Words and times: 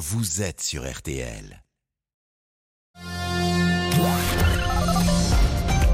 vous 0.00 0.40
êtes 0.40 0.62
sur 0.62 0.90
RTL. 0.90 1.62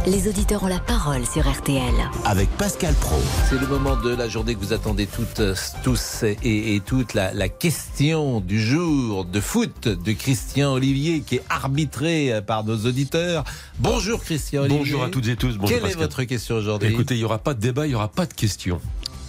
Les 0.06 0.28
auditeurs 0.28 0.62
ont 0.62 0.68
la 0.68 0.78
parole 0.78 1.26
sur 1.26 1.50
RTL. 1.50 1.92
Avec 2.24 2.48
Pascal 2.50 2.94
Pro. 2.94 3.16
C'est 3.50 3.60
le 3.60 3.66
moment 3.66 3.96
de 3.96 4.14
la 4.14 4.28
journée 4.28 4.54
que 4.54 4.60
vous 4.60 4.72
attendez 4.72 5.08
toutes, 5.08 5.42
tous 5.82 6.22
et, 6.22 6.76
et 6.76 6.80
toutes. 6.86 7.14
La, 7.14 7.34
la, 7.34 7.48
question 7.48 8.38
du 8.38 8.62
jour 8.62 9.24
de 9.24 9.40
foot 9.40 9.88
de 9.88 10.12
Christian 10.12 10.74
Olivier 10.74 11.22
qui 11.22 11.36
est 11.36 11.44
arbitré 11.50 12.40
par 12.46 12.62
nos 12.62 12.76
auditeurs. 12.86 13.42
Bonjour 13.80 14.22
Christian 14.22 14.62
Olivier. 14.62 14.78
Bonjour 14.78 15.02
à 15.02 15.08
toutes 15.08 15.26
et 15.26 15.34
tous. 15.34 15.56
Bonjour 15.56 15.68
Quelle 15.68 15.82
Pascal. 15.82 16.00
est 16.00 16.04
votre 16.04 16.22
question 16.22 16.54
aujourd'hui? 16.54 16.90
Écoutez, 16.90 17.16
il 17.16 17.18
n'y 17.18 17.24
aura 17.24 17.38
pas 17.38 17.54
de 17.54 17.60
débat, 17.60 17.86
il 17.86 17.88
n'y 17.88 17.96
aura 17.96 18.06
pas 18.06 18.26
de 18.26 18.34
questions. 18.34 18.80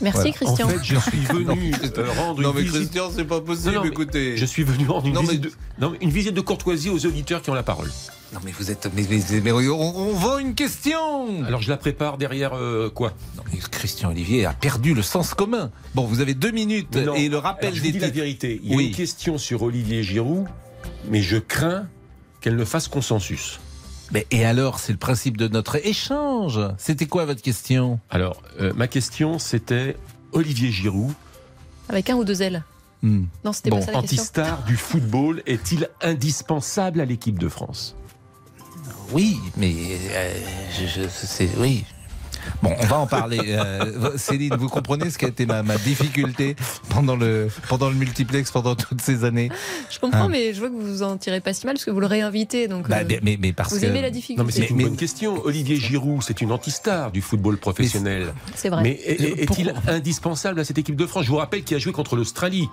Merci 0.01 0.17
Voilà. 0.19 0.31
Christian. 0.33 0.65
En 0.67 0.69
fait, 0.69 0.83
je 0.83 0.95
suis 0.99 1.17
venu 1.25 1.73
euh, 1.97 2.11
rendre 2.17 2.41
Non 2.41 2.49
une 2.51 2.55
mais 2.55 2.61
visite. 2.61 2.77
Christian, 2.81 3.09
c'est 3.15 3.25
pas 3.25 3.41
possible, 3.41 3.69
Non, 3.69 3.75
non, 3.77 3.81
mais 3.83 3.87
écoutez. 3.89 4.37
Je 4.37 4.45
suis 4.45 4.63
venu 4.63 4.87
rendre 4.87 5.07
une, 5.07 5.13
Non, 5.13 5.21
mais- 5.21 5.27
visite 5.29 5.41
de... 5.43 5.51
non, 5.79 5.89
mais 5.91 5.97
une 6.01 6.09
visite 6.11 6.33
de 6.33 6.41
courtoisie 6.41 6.89
aux 6.89 7.05
auditeurs 7.05 7.41
qui 7.41 7.49
ont 7.49 7.53
la 7.55 7.63
parole. 7.63 7.89
Non 8.33 8.39
mais 8.43 8.51
vous 8.51 8.69
êtes... 8.71 8.89
Mais, 8.93 9.05
mais- 9.09 9.39
mais 9.41 9.51
on, 9.53 9.57
on 9.79 10.11
vend 10.13 10.37
une 10.39 10.53
question 10.53 11.45
Alors 11.45 11.61
je 11.61 11.69
la 11.69 11.77
prépare 11.77 12.17
derrière 12.17 12.53
euh, 12.55 12.89
quoi? 12.89 13.13
Non, 13.37 13.43
mais 13.51 13.57
Christian 13.71 14.09
Olivier 14.11 14.45
a 14.45 14.51
perdu 14.53 14.93
le 14.93 15.01
sens 15.01 15.33
commun. 15.33 15.71
Bon, 15.95 16.03
vous 16.05 16.19
avez 16.19 16.33
deux 16.33 16.51
minutes 16.51 16.97
Non. 16.97 17.13
et 17.15 17.29
le 17.29 17.37
rappel 17.37 17.73
je 17.73 17.81
des 17.81 17.87
vous 17.87 17.93
dis 17.93 17.99
la 17.99 18.09
vérité. 18.09 18.59
Il 18.63 18.69
y 18.69 18.73
a 18.73 18.77
Oui. 18.77 18.87
une 18.87 18.95
question 18.95 19.37
sur 19.37 19.63
Olivier 19.63 20.03
Giroud, 20.03 20.45
mais 21.09 21.21
je 21.21 21.37
crains 21.37 21.87
qu'elle 22.41 22.57
ne 22.57 22.65
fasse 22.65 22.89
consensus. 22.89 23.59
Mais, 24.11 24.25
et 24.31 24.45
alors, 24.45 24.79
c'est 24.79 24.93
le 24.93 24.97
principe 24.97 25.35
de 25.37 25.47
notre 25.47 25.75
échange. 25.85 26.59
C'était 26.77 27.07
quoi 27.07 27.25
votre 27.25 27.41
question? 27.41 27.99
Alors, 28.09 28.41
euh, 28.61 28.71
ma 28.75 28.87
question, 28.87 29.37
c'était 29.39 29.97
Olivier 30.31 30.71
Giroud, 30.71 31.13
Avec 31.89 32.09
un 32.09 32.15
ou 32.15 32.23
deux 32.23 32.41
ailes. 32.41 32.63
Hmm. 33.03 33.25
Non, 33.45 33.53
c'était 33.53 33.69
Bon, 33.69 33.79
pas 33.79 33.85
ça 33.85 33.91
la 33.91 33.97
anti-star 33.99 34.63
du 34.65 34.75
football, 34.77 35.43
est-il 35.45 35.89
indispensable 36.01 36.99
à 37.01 37.05
l'équipe 37.05 37.37
de 37.37 37.47
France? 37.49 37.95
Oui, 39.11 39.37
mais 39.55 39.73
euh, 40.11 40.33
je, 40.79 41.01
je- 41.01 41.07
c'est 41.09 41.49
oui. 41.57 41.85
Bon, 42.63 42.73
on 42.79 42.85
va 42.85 42.97
en 42.97 43.07
parler. 43.07 43.39
Euh, 43.47 44.17
Céline, 44.17 44.55
vous 44.55 44.69
comprenez 44.69 45.09
ce 45.09 45.17
qui 45.17 45.25
a 45.25 45.27
été 45.27 45.45
ma, 45.45 45.63
ma 45.63 45.77
difficulté 45.77 46.55
pendant 46.89 47.15
le 47.15 47.47
pendant 47.69 47.89
le 47.89 47.95
multiplex 47.95 48.51
pendant 48.51 48.75
toutes 48.75 49.01
ces 49.01 49.23
années. 49.23 49.49
Je 49.89 49.99
comprends, 49.99 50.25
Ah. 50.25 50.29
mais 50.29 50.53
je 50.53 50.59
vois 50.59 50.69
que 50.69 50.75
vous 50.75 51.03
en 51.03 51.17
tirez 51.17 51.41
pas 51.41 51.53
si 51.53 51.65
mal 51.65 51.75
parce 51.75 51.85
que 51.85 51.91
vous 51.91 51.99
le 51.99 52.07
réinvitez. 52.07 52.67
Donc, 52.67 52.87
Bah, 52.89 52.97
euh, 53.01 53.05
mais, 53.07 53.19
mais, 53.23 53.37
mais 53.39 53.53
parce 53.53 53.73
vous 53.73 53.79
que 53.79 53.85
aimez 53.85 54.01
la 54.01 54.09
difficulté. 54.11 54.39
Non, 54.41 54.45
mais 54.45 54.51
c'est 54.51 54.69
une 54.69 54.77
mais- 54.77 54.83
bonne 54.85 54.95
question. 54.97 55.43
Olivier 55.45 55.75
Giroud, 55.77 56.21
c'est 56.23 56.41
une 56.41 56.51
anti-star 56.51 57.11
du 57.11 57.21
football 57.21 57.57
professionnel. 57.57 58.33
C'est 58.55 58.69
vrai. 58.69 58.83
Mais 58.83 58.91
est- 58.91 59.41
est-il 59.43 59.71
pourquoi 59.73 59.93
indispensable 59.93 60.59
à 60.59 60.63
cette 60.65 60.77
équipe 60.77 60.95
de 60.95 61.05
France? 61.05 61.25
Je 61.25 61.29
vous 61.29 61.37
rappelle 61.37 61.63
qu'il 61.63 61.75
a 61.75 61.79
joué 61.79 61.91
contre 61.93 62.15
l'Australie, 62.15 62.67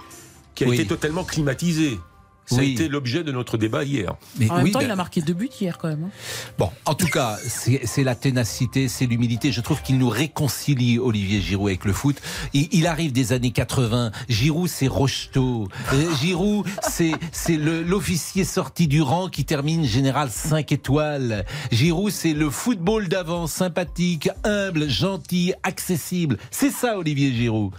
qui 0.54 0.64
a 0.64 0.68
Oui. 0.68 0.74
été 0.76 0.86
totalement 0.86 1.24
climatisé. 1.24 1.98
Ça 2.46 2.56
Oui. 2.56 2.68
a 2.68 2.72
été 2.72 2.88
l'objet 2.88 3.24
de 3.24 3.32
notre 3.32 3.56
débat 3.56 3.84
hier. 3.84 4.14
mais 4.38 4.50
En 4.50 4.56
même 4.56 4.64
oui, 4.64 4.70
temps, 4.72 4.80
ben- 4.80 4.84
il 4.86 4.90
a 4.90 4.96
marqué 4.96 5.22
deux 5.22 5.32
buts 5.32 5.48
hier 5.60 5.78
quand 5.78 5.88
même. 5.88 6.04
hein. 6.04 6.10
Bon, 6.58 6.70
en 6.84 6.94
tout 6.94 7.06
cas, 7.06 7.38
c'est 7.46 7.80
c'est 7.86 8.04
la 8.04 8.14
ténacité, 8.14 8.88
c'est 8.88 9.06
l'humilité. 9.06 9.50
Je 9.52 9.60
trouve 9.62 9.80
qu'il 9.82 9.96
nous 9.98 10.08
réconcilie, 10.10 10.98
Olivier 10.98 11.40
Giroud, 11.40 11.68
avec 11.68 11.84
le 11.84 11.92
foot. 11.92 12.16
Il, 12.52 12.68
il 12.72 12.86
arrive 12.86 13.12
des 13.12 13.32
années 13.32 13.50
80. 13.50 14.10
Giroud, 14.28 14.68
c'est 14.68 14.86
Rocheteau. 14.88 15.68
Euh, 15.92 16.14
Giroud, 16.16 16.66
c'est 16.82 17.12
l'officier 17.56 18.44
sorti 18.44 18.88
du 18.88 19.00
rang 19.02 19.28
qui 19.28 19.44
termine 19.44 19.84
général 19.84 20.30
5 20.30 20.70
étoiles. 20.72 21.44
Giroud, 21.72 22.10
c'est 22.12 22.34
le 22.34 22.50
football 22.50 23.08
d'avant, 23.08 23.46
sympathique, 23.46 24.28
humble, 24.44 24.88
gentil, 24.88 25.54
accessible. 25.62 26.36
C'est 26.50 26.70
ça, 26.70 26.98
Olivier 26.98 27.32
Giroud. 27.32 27.72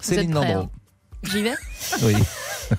Céline 0.00 0.32
Landreau. 0.34 0.68
J'y 1.24 1.42
vais. 1.42 1.54
Oui. 2.02 2.14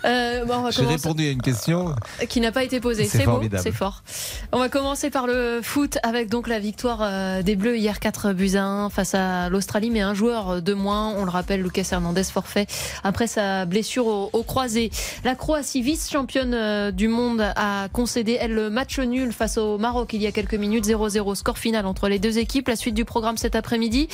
Euh, 0.05 0.45
bon, 0.45 0.53
J'ai 0.71 0.77
commencer. 0.77 0.95
répondu 0.95 1.27
à 1.27 1.31
une 1.31 1.41
question. 1.41 1.93
qui 2.29 2.39
n'a 2.39 2.51
pas 2.51 2.63
été 2.63 2.79
posé. 2.79 3.05
C'est 3.05 3.25
beau, 3.25 3.41
c'est 3.61 3.71
fort. 3.73 4.03
On 4.51 4.59
va 4.59 4.69
commencer 4.69 5.09
par 5.09 5.27
le 5.27 5.59
foot 5.61 5.97
avec 6.03 6.29
donc 6.29 6.47
la 6.47 6.59
victoire 6.59 6.99
euh, 7.01 7.41
des 7.43 7.55
Bleus 7.55 7.77
hier 7.77 7.99
4 7.99 8.31
buts 8.33 8.55
à 8.55 8.63
1 8.63 8.89
face 8.89 9.13
à 9.15 9.49
l'Australie, 9.49 9.89
mais 9.89 9.99
un 10.01 10.13
joueur 10.13 10.61
de 10.61 10.73
moins. 10.73 11.09
On 11.17 11.25
le 11.25 11.29
rappelle, 11.29 11.61
Lucas 11.61 11.87
Hernandez 11.91 12.23
forfait 12.23 12.67
après 13.03 13.27
sa 13.27 13.65
blessure 13.65 14.07
au, 14.07 14.29
au 14.33 14.43
croisé. 14.43 14.91
La 15.23 15.35
Croatie, 15.35 15.81
vice-championne 15.81 16.53
euh, 16.53 16.91
du 16.91 17.07
monde, 17.09 17.41
a 17.55 17.87
concédé 17.91 18.37
elle 18.39 18.53
le 18.53 18.69
match 18.69 18.97
nul 18.99 19.33
face 19.33 19.57
au 19.57 19.77
Maroc 19.77 20.13
il 20.13 20.21
y 20.21 20.27
a 20.27 20.31
quelques 20.31 20.55
minutes. 20.55 20.85
0-0 20.87 21.35
score 21.35 21.57
final 21.57 21.85
entre 21.85 22.07
les 22.07 22.17
deux 22.17 22.37
équipes. 22.37 22.69
La 22.69 22.75
suite 22.77 22.95
du 22.95 23.05
programme 23.05 23.37
cet 23.37 23.55
après-midi. 23.55 24.07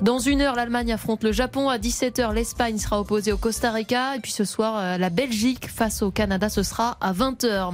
Dans 0.00 0.18
une 0.18 0.40
heure, 0.42 0.56
l'Allemagne 0.56 0.92
affronte 0.92 1.22
le 1.22 1.32
Japon. 1.32 1.68
À 1.70 1.78
17h, 1.78 2.34
l'Espagne 2.34 2.78
sera 2.78 3.00
opposée 3.00 3.32
au 3.32 3.36
Costa 3.38 3.69
Et 3.78 4.20
puis 4.20 4.32
ce 4.32 4.44
soir, 4.44 4.78
euh, 4.78 4.98
la 4.98 5.10
Belgique 5.10 5.68
face 5.68 6.02
au 6.02 6.10
Canada, 6.10 6.48
ce 6.48 6.64
sera 6.64 6.96
à 7.00 7.12
20h. 7.12 7.72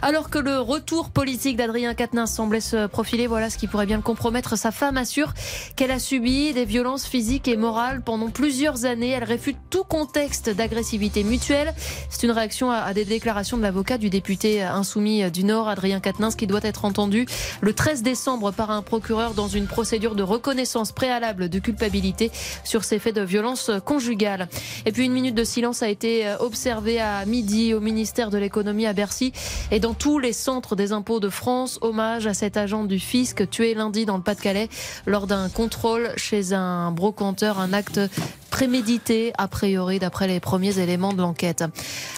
Alors 0.00 0.30
que 0.30 0.38
le 0.38 0.60
retour 0.60 1.10
politique 1.10 1.56
d'Adrien 1.56 1.94
Quatennens 1.94 2.30
semblait 2.30 2.60
se 2.60 2.86
profiler, 2.86 3.26
voilà 3.26 3.50
ce 3.50 3.58
qui 3.58 3.66
pourrait 3.66 3.86
bien 3.86 3.96
le 3.96 4.02
compromettre. 4.02 4.56
Sa 4.56 4.70
femme 4.70 4.96
assure 4.96 5.34
qu'elle 5.74 5.90
a 5.90 5.98
subi 5.98 6.52
des 6.52 6.64
violences 6.64 7.06
physiques 7.06 7.48
et 7.48 7.56
morales 7.56 8.02
pendant 8.02 8.30
plusieurs 8.30 8.84
années. 8.84 9.10
Elle 9.10 9.24
réfute 9.24 9.56
tout 9.68 9.82
contexte 9.82 10.48
d'agressivité 10.48 11.24
mutuelle. 11.24 11.74
C'est 12.08 12.22
une 12.22 12.32
réaction 12.32 12.70
à 12.70 12.94
des 12.94 13.04
déclarations 13.04 13.56
de 13.56 13.62
l'avocat 13.62 13.98
du 13.98 14.10
député 14.10 14.62
insoumis 14.62 15.28
du 15.30 15.42
Nord, 15.42 15.68
Adrien 15.68 15.98
Quatennens, 15.98 16.36
qui 16.36 16.46
doit 16.46 16.60
être 16.62 16.84
entendu 16.84 17.26
le 17.60 17.72
13 17.72 18.02
décembre 18.02 18.52
par 18.52 18.70
un 18.70 18.82
procureur 18.82 19.34
dans 19.34 19.48
une 19.48 19.66
procédure 19.66 20.14
de 20.14 20.22
reconnaissance 20.22 20.92
préalable 20.92 21.48
de 21.48 21.58
culpabilité 21.58 22.30
sur 22.62 22.84
ces 22.84 23.00
faits 23.00 23.16
de 23.16 23.22
violence 23.22 23.70
conjugale. 23.84 24.48
Et 24.86 24.92
puis 24.92 25.04
une 25.04 25.12
minute 25.12 25.31
de 25.32 25.44
silence 25.44 25.82
a 25.82 25.88
été 25.88 26.32
observée 26.40 27.00
à 27.00 27.24
midi 27.24 27.74
au 27.74 27.80
ministère 27.80 28.30
de 28.30 28.38
l'économie 28.38 28.86
à 28.86 28.92
Bercy 28.92 29.32
et 29.70 29.80
dans 29.80 29.94
tous 29.94 30.18
les 30.18 30.32
centres 30.32 30.76
des 30.76 30.92
impôts 30.92 31.20
de 31.20 31.28
France. 31.28 31.78
Hommage 31.80 32.26
à 32.26 32.34
cet 32.34 32.56
agent 32.56 32.84
du 32.84 32.98
fisc 32.98 33.48
tué 33.48 33.74
lundi 33.74 34.06
dans 34.06 34.16
le 34.16 34.22
Pas-de-Calais 34.22 34.68
lors 35.06 35.26
d'un 35.26 35.48
contrôle 35.48 36.10
chez 36.16 36.52
un 36.52 36.90
brocanteur, 36.90 37.58
un 37.58 37.72
acte 37.72 38.00
prémédité 38.50 39.32
a 39.38 39.48
priori 39.48 39.98
d'après 39.98 40.28
les 40.28 40.38
premiers 40.38 40.78
éléments 40.78 41.12
de 41.12 41.20
l'enquête. 41.20 41.64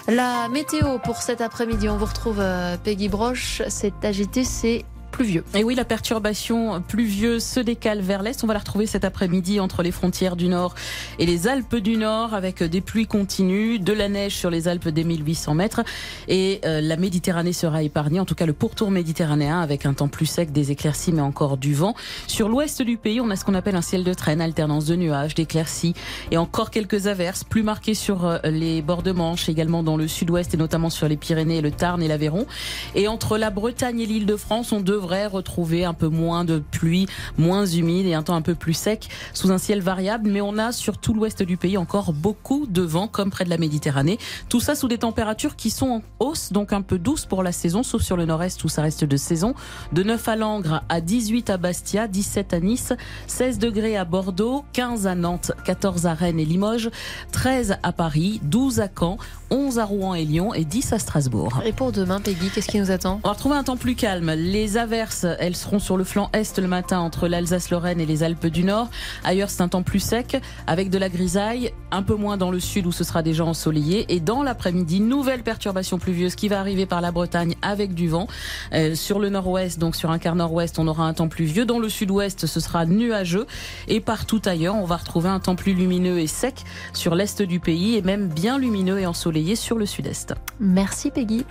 La 0.08 0.48
météo 0.48 0.98
pour 0.98 1.18
cet 1.18 1.40
après-midi, 1.40 1.88
on 1.88 1.96
vous 1.96 2.06
retrouve 2.06 2.40
euh, 2.40 2.76
Peggy 2.76 3.08
Broche, 3.08 3.62
c'est 3.68 4.04
agité, 4.04 4.44
c'est 4.44 4.84
pluvieux. 5.14 5.44
Et 5.54 5.62
oui, 5.62 5.76
la 5.76 5.84
perturbation 5.84 6.82
pluvieuse 6.82 7.44
se 7.44 7.60
décale 7.60 8.00
vers 8.00 8.20
l'est. 8.20 8.42
On 8.42 8.48
va 8.48 8.54
la 8.54 8.58
retrouver 8.58 8.86
cet 8.86 9.04
après-midi 9.04 9.60
entre 9.60 9.84
les 9.84 9.92
frontières 9.92 10.34
du 10.34 10.48
Nord 10.48 10.74
et 11.20 11.24
les 11.24 11.46
Alpes 11.46 11.76
du 11.76 11.96
Nord 11.96 12.34
avec 12.34 12.64
des 12.64 12.80
pluies 12.80 13.06
continues, 13.06 13.78
de 13.78 13.92
la 13.92 14.08
neige 14.08 14.34
sur 14.34 14.50
les 14.50 14.66
Alpes 14.66 14.88
des 14.88 15.04
1800 15.04 15.54
mètres 15.54 15.82
et 16.26 16.60
euh, 16.64 16.80
la 16.80 16.96
Méditerranée 16.96 17.52
sera 17.52 17.84
épargnée, 17.84 18.18
en 18.18 18.24
tout 18.24 18.34
cas 18.34 18.44
le 18.44 18.54
pourtour 18.54 18.90
méditerranéen 18.90 19.60
avec 19.60 19.86
un 19.86 19.94
temps 19.94 20.08
plus 20.08 20.26
sec, 20.26 20.50
des 20.50 20.72
éclaircies 20.72 21.12
mais 21.12 21.22
encore 21.22 21.58
du 21.58 21.74
vent. 21.74 21.94
Sur 22.26 22.48
l'ouest 22.48 22.82
du 22.82 22.96
pays, 22.96 23.20
on 23.20 23.30
a 23.30 23.36
ce 23.36 23.44
qu'on 23.44 23.54
appelle 23.54 23.76
un 23.76 23.82
ciel 23.82 24.02
de 24.02 24.14
traîne, 24.14 24.40
alternance 24.40 24.86
de 24.86 24.96
nuages, 24.96 25.36
d'éclaircies 25.36 25.94
et 26.32 26.38
encore 26.38 26.72
quelques 26.72 27.06
averses 27.06 27.44
plus 27.44 27.62
marquées 27.62 27.94
sur 27.94 28.26
euh, 28.26 28.38
les 28.42 28.82
bords 28.82 29.04
de 29.04 29.12
Manche, 29.12 29.48
également 29.48 29.84
dans 29.84 29.96
le 29.96 30.08
sud-ouest 30.08 30.54
et 30.54 30.56
notamment 30.56 30.90
sur 30.90 31.06
les 31.06 31.16
Pyrénées, 31.16 31.60
le 31.60 31.70
Tarn 31.70 32.02
et 32.02 32.08
l'Aveyron. 32.08 32.48
Et 32.96 33.06
entre 33.06 33.38
la 33.38 33.50
Bretagne 33.50 34.00
et 34.00 34.06
l'île 34.06 34.26
de 34.26 34.34
France, 34.34 34.72
on 34.72 34.80
devrait 34.80 35.03
retrouver 35.04 35.84
un 35.84 35.94
peu 35.94 36.08
moins 36.08 36.44
de 36.44 36.58
pluie, 36.58 37.06
moins 37.38 37.66
humide 37.66 38.06
et 38.06 38.14
un 38.14 38.22
temps 38.22 38.34
un 38.34 38.42
peu 38.42 38.54
plus 38.54 38.74
sec 38.74 39.08
sous 39.32 39.50
un 39.50 39.58
ciel 39.58 39.80
variable. 39.80 40.30
Mais 40.30 40.40
on 40.40 40.58
a 40.58 40.72
sur 40.72 40.98
tout 40.98 41.14
l'ouest 41.14 41.42
du 41.42 41.56
pays 41.56 41.76
encore 41.76 42.12
beaucoup 42.12 42.66
de 42.66 42.82
vent, 42.82 43.08
comme 43.08 43.30
près 43.30 43.44
de 43.44 43.50
la 43.50 43.58
Méditerranée. 43.58 44.18
Tout 44.48 44.60
ça 44.60 44.74
sous 44.74 44.88
des 44.88 44.98
températures 44.98 45.56
qui 45.56 45.70
sont 45.70 45.88
en 45.88 46.02
hausse, 46.18 46.52
donc 46.52 46.72
un 46.72 46.82
peu 46.82 46.98
douces 46.98 47.26
pour 47.26 47.42
la 47.42 47.52
saison, 47.52 47.82
sauf 47.82 48.02
sur 48.02 48.16
le 48.16 48.24
nord-est 48.26 48.62
où 48.64 48.68
ça 48.68 48.82
reste 48.82 49.04
de 49.04 49.16
saison. 49.16 49.54
De 49.92 50.02
9 50.02 50.28
à 50.28 50.36
Langres, 50.36 50.82
à 50.88 51.00
18 51.00 51.50
à 51.50 51.56
Bastia, 51.56 52.08
17 52.08 52.54
à 52.54 52.60
Nice, 52.60 52.92
16 53.26 53.58
degrés 53.58 53.96
à 53.96 54.04
Bordeaux, 54.04 54.64
15 54.72 55.06
à 55.06 55.14
Nantes, 55.14 55.52
14 55.64 56.06
à 56.06 56.14
Rennes 56.14 56.40
et 56.40 56.44
Limoges, 56.44 56.90
13 57.32 57.76
à 57.82 57.92
Paris, 57.92 58.40
12 58.42 58.80
à 58.80 58.88
Caen, 58.88 59.18
11 59.50 59.78
à 59.78 59.84
Rouen 59.84 60.14
et 60.14 60.24
Lyon 60.24 60.54
et 60.54 60.64
10 60.64 60.92
à 60.92 60.98
Strasbourg. 60.98 61.60
Et 61.64 61.72
pour 61.72 61.92
demain, 61.92 62.20
Peggy, 62.20 62.50
qu'est-ce 62.50 62.68
qui 62.68 62.80
nous 62.80 62.90
attend? 62.90 63.20
On 63.22 63.28
va 63.28 63.34
retrouver 63.34 63.56
un 63.56 63.64
temps 63.64 63.76
plus 63.76 63.94
calme. 63.94 64.32
Les 64.32 64.76
averses, 64.76 64.93
elles 65.40 65.56
seront 65.56 65.78
sur 65.78 65.96
le 65.96 66.04
flanc 66.04 66.30
est 66.32 66.58
le 66.58 66.68
matin 66.68 67.00
entre 67.00 67.26
l'Alsace-Lorraine 67.26 68.00
et 68.00 68.06
les 68.06 68.22
Alpes 68.22 68.46
du 68.46 68.62
Nord. 68.62 68.88
Ailleurs, 69.24 69.50
c'est 69.50 69.62
un 69.62 69.68
temps 69.68 69.82
plus 69.82 69.98
sec 69.98 70.40
avec 70.66 70.90
de 70.90 70.98
la 70.98 71.08
grisaille, 71.08 71.72
un 71.90 72.02
peu 72.02 72.14
moins 72.14 72.36
dans 72.36 72.50
le 72.50 72.60
sud 72.60 72.86
où 72.86 72.92
ce 72.92 73.02
sera 73.02 73.22
déjà 73.22 73.44
ensoleillé. 73.44 74.06
Et 74.08 74.20
dans 74.20 74.42
l'après-midi, 74.42 75.00
nouvelle 75.00 75.42
perturbation 75.42 75.98
pluvieuse 75.98 76.36
qui 76.36 76.48
va 76.48 76.60
arriver 76.60 76.86
par 76.86 77.00
la 77.00 77.10
Bretagne 77.10 77.56
avec 77.62 77.94
du 77.94 78.08
vent. 78.08 78.28
Euh, 78.72 78.94
sur 78.94 79.18
le 79.18 79.30
nord-ouest, 79.30 79.78
donc 79.78 79.96
sur 79.96 80.10
un 80.10 80.18
quart 80.18 80.36
nord-ouest, 80.36 80.78
on 80.78 80.86
aura 80.86 81.06
un 81.06 81.14
temps 81.14 81.28
pluvieux. 81.28 81.64
Dans 81.64 81.78
le 81.78 81.88
sud-ouest, 81.88 82.46
ce 82.46 82.60
sera 82.60 82.86
nuageux. 82.86 83.46
Et 83.88 84.00
partout 84.00 84.42
ailleurs, 84.44 84.76
on 84.76 84.84
va 84.84 84.96
retrouver 84.96 85.28
un 85.28 85.40
temps 85.40 85.56
plus 85.56 85.74
lumineux 85.74 86.20
et 86.20 86.26
sec 86.26 86.62
sur 86.92 87.14
l'est 87.14 87.42
du 87.42 87.58
pays 87.58 87.96
et 87.96 88.02
même 88.02 88.28
bien 88.28 88.58
lumineux 88.58 89.00
et 89.00 89.06
ensoleillé 89.06 89.56
sur 89.56 89.76
le 89.76 89.86
sud-est. 89.86 90.34
Merci 90.60 91.10
Peggy. 91.10 91.44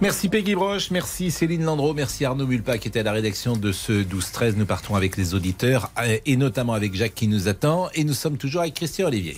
Merci 0.00 0.28
Peggy 0.28 0.54
Broche, 0.54 0.92
merci 0.92 1.32
Céline 1.32 1.64
Landreau, 1.64 1.92
merci 1.92 2.24
Arnaud 2.24 2.46
Mulpa 2.46 2.78
qui 2.78 2.86
était 2.86 3.00
à 3.00 3.02
la 3.02 3.10
rédaction 3.10 3.56
de 3.56 3.72
ce 3.72 3.92
12-13. 4.04 4.54
Nous 4.56 4.64
partons 4.64 4.94
avec 4.94 5.16
les 5.16 5.34
auditeurs 5.34 5.90
euh, 5.98 6.18
et 6.24 6.36
notamment 6.36 6.74
avec 6.74 6.94
Jacques 6.94 7.14
qui 7.14 7.26
nous 7.26 7.48
attend 7.48 7.88
et 7.94 8.04
nous 8.04 8.12
sommes 8.12 8.36
toujours 8.36 8.60
avec 8.60 8.74
Christian 8.74 9.08
Olivier. 9.08 9.36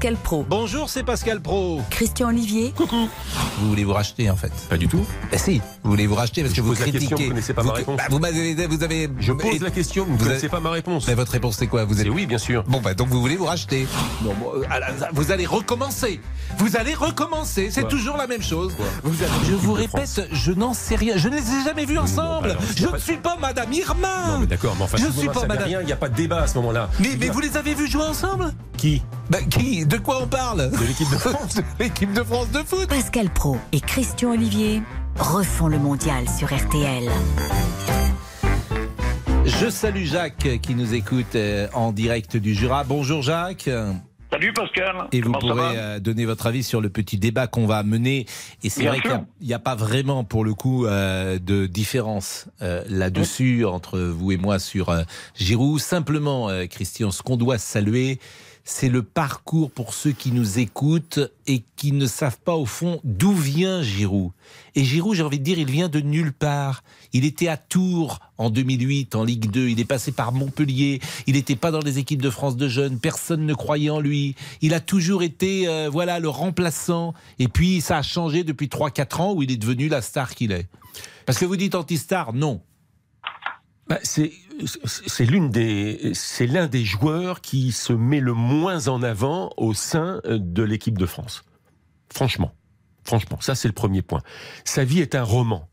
Pascal 0.00 0.16
Pro. 0.16 0.46
Bonjour, 0.48 0.88
c'est 0.88 1.02
Pascal 1.02 1.42
Pro. 1.42 1.82
Christian 1.90 2.28
Olivier. 2.30 2.72
Coucou. 2.74 3.06
Vous 3.58 3.68
voulez 3.68 3.84
vous 3.84 3.92
racheter 3.92 4.30
en 4.30 4.36
fait 4.36 4.50
Pas 4.70 4.78
du 4.78 4.88
tout. 4.88 5.04
Eh 5.30 5.36
si, 5.36 5.60
vous 5.84 5.90
voulez 5.90 6.06
vous 6.06 6.14
racheter 6.14 6.40
parce 6.40 6.54
Je 6.54 6.62
que 6.62 6.66
vous 6.66 6.72
critiquez. 6.72 7.00
question, 7.00 7.18
vous 7.18 7.28
connaissez 7.28 7.52
pas 7.52 7.62
ma 7.62 7.68
Vous- 7.68 7.74
réponse. 7.76 7.96
bah, 7.98 8.04
vous 8.08 8.18
m'avez, 8.18 8.54
vous 8.66 8.82
avez. 8.82 9.10
Je 9.18 9.32
pose 9.34 9.56
et- 9.56 9.58
la 9.58 9.70
question, 9.70 10.04
vous 10.06 10.12
ne 10.12 10.16
vous 10.16 10.24
connaissez 10.24 10.44
avez- 10.46 10.48
pas 10.48 10.60
ma 10.60 10.70
réponse. 10.70 11.06
Mais 11.06 11.12
votre 11.14 11.32
réponse 11.32 11.56
c'est 11.58 11.66
quoi 11.66 11.84
Vous 11.84 12.00
êtes. 12.00 12.08
Oui, 12.08 12.24
bien 12.24 12.38
sûr. 12.38 12.64
Bon 12.66 12.80
bah 12.80 12.94
donc 12.94 13.08
vous 13.08 13.20
voulez 13.20 13.36
vous 13.36 13.44
racheter. 13.44 13.86
Non, 14.24 14.32
bon, 14.40 14.52
euh, 14.54 14.62
vous 15.12 15.32
allez 15.32 15.44
recommencer. 15.44 16.18
Vous 16.56 16.76
allez 16.76 16.94
recommencer. 16.94 17.68
C'est 17.70 17.86
toujours 17.86 18.16
la 18.16 18.26
même 18.26 18.42
chose. 18.42 18.72
Quoi 18.76 18.86
Vous 19.04 19.22
allez- 19.22 19.50
je 19.50 19.54
vous 19.54 19.74
répète, 19.74 20.28
je 20.32 20.52
n'en 20.52 20.72
sais 20.72 20.96
rien. 20.96 21.18
Je 21.18 21.28
ne 21.28 21.34
les 21.36 21.42
ai 21.42 21.64
jamais 21.64 21.84
vus 21.84 21.98
ensemble. 21.98 22.52
alors, 22.52 22.62
je 22.74 22.86
ne 22.86 22.96
suis 22.96 23.18
pas 23.18 23.36
Madame 23.38 23.70
Irma. 23.70 24.28
Non, 24.28 24.38
mais 24.38 24.46
d'accord, 24.46 24.74
mais 24.78 24.84
enfin, 24.84 24.96
Je 24.96 25.02
excusez-moi, 25.04 25.34
suis 25.34 25.42
pas 25.42 25.46
madame- 25.46 25.68
rien, 25.68 25.80
il 25.82 25.86
n'y 25.86 25.92
a 25.92 25.96
pas 25.96 26.08
de 26.08 26.16
débat 26.16 26.40
à 26.40 26.46
ce 26.46 26.54
moment-là. 26.54 26.88
Mais, 27.00 27.10
mais 27.20 27.28
vous 27.28 27.40
les 27.40 27.58
avez 27.58 27.74
vus 27.74 27.86
jouer 27.90 28.04
ensemble? 28.04 28.54
Qui? 28.78 29.02
Bah 29.28 29.38
qui? 29.42 29.84
De 29.90 29.96
quoi 29.96 30.22
on 30.22 30.28
parle 30.28 30.70
De 30.70 30.86
l'équipe 30.86 31.10
de 31.10 31.16
France 31.16 31.54
De 31.56 31.62
l'équipe 31.80 32.12
de 32.12 32.22
France 32.22 32.52
de 32.52 32.58
foot. 32.58 32.88
Pascal 32.88 33.28
Pro 33.28 33.56
et 33.72 33.80
Christian 33.80 34.30
Olivier 34.30 34.82
refont 35.18 35.66
le 35.66 35.80
mondial 35.80 36.28
sur 36.28 36.46
RTL. 36.54 37.10
Je 39.44 39.68
salue 39.68 40.04
Jacques 40.04 40.60
qui 40.62 40.76
nous 40.76 40.94
écoute 40.94 41.34
euh, 41.34 41.66
en 41.74 41.90
direct 41.90 42.36
du 42.36 42.54
Jura. 42.54 42.84
Bonjour 42.84 43.22
Jacques. 43.22 43.68
Salut 44.30 44.52
Pascal. 44.52 45.08
Et 45.10 45.20
vous 45.20 45.32
Comment 45.32 45.54
pourrez 45.54 45.74
va 45.74 45.80
euh, 45.80 45.98
donner 45.98 46.24
votre 46.24 46.46
avis 46.46 46.62
sur 46.62 46.80
le 46.80 46.88
petit 46.88 47.18
débat 47.18 47.48
qu'on 47.48 47.66
va 47.66 47.82
mener. 47.82 48.26
Et 48.62 48.68
c'est 48.70 48.84
vrai 48.84 49.00
qu'il 49.00 49.24
n'y 49.40 49.54
a, 49.54 49.58
pas 49.58 49.74
vraiment, 49.74 50.22
pour 50.22 50.44
le 50.44 50.54
coup, 50.54 50.86
euh, 50.86 51.40
de 51.40 51.66
différence 51.66 52.46
euh, 52.62 52.84
là-dessus 52.88 53.64
entre 53.64 53.98
vous 53.98 54.30
et 54.30 54.36
moi 54.36 54.60
sur 54.60 54.90
euh, 54.90 55.02
Giroud. 55.34 55.80
Simplement, 55.80 56.48
euh, 56.48 56.66
Christian, 56.66 57.10
ce 57.10 57.22
qu'on 57.22 57.36
doit 57.36 57.58
saluer, 57.58 58.20
c'est 58.64 58.88
le 58.88 59.02
parcours 59.02 59.70
pour 59.70 59.94
ceux 59.94 60.12
qui 60.12 60.32
nous 60.32 60.58
écoutent 60.58 61.20
et 61.46 61.62
qui 61.76 61.92
ne 61.92 62.06
savent 62.06 62.38
pas 62.38 62.54
au 62.54 62.66
fond 62.66 63.00
d'où 63.04 63.32
vient 63.32 63.82
Giroud. 63.82 64.32
Et 64.74 64.84
Giroud, 64.84 65.14
j'ai 65.14 65.22
envie 65.22 65.38
de 65.38 65.44
dire, 65.44 65.58
il 65.58 65.70
vient 65.70 65.88
de 65.88 66.00
nulle 66.00 66.32
part. 66.32 66.82
Il 67.12 67.24
était 67.24 67.48
à 67.48 67.56
Tours 67.56 68.20
en 68.38 68.50
2008 68.50 69.14
en 69.14 69.24
Ligue 69.24 69.50
2, 69.50 69.68
il 69.68 69.80
est 69.80 69.84
passé 69.84 70.12
par 70.12 70.32
Montpellier, 70.32 71.00
il 71.26 71.34
n'était 71.34 71.56
pas 71.56 71.70
dans 71.70 71.80
les 71.80 71.98
équipes 71.98 72.22
de 72.22 72.30
France 72.30 72.56
de 72.56 72.68
jeunes, 72.68 72.98
personne 72.98 73.44
ne 73.44 73.54
croyait 73.54 73.90
en 73.90 74.00
lui. 74.00 74.36
Il 74.62 74.74
a 74.74 74.80
toujours 74.80 75.22
été 75.22 75.68
euh, 75.68 75.88
voilà 75.90 76.20
le 76.20 76.28
remplaçant 76.28 77.14
et 77.38 77.48
puis 77.48 77.80
ça 77.80 77.98
a 77.98 78.02
changé 78.02 78.44
depuis 78.44 78.68
3 78.68 78.90
4 78.90 79.20
ans 79.20 79.32
où 79.34 79.42
il 79.42 79.50
est 79.50 79.56
devenu 79.56 79.88
la 79.88 80.02
star 80.02 80.34
qu'il 80.34 80.52
est. 80.52 80.68
Parce 81.26 81.38
que 81.38 81.44
vous 81.44 81.56
dites 81.56 81.74
anti-star, 81.74 82.32
non. 82.32 82.60
Bah, 83.90 83.98
c'est 84.04 84.32
c'est 84.84 85.26
l'un 85.26 85.48
des 85.48 86.84
joueurs 86.84 87.40
qui 87.40 87.72
se 87.72 87.92
met 87.92 88.20
le 88.20 88.34
moins 88.34 88.86
en 88.86 89.02
avant 89.02 89.52
au 89.56 89.74
sein 89.74 90.20
de 90.24 90.62
l'équipe 90.62 90.96
de 90.96 91.06
France. 91.06 91.42
Franchement, 92.12 92.52
franchement, 93.02 93.40
ça 93.40 93.56
c'est 93.56 93.66
le 93.66 93.74
premier 93.74 94.02
point. 94.02 94.22
Sa 94.64 94.84
vie 94.84 95.00
est 95.00 95.16
un 95.16 95.24
roman. 95.24 95.68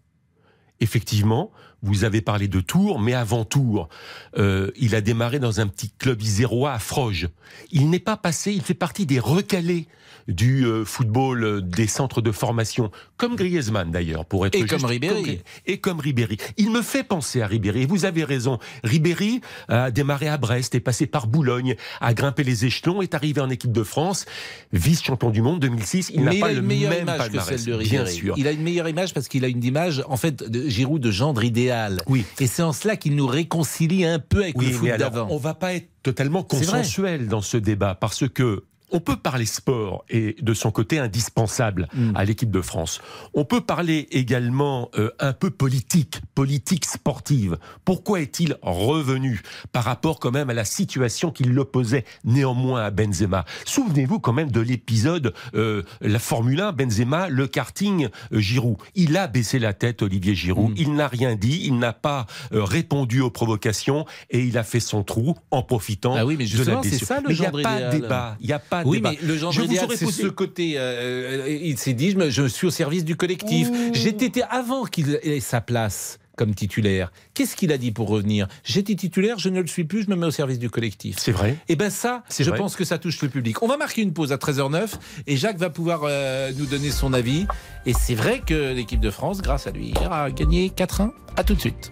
Effectivement, 0.80 1.52
vous 1.83 2.03
avez 2.03 2.21
parlé 2.21 2.47
de 2.47 2.59
Tours, 2.59 3.00
mais 3.00 3.13
avant 3.13 3.45
Tours, 3.45 3.89
euh, 4.38 4.71
il 4.77 4.95
a 4.95 5.01
démarré 5.01 5.39
dans 5.39 5.59
un 5.59 5.68
petit 5.68 5.91
club 5.91 6.21
isérois 6.21 6.74
à 6.74 6.79
Froges. 6.79 7.29
Il 7.71 7.89
n'est 7.89 8.00
pas 8.00 8.18
passé, 8.18 8.51
il 8.51 8.62
fait 8.62 8.74
partie 8.74 9.06
des 9.06 9.19
recalés 9.19 9.88
du 10.27 10.65
euh, 10.65 10.83
football 10.83 11.44
euh, 11.44 11.62
des 11.62 11.88
centres 11.88 12.21
de 12.21 12.31
formation, 12.31 12.91
comme 13.15 13.35
Griezmann 13.35 13.91
d'ailleurs, 13.91 14.25
pour 14.25 14.45
être 14.45 14.56
Et 14.56 14.59
juste, 14.59 14.71
comme 14.71 14.85
Ribéry. 14.85 15.41
Et 15.65 15.77
comme 15.77 16.00
Ribéry. 16.00 16.38
Il 16.57 16.71
me 16.71 16.81
fait 16.81 17.03
penser 17.03 17.41
à 17.41 17.47
Ribéry. 17.47 17.83
Et 17.83 17.85
vous 17.85 18.06
avez 18.06 18.23
raison. 18.23 18.59
Ribéry 18.83 19.41
a 19.69 19.91
démarré 19.91 20.27
à 20.27 20.38
Brest, 20.38 20.75
est 20.75 20.80
passé 20.80 21.07
par 21.07 21.27
Boulogne, 21.27 21.75
a 22.01 22.13
grimpé 22.13 22.44
les 22.44 22.65
échelons, 22.65 23.01
est 23.01 23.13
arrivé 23.13 23.41
en 23.41 23.50
équipe 23.50 23.71
de 23.71 23.83
France, 23.83 24.25
vice-champion 24.73 25.30
du 25.30 25.41
monde 25.41 25.59
2006. 25.62 26.12
Il 26.13 26.23
n'a 26.23 26.31
pas 26.35 26.47
a 26.47 26.51
le 26.51 26.59
une 26.59 26.65
meilleure 26.65 26.91
même 26.91 27.03
image 27.03 27.31
que 27.31 27.39
celle 27.39 27.63
de 27.63 27.77
bien 27.77 28.03
Ribéry. 28.03 28.13
sûr. 28.13 28.33
Il 28.38 28.47
a 28.47 28.51
une 28.51 28.63
meilleure 28.63 28.89
image 28.89 29.13
parce 29.13 29.27
qu'il 29.27 29.45
a 29.45 29.47
une 29.47 29.63
image, 29.63 30.03
en 30.07 30.18
fait, 30.18 30.44
de 30.44 30.68
Giroud 30.68 31.01
de 31.01 31.12
gendre 31.12 31.44
idéal. 31.44 31.67
Oui. 32.08 32.25
Et 32.40 32.48
c'est 32.48 32.64
en 32.64 32.74
cela 32.74 32.96
qu'il 32.98 33.16
nous 33.16 33.28
réconcilie 33.28 34.06
un 34.06 34.19
peu 34.19 34.44
avec 34.44 34.56
le 34.58 34.68
Oui, 34.68 34.72
foot 34.74 34.84
mais 34.84 34.92
alors, 34.92 35.12
d'avant. 35.12 35.28
on 35.31 35.38
va 35.38 35.54
pas 35.54 35.74
être 35.74 35.88
totalement 36.04 36.44
consensuel 36.44 37.28
dans 37.28 37.42
ce 37.42 37.58
débat 37.58 37.96
parce 37.96 38.28
que 38.28 38.64
on 38.92 39.00
peut 39.00 39.18
parler 39.18 39.45
sport 39.45 40.06
et 40.10 40.36
de 40.42 40.54
son 40.54 40.72
côté 40.72 41.00
indispensable 41.00 41.88
Mm. 41.94 42.12
à 42.16 42.25
l'équipe 42.25 42.51
de 42.51 42.62
France. 42.62 43.01
On 43.34 43.45
peut 43.45 43.62
parler 43.62 44.07
également 44.12 44.89
euh, 44.98 45.10
un 45.19 45.34
peu 45.34 45.50
politique, 45.50 46.22
politique 46.36 46.86
sportive. 46.86 47.57
Pourquoi 47.86 48.22
est-il 48.22 48.57
revenu 48.62 49.42
par 49.72 49.84
rapport 49.84 50.19
quand 50.19 50.31
même 50.31 50.50
à 50.50 50.54
la 50.54 50.66
situation 50.66 51.31
qui 51.31 51.44
l'opposait 51.44 52.06
néanmoins 52.24 52.84
à 52.84 52.92
Benzema? 52.92 53.45
Souvenez-vous 53.66 54.19
quand 54.19 54.34
même 54.34 54.51
de 54.51 54.60
l'épisode 54.62 55.33
euh, 55.56 55.83
la 56.01 56.19
Formule 56.19 56.62
1, 56.62 56.72
Benzema, 56.74 57.30
le 57.30 57.48
karting, 57.48 58.10
euh, 58.33 58.40
Giroud. 58.40 58.78
Il 58.95 59.18
a 59.18 59.28
baissé 59.28 59.60
la 59.60 59.74
tête, 59.74 60.01
Olivier 60.01 60.36
Giroud. 60.36 60.72
Mm. 60.72 60.75
Il 60.78 60.94
n'a 60.94 61.07
rien 61.07 61.36
dit, 61.36 61.62
il 61.66 61.78
n'a 61.80 61.94
pas 61.94 62.25
répondu 62.51 63.22
aux 63.22 63.31
provocations 63.31 64.06
et 64.30 64.44
il 64.44 64.57
a 64.57 64.63
fait 64.63 64.80
son 64.80 65.04
trou 65.04 65.36
en 65.51 65.63
profitant 65.63 66.16
Ah 66.18 66.25
oui, 66.25 66.36
mais 66.38 66.45
de 66.45 66.63
la 66.63 66.78
blessure. 66.81 67.07
ça, 67.07 67.22
le 67.22 67.30
Mais 67.30 67.36
il 67.36 67.40
n'y 67.40 67.45
a 67.45 67.51
pas 67.51 67.81
de 67.81 68.00
débat. 68.00 68.38
Il 68.40 68.48
n'y 68.48 68.54
a 68.54 68.60
pas 68.60 68.76
de 68.83 68.89
Oui, 68.89 68.97
débat. 68.97 69.12
mais 69.12 69.27
le 69.27 69.38
genre 69.38 69.51
Je 69.51 69.59
vous 69.62 69.65
idéal, 69.68 69.85
aurais 69.85 69.97
c'est 69.97 70.06
posé- 70.06 70.21
ce 70.24 70.27
côté. 70.27 70.74
euh, 70.77 71.47
il 71.62 71.77
s'est 71.77 71.94
dit, 71.94 72.12
je, 72.12 72.18
me- 72.18 72.29
je 72.29 72.47
suis 72.47 72.68
au 72.68 72.71
service 72.71 73.06
du 73.06 73.15
collectif. 73.15 73.69
J'étais 73.94 74.41
avant 74.50 74.85
qu'il 74.85 75.19
ait 75.24 75.39
sa 75.39 75.62
place 75.62 76.19
comme 76.35 76.53
titulaire. 76.53 77.12
Qu'est-ce 77.33 77.56
qu'il 77.56 77.71
a 77.71 77.79
dit 77.79 77.91
pour 77.91 78.09
revenir? 78.09 78.47
J'étais 78.63 78.94
titulaire, 78.94 79.39
je 79.39 79.50
ne 79.50 79.59
le 79.59 79.65
suis 79.65 79.85
plus, 79.85 80.03
je 80.03 80.09
me 80.12 80.15
mets 80.15 80.27
au 80.27 80.31
service 80.31 80.59
du 80.59 80.69
collectif. 80.69 81.15
C'est 81.18 81.31
vrai. 81.31 81.57
Et 81.68 81.75
ben 81.75 81.89
ça, 81.89 82.24
C'est 82.29 82.44
je 82.44 82.50
vrai. 82.51 82.59
pense 82.59 82.75
que 82.75 82.85
ça 82.85 83.00
touche 83.00 83.19
le 83.24 83.29
public. 83.29 83.63
On 83.63 83.68
va 83.68 83.75
marquer 83.77 84.03
une 84.03 84.13
pause 84.13 84.31
à 84.31 84.38
13h09 84.38 85.00
et 85.25 85.35
Jacques 85.35 85.57
va 85.57 85.71
pouvoir 85.71 86.01
euh, 86.03 86.51
nous 86.56 86.68
donner 86.68 86.91
son 86.91 87.13
avis. 87.13 87.47
Et 87.88 87.94
c'est 87.94 88.13
vrai 88.13 88.44
que 88.45 88.73
l'équipe 88.73 89.00
de 89.00 89.09
France, 89.09 89.41
grâce 89.41 89.65
à 89.65 89.71
lui, 89.71 89.94
a 90.12 90.30
gagné 90.30 90.69
4-1. 90.69 91.09
À 91.38 91.44
tout 91.44 91.56
de 91.56 91.59
suite. 91.59 91.89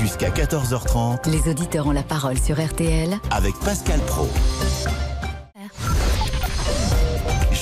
Jusqu'à 0.00 0.30
14h30 0.30 1.30
Les 1.30 1.50
auditeurs 1.50 1.86
ont 1.86 1.90
la 1.92 2.02
parole 2.02 2.38
sur 2.38 2.58
RTL 2.64 3.10
avec 3.30 3.54
Pascal 3.62 4.00
Pro. 4.06 4.26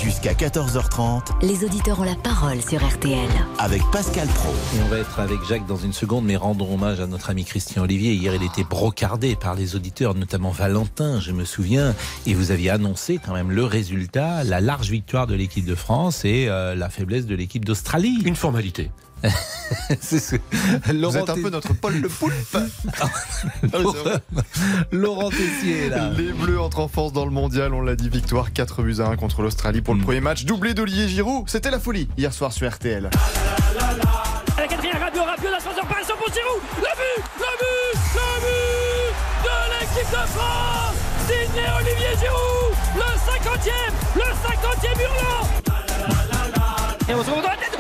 Jusqu'à 0.03 0.33
14h30 0.33 1.43
Les 1.43 1.65
auditeurs 1.65 1.99
ont 2.01 2.05
la 2.05 2.15
parole 2.15 2.61
sur 2.63 2.87
RTL. 2.87 3.29
avec 3.59 3.83
Pascal 3.91 4.29
Pro. 4.29 4.51
Et 4.77 4.83
on 4.85 4.89
va 4.89 4.99
être 4.99 5.19
avec 5.19 5.43
Jacques 5.49 5.67
dans 5.67 5.77
une 5.77 5.93
seconde, 5.93 6.25
mais 6.25 6.37
rendons 6.37 6.73
hommage 6.73 7.01
à 7.01 7.07
notre 7.07 7.31
ami 7.31 7.45
Christian 7.45 7.83
Olivier. 7.83 8.13
Hier, 8.15 8.35
il 8.35 8.43
était 8.43 8.63
brocardé 8.65 9.35
par 9.35 9.55
les 9.55 9.75
auditeurs, 9.75 10.15
notamment 10.15 10.51
Valentin, 10.51 11.21
je 11.21 11.33
me 11.33 11.45
souviens. 11.45 11.95
Et 12.27 12.35
vous 12.35 12.51
aviez 12.53 12.71
annoncé 12.71 13.19
quand 13.25 13.33
même 13.35 13.51
le 13.51 13.65
résultat, 13.65 14.45
la 14.45 14.61
large 14.61 14.91
victoire 14.91 15.27
de 15.27 15.35
l'équipe 15.35 15.65
de 15.65 15.75
France 15.75 16.25
et 16.25 16.47
euh, 16.49 16.75
la 16.75 16.89
faiblesse 16.91 17.27
de 17.27 17.35
l'équipe 17.35 17.65
d'Australie. 17.65 18.21
Une 18.25 18.37
formalité. 18.37 18.91
C'est 20.01 20.19
ce- 20.21 20.37
Vous 20.37 20.93
Laurent 20.93 21.15
êtes 21.17 21.31
un 21.31 21.35
peu 21.35 21.51
notre 21.51 21.73
Paul 21.75 21.95
le 22.01 22.09
Poulpe. 22.09 22.57
Laurent- 23.73 23.95
Laurent 24.93 25.31
Tessier, 25.31 25.89
là. 25.89 26.11
Les 26.17 26.33
Bleus 26.33 26.61
entrent 26.61 26.81
en 26.81 26.89
force 26.89 27.13
dans 27.13 27.25
le 27.25 27.31
mondial, 27.31 27.75
on 27.75 27.81
l'a 27.81 27.97
dit, 27.97 28.09
victoire 28.09 28.53
4 28.53 28.83
buts 28.83 28.97
à 29.01 29.07
1 29.09 29.17
contre 29.17 29.43
l'Australie 29.43 29.81
pour 29.83 29.95
le 29.95 30.01
Mm. 30.01 30.05
premier 30.05 30.21
match. 30.21 30.45
Doublé 30.45 30.75
d'Olivier 30.75 31.09
Giroud, 31.09 31.49
c'était 31.49 31.71
la 31.71 31.81
folie 31.81 32.09
hier 32.17 32.33
soir 32.33 32.53
sur 32.53 32.69
RTL. 32.71 33.11
À 34.57 34.61
la 34.61 34.67
quatrième, 34.67 34.97
Rabiot, 34.99 35.25
Rabiot, 35.25 35.51
l'ascenseur 35.51 35.87
par 35.87 35.99
pour 35.99 36.33
Giroud. 36.33 36.61
Le 36.77 36.83
but, 36.83 37.25
le 37.39 37.51
but, 37.59 37.95
le 38.15 38.29
but 38.45 39.15
de 39.45 39.55
l'équipe 39.75 40.11
de 40.11 40.27
France. 40.29 40.97
Signé 41.27 41.65
Olivier 41.77 42.13
Giroud. 42.19 42.73
Le 42.97 43.03
50e, 43.03 43.95
le 44.17 44.23
50e 44.23 45.01
hurlant. 45.03 45.45
Et 47.09 47.15
on 47.15 47.23
se 47.23 47.27
retrouve 47.31 47.43
dans 47.43 47.49
la 47.51 47.57
tête. 47.57 47.78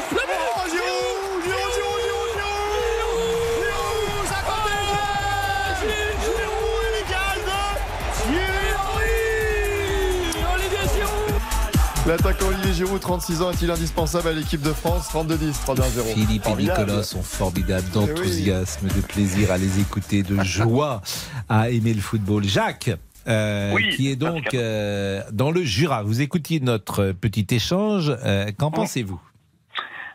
L'attaquant 12.09 12.47
Olivier 12.49 12.73
Giroud, 12.73 13.00
36 13.00 13.43
ans, 13.43 13.50
est-il 13.50 13.71
indispensable 13.71 14.29
à 14.29 14.33
l'équipe 14.33 14.62
de 14.62 14.73
France? 14.73 15.12
32-10, 15.12 15.62
3-1-0. 15.67 16.15
Philippe 16.15 16.43
et. 16.47 16.55
Nicolas 16.62 17.03
sont 17.03 17.23
formidables 17.23 17.85
Eh 17.95 17.99
oui. 17.99 18.07
d'enthousiasme, 18.07 18.88
de 18.88 19.00
plaisir 19.07 19.53
à 19.53 19.59
les 19.59 19.79
écouter, 19.79 20.23
de 20.23 20.35
joie 20.43 21.03
à 21.50 21.69
aimer 21.69 21.93
le 21.93 22.00
football. 22.00 22.45
Jacques, 22.45 22.91
euh, 23.27 23.73
Oui, 23.75 23.91
qui 23.91 24.11
est 24.11 24.17
donc 24.17 24.55
euh, 24.55 25.21
dans 25.33 25.50
le 25.50 25.62
Jura. 25.62 26.03
Vous 26.03 26.23
écoutiez 26.23 26.61
notre 26.61 27.12
petit 27.12 27.47
échange. 27.50 28.11
euh, 28.25 28.47
Qu'en 28.57 28.71
pensez-vous? 28.71 29.21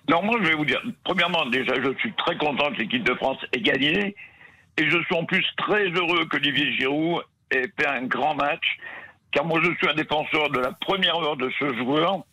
Non, 0.09 0.23
moi 0.23 0.37
je 0.41 0.47
vais 0.49 0.55
vous 0.55 0.65
dire, 0.65 0.81
premièrement, 1.03 1.45
déjà, 1.51 1.75
je 1.75 1.95
suis 1.99 2.11
très 2.13 2.35
content 2.37 2.71
que 2.71 2.77
l'équipe 2.79 3.03
de 3.03 3.13
France 3.13 3.37
ait 3.53 3.61
gagné. 3.61 4.15
Et 4.79 4.89
je 4.89 4.97
suis 5.03 5.15
en 5.15 5.25
plus 5.25 5.45
très 5.57 5.89
heureux 5.91 6.25
qu'Olivier 6.25 6.73
Giroud 6.75 7.21
ait 7.51 7.71
fait 7.79 7.85
un 7.87 8.01
grand 8.07 8.33
match. 8.33 8.65
Car 9.33 9.45
moi, 9.45 9.59
je 9.63 9.71
suis 9.75 9.89
un 9.89 9.95
défenseur 9.95 10.49
de 10.49 10.59
la 10.59 10.71
première 10.71 11.17
heure 11.17 11.37
de 11.37 11.51
ce 11.59 11.73
joueur. 11.75 12.23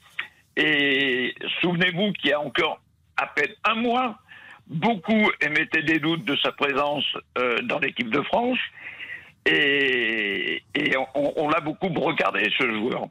Et 0.57 1.35
souvenez-vous 1.62 2.12
qu'il 2.12 2.30
y 2.30 2.33
a 2.33 2.40
encore 2.40 2.80
à 3.16 3.26
peine 3.26 3.52
un 3.64 3.75
mois, 3.75 4.19
beaucoup 4.66 5.30
émettaient 5.40 5.83
des 5.83 5.99
doutes 5.99 6.25
de 6.25 6.37
sa 6.37 6.52
présence 6.52 7.04
euh, 7.38 7.61
dans 7.62 7.78
l'équipe 7.78 8.11
de 8.11 8.23
France. 8.23 8.59
Et, 9.47 10.62
on, 11.14 11.49
l'a 11.49 11.61
beaucoup 11.61 11.88
regardé, 11.88 12.50
ce 12.59 12.71
joueur. 12.71 13.09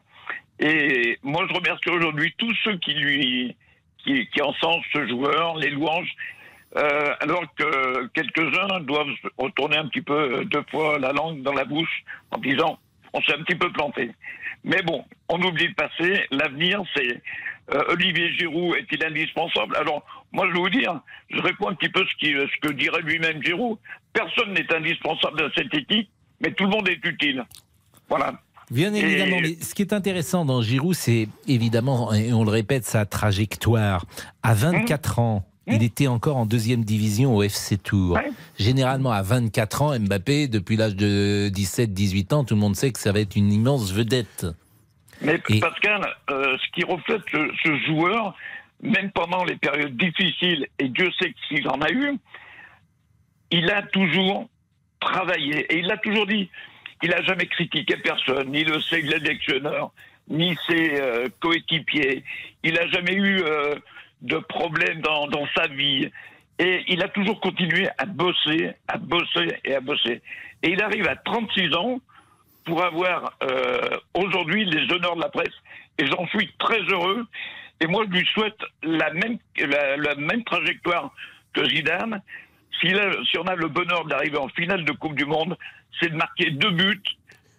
Et 0.60 1.17
moi, 1.24 1.46
je 1.50 1.53
remercie 1.53 1.89
aujourd'hui 1.89 2.34
tous 2.38 2.53
ceux 2.63 2.77
qui 2.77 2.93
lui 2.93 3.55
qui, 3.98 4.41
encensent 4.41 4.86
ce 4.93 5.08
joueur, 5.08 5.58
les 5.58 5.69
louanges, 5.69 6.13
euh, 6.77 7.13
alors 7.19 7.43
que 7.55 8.08
quelques-uns 8.08 8.79
doivent 8.81 9.08
retourner 9.38 9.77
un 9.77 9.88
petit 9.88 10.01
peu 10.01 10.39
euh, 10.39 10.43
deux 10.46 10.63
fois 10.69 11.00
la 11.00 11.12
langue 11.12 11.41
dans 11.41 11.53
la 11.53 11.65
bouche 11.65 12.03
en 12.31 12.38
disant 12.38 12.79
on 13.13 13.22
s'est 13.22 13.34
un 13.34 13.44
petit 13.44 13.58
peu 13.58 13.72
planté. 13.72 14.12
Mais 14.63 14.82
bon, 14.82 15.04
on 15.30 15.42
oublie 15.42 15.68
le 15.68 15.74
passé. 15.74 16.25
L'avenir, 16.32 16.82
c'est 16.96 17.22
euh, 17.74 17.84
Olivier 17.89 18.34
Giroud 18.34 18.75
est-il 18.75 19.04
indispensable? 19.06 19.75
Alors, 19.78 20.04
moi, 20.32 20.48
je 20.48 20.54
vais 20.54 20.60
vous 20.60 20.70
dire, 20.70 21.00
je 21.30 21.39
réponds 21.42 21.70
un 21.70 21.75
petit 21.75 21.89
peu 21.89 22.04
ce, 22.06 22.16
qui, 22.18 22.34
ce 22.34 22.68
que 22.68 22.74
dirait 22.74 23.01
lui-même 23.01 23.44
Giroud. 23.44 23.78
Personne 24.13 24.54
n'est 24.54 24.74
indispensable 24.74 25.39
dans 25.39 25.50
cette 25.56 25.74
équipe, 25.74 26.10
mais 26.42 26.51
tout 26.51 26.66
le 26.66 26.72
monde 26.72 26.89
est 26.89 27.04
utile. 27.06 27.46
Voilà. 28.10 28.34
Bien 28.72 28.94
évidemment, 28.94 29.38
mais 29.42 29.56
ce 29.56 29.74
qui 29.74 29.82
est 29.82 29.94
intéressant 29.94 30.46
dans 30.46 30.62
Giroud, 30.62 30.94
c'est 30.94 31.28
évidemment, 31.48 32.13
et 32.13 32.34
on 32.34 32.44
le 32.44 32.51
répète, 32.51 32.86
sa 32.86 33.06
trajectoire. 33.06 34.06
À 34.44 34.54
24 34.54 35.20
ans, 35.20 35.49
il 35.72 35.84
était 35.84 36.08
encore 36.08 36.38
en 36.38 36.46
deuxième 36.46 36.84
division 36.84 37.36
au 37.36 37.44
FC 37.44 37.78
Tours. 37.78 38.16
Ouais. 38.16 38.30
Généralement, 38.58 39.12
à 39.12 39.22
24 39.22 39.82
ans, 39.82 40.00
Mbappé, 40.00 40.48
depuis 40.48 40.76
l'âge 40.78 40.96
de 40.96 41.50
17-18 41.54 42.34
ans, 42.34 42.44
tout 42.44 42.56
le 42.56 42.60
monde 42.62 42.76
sait 42.76 42.92
que 42.92 43.00
ça 43.00 43.12
va 43.12 43.20
être 43.20 43.36
une 43.36 43.52
immense 43.52 43.92
vedette. 43.94 44.46
Mais 45.22 45.40
Et- 45.50 45.60
Pascal, 45.60 46.02
euh, 46.32 46.58
ce 46.58 46.72
qui 46.74 46.84
reflète 46.86 47.22
ce, 47.32 47.52
ce 47.64 47.78
joueur, 47.88 48.36
même 48.82 49.12
pendant 49.12 49.44
les 49.44 49.58
périodes 49.58 49.98
difficiles, 49.98 50.68
et 50.80 50.88
Dieu 50.90 51.10
sait 51.22 51.34
qu'il 51.48 51.68
en 51.68 51.82
a 51.82 51.92
eu, 51.92 52.18
il 53.52 53.70
a 53.70 53.82
toujours 53.84 54.48
travaillé. 55.00 55.60
Et 55.74 55.80
il 55.80 55.88
l'a 55.88 55.98
toujours 55.98 56.28
dit. 56.28 56.50
Il 57.02 57.10
n'a 57.10 57.22
jamais 57.24 57.46
critiqué 57.48 57.96
personne, 57.98 58.50
ni 58.52 58.64
le 58.66 58.80
sélectionneur, 58.82 59.92
ni 60.30 60.56
ses 60.68 61.00
euh, 61.00 61.28
coéquipiers. 61.40 62.24
Il 62.64 62.74
n'a 62.74 62.88
jamais 62.88 63.14
eu 63.14 63.42
euh, 63.42 63.76
de 64.22 64.38
problème 64.38 65.02
dans, 65.02 65.48
sa 65.56 65.68
vie. 65.68 66.10
Et 66.60 66.84
il 66.88 67.02
a 67.04 67.08
toujours 67.08 67.40
continué 67.40 67.88
à 67.98 68.06
bosser, 68.06 68.72
à 68.88 68.98
bosser 68.98 69.58
et 69.64 69.76
à 69.76 69.80
bosser. 69.80 70.22
Et 70.62 70.72
il 70.72 70.84
arrive 70.84 71.08
à 71.08 71.16
36 71.16 71.74
ans 71.76 72.02
pour 72.66 72.84
avoir 72.84 73.34
euh, 73.44 73.80
aujourd'hui 74.14 74.66
les 74.66 74.94
honneurs 74.94 75.16
de 75.16 75.22
la 75.22 75.30
presse. 75.30 75.54
Et 75.98 76.06
j'en 76.06 76.28
suis 76.28 76.52
très 76.60 76.82
heureux. 76.82 77.26
Et 77.80 77.88
moi, 77.88 78.04
je 78.08 78.18
lui 78.18 78.26
souhaite 78.34 78.60
la 78.84 79.12
même, 79.14 79.38
la, 79.58 80.16
même 80.16 80.44
trajectoire 80.44 81.12
que 81.54 81.68
Zidane. 81.70 82.22
S'il 82.80 83.00
a- 83.00 83.24
si 83.30 83.38
on 83.38 83.44
a 83.48 83.56
le 83.56 83.68
bonheur 83.68 84.06
d'arriver 84.06 84.38
en 84.38 84.50
finale 84.50 84.84
de 84.84 84.92
Coupe 84.92 85.16
du 85.16 85.26
Monde, 85.26 85.58
c'est 86.00 86.10
de 86.10 86.16
marquer 86.16 86.52
deux 86.52 86.72
buts 86.72 87.02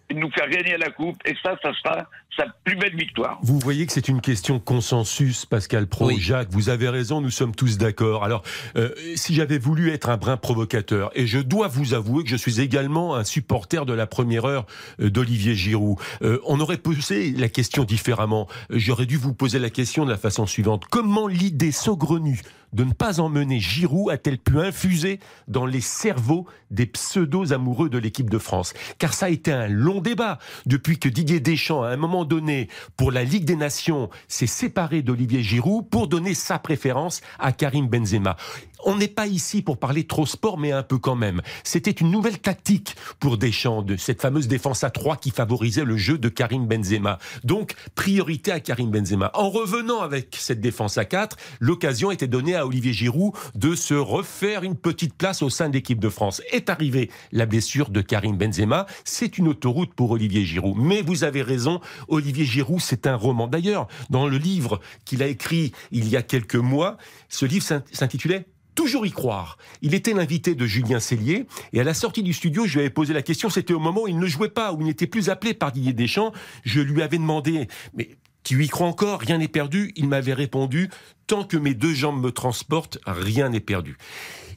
et 0.09 0.13
de 0.13 0.19
nous 0.19 0.31
faire 0.31 0.47
gagner 0.47 0.77
la 0.77 0.91
Coupe. 0.91 1.17
Et 1.25 1.35
ça, 1.43 1.57
ça 1.63 1.73
sera 1.73 2.05
sa 2.35 2.45
plus 2.63 2.75
belle 2.75 2.95
victoire. 2.95 3.39
Vous 3.43 3.59
voyez 3.59 3.85
que 3.85 3.93
c'est 3.93 4.07
une 4.07 4.21
question 4.21 4.55
de 4.55 4.61
consensus, 4.61 5.45
Pascal 5.45 5.87
Pro. 5.87 6.07
Oui. 6.07 6.19
Jacques, 6.19 6.49
vous 6.51 6.69
avez 6.69 6.89
raison, 6.89 7.21
nous 7.21 7.31
sommes 7.31 7.53
tous 7.53 7.77
d'accord. 7.77 8.23
Alors, 8.23 8.43
euh, 8.77 8.89
si 9.15 9.33
j'avais 9.33 9.57
voulu 9.57 9.91
être 9.91 10.09
un 10.09 10.17
brin 10.17 10.37
provocateur, 10.37 11.11
et 11.13 11.27
je 11.27 11.39
dois 11.39 11.67
vous 11.67 11.93
avouer 11.93 12.23
que 12.23 12.29
je 12.29 12.37
suis 12.37 12.61
également 12.61 13.15
un 13.15 13.23
supporter 13.23 13.85
de 13.85 13.93
la 13.93 14.07
première 14.07 14.45
heure 14.45 14.65
euh, 15.01 15.09
d'Olivier 15.09 15.55
Giroud, 15.55 15.97
euh, 16.21 16.39
on 16.45 16.59
aurait 16.59 16.77
posé 16.77 17.31
la 17.31 17.49
question 17.49 17.83
différemment. 17.83 18.47
J'aurais 18.69 19.05
dû 19.05 19.17
vous 19.17 19.33
poser 19.33 19.59
la 19.59 19.69
question 19.69 20.05
de 20.05 20.11
la 20.11 20.17
façon 20.17 20.45
suivante. 20.45 20.85
Comment 20.89 21.27
l'idée 21.27 21.71
saugrenue 21.71 22.41
de 22.73 22.85
ne 22.85 22.93
pas 22.93 23.19
emmener 23.19 23.59
Giroud 23.59 24.09
a-t-elle 24.11 24.37
pu 24.37 24.57
infuser 24.59 25.19
dans 25.49 25.65
les 25.65 25.81
cerveaux 25.81 26.47
des 26.69 26.85
pseudos 26.85 27.51
amoureux 27.51 27.89
de 27.89 27.97
l'équipe 27.97 28.29
de 28.29 28.37
France? 28.37 28.73
Car 28.97 29.13
ça 29.13 29.25
a 29.25 29.29
été 29.29 29.51
un 29.51 29.67
long 29.67 29.99
débat 29.99 30.39
depuis 30.65 30.97
que 30.97 31.09
Didier 31.09 31.41
Deschamps, 31.41 31.83
à 31.83 31.89
un 31.89 31.97
moment 31.97 32.20
donné, 32.25 32.67
pour 32.97 33.11
la 33.11 33.23
Ligue 33.23 33.45
des 33.45 33.55
Nations, 33.55 34.09
s'est 34.27 34.47
séparé 34.47 35.01
d'Olivier 35.01 35.43
Giroud 35.43 35.87
pour 35.89 36.07
donner 36.07 36.33
sa 36.33 36.59
préférence 36.59 37.21
à 37.39 37.51
Karim 37.51 37.87
Benzema. 37.87 38.37
On 38.85 38.95
n'est 38.95 39.07
pas 39.07 39.27
ici 39.27 39.61
pour 39.61 39.77
parler 39.77 40.05
trop 40.05 40.25
sport, 40.25 40.57
mais 40.57 40.71
un 40.71 40.83
peu 40.83 40.97
quand 40.97 41.15
même. 41.15 41.41
C'était 41.63 41.91
une 41.91 42.11
nouvelle 42.11 42.39
tactique 42.39 42.95
pour 43.19 43.37
Deschamps, 43.37 43.81
de 43.81 43.95
cette 43.97 44.21
fameuse 44.21 44.47
défense 44.47 44.83
à 44.83 44.89
3 44.89 45.17
qui 45.17 45.31
favorisait 45.31 45.85
le 45.85 45.97
jeu 45.97 46.17
de 46.17 46.29
Karim 46.29 46.67
Benzema. 46.67 47.19
Donc, 47.43 47.73
priorité 47.95 48.51
à 48.51 48.59
Karim 48.59 48.89
Benzema. 48.91 49.31
En 49.33 49.49
revenant 49.49 50.01
avec 50.01 50.35
cette 50.39 50.61
défense 50.61 50.97
à 50.97 51.05
4, 51.05 51.37
l'occasion 51.59 52.11
était 52.11 52.27
donnée 52.27 52.55
à 52.55 52.65
Olivier 52.65 52.93
Giroud 52.93 53.33
de 53.55 53.75
se 53.75 53.93
refaire 53.93 54.63
une 54.63 54.75
petite 54.75 55.13
place 55.13 55.41
au 55.41 55.49
sein 55.49 55.69
de 55.69 55.73
l'équipe 55.73 55.99
de 55.99 56.09
France. 56.09 56.41
Est 56.51 56.69
arrivée 56.69 57.09
la 57.31 57.45
blessure 57.45 57.89
de 57.89 58.01
Karim 58.01 58.37
Benzema. 58.37 58.85
C'est 59.05 59.37
une 59.37 59.47
autoroute 59.47 59.93
pour 59.93 60.11
Olivier 60.11 60.43
Giroud. 60.45 60.77
Mais 60.77 61.01
vous 61.01 61.23
avez 61.23 61.41
raison, 61.41 61.81
Olivier 62.07 62.45
Giroud, 62.45 62.81
c'est 62.81 63.07
un 63.07 63.15
roman. 63.15 63.47
D'ailleurs, 63.47 63.87
dans 64.09 64.27
le 64.27 64.37
livre 64.37 64.79
qu'il 65.05 65.21
a 65.23 65.27
écrit 65.27 65.71
il 65.91 66.07
y 66.09 66.17
a 66.17 66.21
quelques 66.21 66.55
mois, 66.55 66.97
ce 67.29 67.45
livre 67.45 67.63
s'int- 67.65 67.83
s'intitulait 67.91 68.45
Toujours 68.81 69.05
y 69.05 69.11
croire. 69.11 69.59
Il 69.83 69.93
était 69.93 70.11
l'invité 70.11 70.55
de 70.55 70.65
Julien 70.65 70.99
Cellier 70.99 71.45
et 71.71 71.79
à 71.79 71.83
la 71.83 71.93
sortie 71.93 72.23
du 72.23 72.33
studio, 72.33 72.65
je 72.65 72.73
lui 72.73 72.79
avais 72.79 72.89
posé 72.89 73.13
la 73.13 73.21
question. 73.21 73.47
C'était 73.51 73.75
au 73.75 73.79
moment 73.79 74.01
où 74.01 74.07
il 74.07 74.17
ne 74.17 74.25
jouait 74.25 74.49
pas, 74.49 74.73
où 74.73 74.81
il 74.81 74.87
n'était 74.87 75.05
plus 75.05 75.29
appelé 75.29 75.53
par 75.53 75.71
Didier 75.71 75.93
Deschamps. 75.93 76.33
Je 76.63 76.81
lui 76.81 77.03
avais 77.03 77.19
demandé, 77.19 77.67
mais 77.93 78.17
tu 78.43 78.65
y 78.65 78.67
crois 78.67 78.87
encore? 78.87 79.19
Rien 79.19 79.37
n'est 79.37 79.47
perdu. 79.47 79.91
Il 79.95 80.07
m'avait 80.07 80.33
répondu, 80.33 80.89
tant 81.27 81.43
que 81.43 81.57
mes 81.57 81.75
deux 81.75 81.93
jambes 81.93 82.23
me 82.23 82.31
transportent, 82.31 82.97
rien 83.05 83.49
n'est 83.49 83.59
perdu. 83.59 83.97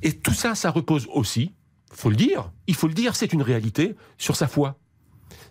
Et 0.01 0.13
tout 0.13 0.33
ça, 0.33 0.55
ça 0.55 0.71
repose 0.71 1.07
aussi, 1.13 1.53
faut 1.93 2.09
le 2.09 2.17
dire, 2.17 2.51
il 2.67 2.75
faut 2.75 2.89
le 2.89 2.95
dire, 2.95 3.17
c'est 3.17 3.35
une 3.35 3.43
réalité, 3.43 3.95
sur 4.17 4.37
sa 4.37 4.49
foi. 4.49 4.79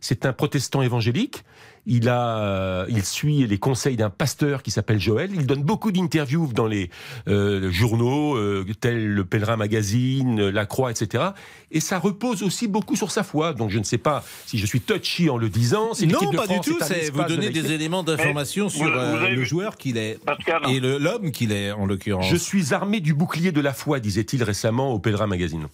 C'est 0.04 0.26
un 0.26 0.34
protestant 0.34 0.82
évangélique. 0.82 1.44
Il 1.86 2.10
a, 2.10 2.40
euh, 2.40 2.86
il 2.90 3.04
suit 3.06 3.48
les 3.48 3.58
conseils 3.58 3.96
d'un 3.96 4.10
pasteur 4.10 4.64
qui 4.64 4.70
s'appelle 4.72 5.00
Joël. 5.00 5.32
Il 5.34 5.46
donne 5.46 5.64
beaucoup 5.64 5.94
d'interviews 5.94 6.50
dans 6.54 6.68
les 6.68 6.90
euh, 7.30 7.72
journaux 7.72 8.36
euh, 8.36 8.66
tels 8.82 9.08
le 9.08 9.24
Pèlerin 9.26 9.56
Magazine, 9.56 10.50
La 10.50 10.66
Croix, 10.66 10.92
etc. 10.92 11.24
Et 11.72 11.80
ça 11.80 12.00
repose 12.00 12.44
aussi 12.44 12.68
beaucoup 12.68 12.98
sur 12.98 13.12
sa 13.12 13.24
foi. 13.24 13.54
Donc 13.54 13.70
je 13.70 13.80
ne 13.80 13.84
sais 13.86 13.98
pas 13.98 14.26
si 14.46 14.58
je 14.58 14.66
suis 14.66 14.82
touchy 14.82 15.30
en 15.30 15.38
le 15.38 15.48
disant. 15.48 15.94
Si 15.94 16.06
Non, 16.08 16.20
de 16.32 16.36
pas 16.36 16.48
du 16.48 16.60
tout. 16.60 16.78
C'est 16.82 17.10
vous 17.10 17.20
laïcité. 17.22 17.50
des 17.62 17.72
éléments 17.72 18.04
d'information 18.04 18.68
sur 18.68 18.84
vous- 18.86 18.92
vous 18.92 18.98
euh, 18.98 19.24
avez 19.26 19.36
le 19.36 19.44
joueur 19.46 19.78
qu'il 19.78 19.98
est 19.98 20.20
Pascal, 20.26 20.64
et 20.70 20.82
le- 20.82 20.98
l'homme 20.98 21.32
qu'il 21.32 21.54
est, 21.54 21.72
en 21.72 21.86
l'occurrence. 21.86 22.28
Je 22.30 22.36
suis 22.36 22.74
armé 22.74 23.00
du 23.00 23.14
bouclier 23.14 23.54
de 23.54 23.62
la 23.62 23.74
foi, 23.74 24.00
disait-il 24.02 24.44
récemment 24.44 24.92
au 24.92 25.00
Pèlerin 25.00 25.28
Magazine. 25.28 25.68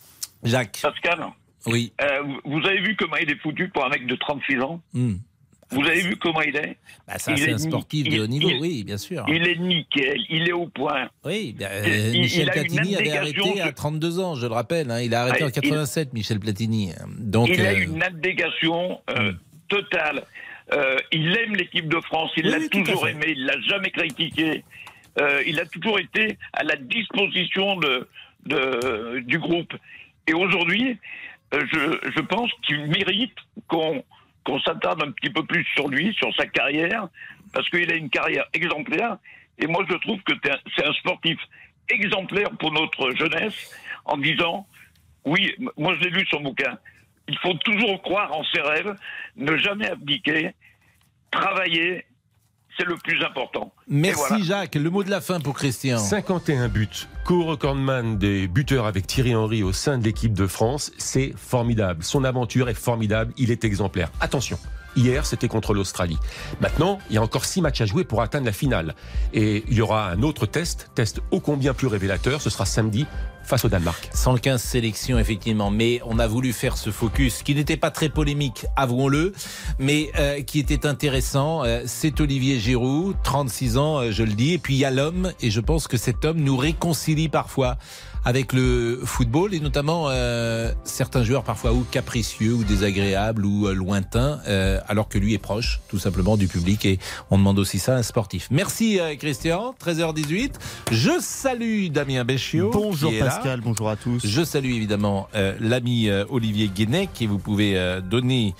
Jacques, 0.43 0.79
Pascal, 0.81 1.19
oui. 1.67 1.91
euh, 2.01 2.21
vous 2.45 2.59
avez 2.65 2.79
vu 2.81 2.95
comment 2.95 3.17
il 3.17 3.29
est 3.29 3.39
foutu 3.41 3.69
pour 3.69 3.85
un 3.85 3.89
mec 3.89 4.05
de 4.07 4.15
36 4.15 4.59
ans? 4.61 4.81
Hmm. 4.93 5.15
Vous 5.71 5.81
avez 5.85 6.01
vu 6.01 6.15
comment 6.15 6.41
il 6.41 6.55
est? 6.55 6.77
Bah, 7.07 7.19
ça, 7.19 7.31
Il 7.31 7.37
c'est 7.37 7.51
est 7.51 7.53
un 7.53 7.57
sportif 7.59 8.07
de 8.07 8.13
il- 8.13 8.21
haut 8.21 8.25
niveau, 8.27 8.49
il- 8.49 8.59
oui, 8.59 8.83
bien 8.83 8.97
sûr. 8.97 9.23
Il 9.27 9.47
est 9.47 9.55
nickel, 9.57 10.19
il 10.27 10.49
est 10.49 10.51
au 10.51 10.65
point. 10.65 11.09
Oui, 11.23 11.55
Il- 11.59 11.63
euh, 11.63 12.11
il 12.11 12.21
Michel 12.21 12.49
a 12.49 12.57
une 12.57 12.63
Platini 12.73 12.95
avait 12.95 13.11
arrêté 13.11 13.61
à 13.61 13.71
32 13.71 14.19
ans, 14.19 14.33
je 14.33 14.47
le 14.47 14.53
rappelle. 14.53 14.89
hein. 14.89 14.99
il 15.01 15.13
a 15.13 15.21
arrêté 15.21 15.39
Ah, 15.41 15.45
en 15.45 15.49
il- 15.49 15.53
87, 15.53 16.11
Michel 16.13 16.39
Platini. 16.39 16.89
Donc, 17.19 17.49
il 17.49 17.61
a 17.63 17.69
euh, 17.73 17.83
une 17.83 18.01
abnégation 18.01 18.99
euh, 19.11 19.31
Mm. 19.33 19.37
totale. 19.67 20.23
Euh, 20.73 20.97
il 21.11 21.37
aime 21.37 21.55
l'équipe 21.55 21.87
de 21.87 21.99
France, 22.01 22.31
il 22.35 22.45
Oui, 22.45 22.51
l'a 22.51 22.57
oui, 22.57 22.69
toujours 22.69 23.07
aimé, 23.07 23.25
il 23.29 23.45
l'a 23.45 23.59
jamais 23.61 23.91
critiqué. 23.91 24.63
Euh, 25.19 25.43
il 25.45 25.59
a 25.59 25.65
toujours 25.67 25.99
été 25.99 26.37
à 26.53 26.63
la 26.63 26.77
disposition 26.77 27.75
de, 27.75 28.07
de- 28.47 29.19
du 29.19 29.37
groupe. 29.37 29.73
Et 30.27 30.33
aujourd'hui, 30.33 30.97
je, 31.51 32.11
je 32.15 32.21
pense 32.21 32.51
qu'il 32.63 32.87
mérite 32.87 33.35
qu'on 33.67 34.03
qu'on 34.45 34.59
s'attarde 34.61 35.03
un 35.03 35.11
petit 35.11 35.29
peu 35.29 35.43
plus 35.45 35.65
sur 35.75 35.89
lui, 35.89 36.13
sur 36.15 36.33
sa 36.35 36.47
carrière, 36.47 37.07
parce 37.53 37.69
qu'il 37.69 37.91
a 37.91 37.95
une 37.95 38.09
carrière 38.09 38.45
exemplaire. 38.53 39.17
Et 39.57 39.67
moi, 39.67 39.85
je 39.89 39.95
trouve 39.97 40.21
que 40.23 40.33
c'est 40.75 40.85
un 40.85 40.93
sportif 40.93 41.37
exemplaire 41.89 42.49
pour 42.57 42.71
notre 42.71 43.11
jeunesse, 43.15 43.75
en 44.05 44.17
disant, 44.17 44.65
oui, 45.25 45.53
moi 45.77 45.95
je 45.95 46.05
l'ai 46.05 46.09
lu 46.11 46.25
son 46.31 46.41
bouquin, 46.41 46.77
il 47.27 47.37
faut 47.39 47.53
toujours 47.55 48.01
croire 48.01 48.35
en 48.35 48.43
ses 48.45 48.61
rêves, 48.61 48.95
ne 49.35 49.57
jamais 49.57 49.89
abdiquer, 49.89 50.51
travailler, 51.31 52.05
c'est 52.79 52.85
le 52.85 52.95
plus 52.95 53.21
important. 53.23 53.73
merci 53.87 54.23
voilà. 54.29 54.43
Jacques. 54.43 54.75
Le 54.75 54.89
mot 54.89 55.03
de 55.03 55.09
la 55.09 55.19
fin 55.19 55.39
pour 55.39 55.53
Christian. 55.53 55.97
51 55.97 56.69
buts, 56.69 56.87
co-recordman 57.25 58.17
des 58.17 58.47
buteurs 58.47 58.85
avec 58.85 59.05
Thierry 59.05 59.35
Henry 59.35 59.63
au 59.63 59.73
sein 59.73 59.97
de 59.97 60.05
l'équipe 60.05 60.33
de 60.33 60.47
France, 60.47 60.91
c'est 60.97 61.33
formidable. 61.35 62.03
Son 62.03 62.23
aventure 62.23 62.69
est 62.69 62.73
formidable, 62.73 63.33
il 63.37 63.51
est 63.51 63.65
exemplaire. 63.65 64.11
Attention, 64.21 64.57
hier 64.95 65.25
c'était 65.25 65.49
contre 65.49 65.73
l'Australie. 65.73 66.17
Maintenant, 66.61 66.99
il 67.09 67.15
y 67.15 67.17
a 67.17 67.21
encore 67.21 67.43
6 67.43 67.61
matchs 67.61 67.81
à 67.81 67.85
jouer 67.85 68.05
pour 68.05 68.21
atteindre 68.21 68.45
la 68.45 68.53
finale. 68.53 68.95
Et 69.33 69.65
il 69.67 69.73
y 69.73 69.81
aura 69.81 70.09
un 70.09 70.23
autre 70.23 70.45
test, 70.45 70.89
test 70.95 71.21
ô 71.31 71.41
combien 71.41 71.73
plus 71.73 71.87
révélateur, 71.87 72.41
ce 72.41 72.49
sera 72.49 72.65
samedi 72.65 73.05
face 73.49 73.65
au 73.65 73.69
Danemark. 73.69 74.09
115 74.13 74.61
sélections, 74.61 75.17
effectivement. 75.17 75.71
Mais 75.71 76.01
on 76.05 76.19
a 76.19 76.27
voulu 76.27 76.53
faire 76.53 76.77
ce 76.77 76.91
focus 76.91 77.41
qui 77.41 77.55
n'était 77.55 77.77
pas 77.77 77.89
très 77.89 78.07
polémique, 78.07 78.65
avouons-le, 78.75 79.33
mais 79.79 80.11
euh, 80.17 80.41
qui 80.41 80.59
était 80.59 80.85
intéressant. 80.85 81.63
Euh, 81.65 81.81
c'est 81.85 82.21
Olivier 82.21 82.59
Giroud, 82.59 83.15
36 83.23 83.77
ans, 83.77 83.97
euh, 83.97 84.11
je 84.11 84.23
le 84.23 84.33
dis. 84.33 84.53
Et 84.53 84.57
puis 84.59 84.75
il 84.75 84.79
y 84.79 84.85
a 84.85 84.91
l'homme, 84.91 85.33
et 85.41 85.49
je 85.49 85.59
pense 85.59 85.87
que 85.87 85.97
cet 85.97 86.25
homme 86.25 86.39
nous 86.39 86.57
réconcilie 86.57 87.27
parfois 87.27 87.77
avec 88.25 88.53
le 88.53 88.99
football 89.03 89.53
et 89.53 89.59
notamment 89.59 90.07
euh, 90.09 90.71
certains 90.83 91.23
joueurs 91.23 91.43
parfois 91.43 91.73
ou 91.73 91.85
capricieux 91.89 92.53
ou 92.53 92.63
désagréables 92.63 93.45
ou 93.45 93.67
euh, 93.67 93.73
lointains 93.73 94.39
euh, 94.47 94.79
alors 94.87 95.07
que 95.07 95.17
lui 95.17 95.33
est 95.33 95.39
proche 95.39 95.79
tout 95.87 95.99
simplement 95.99 96.37
du 96.37 96.47
public 96.47 96.85
et 96.85 96.99
on 97.31 97.37
demande 97.37 97.59
aussi 97.59 97.79
ça 97.79 97.95
à 97.95 97.97
un 97.97 98.03
sportif. 98.03 98.47
Merci 98.51 98.99
euh, 98.99 99.15
Christian, 99.15 99.73
13h18. 99.83 100.53
Je 100.91 101.11
salue 101.19 101.87
Damien 101.87 102.23
Béchiot. 102.23 102.71
Bonjour 102.71 103.11
qui 103.11 103.17
est 103.17 103.21
là. 103.21 103.38
Pascal, 103.43 103.61
bonjour 103.61 103.89
à 103.89 103.95
tous. 103.95 104.25
Je 104.25 104.43
salue 104.43 104.71
évidemment 104.71 105.27
euh, 105.35 105.55
l'ami 105.59 106.09
euh, 106.09 106.25
Olivier 106.29 106.67
Guénec 106.67 107.09
et 107.21 107.27
vous 107.27 107.37
pouvez 107.39 107.77
euh, 107.77 108.01
donner 108.01 108.53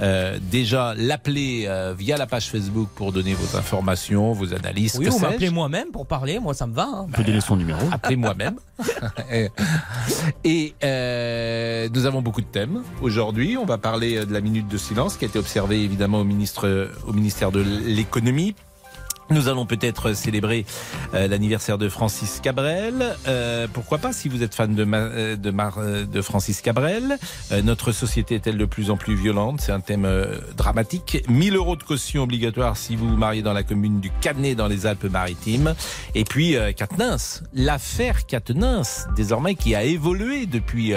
euh, 0.00 0.38
déjà 0.50 0.92
l'appeler 0.96 1.66
euh, 1.68 1.94
via 1.96 2.16
la 2.16 2.26
page 2.26 2.48
Facebook 2.50 2.88
pour 2.96 3.12
donner 3.12 3.34
vos 3.34 3.56
informations, 3.56 4.32
vos 4.32 4.52
analyses. 4.52 4.96
Oui, 4.98 5.04
que 5.06 5.10
vous 5.10 5.18
sais-je. 5.18 5.30
m'appelez 5.30 5.50
moi-même 5.50 5.90
pour 5.92 6.06
parler, 6.06 6.40
moi 6.40 6.52
ça 6.52 6.66
me 6.66 6.74
va. 6.74 6.88
hein. 6.90 7.06
Peut 7.12 7.22
donner 7.22 7.40
son 7.40 7.54
numéro. 7.56 7.80
Appelez 7.92 8.16
moi-même. 8.16 8.56
Et 10.44 10.74
euh, 10.82 11.88
nous 11.94 12.06
avons 12.06 12.20
beaucoup 12.22 12.40
de 12.40 12.46
thèmes 12.46 12.82
aujourd'hui. 13.02 13.56
On 13.56 13.64
va 13.66 13.78
parler 13.78 14.26
de 14.26 14.32
la 14.32 14.40
minute 14.40 14.66
de 14.68 14.76
silence 14.78 15.16
qui 15.16 15.24
a 15.24 15.28
été 15.28 15.38
observée 15.38 15.80
évidemment 15.82 16.18
au, 16.20 16.24
ministre, 16.24 16.90
au 17.06 17.12
ministère 17.12 17.52
de 17.52 17.60
l'économie. 17.60 18.54
Nous 19.30 19.48
allons 19.48 19.64
peut-être 19.64 20.12
célébrer 20.12 20.66
euh, 21.14 21.28
l'anniversaire 21.28 21.78
de 21.78 21.88
Francis 21.88 22.40
Cabrel. 22.40 23.16
Euh, 23.26 23.66
pourquoi 23.72 23.98
pas 23.98 24.12
si 24.12 24.28
vous 24.28 24.42
êtes 24.42 24.54
fan 24.54 24.74
de, 24.74 24.86
euh, 24.92 25.36
de, 26.06 26.22
Francis 26.22 26.60
Cabrel. 26.60 27.18
Notre 27.62 27.92
société 27.92 28.36
est-elle 28.36 28.58
de 28.58 28.64
plus 28.64 28.90
en 28.90 28.96
plus 28.96 29.14
violente? 29.14 29.60
C'est 29.60 29.72
un 29.72 29.80
thème 29.80 30.08
dramatique. 30.56 31.24
1000 31.28 31.56
euros 31.56 31.76
de 31.76 31.82
caution 31.82 32.22
obligatoire 32.22 32.76
si 32.76 32.96
vous 32.96 33.08
vous 33.08 33.16
mariez 33.16 33.42
dans 33.42 33.52
la 33.52 33.62
commune 33.62 34.00
du 34.00 34.10
Canet 34.20 34.56
dans 34.56 34.68
les 34.68 34.86
Alpes-Maritimes. 34.86 35.74
Et 36.14 36.24
puis 36.24 36.56
Quatennens, 36.76 37.42
l'affaire 37.54 38.26
Quatennens, 38.26 39.08
désormais 39.16 39.54
qui 39.54 39.74
a 39.74 39.84
évolué 39.84 40.46
depuis 40.46 40.92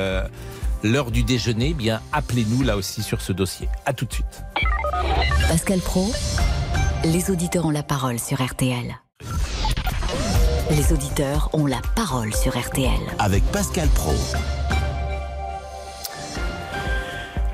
l'heure 0.84 1.12
du 1.12 1.24
déjeuner. 1.24 1.70
Eh 1.72 1.74
Bien, 1.74 2.02
appelez-nous 2.12 2.64
là 2.64 2.78
aussi 2.78 3.04
sur 3.04 3.22
ce 3.22 3.34
dossier. 3.34 3.68
À 3.86 3.94
tout 3.94 4.06
de 4.06 4.14
suite. 4.14 4.44
Pascal 5.48 5.80
Pro, 5.80 6.12
les 7.06 7.30
auditeurs 7.32 7.66
ont 7.66 7.72
la 7.72 7.84
parole 7.84 8.20
sur 8.20 8.44
RTL. 8.44 8.98
Les 10.72 10.92
auditeurs 10.92 11.50
ont 11.54 11.66
la 11.66 11.82
parole 11.96 12.34
sur 12.34 12.58
RTL. 12.58 13.00
Avec 13.20 13.44
Pascal 13.46 13.88
Pro. 13.90 14.14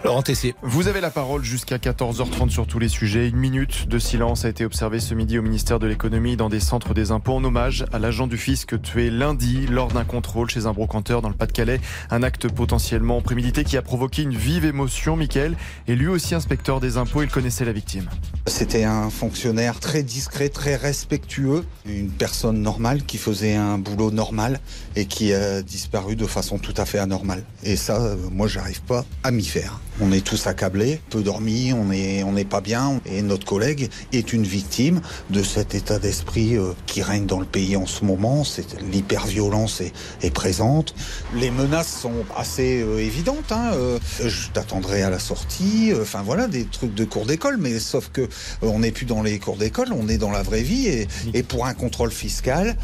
Laurent 0.03 0.21
Tessier. 0.21 0.53
Vous 0.61 0.89
avez 0.89 0.99
la 0.99 1.09
parole 1.09 1.45
jusqu'à 1.45 1.77
14h30 1.77 2.49
sur 2.49 2.67
tous 2.67 2.77
les 2.77 2.89
sujets. 2.89 3.29
Une 3.29 3.37
minute 3.37 3.87
de 3.87 3.99
silence 3.99 4.43
a 4.43 4.49
été 4.49 4.65
observée 4.65 4.99
ce 4.99 5.13
midi 5.13 5.39
au 5.39 5.41
ministère 5.41 5.79
de 5.79 5.87
l'économie 5.87 6.35
dans 6.35 6.49
des 6.49 6.59
centres 6.59 6.93
des 6.93 7.11
impôts 7.11 7.35
en 7.35 7.43
hommage 7.45 7.85
à 7.93 7.99
l'agent 7.99 8.27
du 8.27 8.37
fisc 8.37 8.81
tué 8.81 9.09
lundi 9.09 9.65
lors 9.65 9.87
d'un 9.87 10.03
contrôle 10.03 10.49
chez 10.49 10.65
un 10.65 10.73
brocanteur 10.73 11.21
dans 11.21 11.29
le 11.29 11.35
Pas-de-Calais. 11.35 11.79
Un 12.11 12.21
acte 12.21 12.51
potentiellement 12.51 13.21
prémédité 13.21 13.63
qui 13.63 13.77
a 13.77 13.81
provoqué 13.81 14.23
une 14.23 14.35
vive 14.35 14.65
émotion. 14.65 15.15
Michael 15.15 15.55
est 15.87 15.95
lui 15.95 16.07
aussi 16.07 16.35
inspecteur 16.35 16.81
des 16.81 16.97
impôts. 16.97 17.23
Il 17.23 17.29
connaissait 17.29 17.63
la 17.63 17.71
victime. 17.71 18.09
C'était 18.45 18.83
un 18.83 19.09
fonctionnaire 19.09 19.79
très 19.79 20.03
discret, 20.03 20.49
très 20.49 20.75
respectueux, 20.75 21.63
une 21.85 22.09
personne 22.09 22.61
normale 22.61 23.03
qui 23.03 23.17
faisait 23.17 23.55
un 23.55 23.77
boulot 23.77 24.11
normal 24.11 24.59
et 24.97 25.05
qui 25.05 25.33
a 25.33 25.61
disparu 25.61 26.17
de 26.17 26.25
façon 26.25 26.57
tout 26.57 26.73
à 26.75 26.83
fait 26.83 26.99
anormale. 26.99 27.45
Et 27.63 27.77
ça, 27.77 28.01
euh, 28.01 28.17
moi, 28.33 28.47
j'arrive 28.47 28.81
pas 28.81 29.05
à 29.23 29.31
m'y 29.31 29.45
faire. 29.45 29.79
On 30.01 30.11
est 30.11 30.25
tous 30.25 30.47
accablés, 30.47 30.99
peu 31.11 31.21
dormis, 31.21 31.71
on 31.71 31.91
est, 31.91 32.23
on 32.23 32.31
n'est 32.31 32.45
pas 32.45 32.61
bien. 32.61 32.99
Et 33.05 33.21
notre 33.21 33.45
collègue 33.45 33.89
est 34.11 34.33
une 34.33 34.43
victime 34.43 35.01
de 35.29 35.43
cet 35.43 35.75
état 35.75 35.99
d'esprit 35.99 36.57
euh, 36.57 36.73
qui 36.87 37.03
règne 37.03 37.27
dans 37.27 37.39
le 37.39 37.45
pays 37.45 37.75
en 37.75 37.85
ce 37.85 38.03
moment. 38.03 38.43
C'est 38.43 38.81
l'hyperviolence 38.81 39.81
est, 39.81 39.93
est 40.23 40.31
présente. 40.31 40.95
Les 41.35 41.51
menaces 41.51 42.01
sont 42.01 42.25
assez 42.35 42.81
euh, 42.81 42.97
évidentes. 42.97 43.51
Hein. 43.51 43.71
Euh, 43.73 43.99
je 44.19 44.49
t'attendrai 44.49 45.03
à 45.03 45.11
la 45.11 45.19
sortie. 45.19 45.91
Enfin 46.01 46.23
voilà, 46.23 46.47
des 46.47 46.65
trucs 46.65 46.95
de 46.95 47.05
cours 47.05 47.27
d'école. 47.27 47.57
Mais 47.57 47.77
sauf 47.77 48.09
que 48.11 48.27
on 48.63 48.79
n'est 48.79 48.91
plus 48.91 49.05
dans 49.05 49.21
les 49.21 49.37
cours 49.37 49.57
d'école, 49.57 49.89
on 49.93 50.07
est 50.07 50.17
dans 50.17 50.31
la 50.31 50.41
vraie 50.41 50.63
vie. 50.63 50.87
Et, 50.87 51.07
et 51.35 51.43
pour 51.43 51.67
un 51.67 51.75
contrôle 51.75 52.11
fiscal, 52.11 52.77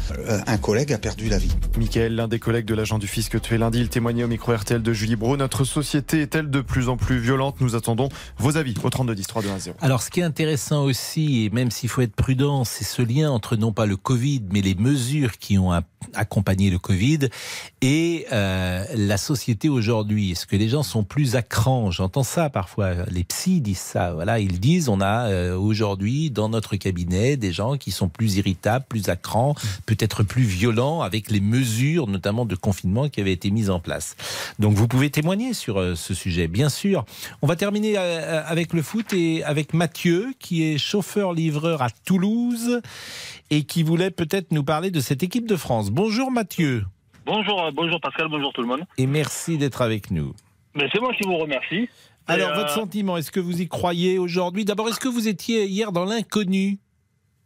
un 0.46 0.58
collègue 0.58 0.92
a 0.92 0.98
perdu 0.98 1.28
la 1.28 1.38
vie. 1.38 1.50
Michael, 1.76 2.14
l'un 2.14 2.28
des 2.28 2.38
collègues 2.38 2.66
de 2.66 2.74
l'agent 2.74 2.98
du 2.98 3.08
fisc 3.08 3.40
tué 3.40 3.58
lundi, 3.58 3.80
il 3.80 3.88
témoignait 3.88 4.24
au 4.24 4.28
micro 4.28 4.54
RTL 4.54 4.80
de 4.80 4.92
Julie 4.92 5.16
Bro. 5.16 5.36
Notre 5.36 5.64
société 5.64 6.20
est-elle 6.20 6.50
de 6.50 6.60
plus 6.60 6.88
en 6.88 6.96
plus 6.96 6.99
violente 7.08 7.56
Nous 7.60 7.74
attendons 7.74 8.08
vos 8.38 8.56
avis 8.56 8.74
au 8.82 8.90
32 8.90 9.14
10 9.14 9.26
3 9.26 9.42
2 9.42 9.48
1 9.50 9.58
0. 9.58 9.76
Alors, 9.80 10.02
ce 10.02 10.10
qui 10.10 10.20
est 10.20 10.24
intéressant 10.24 10.84
aussi, 10.84 11.44
et 11.44 11.50
même 11.50 11.70
s'il 11.70 11.88
faut 11.88 12.02
être 12.02 12.14
prudent, 12.14 12.64
c'est 12.64 12.84
ce 12.84 13.02
lien 13.02 13.30
entre 13.30 13.56
non 13.56 13.72
pas 13.72 13.86
le 13.86 13.96
Covid, 13.96 14.42
mais 14.52 14.60
les 14.60 14.74
mesures 14.74 15.38
qui 15.38 15.58
ont 15.58 15.72
accompagné 16.14 16.70
le 16.70 16.78
Covid 16.78 17.28
et 17.82 18.26
euh, 18.32 18.84
la 18.94 19.16
société 19.16 19.68
aujourd'hui. 19.68 20.32
Est-ce 20.32 20.46
que 20.46 20.56
les 20.56 20.68
gens 20.68 20.82
sont 20.82 21.04
plus 21.04 21.36
à 21.36 21.42
cran? 21.42 21.90
J'entends 21.90 22.22
ça 22.22 22.50
parfois. 22.50 23.06
Les 23.10 23.24
psys 23.24 23.60
disent 23.60 23.78
ça. 23.78 24.12
Voilà, 24.14 24.40
ils 24.40 24.60
disent 24.60 24.88
on 24.88 25.00
a 25.00 25.28
euh, 25.28 25.56
aujourd'hui 25.56 26.30
dans 26.30 26.48
notre 26.48 26.76
cabinet 26.76 27.36
des 27.36 27.52
gens 27.52 27.76
qui 27.76 27.90
sont 27.90 28.08
plus 28.08 28.36
irritables, 28.36 28.84
plus 28.88 29.08
à 29.08 29.16
cran, 29.16 29.54
peut-être 29.86 30.22
plus 30.22 30.42
violents 30.42 31.02
avec 31.02 31.30
les 31.30 31.40
mesures, 31.40 32.06
notamment 32.06 32.44
de 32.44 32.56
confinement, 32.56 33.08
qui 33.08 33.20
avaient 33.20 33.32
été 33.32 33.50
mises 33.50 33.70
en 33.70 33.80
place. 33.80 34.16
Donc, 34.58 34.74
vous 34.74 34.88
pouvez 34.88 35.10
témoigner 35.10 35.54
sur 35.54 35.78
euh, 35.78 35.94
ce 35.94 36.14
sujet, 36.14 36.48
bien 36.48 36.68
sûr. 36.68 36.89
On 37.42 37.46
va 37.46 37.56
terminer 37.56 37.94
euh, 37.96 38.42
avec 38.46 38.72
le 38.72 38.82
foot 38.82 39.12
et 39.12 39.42
avec 39.44 39.74
Mathieu, 39.74 40.32
qui 40.38 40.64
est 40.64 40.78
chauffeur-livreur 40.78 41.82
à 41.82 41.90
Toulouse 41.90 42.80
et 43.50 43.64
qui 43.64 43.82
voulait 43.82 44.10
peut-être 44.10 44.52
nous 44.52 44.64
parler 44.64 44.90
de 44.90 45.00
cette 45.00 45.22
équipe 45.22 45.46
de 45.46 45.56
France. 45.56 45.90
Bonjour 45.90 46.30
Mathieu 46.30 46.84
Bonjour, 47.26 47.62
euh, 47.62 47.70
bonjour 47.72 48.00
Pascal, 48.00 48.28
bonjour 48.28 48.52
tout 48.52 48.62
le 48.62 48.66
monde. 48.68 48.84
et 48.98 49.06
merci 49.06 49.58
d'être 49.58 49.82
avec 49.82 50.10
nous. 50.10 50.34
Mais 50.74 50.88
c'est 50.92 51.00
moi 51.00 51.12
qui 51.14 51.24
vous 51.24 51.36
remercie. 51.36 51.88
Alors, 52.26 52.50
euh, 52.50 52.54
votre 52.54 52.70
sentiment, 52.70 53.16
est-ce 53.16 53.30
que 53.30 53.40
vous 53.40 53.60
y 53.60 53.68
croyez 53.68 54.18
aujourd'hui? 54.18 54.64
D'abord, 54.64 54.88
est-ce 54.88 55.00
que 55.00 55.08
vous 55.08 55.26
étiez 55.28 55.66
hier 55.66 55.90
dans 55.92 56.04
l'inconnu 56.04 56.78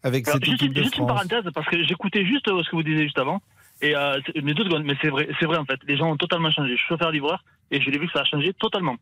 avec 0.02 0.28
alors, 0.28 0.36
cette 0.36 0.44
juste, 0.44 0.62
équipe 0.62 0.74
de 0.74 0.82
juste 0.82 0.96
une 0.98 1.06
France? 1.06 1.26
parenthèse, 1.28 1.50
parce 1.54 1.66
que 1.68 1.82
j'écoutais 1.84 2.24
juste 2.26 2.48
euh, 2.48 2.62
ce 2.62 2.70
que 2.70 2.76
vous 2.76 2.82
disiez 2.82 3.04
juste 3.04 3.18
avant. 3.18 3.40
Et 3.84 3.94
euh, 3.94 4.18
mais 4.42 4.54
deux 4.54 4.64
secondes, 4.64 4.84
mais 4.84 4.94
c'est 5.02 5.10
vrai, 5.10 5.28
c'est 5.38 5.46
vrai 5.46 5.58
en 5.58 5.64
fait. 5.64 5.78
Les 5.86 5.96
gens 5.96 6.10
ont 6.10 6.16
totalement 6.16 6.50
changé. 6.50 6.72
Je 6.72 6.76
suis 6.76 6.88
chauffeur-livreur 6.88 7.44
et 7.70 7.80
je 7.80 7.90
l'ai 7.90 7.98
vu 7.98 8.06
que 8.06 8.12
ça 8.12 8.20
a 8.20 8.24
changé 8.24 8.52
totalement. 8.54 8.96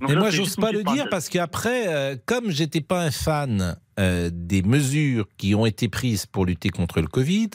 Donc 0.00 0.10
Mais 0.10 0.14
ça, 0.14 0.20
moi, 0.20 0.30
j'ose 0.30 0.56
pas 0.56 0.70
le 0.70 0.84
dire 0.84 1.08
parce 1.10 1.28
qu'après, 1.28 1.88
euh, 1.88 2.16
comme 2.26 2.50
j'étais 2.50 2.80
pas 2.80 3.02
un 3.02 3.10
fan 3.10 3.76
euh, 3.98 4.30
des 4.32 4.62
mesures 4.62 5.26
qui 5.38 5.54
ont 5.56 5.66
été 5.66 5.88
prises 5.88 6.24
pour 6.26 6.46
lutter 6.46 6.68
contre 6.68 7.00
le 7.00 7.08
Covid, 7.08 7.50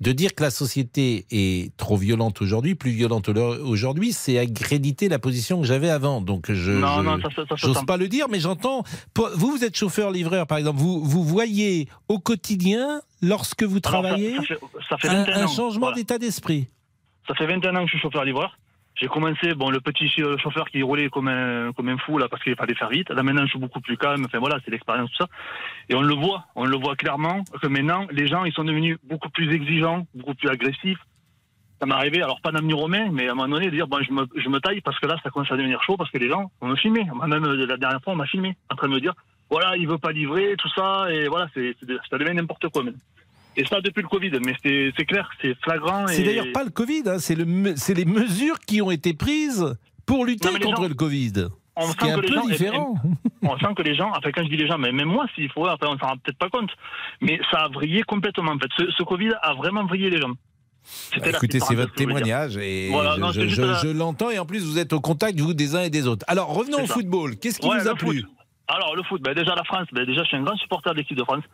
de 0.00 0.12
dire 0.12 0.34
que 0.34 0.44
la 0.44 0.50
société 0.50 1.26
est 1.32 1.76
trop 1.76 1.96
violente 1.96 2.40
aujourd'hui, 2.40 2.76
plus 2.76 2.92
violente 2.92 3.28
aujourd'hui, 3.28 4.12
c'est 4.12 4.38
accréditer 4.38 5.08
la 5.08 5.18
position 5.18 5.60
que 5.60 5.66
j'avais 5.66 5.90
avant. 5.90 6.20
Donc, 6.20 6.52
je, 6.52 6.80
sent- 7.56 7.86
pas 7.86 7.96
le 7.96 8.06
dire, 8.06 8.26
mais 8.30 8.38
j'entends. 8.38 8.84
Vous, 9.34 9.50
vous 9.50 9.64
êtes 9.64 9.76
chauffeur-livreur, 9.76 10.46
par 10.46 10.58
exemple. 10.58 10.78
Vous, 10.78 11.02
vous 11.02 11.24
voyez 11.24 11.88
au 12.08 12.20
quotidien, 12.20 13.02
lorsque 13.22 13.62
vous 13.62 13.76
Alors, 13.76 13.82
ça- 13.84 13.90
travaillez, 14.02 14.36
ça, 14.36 14.42
fait, 14.42 14.58
ça 14.88 14.98
fait 14.98 15.08
un, 15.08 15.24
21 15.24 15.40
un 15.40 15.44
ans. 15.44 15.48
changement 15.48 15.80
Voilà. 15.86 15.96
d'état 15.96 16.18
d'esprit. 16.18 16.68
Ça 17.28 17.34
fait 17.34 17.46
21 17.46 17.76
ans 17.76 17.80
que 17.80 17.86
je 17.86 17.90
suis 17.92 18.00
chauffeur-livreur. 18.00 18.58
J'ai 19.00 19.06
commencé, 19.08 19.54
bon, 19.54 19.70
le 19.70 19.80
petit 19.80 20.08
ch- 20.10 20.36
chauffeur 20.42 20.68
qui 20.68 20.82
roulait 20.82 21.08
comme 21.08 21.26
un, 21.28 21.72
comme 21.72 21.88
un 21.88 21.96
fou, 21.96 22.18
là, 22.18 22.28
parce 22.28 22.42
qu'il 22.42 22.54
fallait 22.56 22.74
faire 22.74 22.90
vite. 22.90 23.08
Là, 23.10 23.22
maintenant, 23.22 23.42
je 23.44 23.50
suis 23.50 23.58
beaucoup 23.58 23.80
plus 23.80 23.96
calme. 23.96 24.24
Enfin, 24.26 24.38
voilà, 24.38 24.58
c'est 24.64 24.70
l'expérience, 24.70 25.10
tout 25.12 25.16
ça. 25.24 25.28
Et 25.88 25.94
on 25.94 26.02
le 26.02 26.14
voit, 26.14 26.44
on 26.56 26.66
le 26.66 26.76
voit 26.76 26.94
clairement, 26.94 27.42
que 27.60 27.66
maintenant, 27.68 28.06
les 28.10 28.26
gens, 28.28 28.44
ils 28.44 28.52
sont 28.52 28.64
devenus 28.64 28.98
beaucoup 29.04 29.30
plus 29.30 29.50
exigeants, 29.54 30.06
beaucoup 30.14 30.34
plus 30.34 30.50
agressifs. 30.50 30.98
Ça 31.80 31.86
m'est 31.86 31.94
arrivé, 31.94 32.22
alors 32.22 32.40
pas 32.42 32.52
d'avenir 32.52 32.76
romain, 32.76 33.08
mais 33.10 33.28
à 33.28 33.32
un 33.32 33.34
moment 33.34 33.48
donné, 33.48 33.66
de 33.70 33.74
dire, 33.74 33.88
bon, 33.88 34.00
je 34.02 34.12
me, 34.12 34.26
je 34.36 34.48
me 34.48 34.60
taille 34.60 34.80
parce 34.82 34.98
que 35.00 35.06
là, 35.06 35.16
ça 35.22 35.30
commence 35.30 35.50
à 35.50 35.56
devenir 35.56 35.82
chaud, 35.82 35.96
parce 35.96 36.10
que 36.10 36.18
les 36.18 36.28
gens 36.28 36.50
vont 36.60 36.68
me 36.68 36.76
filmer. 36.76 37.04
Même 37.26 37.44
euh, 37.44 37.66
la 37.66 37.76
dernière 37.78 38.00
fois, 38.02 38.12
on 38.12 38.16
m'a 38.16 38.26
filmé, 38.26 38.56
en 38.70 38.76
train 38.76 38.88
de 38.88 38.92
me 38.92 39.00
dire, 39.00 39.14
voilà, 39.50 39.76
il 39.76 39.88
veut 39.88 39.98
pas 39.98 40.12
livrer, 40.12 40.54
tout 40.58 40.68
ça, 40.76 41.06
et 41.10 41.26
voilà, 41.28 41.48
c'est- 41.54 41.74
ça 42.10 42.18
devient 42.18 42.34
n'importe 42.34 42.68
quoi, 42.68 42.84
même. 42.84 42.94
Et 43.56 43.64
ça 43.66 43.80
depuis 43.80 44.02
le 44.02 44.08
Covid, 44.08 44.30
mais 44.44 44.54
c'est, 44.62 45.04
clair, 45.04 45.28
c'est 45.42 45.54
flagrant. 45.62 46.06
C'est 46.06 46.22
et- 46.22 46.24
d'ailleurs 46.24 46.52
pas 46.54 46.64
le 46.64 46.70
Covid, 46.70 47.02
hein, 47.06 47.18
c'est 47.18 47.34
le 47.34 47.44
les 47.44 48.04
mesures 48.04 48.58
qui 48.60 48.80
ont 48.80 48.90
été 48.90 49.12
prises 49.14 49.76
pour 50.06 50.24
lutter 50.24 50.48
contre 50.60 50.82
gens- 50.82 50.88
le 50.88 50.94
Covid. 50.94 51.32
on 51.76 51.86
sent 51.86 52.10
un 52.10 52.16
que 52.16 52.20
les 52.26 52.32
gens 52.34 52.46
différent. 52.46 52.94
on 53.42 53.58
sent 53.58 53.74
que 53.76 53.82
les 53.82 53.94
gens, 53.94 54.10
enfin 54.10 54.30
quand 54.34 54.42
je 54.42 54.48
dis 54.48 54.56
les 54.56 54.66
gens, 54.66 54.78
mais 54.78 54.90
même 54.92 55.08
moi 55.08 55.26
s'il 55.34 55.50
faut, 55.50 55.66
enfin 55.68 55.86
on 55.88 55.98
s'en 55.98 56.06
rend 56.06 56.16
peut-être 56.16 56.38
pas 56.38 56.48
compte, 56.48 56.70
mais 57.20 57.38
ça 57.50 57.58
a 57.64 57.68
vrillé 57.68 58.02
complètement 58.02 58.52
en 58.52 58.58
fait. 58.58 58.68
Ce, 58.78 58.90
ce 58.90 59.02
Covid 59.02 59.32
a 59.42 59.52
vraiment 59.54 59.84
vrillé 59.84 60.08
les 60.10 60.18
gens. 60.20 60.32
Bah, 61.20 61.28
Écoutez, 61.28 61.60
c'est 61.60 61.74
votre 61.76 61.92
témoignage 61.94 62.56
et 62.56 62.88
Voilà, 62.90 63.14
je, 63.16 63.20
non, 63.20 63.28
je- 63.32 63.40
c'est 63.42 63.48
juste 63.48 63.60
je- 63.60 63.66
la- 63.66 63.78
je 63.78 63.88
l'entends 63.88 64.30
et 64.30 64.38
en 64.38 64.46
plus 64.46 64.64
vous 64.64 64.78
êtes 64.78 64.92
au 64.92 65.00
contact 65.00 65.38
vous 65.38 65.54
des 65.54 65.76
uns 65.76 65.82
et 65.82 65.90
des 65.90 66.08
autres. 66.08 66.24
Alors 66.28 66.48
revenons 66.54 66.82
au 66.82 66.86
ça. 66.86 66.94
football. 66.94 67.36
Qu'est-ce 67.36 67.58
qui 67.60 67.68
Ouais, 67.68 67.78
vous 67.78 67.86
a 67.88 67.90
foot. 67.96 68.08
plu 68.08 68.24
Alors 68.66 68.96
le 68.96 69.02
foot, 69.04 69.20
ben, 69.22 69.34
déjà 69.34 69.54
la 69.54 69.62
France, 69.64 69.86
ben, 69.92 70.04
déjà 70.06 70.22
je 70.22 70.28
suis 70.28 70.36
un 70.38 70.42
grand 70.42 70.56
supporter 70.56 70.92
de 70.92 70.96
l'équipe 70.98 71.16
de 71.16 71.22
France. 71.24 71.44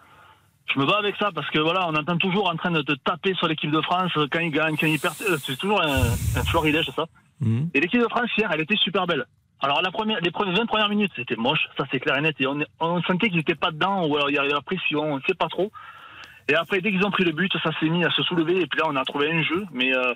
Je 0.74 0.78
me 0.78 0.84
bats 0.86 0.98
avec 0.98 1.16
ça 1.16 1.30
parce 1.34 1.48
que 1.50 1.58
voilà, 1.58 1.88
on 1.88 1.94
entend 1.94 2.16
toujours 2.18 2.48
en 2.50 2.56
train 2.56 2.70
de 2.70 2.82
te 2.82 2.92
taper 2.92 3.34
sur 3.34 3.48
l'équipe 3.48 3.70
de 3.70 3.80
France 3.80 4.12
quand 4.30 4.40
ils 4.40 4.50
gagnent, 4.50 4.76
quand 4.76 4.86
ils 4.86 5.00
perdent. 5.00 5.16
Euh, 5.30 5.36
C'est 5.42 5.56
toujours 5.56 5.80
un, 5.82 6.02
un 6.36 6.44
florilège, 6.44 6.90
ça. 6.94 7.06
Mhm. 7.40 7.70
Et 7.74 7.80
l'équipe 7.80 8.00
de 8.00 8.08
France 8.08 8.28
hier, 8.36 8.50
elle 8.52 8.60
était 8.60 8.76
super 8.76 9.06
belle. 9.06 9.24
Alors 9.60 9.80
la 9.82 9.90
première, 9.90 10.20
les 10.20 10.30
premières 10.30 10.54
20 10.56 10.66
premières 10.66 10.88
minutes, 10.88 11.12
c'était 11.16 11.36
moche, 11.36 11.68
ça 11.76 11.84
c'est 11.90 11.98
clair 12.00 12.16
et 12.16 12.20
net. 12.20 12.36
Et 12.40 12.46
on, 12.46 12.58
on 12.80 13.02
sentait 13.02 13.28
qu'ils 13.28 13.38
n'étaient 13.38 13.54
pas 13.56 13.70
dedans, 13.70 14.06
ou 14.06 14.14
alors 14.16 14.30
il 14.30 14.36
y 14.36 14.38
avait 14.38 14.48
la 14.52 14.60
pression, 14.60 15.00
on 15.00 15.16
ne 15.16 15.22
sait 15.26 15.34
pas 15.34 15.48
trop. 15.48 15.72
Et 16.48 16.54
après, 16.54 16.80
dès 16.80 16.90
qu'ils 16.92 17.04
ont 17.04 17.10
pris 17.10 17.24
le 17.24 17.32
but, 17.32 17.52
ça 17.62 17.70
s'est 17.80 17.88
mis 17.88 18.04
à 18.04 18.10
se 18.10 18.22
soulever. 18.22 18.60
Et 18.60 18.66
puis 18.66 18.78
là, 18.80 18.86
on 18.88 18.96
a 18.96 19.04
trouvé 19.04 19.30
un 19.32 19.42
jeu. 19.42 19.64
Mais 19.72 19.94
euh, 19.94 20.14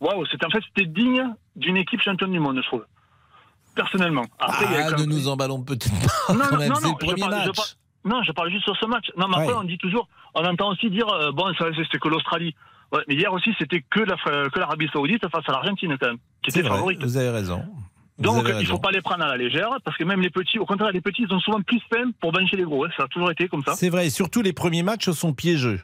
waouh, 0.00 0.24
c'était 0.26 0.46
en 0.46 0.50
fait 0.50 0.62
c'était 0.68 0.86
digne 0.88 1.24
d'une 1.56 1.76
équipe 1.76 2.00
championne 2.02 2.30
du 2.32 2.38
monde, 2.40 2.56
je 2.62 2.66
trouve. 2.66 2.84
Personnellement. 3.74 4.24
Après, 4.38 4.64
il 4.66 4.70
y 4.70 4.74
avait 4.74 4.84
Ah, 4.86 4.90
quand 4.92 5.00
ne 5.00 5.06
nous 5.06 5.28
emballons 5.28 5.62
peut-être 5.62 5.90
pas 5.90 6.32
non, 6.32 6.38
non, 6.38 6.44
non, 6.44 6.58
C'est 6.58 6.68
non, 6.68 6.74
le 6.74 6.88
je 6.88 7.06
premier 7.06 7.20
parle- 7.20 7.32
je 7.42 7.46
match. 7.48 7.56
parle- 7.56 7.68
non, 8.04 8.22
je 8.22 8.32
parle 8.32 8.50
juste 8.50 8.64
sur 8.64 8.76
ce 8.76 8.86
match. 8.86 9.06
Non, 9.16 9.26
mais 9.28 9.34
après, 9.36 9.48
Ouais. 9.54 9.58
on 9.60 9.64
dit 9.64 9.78
toujours, 9.78 10.08
on 10.34 10.44
entend 10.44 10.70
aussi 10.70 10.90
dire, 10.90 11.08
euh, 11.08 11.32
bon, 11.32 11.52
ça, 11.58 11.66
c'était 11.76 11.98
que 11.98 12.08
l'Australie. 12.08 12.54
Ouais, 12.92 13.00
mais 13.08 13.14
hier 13.14 13.32
aussi, 13.32 13.50
c'était 13.58 13.82
que 13.90 14.00
la- 14.00 14.16
que 14.50 14.58
l'Arabie 14.58 14.88
Saoudite 14.92 15.26
face 15.28 15.42
à 15.48 15.52
l'Argentine, 15.52 15.96
quand 16.00 16.08
même, 16.08 16.18
qui 16.42 16.50
était 16.50 16.60
vrai, 16.62 16.70
favorite. 16.70 17.02
vous 17.02 17.16
avez 17.16 17.30
raison. 17.30 17.62
Donc, 18.18 18.44
il 18.46 18.52
faut 18.52 18.58
raison. 18.58 18.78
pas 18.78 18.90
les 18.92 19.00
prendre 19.00 19.24
à 19.24 19.28
la 19.28 19.36
légère, 19.36 19.70
parce 19.84 19.96
que 19.96 20.04
même 20.04 20.20
les 20.20 20.30
petits, 20.30 20.58
au 20.60 20.66
contraire, 20.66 20.92
les 20.92 21.00
petits, 21.00 21.24
ils 21.28 21.34
ont 21.34 21.40
souvent 21.40 21.60
plus 21.62 21.80
faim 21.92 22.10
pour 22.20 22.30
bancher 22.30 22.56
les 22.56 22.62
gros. 22.62 22.84
hein. 22.84 22.90
Ça 22.96 23.04
a 23.04 23.08
toujours 23.08 23.30
été 23.32 23.48
comme 23.48 23.62
ça. 23.64 23.74
C'est 23.74 23.88
vrai, 23.88 24.06
et 24.06 24.10
surtout 24.10 24.40
les 24.42 24.52
premiers 24.52 24.84
matchs 24.84 25.10
sont 25.10 25.32
piégeux. 25.32 25.80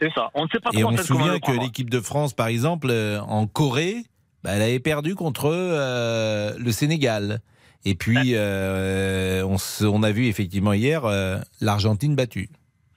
C'est 0.00 0.12
ça. 0.12 0.28
On 0.34 0.44
ne 0.44 0.48
sait 0.48 0.58
pas 0.60 0.70
Et 0.74 0.84
on 0.84 0.94
se 0.96 1.04
souvient 1.04 1.38
que 1.38 1.52
l'équipe 1.52 1.88
de 1.88 2.00
France, 2.00 2.34
par 2.34 2.48
exemple, 2.48 2.88
euh, 2.90 3.20
en 3.20 3.46
Corée, 3.46 4.02
bah, 4.42 4.50
elle 4.52 4.62
avait 4.62 4.80
perdu 4.80 5.14
contre 5.14 5.48
euh, 5.50 6.52
le 6.58 6.72
Sénégal. 6.72 7.40
Et 7.84 7.94
puis, 7.94 8.34
euh, 8.34 9.44
on, 9.44 9.58
se- 9.58 9.84
on 9.84 10.02
a 10.02 10.12
vu 10.12 10.26
effectivement 10.26 10.72
hier 10.72 11.04
euh, 11.04 11.38
l'Argentine 11.60 12.14
battue. 12.14 12.48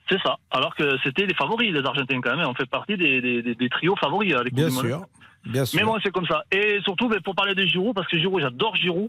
C'est 0.08 0.20
ça. 0.22 0.36
Alors 0.50 0.74
que 0.76 0.96
c'était 1.02 1.26
les 1.26 1.34
favoris, 1.34 1.72
les 1.72 1.84
Argentins, 1.84 2.20
quand 2.20 2.36
même. 2.36 2.46
On 2.46 2.54
fait 2.54 2.66
partie 2.70 2.96
des, 2.96 3.20
des- 3.20 3.42
des- 3.42 3.54
des 3.56 3.68
trios 3.68 3.96
favoris 3.96 4.32
à 4.34 4.44
l'équipe 4.44 4.54
Bien 4.54 4.70
sûr, 4.70 5.00
bien 5.44 5.64
sûr. 5.64 5.80
Mais 5.80 5.84
bon, 5.84 5.96
c'est 6.02 6.12
comme 6.12 6.26
ça. 6.26 6.44
Et 6.52 6.78
surtout, 6.84 7.08
ben, 7.08 7.20
pour 7.20 7.34
parler 7.34 7.54
de 7.56 7.64
Giroud, 7.64 7.94
parce 7.94 8.06
que 8.08 8.16
Giroud, 8.18 8.40
j'adore 8.40 8.76
Giroud, 8.76 9.08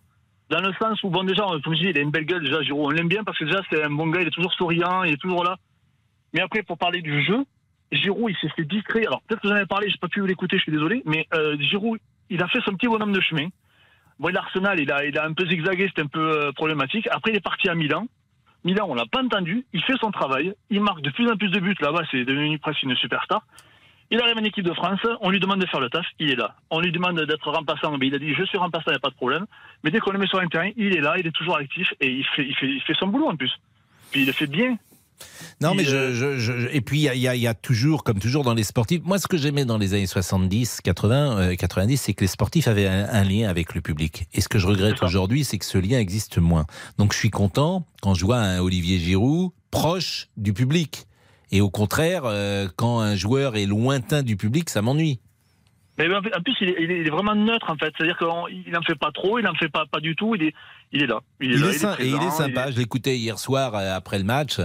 dans 0.49 0.61
le 0.61 0.73
sens 0.81 1.03
où, 1.03 1.09
bon, 1.09 1.23
déjà, 1.23 1.45
comme 1.63 1.75
je 1.75 1.81
dis, 1.81 1.89
il 1.89 1.97
a 1.97 2.01
une 2.01 2.09
belle 2.09 2.25
gueule, 2.25 2.43
déjà, 2.43 2.61
Giroud. 2.63 2.85
On 2.85 2.89
l'aime 2.89 3.07
bien 3.09 3.23
parce 3.23 3.37
que 3.37 3.45
déjà, 3.45 3.61
c'est 3.69 3.83
un 3.83 3.89
bon 3.91 4.07
gars, 4.07 4.21
il 4.21 4.27
est 4.27 4.31
toujours 4.31 4.53
souriant, 4.53 5.03
il 5.03 5.13
est 5.13 5.17
toujours 5.21 5.43
là. 5.43 5.57
Mais 6.33 6.41
après, 6.41 6.63
pour 6.63 6.77
parler 6.79 7.01
du 7.03 7.23
jeu, 7.23 7.45
Giroud, 7.91 8.31
il 8.31 8.37
s'est 8.41 8.53
fait 8.55 8.65
discret. 8.65 9.05
Alors, 9.05 9.21
peut-être 9.27 9.41
que 9.41 9.47
j'en 9.49 9.55
avais 9.55 9.65
parlé, 9.67 9.89
j'ai 9.91 9.97
pas 9.97 10.07
pu 10.07 10.25
l'écouter, 10.25 10.57
je 10.57 10.63
suis 10.63 10.71
désolé, 10.71 11.03
mais 11.05 11.27
euh, 11.35 11.55
Giroud, 11.59 11.99
il 12.31 12.41
a 12.41 12.47
fait 12.47 12.59
son 12.65 12.71
petit 12.71 12.87
bonhomme 12.87 13.13
de 13.13 13.21
chemin. 13.21 13.47
Bon, 14.19 14.33
l'Arsenal, 14.33 14.79
il 14.79 14.91
a, 14.91 15.05
il 15.05 15.17
a 15.17 15.25
un 15.25 15.33
peu 15.33 15.47
zigzagué, 15.47 15.87
c'était 15.87 16.01
un 16.01 16.07
peu 16.07 16.47
euh, 16.47 16.51
problématique. 16.51 17.07
Après, 17.11 17.31
il 17.31 17.37
est 17.37 17.41
parti 17.41 17.69
à 17.69 17.75
Milan. 17.75 18.07
Milan, 18.63 18.87
on 18.89 18.95
l'a 18.95 19.05
pas 19.05 19.23
entendu. 19.23 19.65
Il 19.73 19.83
fait 19.83 19.97
son 20.01 20.11
travail. 20.11 20.53
Il 20.69 20.81
marque 20.81 21.01
de 21.01 21.11
plus 21.11 21.29
en 21.29 21.37
plus 21.37 21.49
de 21.49 21.59
buts 21.59 21.75
là-bas. 21.79 22.01
C'est 22.11 22.25
devenu 22.25 22.57
presque 22.57 22.83
une 22.83 22.95
superstar. 22.95 23.43
Il 24.09 24.21
arrive 24.21 24.37
en 24.37 24.43
équipe 24.43 24.65
de 24.65 24.73
France. 24.73 24.99
On 25.21 25.29
lui 25.29 25.39
demande 25.39 25.59
de 25.59 25.67
faire 25.67 25.79
le 25.79 25.89
taf. 25.89 26.05
Il 26.19 26.31
est 26.31 26.35
là. 26.35 26.55
On 26.69 26.79
lui 26.79 26.91
demande 26.91 27.21
d'être 27.21 27.51
remplaçant. 27.51 27.95
Mais 27.97 28.07
il 28.07 28.15
a 28.15 28.19
dit 28.19 28.33
Je 28.33 28.43
suis 28.43 28.57
remplaçant, 28.57 28.85
il 28.87 28.93
n'y 28.93 28.97
a 28.97 28.99
pas 28.99 29.09
de 29.09 29.15
problème. 29.15 29.45
Mais 29.83 29.91
dès 29.91 29.99
qu'on 29.99 30.11
le 30.11 30.19
met 30.19 30.27
sur 30.27 30.39
un 30.39 30.47
terrain, 30.47 30.69
il 30.75 30.95
est 30.95 31.01
là. 31.01 31.15
Il 31.17 31.27
est 31.27 31.31
toujours 31.31 31.57
actif. 31.57 31.93
Et 32.01 32.09
il 32.09 32.25
fait, 32.25 32.45
il 32.45 32.55
fait, 32.55 32.67
il 32.67 32.81
fait 32.81 32.95
son 32.95 33.07
boulot 33.07 33.29
en 33.29 33.35
plus. 33.35 33.51
Puis 34.11 34.21
il 34.21 34.27
le 34.27 34.33
fait 34.33 34.47
bien. 34.47 34.77
Non, 35.61 35.73
mais 35.73 35.83
je, 35.83 35.95
euh, 35.95 36.13
je- 36.13 36.37
je- 36.37 36.67
et 36.71 36.81
puis 36.81 36.99
il 36.99 37.03
y 37.19 37.27
a, 37.27 37.35
y 37.35 37.45
y 37.47 37.55
toujours, 37.61 38.03
comme 38.03 38.19
toujours 38.19 38.43
dans 38.43 38.53
les 38.53 38.63
sportifs, 38.63 39.01
moi 39.03 39.17
ce 39.19 39.27
que 39.27 39.37
j'aimais 39.37 39.65
dans 39.65 39.77
les 39.77 39.93
années 39.93 40.05
70, 40.07 40.81
80, 40.81 41.39
euh, 41.39 41.55
90, 41.55 41.97
c'est 41.97 42.13
que 42.13 42.21
les 42.21 42.27
sportifs 42.27 42.67
avaient 42.67 42.87
un, 42.87 43.07
un 43.09 43.23
lien 43.23 43.49
avec 43.49 43.73
le 43.75 43.81
public. 43.81 44.27
Et 44.33 44.41
ce 44.41 44.47
que 44.49 44.59
je 44.59 44.67
regrette 44.67 45.01
aujourd'hui, 45.03 45.43
c'est 45.43 45.57
que 45.57 45.65
ce 45.65 45.77
lien 45.77 45.99
existe 45.99 46.37
moins. 46.37 46.65
Donc 46.97 47.13
je 47.13 47.17
suis 47.17 47.29
content 47.31 47.85
quand 48.01 48.13
je 48.13 48.25
vois 48.25 48.37
un 48.37 48.59
Olivier 48.59 48.99
Giroud 48.99 49.51
proche 49.71 50.27
du 50.37 50.53
public. 50.53 51.05
Et 51.51 51.61
au 51.61 51.69
contraire, 51.69 52.23
euh, 52.25 52.67
quand 52.75 52.99
un 52.99 53.15
joueur 53.15 53.55
est 53.55 53.65
lointain 53.65 54.21
du 54.21 54.35
public, 54.35 54.69
ça 54.69 54.81
m'ennuie. 54.81 55.19
Mais 55.97 56.05
en 56.13 56.21
plus, 56.21 56.53
il 56.61 56.69
est, 56.91 57.09
vraiment 57.09 57.33
neutre 57.33 57.71
en 57.71 57.75
fait. 57.75 57.91
C'est-à-dire 57.97 58.17
qu'il 58.19 58.71
n'en 58.71 58.81
fait 58.83 58.95
pas 58.95 59.11
trop, 59.11 59.39
il 59.39 59.45
n'en 59.45 59.55
fait 59.55 59.69
pas, 59.69 59.85
pas 59.91 59.99
du 59.99 60.15
tout. 60.15 60.35
Il 60.35 60.43
est, 60.43 60.53
il 60.91 61.01
est 61.01 61.07
là. 61.07 61.21
Il 61.41 61.51
est, 61.51 61.55
Il 61.55 61.61
là, 61.61 61.69
est, 61.71 62.03
et 62.05 62.07
il 62.09 62.21
est 62.21 62.31
sympa. 62.31 62.69
Je 62.69 62.77
l'écoutais 62.77 63.17
hier 63.17 63.39
soir 63.39 63.73
euh, 63.73 63.95
après 63.95 64.19
le 64.19 64.23
match. 64.23 64.59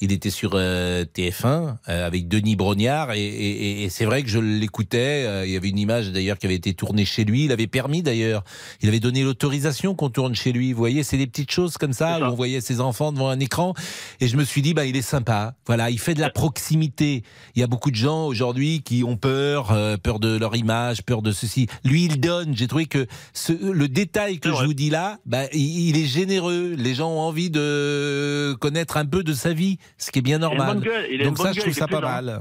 Il 0.00 0.12
était 0.12 0.30
sur 0.30 0.52
euh, 0.54 1.04
TF1 1.04 1.76
euh, 1.88 2.06
avec 2.06 2.26
Denis 2.28 2.56
Brognard 2.56 3.12
et, 3.12 3.20
et- 3.22 3.50
et- 3.50 3.84
et 3.84 3.88
c'est 3.90 4.04
vrai 4.04 4.22
que 4.22 4.28
je 4.28 4.38
l'écoutais. 4.38 5.24
euh, 5.26 5.44
il 5.46 5.52
y 5.52 5.56
avait 5.56 5.68
une 5.68 5.78
image 5.78 6.10
d'ailleurs 6.10 6.38
qui 6.38 6.46
avait 6.46 6.54
été 6.54 6.72
tournée 6.74 7.04
chez 7.04 7.24
lui. 7.24 7.44
Il 7.44 7.52
avait 7.52 7.66
permis 7.66 8.02
d'ailleurs. 8.02 8.42
Il 8.82 8.88
avait 8.88 9.00
donné 9.00 9.22
l'autorisation 9.22 9.94
qu'on 9.94 10.08
tourne 10.10 10.34
chez 10.34 10.52
lui. 10.52 10.72
Vous 10.72 10.78
voyez, 10.78 11.02
c'est 11.02 11.18
des 11.18 11.26
petites 11.26 11.50
choses 11.50 11.76
comme 11.76 11.92
ça, 11.92 12.18
où 12.20 12.24
on 12.24 12.34
voyait 12.34 12.60
ses 12.60 12.80
enfants 12.80 13.12
devant 13.12 13.28
un 13.28 13.40
écran. 13.40 13.74
Et 14.20 14.28
je 14.28 14.36
me 14.36 14.44
suis 14.44 14.62
dit, 14.62 14.72
bah, 14.74 14.86
il 14.86 14.96
est 14.96 15.02
sympa. 15.02 15.54
Voilà, 15.66 15.90
il 15.90 15.98
fait 15.98 16.14
de 16.14 16.20
la 16.20 16.30
proximité. 16.30 17.22
Il 17.54 17.60
y 17.60 17.62
a 17.62 17.66
beaucoup 17.66 17.90
de 17.90 17.96
gens 17.96 18.26
aujourd'hui 18.26 18.82
qui 18.82 19.04
ont 19.04 19.16
peur, 19.16 19.70
euh, 19.72 19.96
peur 19.96 20.18
de 20.18 20.36
leur 20.36 20.56
image, 20.56 21.02
peur 21.02 21.20
de 21.22 21.32
ceci. 21.32 21.66
Lui, 21.84 22.04
il 22.06 22.20
donne. 22.20 22.56
J'ai 22.56 22.66
trouvé 22.68 22.86
que 22.86 23.06
ce, 23.34 23.52
le 23.52 23.88
détail 23.88 24.38
que 24.40 24.48
je 24.50 24.64
vous 24.64 24.74
dis 24.74 24.90
là, 24.90 25.18
bah, 25.26 25.44
il, 25.52 25.88
il 25.90 25.96
est 25.98 26.06
généreux. 26.06 26.74
Les 26.76 26.94
gens 26.94 27.10
ont 27.10 27.20
envie 27.20 27.50
de 27.50 28.54
connaître 28.60 28.96
un 28.96 29.04
peu 29.06 29.22
de 29.22 29.32
sa 29.34 29.52
vie, 29.52 29.78
ce 29.98 30.10
qui 30.10 30.18
est 30.20 30.22
bien 30.22 30.38
normal. 30.38 30.80
gueule, 30.80 31.22
Donc 31.24 31.38
ça, 31.38 31.52
je 31.52 31.60
trouve 31.60 31.72
ça 31.72 31.86
pas 31.88 32.00
mal. 32.00 32.40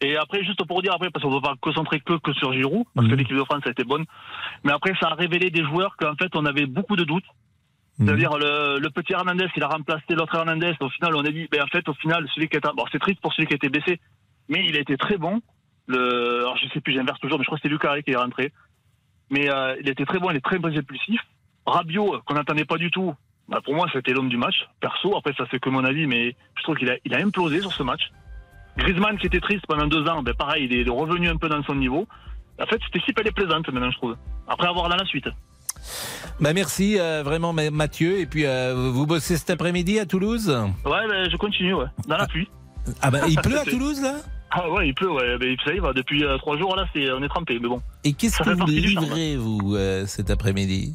Et 0.00 0.16
après, 0.16 0.42
juste 0.42 0.64
pour 0.66 0.82
dire 0.82 0.92
après, 0.94 1.10
parce 1.10 1.22
qu'on 1.22 1.30
ne 1.30 1.36
peut 1.36 1.42
pas 1.46 1.54
concentrer 1.60 2.00
que, 2.00 2.14
que 2.18 2.32
sur 2.32 2.52
Giroud, 2.52 2.84
parce 2.94 3.06
Mhm. 3.06 3.12
que 3.12 3.16
l'équipe 3.18 3.36
de 3.36 3.44
France 3.44 3.62
a 3.66 3.70
été 3.70 3.84
bonne. 3.84 4.04
Mais 4.64 4.72
après, 4.72 4.92
ça 5.00 5.08
a 5.08 5.14
révélé 5.14 5.50
des 5.50 5.62
joueurs 5.64 5.96
qu'en 5.96 6.16
fait, 6.16 6.34
on 6.34 6.44
avait 6.44 6.66
beaucoup 6.66 6.96
de 6.96 7.04
doutes. 7.04 7.24
Mhm. 7.98 8.06
C'est-à-dire 8.06 8.36
le, 8.36 8.78
le 8.80 8.90
petit 8.90 9.12
Hernandez, 9.12 9.46
il 9.56 9.62
a 9.62 9.68
remplacé 9.68 10.02
l'autre 10.10 10.34
Hernandez. 10.34 10.72
Au 10.80 10.88
final, 10.88 11.14
on 11.14 11.24
a 11.24 11.30
dit, 11.30 11.46
ben 11.52 11.62
en 11.62 11.66
fait, 11.68 11.88
au 11.88 11.94
final, 11.94 12.26
celui 12.34 12.48
qui 12.48 12.56
était, 12.56 12.68
bon, 12.76 12.84
c'est 12.90 12.98
triste 12.98 13.20
pour 13.20 13.32
celui 13.32 13.46
qui 13.46 13.54
a 13.54 13.56
été 13.56 13.68
blessé, 13.68 14.00
mais 14.48 14.64
il 14.66 14.76
a 14.76 14.80
été 14.80 14.96
très 14.96 15.18
bon. 15.18 15.40
Le, 15.86 16.38
alors 16.40 16.56
je 16.56 16.68
sais 16.70 16.80
plus, 16.80 16.94
j'inverse 16.94 17.20
toujours, 17.20 17.38
mais 17.38 17.44
je 17.44 17.46
crois 17.46 17.58
que 17.58 17.62
c'était 17.62 17.72
Lucas 17.72 18.00
qui 18.02 18.10
est 18.10 18.16
rentré. 18.16 18.52
Mais 19.30 19.48
euh, 19.50 19.76
il 19.80 19.88
était 19.88 20.04
très 20.04 20.18
bon, 20.18 20.30
il 20.30 20.36
est 20.36 20.40
très 20.40 20.56
impulsif. 20.56 21.20
Rabiot, 21.64 22.22
qu'on 22.26 22.34
n'attendait 22.34 22.64
pas 22.64 22.76
du 22.76 22.90
tout. 22.90 23.14
Bah, 23.48 23.60
pour 23.64 23.74
moi, 23.74 23.86
c'était 23.92 24.12
l'homme 24.12 24.28
du 24.28 24.36
match. 24.36 24.54
Perso, 24.80 25.16
après 25.16 25.32
ça 25.36 25.44
c'est 25.50 25.58
que 25.60 25.68
mon 25.68 25.84
avis, 25.84 26.06
mais 26.06 26.34
je 26.56 26.62
trouve 26.62 26.76
qu'il 26.76 26.90
a, 26.90 26.96
il 27.04 27.14
a 27.14 27.18
implosé 27.18 27.60
sur 27.60 27.72
ce 27.72 27.82
match. 27.82 28.10
Griezmann 28.78 29.18
qui 29.18 29.26
était 29.26 29.40
triste 29.40 29.66
pendant 29.66 29.86
deux 29.86 30.06
ans, 30.08 30.22
ben 30.22 30.32
pareil, 30.34 30.66
il 30.70 30.74
est 30.74 30.88
revenu 30.90 31.28
un 31.28 31.36
peu 31.36 31.48
dans 31.48 31.62
son 31.64 31.74
niveau. 31.74 32.06
En 32.60 32.66
fait, 32.66 32.78
cette 32.84 32.96
équipe 32.96 33.18
elle 33.20 33.26
est 33.28 33.32
plaisante 33.32 33.68
maintenant, 33.70 33.90
je 33.90 33.96
trouve. 33.98 34.16
Après 34.48 34.66
avoir 34.68 34.88
dans 34.88 34.96
la 34.96 35.04
suite. 35.04 35.26
Bah 36.40 36.52
merci 36.54 36.98
euh, 36.98 37.22
vraiment 37.22 37.52
Ma- 37.52 37.70
Mathieu. 37.70 38.20
Et 38.20 38.26
puis 38.26 38.46
euh, 38.46 38.74
vous 38.74 39.06
bossez 39.06 39.36
cet 39.36 39.50
après-midi 39.50 39.98
à 39.98 40.06
Toulouse 40.06 40.48
Ouais, 40.84 41.08
ben, 41.08 41.28
je 41.30 41.36
continue, 41.36 41.74
ouais. 41.74 41.86
Dans 42.06 42.16
la 42.16 42.26
pluie. 42.26 42.48
Ah 43.02 43.10
bah 43.10 43.20
il 43.28 43.38
pleut 43.40 43.58
à 43.58 43.64
Toulouse 43.70 44.00
là 44.00 44.14
Ah 44.50 44.70
ouais, 44.70 44.88
il 44.88 44.94
pleut, 44.94 45.10
ouais. 45.12 45.36
Ben, 45.38 45.54
ça 45.64 45.74
y 45.74 45.78
va, 45.78 45.92
depuis 45.92 46.24
euh, 46.24 46.38
trois 46.38 46.56
jours 46.56 46.74
là, 46.76 46.86
c'est, 46.94 47.10
on 47.12 47.22
est 47.22 47.28
trempé, 47.28 47.58
mais 47.60 47.68
bon. 47.68 47.82
Et 48.04 48.12
qu'est-ce 48.14 48.38
que 48.42 48.50
vous 48.50 48.66
livrez 48.66 49.36
vous 49.36 49.76
cet 50.06 50.30
après-midi? 50.30 50.94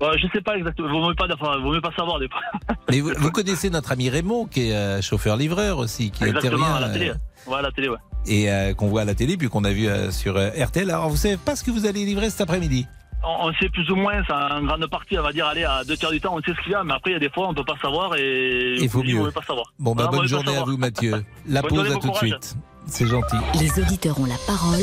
Euh, 0.00 0.12
je 0.16 0.26
sais 0.32 0.40
pas 0.40 0.56
exactement, 0.56 0.88
vaut 0.88 1.08
mieux 1.08 1.14
pas, 1.14 1.26
enfin, 1.32 1.58
vaut 1.60 1.72
mieux 1.72 1.80
pas 1.80 1.90
savoir 1.96 2.18
des 2.20 2.28
fois. 2.28 2.40
Mais 2.90 3.00
vous, 3.00 3.10
vous 3.18 3.30
connaissez 3.32 3.68
notre 3.70 3.90
ami 3.92 4.08
Raymond 4.10 4.46
qui 4.46 4.70
est 4.70 4.74
euh, 4.74 5.02
chauffeur-livreur 5.02 5.78
aussi, 5.78 6.10
qui 6.12 6.22
Exactement, 6.24 6.64
intervient 6.66 6.74
à 6.76 6.80
la 6.80 6.88
télé. 6.90 7.08
euh, 7.10 7.14
Ouais, 7.50 7.56
à 7.58 7.62
la 7.62 7.72
télé, 7.72 7.88
ouais. 7.88 7.96
et 8.26 8.50
euh, 8.50 8.74
qu'on 8.74 8.88
voit 8.88 9.00
à 9.00 9.04
la 9.04 9.14
télé 9.14 9.36
puis 9.36 9.48
qu'on 9.48 9.64
a 9.64 9.72
vu 9.72 9.88
euh, 9.88 10.10
sur 10.10 10.36
euh, 10.36 10.50
RTL. 10.56 10.88
Alors 10.90 11.08
vous 11.08 11.16
savez 11.16 11.36
pas 11.36 11.56
ce 11.56 11.64
que 11.64 11.70
vous 11.70 11.86
allez 11.86 12.04
livrer 12.04 12.30
cet 12.30 12.42
après-midi? 12.42 12.86
On, 13.24 13.48
on 13.48 13.52
sait 13.54 13.68
plus 13.70 13.90
ou 13.90 13.96
moins, 13.96 14.22
ça, 14.26 14.48
en 14.52 14.62
grande 14.64 14.86
partie, 14.88 15.18
on 15.18 15.22
va 15.22 15.32
dire, 15.32 15.46
aller 15.46 15.64
à 15.64 15.82
deux 15.82 15.96
tiers 15.96 16.10
du 16.12 16.20
temps, 16.20 16.36
on 16.36 16.40
sait 16.42 16.52
ce 16.56 16.62
qu'il 16.62 16.70
y 16.72 16.74
a, 16.76 16.84
mais 16.84 16.92
après, 16.94 17.10
il 17.10 17.14
y 17.14 17.16
a 17.16 17.20
des 17.20 17.30
fois, 17.30 17.48
on 17.48 17.54
peut 17.54 17.64
pas 17.64 17.76
savoir 17.82 18.14
et. 18.16 18.76
Il 18.78 18.88
faut 18.88 19.02
mieux. 19.02 19.18
On 19.18 19.24
veut 19.24 19.32
pas 19.32 19.42
savoir. 19.42 19.66
Bon 19.80 19.94
bah 19.96 20.04
Ah, 20.06 20.10
on 20.12 20.16
bonne 20.18 20.28
journée 20.28 20.56
à 20.56 20.62
vous 20.62 20.76
Mathieu. 20.76 21.24
La 21.48 21.62
Bonne 21.62 21.70
pause 21.70 21.78
journée, 21.88 21.94
à 21.96 21.98
tout 22.00 22.10
de 22.10 22.16
suite. 22.16 22.54
C'est 22.86 23.06
gentil. 23.06 23.36
Les 23.58 23.82
auditeurs 23.82 24.20
ont 24.20 24.26
la 24.26 24.38
parole. 24.46 24.78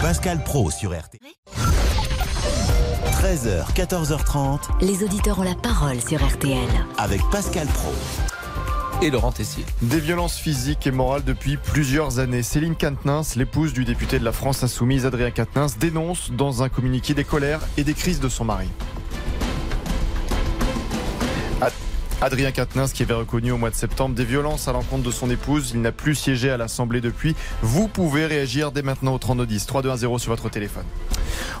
Pascal 0.00 0.42
Pro 0.42 0.70
sur 0.70 0.90
RT. 0.92 1.18
13h, 3.24 3.72
14h30 3.74 4.82
Les 4.82 5.02
auditeurs 5.02 5.38
ont 5.38 5.44
la 5.44 5.54
parole 5.54 5.98
sur 5.98 6.22
RTL. 6.22 6.58
avec 6.98 7.22
Pascal 7.32 7.66
Pro. 7.68 7.90
Et 9.00 9.08
Laurent 9.08 9.32
Tessier. 9.32 9.64
Des 9.80 9.98
violences 9.98 10.36
physiques 10.36 10.86
et 10.86 10.90
morales 10.90 11.24
depuis 11.24 11.56
plusieurs 11.56 12.18
années. 12.18 12.42
Céline 12.42 12.76
Quatennens, 12.76 13.34
l'épouse 13.36 13.72
du 13.72 13.86
député 13.86 14.18
de 14.18 14.26
la 14.26 14.32
France 14.32 14.62
Insoumise 14.62 15.06
Adrien 15.06 15.30
Quatennens, 15.30 15.78
dénonce 15.78 16.32
dans 16.32 16.62
un 16.62 16.68
communiqué 16.68 17.14
des 17.14 17.24
colères 17.24 17.60
et 17.78 17.82
des 17.82 17.94
crises 17.94 18.20
de 18.20 18.28
son 18.28 18.44
mari. 18.44 18.68
Adrien 22.20 22.52
Quatennens 22.52 22.92
qui 22.92 23.02
avait 23.02 23.14
reconnu 23.14 23.52
au 23.52 23.58
mois 23.58 23.70
de 23.70 23.74
septembre 23.74 24.14
des 24.14 24.24
violences 24.24 24.68
à 24.68 24.72
l'encontre 24.72 25.02
de 25.02 25.10
son 25.10 25.30
épouse. 25.30 25.72
Il 25.74 25.82
n'a 25.82 25.92
plus 25.92 26.14
siégé 26.14 26.50
à 26.50 26.56
l'Assemblée 26.56 27.00
depuis. 27.00 27.34
Vous 27.62 27.88
pouvez 27.88 28.26
réagir 28.26 28.72
dès 28.72 28.82
maintenant 28.82 29.14
au 29.14 29.18
3210 29.18 29.66
3210 29.66 30.18
sur 30.18 30.30
votre 30.30 30.48
téléphone. 30.48 30.84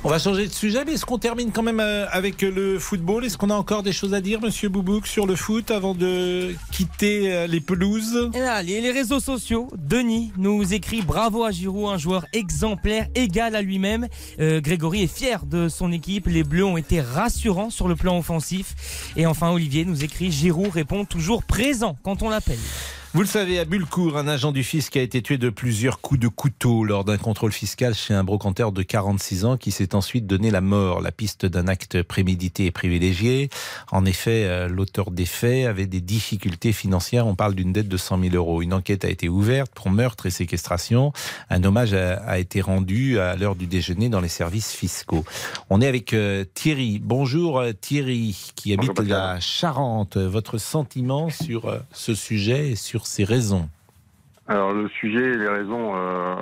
On 0.04 0.08
va 0.08 0.18
changer 0.18 0.46
de 0.46 0.52
sujet, 0.52 0.84
mais 0.84 0.92
est-ce 0.92 1.04
qu'on 1.04 1.18
termine 1.18 1.50
quand 1.50 1.62
même 1.62 1.80
euh, 1.80 2.06
avec 2.10 2.42
le 2.42 2.78
football? 2.78 3.24
Est-ce 3.24 3.38
qu'on 3.38 3.50
a 3.50 3.54
encore 3.54 3.82
des 3.82 3.92
choses 3.92 4.14
à 4.14 4.20
dire, 4.20 4.40
Monsieur 4.40 4.68
Boubouk, 4.68 5.06
sur 5.06 5.26
le 5.26 5.34
foot 5.34 5.70
avant 5.70 5.94
de 5.94 6.54
quitter 6.72 7.32
euh, 7.32 7.46
les 7.46 7.60
pelouses? 7.60 8.30
Et 8.34 8.40
là, 8.40 8.62
les, 8.62 8.80
les 8.80 8.90
réseaux 8.90 9.20
sociaux, 9.20 9.68
Denis 9.76 10.32
nous 10.36 10.74
écrit 10.74 11.02
bravo 11.02 11.44
à 11.44 11.50
Giroud, 11.50 11.92
un 11.92 11.98
joueur 11.98 12.26
exemplaire, 12.32 13.08
égal 13.14 13.56
à 13.56 13.62
lui-même. 13.62 14.08
Euh, 14.40 14.60
Grégory 14.60 15.02
est 15.02 15.14
fier 15.14 15.46
de 15.46 15.68
son 15.68 15.90
équipe. 15.90 16.26
Les 16.26 16.44
Bleus 16.44 16.64
ont 16.64 16.76
été 16.76 17.00
rassurants 17.00 17.70
sur 17.70 17.88
le 17.88 17.96
plan 17.96 18.18
offensif. 18.18 18.74
Et 19.16 19.26
enfin, 19.26 19.50
Olivier 19.50 19.84
nous 19.84 20.04
écrit 20.04 20.30
Giroud 20.44 20.72
répond 20.72 21.06
toujours 21.06 21.42
présent 21.42 21.96
quand 22.02 22.20
on 22.20 22.28
l'appelle. 22.28 22.58
Vous 23.14 23.20
le 23.20 23.28
savez, 23.28 23.60
à 23.60 23.64
Bulcourt, 23.64 24.18
un 24.18 24.26
agent 24.26 24.50
du 24.50 24.64
fisc 24.64 24.96
a 24.96 25.00
été 25.00 25.22
tué 25.22 25.38
de 25.38 25.48
plusieurs 25.48 26.00
coups 26.00 26.18
de 26.18 26.26
couteau 26.26 26.82
lors 26.82 27.04
d'un 27.04 27.16
contrôle 27.16 27.52
fiscal 27.52 27.94
chez 27.94 28.12
un 28.12 28.24
brocanteur 28.24 28.72
de 28.72 28.82
46 28.82 29.44
ans 29.44 29.56
qui 29.56 29.70
s'est 29.70 29.94
ensuite 29.94 30.26
donné 30.26 30.50
la 30.50 30.60
mort. 30.60 31.00
La 31.00 31.12
piste 31.12 31.46
d'un 31.46 31.68
acte 31.68 32.02
prémédité 32.02 32.66
et 32.66 32.70
privilégié. 32.72 33.50
En 33.92 34.04
effet, 34.04 34.46
euh, 34.46 34.66
l'auteur 34.66 35.12
des 35.12 35.26
faits 35.26 35.68
avait 35.68 35.86
des 35.86 36.00
difficultés 36.00 36.72
financières. 36.72 37.28
On 37.28 37.36
parle 37.36 37.54
d'une 37.54 37.72
dette 37.72 37.86
de 37.86 37.96
100 37.96 38.20
000 38.20 38.34
euros. 38.34 38.62
Une 38.62 38.74
enquête 38.74 39.04
a 39.04 39.08
été 39.08 39.28
ouverte 39.28 39.70
pour 39.72 39.90
meurtre 39.90 40.26
et 40.26 40.30
séquestration. 40.30 41.12
Un 41.50 41.62
hommage 41.62 41.94
a, 41.94 42.14
a 42.14 42.40
été 42.40 42.62
rendu 42.62 43.20
à 43.20 43.36
l'heure 43.36 43.54
du 43.54 43.68
déjeuner 43.68 44.08
dans 44.08 44.20
les 44.20 44.26
services 44.26 44.72
fiscaux. 44.72 45.24
On 45.70 45.80
est 45.80 45.86
avec 45.86 46.14
euh, 46.14 46.44
Thierry. 46.54 46.98
Bonjour 47.00 47.60
euh, 47.60 47.70
Thierry, 47.80 48.52
qui 48.56 48.72
habite 48.72 48.98
la 48.98 49.38
Charente. 49.38 50.16
Votre 50.16 50.58
sentiment 50.58 51.30
sur 51.30 51.80
ce 51.92 52.16
sujet 52.16 52.70
et 52.70 52.74
sur 52.74 53.03
ses 53.06 53.24
raisons 53.24 53.68
Alors 54.46 54.72
le 54.72 54.88
sujet 54.88 55.22
et 55.22 55.36
les 55.36 55.48
raisons, 55.48 55.92
euh, 55.94 56.36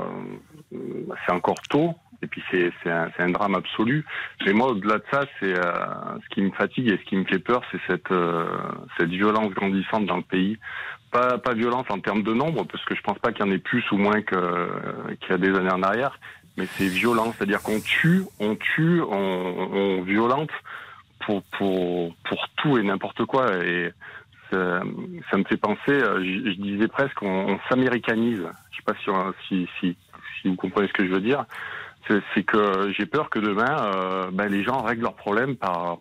c'est 1.24 1.32
encore 1.32 1.60
tôt. 1.68 1.94
Et 2.24 2.28
puis 2.28 2.40
c'est 2.52 2.70
un, 2.88 3.30
drame 3.30 3.56
absolu. 3.56 4.04
Mais 4.46 4.52
moi, 4.52 4.68
au-delà 4.68 4.98
de 4.98 5.04
ça, 5.10 5.24
c'est 5.40 5.58
euh, 5.58 5.74
ce 6.22 6.28
qui 6.32 6.40
me 6.40 6.52
fatigue 6.52 6.88
et 6.88 6.96
ce 6.96 7.02
qui 7.08 7.16
me 7.16 7.24
fait 7.24 7.40
peur, 7.40 7.62
c'est 7.72 7.80
cette 7.88 8.12
euh, 8.12 8.46
violence 9.00 9.50
grandissante 9.50 10.06
dans 10.06 10.18
le 10.18 10.22
pays. 10.22 10.56
Pas 11.10 11.36
violence 11.54 11.84
en 11.90 11.98
termes 11.98 12.22
de 12.22 12.32
nombre, 12.32 12.64
parce 12.64 12.82
que 12.84 12.94
je 12.94 13.02
pense 13.02 13.18
pas 13.18 13.32
qu'il 13.32 13.44
y 13.44 13.48
en 13.48 13.52
ait 13.52 13.58
plus 13.58 13.84
ou 13.90 13.98
moins 13.98 14.22
qu'il 14.22 15.28
y 15.28 15.32
a 15.32 15.36
des 15.36 15.54
années 15.54 15.72
en 15.72 15.82
arrière. 15.82 16.18
Mais 16.56 16.66
c'est 16.76 16.86
violent, 16.86 17.34
c'est-à-dire 17.36 17.60
qu'on 17.60 17.80
tue, 17.80 18.22
on 18.38 18.54
tue, 18.54 19.02
on, 19.02 19.68
on 19.72 20.02
violente 20.02 20.50
pour 21.26 21.42
pour 21.58 22.14
pour 22.24 22.48
tout 22.56 22.78
et 22.78 22.82
n'importe 22.82 23.24
quoi. 23.24 23.56
Et 23.64 23.92
ça, 24.52 24.82
ça 25.30 25.36
me 25.36 25.44
fait 25.44 25.56
penser, 25.56 25.90
euh, 25.90 26.22
je, 26.22 26.60
disais 26.60 26.88
presque, 26.88 27.22
on, 27.22 27.58
s'américanise. 27.68 28.42
Je 28.70 28.76
sais 28.76 28.82
pas 28.84 28.94
si, 29.48 29.96
vous 30.44 30.56
comprenez 30.56 30.88
ce 30.88 30.92
que 30.92 31.06
je 31.06 31.12
veux 31.12 31.20
dire 31.20 31.44
c'est 32.34 32.42
que 32.42 32.92
j'ai 32.96 33.06
peur 33.06 33.30
que 33.30 33.38
demain, 33.38 33.76
euh, 33.94 34.30
ben, 34.32 34.48
les 34.48 34.62
gens 34.62 34.82
règlent 34.82 35.02
leurs 35.02 35.14
problèmes 35.14 35.56
par, 35.56 35.98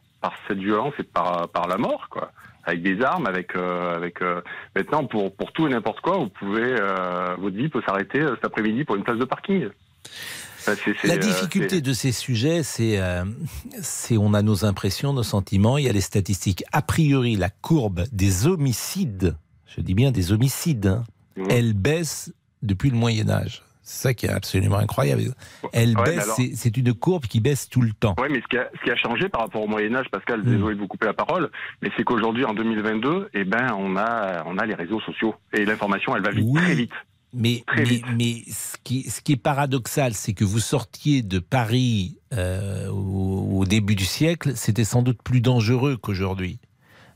cette 0.48 0.60
violence 0.60 0.94
et 1.00 1.04
par, 1.04 1.68
la 1.68 1.78
mort, 1.78 2.08
quoi. 2.10 2.32
Avec 2.64 2.84
des 2.84 3.02
armes, 3.02 3.26
avec, 3.26 3.56
euh, 3.56 4.08
euh, 4.22 4.42
Maintenant, 4.76 5.06
pour, 5.06 5.36
pour 5.36 5.52
tout 5.52 5.68
et 5.68 5.72
n'importe 5.72 6.02
quoi, 6.02 6.18
vous 6.18 6.30
pouvez, 6.30 6.76
euh, 6.80 7.36
votre 7.40 7.56
vie 7.56 7.70
peut 7.70 7.82
s'arrêter 7.88 8.22
euh, 8.22 8.36
cet 8.36 8.46
après-midi 8.46 8.84
pour 8.84 8.96
une 8.96 9.04
place 9.04 9.18
de 9.18 9.26
parking. 9.26 9.70
C'est, 10.64 11.04
La 11.06 11.16
euh, 11.16 11.18
difficulté 11.18 11.82
de 11.82 11.94
ces 11.94 12.12
sujets, 12.12 12.64
c'est, 12.64 13.00
euh, 13.00 13.24
on 14.12 14.34
a 14.34 14.42
nos 14.42 14.66
impressions, 14.66 15.14
nos 15.14 15.24
sentiments, 15.24 15.78
il 15.78 15.86
y 15.86 15.90
a 15.90 15.94
les 15.94 16.02
statistiques. 16.02 16.64
A 16.72 16.82
priori, 16.82 17.36
la 17.36 17.50
courbe 17.50 18.04
des 18.12 18.48
homicides, 18.48 19.36
je 19.66 19.82
dis 19.82 19.94
bien 19.94 20.12
des 20.12 20.32
homicides, 20.32 20.88
hein, 20.88 21.04
Mmh. 21.38 21.44
elle 21.50 21.74
baisse 21.74 22.34
depuis 22.62 22.90
le 22.90 22.98
Moyen 22.98 23.30
Âge. 23.30 23.64
C'est 23.84 24.04
ça 24.04 24.14
qui 24.14 24.26
est 24.26 24.30
absolument 24.30 24.78
incroyable. 24.78 25.34
Elle 25.74 25.98
Ouais, 25.98 26.04
baisse, 26.04 26.24
alors- 26.26 26.38
c'est, 26.56 26.78
une 26.78 26.94
courbe 26.94 27.26
qui 27.26 27.40
baisse 27.40 27.68
tout 27.70 27.82
le 27.82 27.94
temps. 27.94 28.16
Oui, 28.22 28.28
mais 28.30 28.42
ce 28.42 28.48
qui, 28.48 28.58
a, 28.58 28.70
ce 28.78 28.84
qui 28.84 28.92
a 28.92 28.96
changé 28.98 29.28
par 29.30 29.42
rapport 29.42 29.62
au 29.64 29.68
Moyen 29.68 29.96
Âge, 29.96 30.08
Pascal, 30.12 30.42
Mm. 30.42 30.52
désolé 30.52 30.76
de 30.76 30.80
vous 30.82 30.88
couper 30.88 31.06
la 31.08 31.14
parole, 31.14 31.50
mais 31.82 31.90
c'est 31.98 32.04
qu'aujourd'hui, 32.04 32.44
en 32.46 32.54
2022, 32.54 33.30
eh 33.34 33.44
ben, 33.46 33.74
on 33.78 33.96
a, 33.98 34.44
on 34.46 34.58
a 34.58 34.66
les 34.66 34.76
réseaux 34.76 35.00
sociaux 35.02 35.36
et 35.54 35.64
l'information, 35.66 36.16
elle 36.16 36.24
va 36.24 36.32
vite, 36.32 36.54
très 36.54 36.76
vite. 36.76 36.92
Mais, 37.34 37.64
mais, 37.78 38.02
mais 38.18 38.42
ce, 38.52 38.76
qui, 38.84 39.04
ce 39.10 39.22
qui 39.22 39.34
est 39.34 39.42
paradoxal, 39.42 40.14
c'est 40.14 40.34
que 40.34 40.44
vous 40.44 40.60
sortiez 40.60 41.22
de 41.22 41.40
Paris 41.40 42.18
euh, 42.34 42.90
au, 42.90 43.60
au 43.60 43.66
début 43.66 43.96
du 43.96 44.04
siècle, 44.06 44.52
c'était 44.56 44.84
sans 44.84 45.02
doute 45.02 45.20
plus 45.24 45.40
dangereux 45.42 45.96
qu'aujourd'hui. 45.98 46.60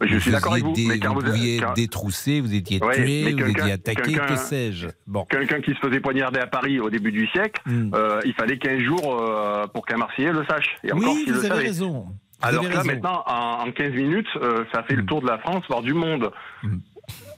Je 0.02 0.14
Vous 0.16 0.20
suis 0.20 0.32
d'accord 0.32 0.54
avec 0.54 0.66
vous, 0.66 0.74
des- 0.74 0.86
mais 0.88 0.98
vous 0.98 1.14
vous- 1.14 1.22
pouviez 1.22 1.58
quand- 1.58 1.68
être 1.68 1.74
détroussé, 1.74 2.42
vous 2.42 2.54
étiez 2.54 2.84
Ouais, 2.84 2.96
tué, 2.96 3.32
vous 3.34 3.48
étiez 3.50 3.72
attaqué, 3.72 4.14
que 4.14 4.36
sais-je. 4.36 4.88
Bon. 5.08 5.26
Quelqu'un 5.30 5.62
qui 5.62 5.72
se 5.74 5.80
faisait 5.80 6.02
poignarder 6.02 6.40
à 6.40 6.48
Paris 6.48 6.80
au 6.82 6.90
début 6.90 7.12
du 7.14 7.28
siècle, 7.28 7.62
Mm. 7.66 7.92
euh, 7.96 8.20
il 8.26 8.34
fallait 8.34 8.58
15 8.58 8.80
jours 8.82 9.22
euh, 9.22 9.68
pour 9.68 9.86
qu'un 9.86 9.98
Marseillais 9.98 10.34
le 10.34 10.46
sache. 10.50 10.68
Et 10.84 10.92
encore 10.92 11.14
Oui, 11.14 11.24
vous 11.28 11.32
le 11.34 11.40
avez 11.40 11.48
savait. 11.48 11.64
raison. 11.68 11.92
Vous 12.08 12.16
Alors 12.42 12.64
là, 12.64 12.70
raison. 12.70 12.84
maintenant, 12.86 13.24
en, 13.26 13.68
en 13.68 13.72
15 13.72 13.94
minutes, 13.94 14.28
ça 14.74 14.84
fait 14.84 14.96
le 14.96 15.06
tour 15.06 15.22
de 15.22 15.28
la 15.28 15.38
France, 15.40 15.64
voire 15.70 15.82
du 15.82 15.94
monde. 15.94 16.30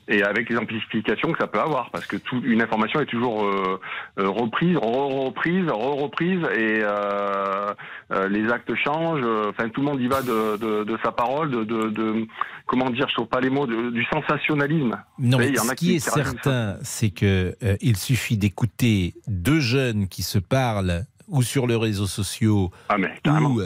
Et 0.10 0.24
avec 0.24 0.50
les 0.50 0.58
amplifications 0.58 1.34
que 1.34 1.38
ça 1.38 1.48
peut 1.48 1.60
avoir, 1.60 1.92
parce 1.92 2.06
que 2.06 2.16
toute 2.16 2.44
une 2.46 2.62
information 2.62 3.02
est 3.02 3.08
toujours 3.08 3.46
euh, 3.46 3.78
euh, 4.20 4.30
reprise, 4.30 4.78
re-reprise, 4.78 5.68
re-reprise, 5.70 6.44
et 6.56 6.80
euh, 6.82 7.74
euh, 8.14 8.30
les 8.30 8.50
actes 8.50 8.74
changent. 8.76 9.26
Enfin, 9.50 9.68
tout 9.68 9.82
le 9.82 9.88
monde 9.88 10.00
y 10.00 10.08
va 10.08 10.22
de, 10.22 10.56
de, 10.56 10.86
de 10.86 10.98
sa 11.04 11.12
parole, 11.12 11.52
de, 11.52 12.26
comment 12.66 12.90
dire, 12.90 13.08
je 13.10 13.16
trouve 13.16 13.28
pas 13.28 13.42
les 13.42 13.50
mots, 13.50 13.68
du 13.68 14.06
sensationnalisme. 14.06 14.98
Non, 15.20 15.40
savez, 15.40 15.52
mais 15.52 15.58
ce 15.58 15.74
qui 15.74 15.96
est 15.96 16.00
certain, 16.00 16.78
c'est 16.84 17.10
que 17.10 17.56
il 17.82 17.98
suffit 17.98 18.38
d'écouter 18.38 19.14
deux 19.28 19.60
jeunes 19.60 20.08
qui 20.08 20.24
se 20.24 20.40
parlent 20.40 21.04
ou 21.28 21.44
sur 21.44 21.68
les 21.68 21.76
réseaux 21.76 22.08
sociaux 22.08 22.72
Ah, 22.88 22.96
ou 23.42 23.62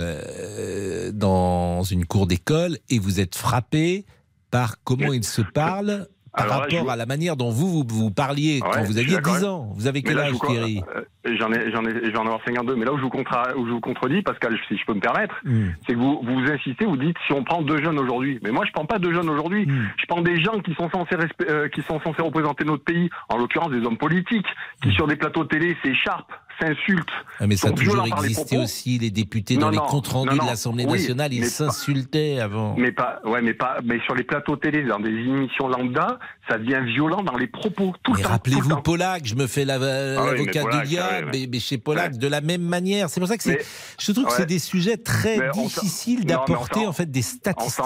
dans 1.13 1.84
une 1.84 2.06
cour 2.06 2.25
d'école 2.25 2.80
et 2.89 2.97
vous 2.97 3.19
êtes 3.19 3.36
frappé 3.36 4.06
par 4.49 4.84
comment 4.84 5.13
ils 5.13 5.23
se 5.23 5.43
parlent 5.43 6.08
par 6.33 6.45
Alors 6.45 6.61
là, 6.61 6.67
rapport 6.77 6.91
à 6.91 6.95
la 6.95 7.05
manière 7.05 7.35
dont 7.35 7.49
vous 7.49 7.67
vous, 7.67 7.83
vous 7.87 8.11
parliez 8.11 8.61
quand 8.61 8.83
vous 8.83 8.97
aviez 8.97 9.15
d'accord 9.15 9.33
10 9.33 9.37
avec- 9.39 9.49
ans. 9.49 9.69
Vous 9.75 9.87
avez 9.87 10.01
quel 10.01 10.15
là, 10.15 10.23
âge, 10.23 10.33
je 10.41 10.47
Thierry? 10.47 10.81
Euh, 10.95 11.01
J'en 11.37 11.51
ai, 11.51 11.71
j'en 11.71 11.85
ai, 11.85 11.93
je 11.93 12.09
vais 12.09 12.17
en 12.17 12.25
avoir 12.25 12.39
52. 12.45 12.75
Mais 12.75 12.85
là 12.85 12.93
où 12.93 12.97
je 12.97 13.03
vous, 13.03 13.09
contra- 13.09 13.55
où 13.55 13.67
je 13.67 13.71
vous 13.71 13.79
contredis, 13.79 14.21
Pascal, 14.23 14.57
si 14.67 14.75
je 14.77 14.85
peux 14.85 14.93
me 14.95 14.99
permettre, 14.99 15.35
Hmm. 15.45 15.67
c'est 15.85 15.93
que 15.93 15.99
vous, 15.99 16.19
vous 16.23 16.51
insistez, 16.51 16.85
vous 16.85 16.97
dites 16.97 17.15
si 17.27 17.33
on 17.33 17.43
prend 17.43 17.61
deux 17.61 17.77
jeunes 17.83 17.99
aujourd'hui. 17.99 18.39
Mais 18.43 18.49
moi, 18.51 18.65
je 18.65 18.71
prends 18.71 18.85
pas 18.85 18.97
deux 18.97 19.13
jeunes 19.13 19.29
aujourd'hui. 19.29 19.67
Hmm. 19.67 19.83
Je 19.97 20.05
prends 20.07 20.21
des 20.21 20.41
gens 20.41 20.57
qui 20.59 20.73
sont 20.73 20.89
censés 20.89 21.15
respe- 21.15 21.47
euh, 21.49 21.67
qui 21.69 21.81
sont 21.83 21.99
censés 22.01 22.21
représenter 22.23 22.63
notre 22.65 22.83
pays, 22.83 23.09
en 23.29 23.37
l'occurrence 23.37 23.69
des 23.71 23.85
hommes 23.85 23.97
politiques, 23.99 24.47
qui 24.81 24.91
sur 24.93 25.05
des 25.05 25.15
plateaux 25.15 25.43
de 25.43 25.49
télé 25.49 25.77
s'écharpent, 25.83 26.31
s'insultent. 26.62 27.08
Ah, 27.39 27.47
mais 27.47 27.56
ça 27.58 27.69
a 27.69 27.71
toujours 27.71 28.04
les 28.04 28.12
existé 28.12 28.58
aussi. 28.58 29.00
Les 29.00 29.10
députés 29.12 29.56
dans 29.58 29.71
Non, 29.71 29.82
les 29.84 29.89
comptes 29.89 30.08
rendus 30.08 30.36
non, 30.38 30.43
de 30.43 30.50
l'Assemblée 30.50 30.86
Oui, 30.86 31.00
nationale, 31.00 31.34
ils 31.34 31.45
s'insultaient 31.45 32.39
avant. 32.39 32.76
Mais 32.78 32.91
pas, 32.91 33.19
ouais, 33.26 33.41
mais 33.41 33.54
pas, 33.54 33.78
mais 33.84 34.00
sur 34.02 34.15
les 34.15 34.24
plateaux 34.24 34.56
télé, 34.56 34.84
dans 34.84 35.00
des 35.00 35.10
émissions 35.10 35.67
lambda, 35.67 36.19
ça 36.50 36.58
devient 36.58 36.82
violent 36.86 37.24
dans 37.24 37.38
les 37.38 37.47
propos 37.47 37.93
tout 38.04 38.13
Mais 38.15 38.24
rappelez-vous. 38.24 38.82
Polak, 38.82 39.26
je 39.26 39.36
me 39.36 39.47
fais 39.47 39.65
la- 39.65 39.76
Ah 39.76 40.24
oui, 40.24 40.32
l'avocat 40.38 40.63
du 40.63 40.88
diable, 40.88 41.30
ouais, 41.32 41.39
ouais. 41.41 41.47
mais, 41.52 41.60
chez 41.60 41.78
Polak 41.78 42.17
de 42.17 42.28
la 42.28 42.41
même 42.41 42.62
manière. 42.63 43.10
C'est 43.10 43.19
pour 43.19 43.28
ça 43.30 43.38
que 43.38 43.43
c'est, 43.43 43.65
je 44.00 44.12
trouve 44.12 44.26
que 44.26 44.34
c'est 44.34 44.45
des 44.45 44.60
sujets 44.60 44.97
très 44.97 45.50
difficiles 45.52 46.26
d'apporter 46.26 46.86
en 46.86 46.93
fait 46.93 47.10
des 47.10 47.21
statistiques. 47.21 47.86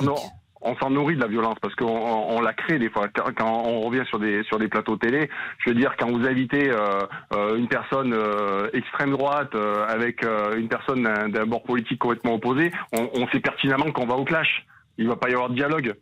On 0.65 0.75
s'en 0.77 0.89
nourrit 0.89 1.15
de 1.15 1.21
la 1.21 1.27
violence 1.27 1.57
parce 1.61 1.75
qu'on 1.75 1.85
on, 1.85 2.37
on 2.37 2.41
la 2.41 2.53
crée 2.53 2.79
des 2.79 2.89
fois. 2.89 3.07
Quand, 3.37 3.63
on 3.65 3.81
revient 3.81 4.03
sur 4.07 4.19
des 4.19 4.43
sur 4.43 4.57
des 4.57 4.67
plateaux 4.67 4.97
télé, 4.97 5.29
je 5.59 5.69
veux 5.69 5.75
dire 5.75 5.95
quand 5.97 6.11
vous 6.11 6.25
invitez 6.27 6.69
euh, 6.71 6.99
euh, 7.33 7.55
une 7.55 7.67
personne 7.67 8.13
euh, 8.13 8.69
extrême 8.73 9.11
droite 9.11 9.55
avec 9.87 10.25
une 10.57 10.67
personne 10.67 11.03
d'un 11.03 11.29
d'un 11.29 11.45
bord 11.45 11.63
politique 11.63 11.99
complètement 11.99 12.35
opposé, 12.35 12.71
on, 12.93 13.09
on 13.13 13.27
sait 13.27 13.39
pertinemment 13.39 13.91
qu'on 13.91 14.07
va 14.07 14.15
au 14.15 14.25
clash. 14.25 14.65
Il 14.97 15.07
va 15.07 15.15
pas 15.15 15.29
y 15.29 15.33
avoir 15.33 15.49
de 15.49 15.55
dialogue. 15.55 15.95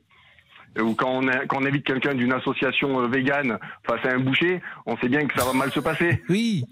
Ou 0.82 0.94
quand 0.96 1.10
on, 1.12 1.28
a- 1.28 1.46
quand 1.46 1.58
on 1.62 1.66
invite 1.66 1.86
quelqu'un 1.86 2.16
d'une 2.16 2.34
association 2.34 3.02
euh, 3.02 3.08
végane 3.08 3.58
face 3.88 4.00
à 4.06 4.16
un 4.16 4.20
boucher, 4.20 4.62
on 4.86 4.98
sait 4.98 5.08
bien 5.10 5.26
que 5.28 5.40
ça 5.40 5.46
va 5.46 5.54
mal 5.54 5.72
se 5.72 5.80
passer. 5.80 6.22
Oui. 6.30 6.66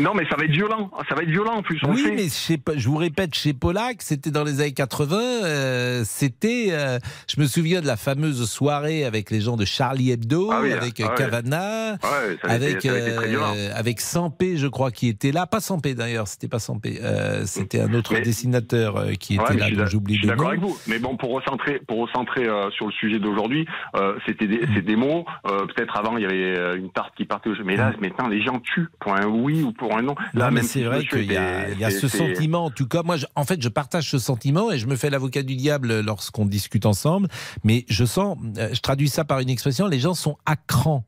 Non, 0.00 0.12
mais 0.14 0.24
ça 0.28 0.36
va 0.36 0.44
être 0.44 0.50
violent. 0.52 0.90
Ça 1.08 1.14
va 1.14 1.22
être 1.22 1.30
violent 1.30 1.54
en 1.56 1.62
plus. 1.62 1.80
On 1.84 1.92
oui, 1.92 2.02
sait. 2.04 2.10
mais 2.12 2.28
chez, 2.28 2.58
je 2.76 2.88
vous 2.88 2.96
répète, 2.98 3.34
chez 3.34 3.52
Polak, 3.54 4.02
c'était 4.02 4.30
dans 4.30 4.44
les 4.44 4.60
années 4.60 4.72
80. 4.72 5.16
euh, 5.18 6.02
c'était, 6.04 6.68
euh, 6.70 6.98
je 7.28 7.40
me 7.40 7.46
souviens 7.46 7.80
de 7.80 7.86
la 7.86 7.96
fameuse 7.96 8.48
soirée 8.48 9.04
avec 9.04 9.30
les 9.30 9.40
gens 9.40 9.56
de 9.56 9.64
Charlie 9.64 10.10
Hebdo, 10.12 10.50
Ah 10.52 10.60
oui, 10.62 10.72
avec 10.72 11.00
ah 11.00 11.08
ouais. 11.08 11.14
Cavana, 11.16 11.92
Ouais, 12.02 12.34
été- 12.34 12.48
avec 12.48 12.76
été 12.76 12.90
euh, 12.90 13.92
Sampé, 13.98 14.56
je 14.56 14.66
crois, 14.66 14.90
qui 14.90 15.08
était 15.08 15.32
là. 15.32 15.46
Pas 15.46 15.60
Sampé 15.60 15.94
d'ailleurs, 15.94 16.28
c'était 16.28 16.48
pas 16.48 16.58
Sampé. 16.58 17.00
c'était 17.46 17.80
un 17.80 17.92
autre 17.94 18.12
Mais- 18.14 18.20
dessinateur 18.20 19.06
qui 19.18 19.38
Ouais, 19.38 19.44
était 19.44 19.54
mais 19.54 19.70
là, 19.70 19.86
j'oublie 19.86 20.18
le 20.18 20.28
d'accord 20.28 20.44
nom. 20.44 20.50
avec 20.50 20.60
vous. 20.60 20.78
Mais 20.86 20.98
bon, 20.98 21.16
pour 21.16 21.30
recentrer, 21.32 21.80
pour 21.88 21.98
recentrer 21.98 22.46
sur 22.76 22.86
le 22.86 22.92
sujet 22.92 23.18
d'aujourd'hui, 23.18 23.45
euh, 23.96 24.14
c'était 24.26 24.46
des, 24.46 24.60
c'est 24.74 24.82
des 24.82 24.96
mots. 24.96 25.24
euh, 25.46 25.66
Peut-être 25.66 25.96
avant, 25.96 26.16
il 26.16 26.22
y 26.22 26.26
avait 26.26 26.58
euh, 26.58 26.76
une 26.76 26.90
tarte 26.90 27.14
qui 27.16 27.24
partait. 27.24 27.50
au- 27.50 27.64
Mais 27.64 27.76
là, 27.76 27.92
maintenant, 28.00 28.28
les 28.28 28.42
gens 28.42 28.58
tuent 28.60 28.88
pour 29.00 29.14
un 29.14 29.26
oui 29.26 29.62
ou 29.62 29.72
pour 29.72 29.96
un 29.96 30.02
non. 30.02 30.14
Là, 30.34 30.46
Non, 30.46 30.46
mais 30.46 30.50
même 30.56 30.62
c'est 30.64 30.80
si 30.80 30.84
vrai 30.84 31.04
qu'il 31.04 31.24
y 31.32 31.36
a, 31.36 31.62
était- 31.64 31.72
il 31.72 31.78
y 31.80 31.84
a 31.84 31.90
c'est- 31.90 32.00
ce 32.00 32.08
sentiment. 32.08 32.64
En 32.66 32.70
tout 32.70 32.86
cas, 32.88 33.02
moi, 33.02 33.16
je- 33.16 33.26
en 33.34 33.44
fait, 33.44 33.60
je 33.62 33.68
partage 33.68 34.10
ce 34.10 34.18
sentiment 34.18 34.70
et 34.72 34.78
je 34.78 34.86
me 34.86 34.96
fais 34.96 35.10
l'avocat 35.10 35.42
du 35.42 35.56
diable 35.56 36.00
lorsqu'on 36.00 36.46
discute 36.46 36.86
ensemble. 36.86 37.28
Mais 37.64 37.84
je 37.88 38.04
sens, 38.04 38.36
je 38.56 38.80
traduis 38.80 39.08
ça 39.08 39.24
par 39.24 39.40
une 39.40 39.48
expression, 39.50 39.86
les 39.86 39.98
gens 40.00 40.14
sont 40.14 40.36
à 40.46 40.56
cran. 40.56 41.04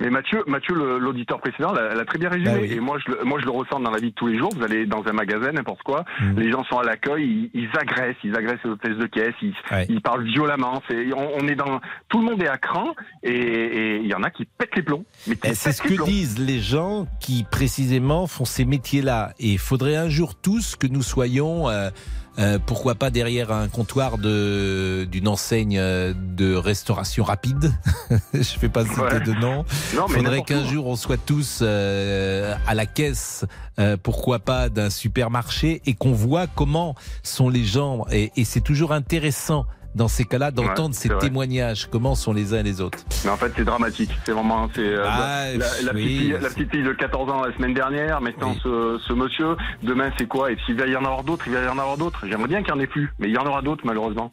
Mais 0.00 0.10
Mathieu, 0.10 0.42
Mathieu, 0.46 0.74
l'auditeur 0.98 1.40
précédent, 1.40 1.72
l'a 1.72 2.04
très 2.04 2.18
bien 2.18 2.28
résumé. 2.30 2.50
Bah 2.50 2.58
oui. 2.62 2.72
Et 2.72 2.80
moi, 2.80 2.98
je, 3.06 3.12
le- 3.12 3.24
moi, 3.24 3.38
je 3.40 3.44
le 3.44 3.50
ressens 3.50 3.80
dans 3.80 3.90
la 3.90 3.98
vie 3.98 4.10
de 4.10 4.14
tous 4.14 4.28
les 4.28 4.38
jours. 4.38 4.50
Vous 4.56 4.62
allez 4.62 4.86
dans 4.86 5.04
un 5.06 5.12
magasin, 5.12 5.52
n'importe 5.52 5.82
quoi, 5.82 6.04
Mm. 6.20 6.38
les 6.40 6.50
gens 6.50 6.64
sont 6.64 6.78
à 6.78 6.84
l'accueil, 6.84 7.50
ils, 7.54 7.62
ils 7.62 7.68
agressent, 7.78 8.16
ils 8.24 8.34
agressent 8.36 8.60
les 8.64 8.70
hôtesses 8.70 8.96
de 8.96 9.06
caisse, 9.06 9.34
ils, 9.42 9.54
Ouais. 9.70 9.86
ils 9.88 10.00
parlent 10.00 10.24
violemment. 10.24 10.82
On, 11.16 11.28
on 11.42 11.48
est 11.48 11.54
dans, 11.54 11.80
tout 12.08 12.18
le 12.20 12.24
monde 12.24 12.42
est 12.42 12.48
à 12.48 12.56
cran, 12.58 12.94
et 13.22 13.96
il 14.02 14.06
y 14.06 14.14
en 14.14 14.22
a 14.22 14.30
qui 14.30 14.44
pètent 14.46 14.74
les 14.76 14.82
plombs. 14.82 15.04
Et 15.44 15.54
c'est 15.54 15.72
ce 15.72 15.82
les 15.84 15.90
que 15.90 15.94
plombs. 15.96 16.06
disent 16.06 16.38
les 16.38 16.60
gens 16.60 17.06
qui 17.20 17.44
précisément 17.50 18.26
font 18.26 18.44
ces 18.44 18.64
métiers-là. 18.64 19.32
Et 19.38 19.52
il 19.52 19.58
faudrait 19.58 19.96
un 19.96 20.08
jour 20.08 20.34
tous 20.34 20.76
que 20.76 20.86
nous 20.86 21.02
soyons 21.02 21.68
euh, 21.68 21.90
euh, 22.38 22.58
pourquoi 22.64 22.94
pas 22.94 23.10
derrière 23.10 23.50
un 23.52 23.68
comptoir 23.68 24.16
de 24.18 25.04
d'une 25.10 25.28
enseigne 25.28 25.76
euh, 25.78 26.14
de 26.16 26.54
restauration 26.54 27.24
rapide. 27.24 27.72
Je 28.34 28.42
fais 28.42 28.68
pas 28.68 28.84
citer 28.84 29.00
Ouais. 29.00 29.20
de 29.20 29.32
nom. 29.32 29.64
Non, 29.96 30.06
mais 30.08 30.14
Faudrait 30.16 30.42
qu'un 30.42 30.64
jour 30.64 30.86
on 30.86 30.96
soit 30.96 31.18
tous 31.18 31.58
euh, 31.62 32.54
à 32.66 32.74
la 32.74 32.86
caisse, 32.86 33.44
euh, 33.78 33.96
pourquoi 34.00 34.38
pas 34.38 34.68
d'un 34.68 34.90
supermarché, 34.90 35.82
et 35.86 35.94
qu'on 35.94 36.12
voit 36.12 36.46
comment 36.46 36.94
sont 37.22 37.48
les 37.48 37.64
gens. 37.64 38.06
Et, 38.12 38.30
et 38.36 38.44
c'est 38.44 38.60
toujours 38.60 38.92
intéressant 38.92 39.66
dans 39.94 40.08
ces 40.08 40.24
cas-là 40.24 40.50
d'entendre 40.50 40.90
Ouais, 40.90 40.94
ces 40.94 41.08
vrai. 41.08 41.18
témoignages, 41.18 41.86
comment 41.90 42.14
sont 42.14 42.32
les 42.32 42.54
uns 42.54 42.58
et 42.60 42.62
les 42.62 42.80
autres? 42.80 42.98
Mais 43.24 43.30
en 43.30 43.36
fait, 43.36 43.52
c'est 43.56 43.64
dramatique. 43.64 44.10
C'est 44.24 44.32
vraiment, 44.32 44.68
c'est 44.74 44.80
euh, 44.82 45.04
Ah, 45.06 45.46
la, 45.52 45.58
la 45.58 45.92
oui, 45.94 46.04
petite 46.04 46.18
fille, 46.18 46.30
la 46.32 46.40
c'est- 46.42 46.54
petite 46.54 46.70
fille 46.70 46.82
de 46.84 46.92
14 46.92 47.30
ans 47.30 47.42
la 47.44 47.52
semaine 47.56 47.74
dernière. 47.74 48.20
Maintenant, 48.20 48.54
ce, 48.62 48.98
ce 49.06 49.12
monsieur. 49.12 49.56
Demain, 49.82 50.10
c'est 50.18 50.26
quoi? 50.26 50.52
Et 50.52 50.56
s'il 50.66 50.76
va 50.76 50.86
y 50.86 50.94
en 50.96 51.04
avoir 51.04 51.24
d'autres, 51.24 51.44
il 51.48 51.54
va 51.54 51.62
y 51.62 51.68
en 51.68 51.78
avoir 51.78 51.96
d'autres. 51.96 52.24
J'aimerais 52.28 52.48
bien 52.48 52.62
qu'il 52.62 52.72
n'y 52.74 52.80
en 52.80 52.82
ait 52.82 52.86
plus, 52.86 53.12
mais 53.18 53.28
il 53.28 53.34
y 53.34 53.38
en 53.38 53.46
aura 53.46 53.62
d'autres 53.62 53.84
malheureusement. 53.84 54.32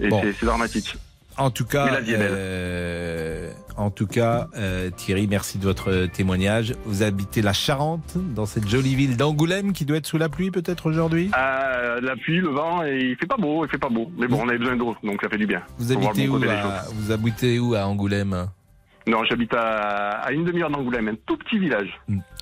Et 0.00 0.08
Bon. 0.08 0.20
c'est 0.38 0.44
dramatique. 0.44 0.96
En 1.38 1.50
tout 1.50 1.66
cas, 1.66 1.98
euh, 2.08 3.50
en 3.76 3.90
tout 3.90 4.06
cas, 4.06 4.48
euh, 4.56 4.88
Thierry, 4.90 5.26
merci 5.26 5.58
de 5.58 5.64
votre 5.64 6.06
témoignage. 6.06 6.74
Vous 6.86 7.02
habitez 7.02 7.42
la 7.42 7.52
Charente, 7.52 8.14
dans 8.34 8.46
cette 8.46 8.66
jolie 8.68 8.94
ville 8.94 9.18
d'Angoulême, 9.18 9.74
qui 9.74 9.84
doit 9.84 9.98
être 9.98 10.06
sous 10.06 10.16
la 10.16 10.30
pluie 10.30 10.50
peut-être 10.50 10.86
aujourd'hui? 10.86 11.30
Euh, 11.36 12.00
la 12.00 12.16
pluie, 12.16 12.40
le 12.40 12.48
vent, 12.48 12.82
et 12.84 13.10
il 13.10 13.16
fait 13.16 13.26
pas 13.26 13.36
beau, 13.36 13.66
il 13.66 13.70
fait 13.70 13.76
pas 13.76 13.90
beau. 13.90 14.10
Mais 14.16 14.28
bon, 14.28 14.40
on 14.44 14.48
avait 14.48 14.56
besoin 14.58 14.76
d'eau, 14.76 14.96
donc 15.04 15.20
ça 15.22 15.28
fait 15.28 15.36
du 15.36 15.46
bien. 15.46 15.62
Vous 15.78 15.92
habitez 15.92 16.26
où 16.26 16.36
à. 16.36 16.84
Vous 16.94 17.12
habitez 17.12 17.58
où 17.58 17.74
à 17.74 17.86
Angoulême? 17.86 18.48
Non, 19.06 19.22
j'habite 19.28 19.52
à, 19.52 20.20
à 20.22 20.32
une 20.32 20.44
demi-heure 20.46 20.70
d'Angoulême, 20.70 21.08
un 21.08 21.14
tout 21.26 21.36
petit 21.36 21.58
village. 21.58 22.00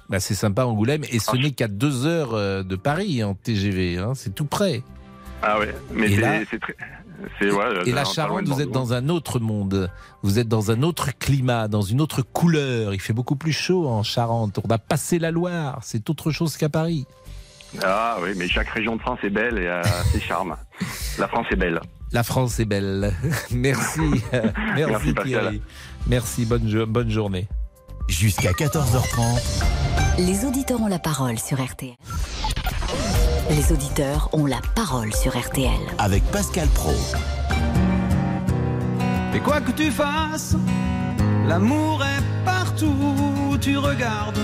bah, 0.09 0.21
C'est 0.21 0.35
sympa 0.35 0.65
Angoulême, 0.67 1.03
et 1.11 1.17
Ah, 1.17 1.33
ce 1.33 1.37
n'est 1.37 1.51
qu'à 1.51 1.67
deux 1.67 2.07
heures 2.07 2.65
de 2.65 2.77
Paris 2.77 3.25
en 3.25 3.35
TGV. 3.35 3.99
Hein, 3.99 4.13
c'est 4.15 4.35
tout 4.37 4.47
près. 4.47 4.83
Ah 5.43 5.59
ouais, 5.59 5.75
mais 5.93 6.09
c'est 6.49 6.61
très. 6.61 6.77
C'est 7.39 7.51
ouais. 7.51 7.65
Et 7.87 7.93
la 7.93 8.05
Charente, 8.05 8.47
vous 8.49 8.61
êtes 8.61 8.71
dans 8.71 8.93
un 8.93 9.09
autre 9.09 9.39
monde. 9.39 9.91
Vous 10.23 10.39
êtes 10.39 10.49
dans 10.49 10.71
un 10.71 10.83
autre 10.83 11.11
climat, 11.19 11.69
dans 11.69 11.83
une 11.83 12.01
autre 12.01 12.23
couleur. 12.23 12.93
Il 12.95 13.01
fait 13.01 13.13
beaucoup 13.13 13.37
plus 13.37 13.53
chaud 13.53 13.89
en 13.89 14.03
Charente. 14.03 14.59
On 14.65 14.71
a 14.71 14.79
passé 14.79 15.19
la 15.19 15.31
Loire. 15.31 15.79
C'est 15.83 16.09
autre 16.11 16.31
chose 16.31 16.57
qu'à 16.57 16.69
Paris. 16.69 17.07
Ah 17.83 18.19
oui, 18.23 18.31
mais 18.37 18.49
chaque 18.49 18.69
région 18.69 18.97
de 18.97 19.01
France 19.01 19.19
est 19.25 19.31
belle 19.31 19.59
et 19.59 19.69
a 19.69 19.83
ses 20.13 20.21
charmes. 20.21 20.57
La 21.19 21.27
France 21.29 21.47
est 21.51 21.57
belle. 21.57 21.81
La 22.13 22.23
France 22.23 22.61
est 22.61 22.65
belle. 22.65 23.13
Merci. 23.51 24.01
Merci, 24.77 25.13
Merci. 25.13 25.15
Thierry. 25.25 25.63
Merci. 26.07 26.45
Bonne, 26.45 26.69
jo- 26.69 26.87
bonne 26.87 27.11
journée. 27.11 27.49
Jusqu'à 28.09 28.53
14h30. 28.53 29.63
Les 30.19 30.45
auditeurs 30.45 30.81
ont 30.81 30.87
la 30.89 30.99
parole 31.01 31.39
sur 31.39 31.61
RTL. 31.61 31.95
Les 33.51 33.73
auditeurs 33.73 34.31
ont 34.33 34.47
la 34.47 34.61
parole 34.75 35.13
sur 35.15 35.39
RTL. 35.39 35.71
Avec 35.99 36.25
Pascal 36.25 36.67
Pro. 36.69 36.95
Et 39.35 39.39
quoi 39.41 39.61
que 39.61 39.71
tu 39.73 39.91
fasses, 39.91 40.57
l'amour 41.47 42.03
est 42.03 42.45
partout 42.45 42.95
où 43.51 43.59
tu 43.59 43.77
regardes. 43.77 44.39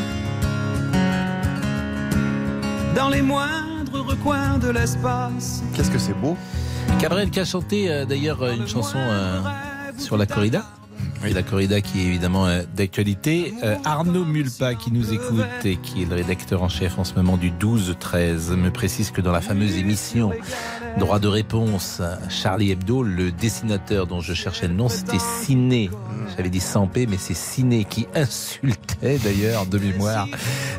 Dans 2.95 3.09
les 3.09 3.23
moindres 3.23 4.05
recoins 4.05 4.59
de 4.59 4.69
l'espace. 4.69 5.63
Qu'est-ce 5.75 5.91
que 5.91 5.99
c'est 5.99 6.15
beau 6.15 6.37
Cabrel 6.99 7.31
qui 7.31 7.41
a 7.41 7.45
chanté 7.45 7.91
euh, 7.91 8.05
d'ailleurs 8.05 8.43
euh, 8.43 8.55
une 8.55 8.69
chanson 8.69 8.99
euh, 8.99 9.41
sur 9.97 10.19
la 10.19 10.27
corrida. 10.27 10.65
Et 11.27 11.33
la 11.33 11.43
corrida 11.43 11.81
qui 11.81 12.01
est 12.01 12.05
évidemment 12.05 12.47
euh, 12.47 12.63
d'actualité. 12.75 13.53
Euh, 13.63 13.77
Arnaud 13.85 14.25
Mulpa 14.25 14.75
qui 14.75 14.91
nous 14.91 15.13
écoute 15.13 15.45
et 15.65 15.77
qui 15.77 16.03
est 16.03 16.07
le 16.07 16.15
rédacteur 16.15 16.63
en 16.63 16.69
chef 16.69 16.99
en 16.99 17.05
ce 17.05 17.15
moment 17.15 17.37
du 17.37 17.51
12-13 17.51 18.55
me 18.57 18.71
précise 18.71 19.11
que 19.11 19.21
dans 19.21 19.33
la 19.33 19.41
fameuse 19.41 19.77
émission 19.77 20.33
Droit 20.99 21.19
de 21.21 21.29
réponse, 21.29 22.03
Charlie 22.29 22.73
Hebdo, 22.73 23.03
le 23.03 23.31
dessinateur 23.31 24.07
dont 24.07 24.21
je 24.21 24.35
cherchais 24.35 24.67
le 24.67 24.75
nom, 24.75 24.89
c'était 24.89 25.19
Ciné. 25.19 25.89
J'avais 26.37 26.49
dit 26.49 26.61
sans 26.61 26.87
P, 26.87 27.07
mais 27.07 27.17
c'est 27.19 27.35
Ciné 27.35 27.85
qui 27.85 28.07
insultait 28.15 29.19
d'ailleurs 29.19 29.67
de 29.67 29.79
mémoire 29.79 30.27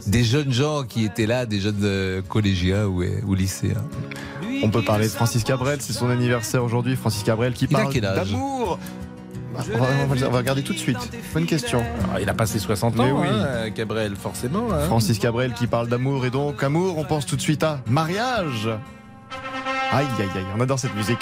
des 0.07 0.23
jeunes 0.23 0.51
gens 0.51 0.83
qui 0.83 1.05
étaient 1.05 1.25
là, 1.25 1.45
des 1.45 1.59
jeunes 1.59 1.79
euh, 1.83 2.21
collégiens 2.21 2.85
ou, 2.85 3.03
euh, 3.03 3.21
ou 3.25 3.35
lycéens. 3.35 3.83
On 4.63 4.69
peut 4.69 4.81
parler 4.81 5.05
de 5.05 5.11
Francis 5.11 5.43
Cabrel, 5.43 5.81
c'est 5.81 5.93
son 5.93 6.09
anniversaire 6.09 6.63
aujourd'hui. 6.63 6.95
Francis 6.95 7.23
Cabrel 7.23 7.53
qui 7.53 7.67
parle 7.67 7.93
d'amour. 7.93 8.77
Bah, 9.53 9.59
On 9.73 9.77
va, 9.77 9.85
on 10.03 10.07
va- 10.15 10.27
on 10.27 10.31
va 10.31 10.37
regarder 10.37 10.63
tout 10.63 10.73
de 10.73 10.77
suite. 10.77 10.97
Bonne 11.33 11.45
question. 11.45 11.83
Alors, 12.05 12.19
il 12.19 12.29
a 12.29 12.33
passé 12.33 12.57
60 12.59 12.95
Mais 12.95 13.03
ans, 13.11 13.21
oui. 13.21 13.27
hein, 13.29 13.69
Cabrel, 13.71 14.15
forcément. 14.15 14.71
hein. 14.71 14.85
Francis 14.85 15.19
Cabrel 15.19 15.53
qui 15.53 15.67
parle 15.67 15.87
d'amour 15.87 16.25
et 16.25 16.29
donc 16.29 16.63
amour, 16.63 16.97
on 16.97 17.03
pense 17.03 17.25
tout 17.25 17.35
de 17.35 17.41
suite 17.41 17.63
à 17.63 17.79
mariage. 17.87 18.69
Aïe 19.91 20.05
aïe 20.19 20.29
aïe, 20.35 20.45
on 20.57 20.61
adore 20.61 20.79
cette 20.79 20.95
musique. 20.95 21.19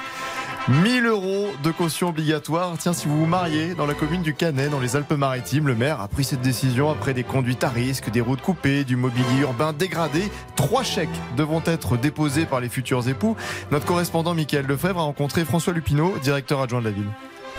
1000 0.83 1.07
euros 1.07 1.47
de 1.63 1.71
caution 1.71 2.09
obligatoire. 2.09 2.73
Tiens, 2.77 2.93
si 2.93 3.07
vous 3.07 3.17
vous 3.17 3.25
mariez 3.25 3.73
dans 3.73 3.87
la 3.87 3.95
commune 3.95 4.21
du 4.21 4.35
Canet, 4.35 4.69
dans 4.69 4.79
les 4.79 4.95
Alpes-Maritimes, 4.95 5.65
le 5.65 5.73
maire 5.73 5.99
a 5.99 6.07
pris 6.07 6.23
cette 6.23 6.41
décision 6.41 6.91
après 6.91 7.15
des 7.15 7.23
conduites 7.23 7.63
à 7.63 7.69
risque, 7.69 8.11
des 8.11 8.21
routes 8.21 8.41
coupées, 8.41 8.83
du 8.83 8.95
mobilier 8.95 9.41
urbain 9.41 9.73
dégradé. 9.73 10.29
Trois 10.55 10.83
chèques 10.83 11.09
devront 11.37 11.63
être 11.65 11.97
déposés 11.97 12.45
par 12.45 12.59
les 12.59 12.69
futurs 12.69 13.07
époux. 13.09 13.35
Notre 13.71 13.85
correspondant 13.87 14.35
Michael 14.35 14.67
Lefebvre 14.67 14.99
a 14.99 15.03
rencontré 15.03 15.43
François 15.43 15.73
Lupineau, 15.73 16.13
directeur 16.21 16.61
adjoint 16.61 16.81
de 16.81 16.85
la 16.85 16.91
ville. 16.91 17.09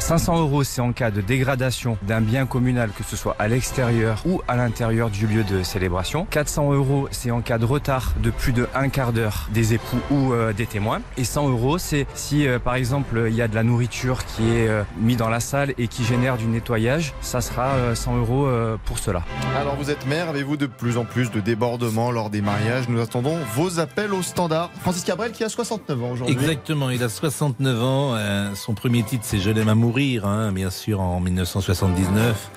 500 0.00 0.40
euros, 0.40 0.64
c'est 0.64 0.80
en 0.80 0.92
cas 0.92 1.10
de 1.12 1.20
dégradation 1.20 1.96
d'un 2.02 2.20
bien 2.20 2.44
communal, 2.46 2.90
que 2.96 3.04
ce 3.04 3.16
soit 3.16 3.36
à 3.38 3.46
l'extérieur 3.46 4.20
ou 4.26 4.40
à 4.48 4.56
l'intérieur 4.56 5.08
du 5.08 5.26
lieu 5.28 5.44
de 5.44 5.62
célébration. 5.62 6.26
400 6.30 6.72
euros, 6.72 7.06
c'est 7.12 7.30
en 7.30 7.42
cas 7.42 7.58
de 7.58 7.64
retard 7.64 8.14
de 8.20 8.30
plus 8.30 8.52
de 8.52 8.66
un 8.74 8.88
quart 8.88 9.12
d'heure 9.12 9.48
des 9.52 9.74
époux 9.74 9.98
ou 10.10 10.32
euh, 10.32 10.52
des 10.52 10.66
témoins. 10.66 11.00
Et 11.16 11.22
100 11.22 11.48
euros, 11.50 11.78
c'est 11.78 12.06
si, 12.14 12.46
euh, 12.48 12.58
par 12.58 12.74
exemple, 12.74 13.26
il 13.28 13.34
y 13.34 13.42
a 13.42 13.46
de 13.46 13.54
la 13.54 13.62
nourriture 13.62 14.24
qui 14.24 14.42
est 14.48 14.68
euh, 14.68 14.82
mise 14.98 15.16
dans 15.18 15.28
la 15.28 15.38
salle 15.38 15.74
et 15.78 15.86
qui 15.86 16.02
génère 16.04 16.38
du 16.38 16.46
nettoyage, 16.46 17.12
ça 17.20 17.40
sera 17.40 17.68
euh, 17.74 17.94
100 17.94 18.16
euros 18.18 18.46
euh, 18.46 18.76
pour 18.86 18.98
cela. 18.98 19.22
Alors 19.60 19.76
vous 19.76 19.90
êtes 19.90 20.06
maire, 20.06 20.28
avez-vous 20.30 20.56
de 20.56 20.66
plus 20.66 20.96
en 20.96 21.04
plus 21.04 21.30
de 21.30 21.38
débordements 21.40 22.10
lors 22.10 22.30
des 22.30 22.40
mariages? 22.40 22.88
Nous 22.88 23.00
attendons 23.00 23.36
vos 23.54 23.78
appels 23.78 24.12
au 24.12 24.22
standard. 24.22 24.70
Francis 24.80 25.04
Cabrel 25.04 25.30
qui 25.30 25.44
a 25.44 25.48
69 25.48 26.02
ans 26.02 26.10
aujourd'hui. 26.12 26.34
Exactement, 26.34 26.90
il 26.90 27.02
a 27.04 27.08
69 27.08 27.82
ans. 27.82 28.14
euh, 28.14 28.54
son 28.56 28.74
premier 28.74 29.02
titre, 29.04 29.24
c'est 29.26 29.38
Je 29.38 29.50
l'aime 29.50 29.68
à 29.68 29.74
mourir, 29.90 30.24
hein, 30.24 30.52
bien 30.52 30.70
sûr, 30.70 31.00
en 31.00 31.18
1979. 31.18 32.50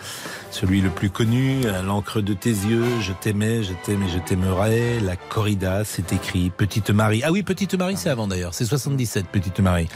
Celui 0.51 0.81
le 0.81 0.91
plus 0.91 1.09
connu, 1.09 1.61
L'encre 1.83 2.21
de 2.21 2.35
tes 2.35 2.51
yeux, 2.51 2.85
Je 3.01 3.11
t'aimais, 3.11 3.63
je 3.63 3.73
t'aime 3.83 4.03
et 4.03 4.07
je 4.09 4.19
t'aimerai. 4.19 4.99
La 4.99 5.15
corrida, 5.15 5.83
c'est 5.83 6.13
écrit. 6.13 6.51
Petite 6.55 6.91
Marie. 6.91 7.23
Ah 7.25 7.31
oui, 7.31 7.41
Petite 7.41 7.73
Marie, 7.73 7.97
c'est 7.97 8.11
avant 8.11 8.27
d'ailleurs. 8.27 8.53
C'est 8.53 8.65
77, 8.65 9.25
Petite 9.31 9.59
Marie. 9.61 9.89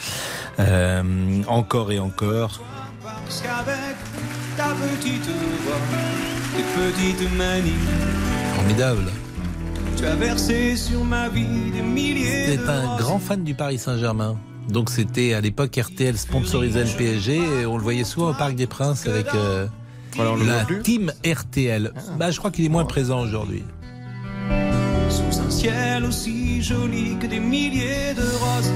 Euh, 0.60 1.44
encore 1.48 1.92
et 1.92 2.00
encore. 2.00 2.60
Parce 3.04 3.42
qu'avec 3.42 3.96
ta 4.58 4.70
petite 4.70 5.30
voix, 5.64 5.76
tes 6.56 6.64
petites 6.92 7.38
manies, 7.38 7.72
Formidable. 8.56 9.12
tu 9.96 10.06
as 10.08 10.16
versé 10.16 10.76
sur 10.76 11.04
ma 11.04 11.30
vie 11.30 11.70
des 11.72 11.84
milliers 11.84 12.48
C'est 12.48 12.68
un 12.68 12.98
grand 12.98 13.20
fan 13.20 13.44
du 13.44 13.54
Paris 13.54 13.78
Saint-Germain. 13.78 14.38
Donc 14.70 14.90
c'était 14.90 15.34
à 15.34 15.42
l'époque 15.42 15.76
RTL 15.78 16.18
sponsorisait 16.18 16.84
le 16.84 16.90
PSG 16.98 17.36
et 17.62 17.66
on 17.66 17.78
le 17.78 17.84
voyait 17.84 18.04
souvent 18.04 18.32
au 18.32 18.34
Parc 18.34 18.56
des 18.56 18.68
Princes 18.68 19.08
avec 19.08 19.28
euh, 19.34 19.66
Voilà, 20.16 20.32
on 20.32 20.36
le 20.36 20.44
voit 20.44 20.54
la 20.70 20.80
team 20.84 21.12
RTL. 21.26 21.94
Bah, 22.20 22.32
je 22.32 22.38
crois 22.38 22.52
qu'il 22.52 22.66
est 22.66 22.70
moins 22.70 22.86
présent 22.86 23.22
aujourd'hui. 23.22 23.64
Sous 25.10 25.40
un 25.40 25.50
ciel 25.50 26.04
aussi 26.06 26.62
joli 26.62 27.18
que 27.20 27.28
des 27.28 27.40
milliers 27.40 28.14
de 28.16 28.22
roses. 28.22 28.72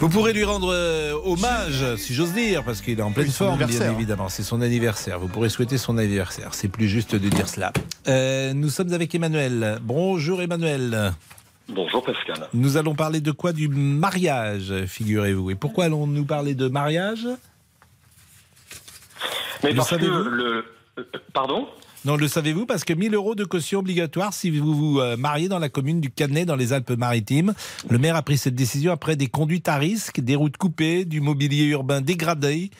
Vous 0.00 0.08
pourrez 0.08 0.32
lui 0.32 0.44
rendre 0.44 0.70
euh, 0.72 1.12
hommage, 1.24 1.96
si 1.96 2.14
j'ose 2.14 2.32
dire, 2.32 2.62
parce 2.62 2.82
qu'il 2.82 3.00
est 3.00 3.02
en 3.02 3.10
pleine 3.10 3.26
Oui, 3.26 3.32
forme, 3.32 3.56
bien 3.58 3.66
anniversaire. 3.66 3.92
évidemment. 3.92 4.28
C'est 4.28 4.44
son 4.44 4.60
anniversaire. 4.60 5.18
Vous 5.18 5.26
pourrez 5.26 5.48
souhaiter 5.48 5.76
son 5.76 5.98
anniversaire. 5.98 6.50
C'est 6.52 6.68
plus 6.68 6.86
juste 6.88 7.16
de 7.16 7.28
dire 7.28 7.48
cela. 7.48 7.72
Euh, 8.06 8.52
nous 8.52 8.68
sommes 8.68 8.92
avec 8.92 9.12
Emmanuel. 9.14 9.80
Bonjour 9.82 10.40
Emmanuel. 10.40 11.12
Bonjour 11.68 12.02
Pascal. 12.02 12.48
Nous 12.54 12.76
allons 12.76 12.94
parler 12.94 13.20
de 13.20 13.30
quoi? 13.30 13.52
Du 13.52 13.68
mariage, 13.68 14.72
figurez-vous. 14.86 15.50
Et 15.50 15.54
pourquoi 15.54 15.84
allons-nous 15.84 16.24
parler 16.24 16.54
de 16.54 16.68
mariage? 16.68 17.26
Mais 19.62 19.70
Le 19.70 19.76
parce 19.76 19.90
que 19.90 19.96
savez-vous? 19.96 20.30
le. 20.30 20.64
euh, 20.98 21.02
Pardon? 21.34 21.68
Non, 22.04 22.16
le 22.16 22.28
savez-vous? 22.28 22.64
Parce 22.64 22.84
que 22.84 22.92
1000 22.94 23.14
euros 23.14 23.34
de 23.34 23.44
caution 23.44 23.80
obligatoire 23.80 24.32
si 24.32 24.50
vous 24.50 24.74
vous 24.74 25.00
euh, 25.00 25.16
mariez 25.16 25.48
dans 25.48 25.58
la 25.58 25.68
commune 25.68 26.00
du 26.00 26.10
Canet, 26.10 26.46
dans 26.46 26.56
les 26.56 26.72
Alpes-Maritimes. 26.72 27.52
Le 27.90 27.98
maire 27.98 28.16
a 28.16 28.22
pris 28.22 28.38
cette 28.38 28.54
décision 28.54 28.92
après 28.92 29.16
des 29.16 29.26
conduites 29.26 29.68
à 29.68 29.76
risque, 29.76 30.20
des 30.20 30.36
routes 30.36 30.56
coupées, 30.56 31.04
du 31.04 31.20
mobilier 31.20 31.64
urbain 31.64 32.00
dégradé. 32.00 32.70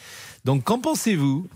Donc, 0.44 0.64
qu'en 0.64 0.78
pensez-vous? 0.78 1.46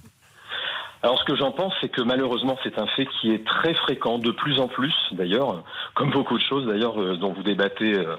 Alors 1.03 1.19
ce 1.19 1.25
que 1.25 1.35
j'en 1.35 1.51
pense, 1.51 1.75
c'est 1.81 1.89
que 1.89 2.01
malheureusement 2.01 2.57
c'est 2.63 2.79
un 2.79 2.87
fait 2.87 3.07
qui 3.07 3.33
est 3.33 3.45
très 3.45 3.75
fréquent, 3.75 4.19
de 4.19 4.31
plus 4.31 4.61
en 4.61 4.69
plus 4.69 4.95
d'ailleurs, 5.13 5.65
comme 5.95 6.11
beaucoup 6.11 6.39
de 6.39 6.43
choses 6.43 6.65
d'ailleurs 6.67 7.01
euh, 7.01 7.17
dont 7.17 7.33
vous 7.33 7.43
débattez 7.43 7.95
euh, 7.99 8.17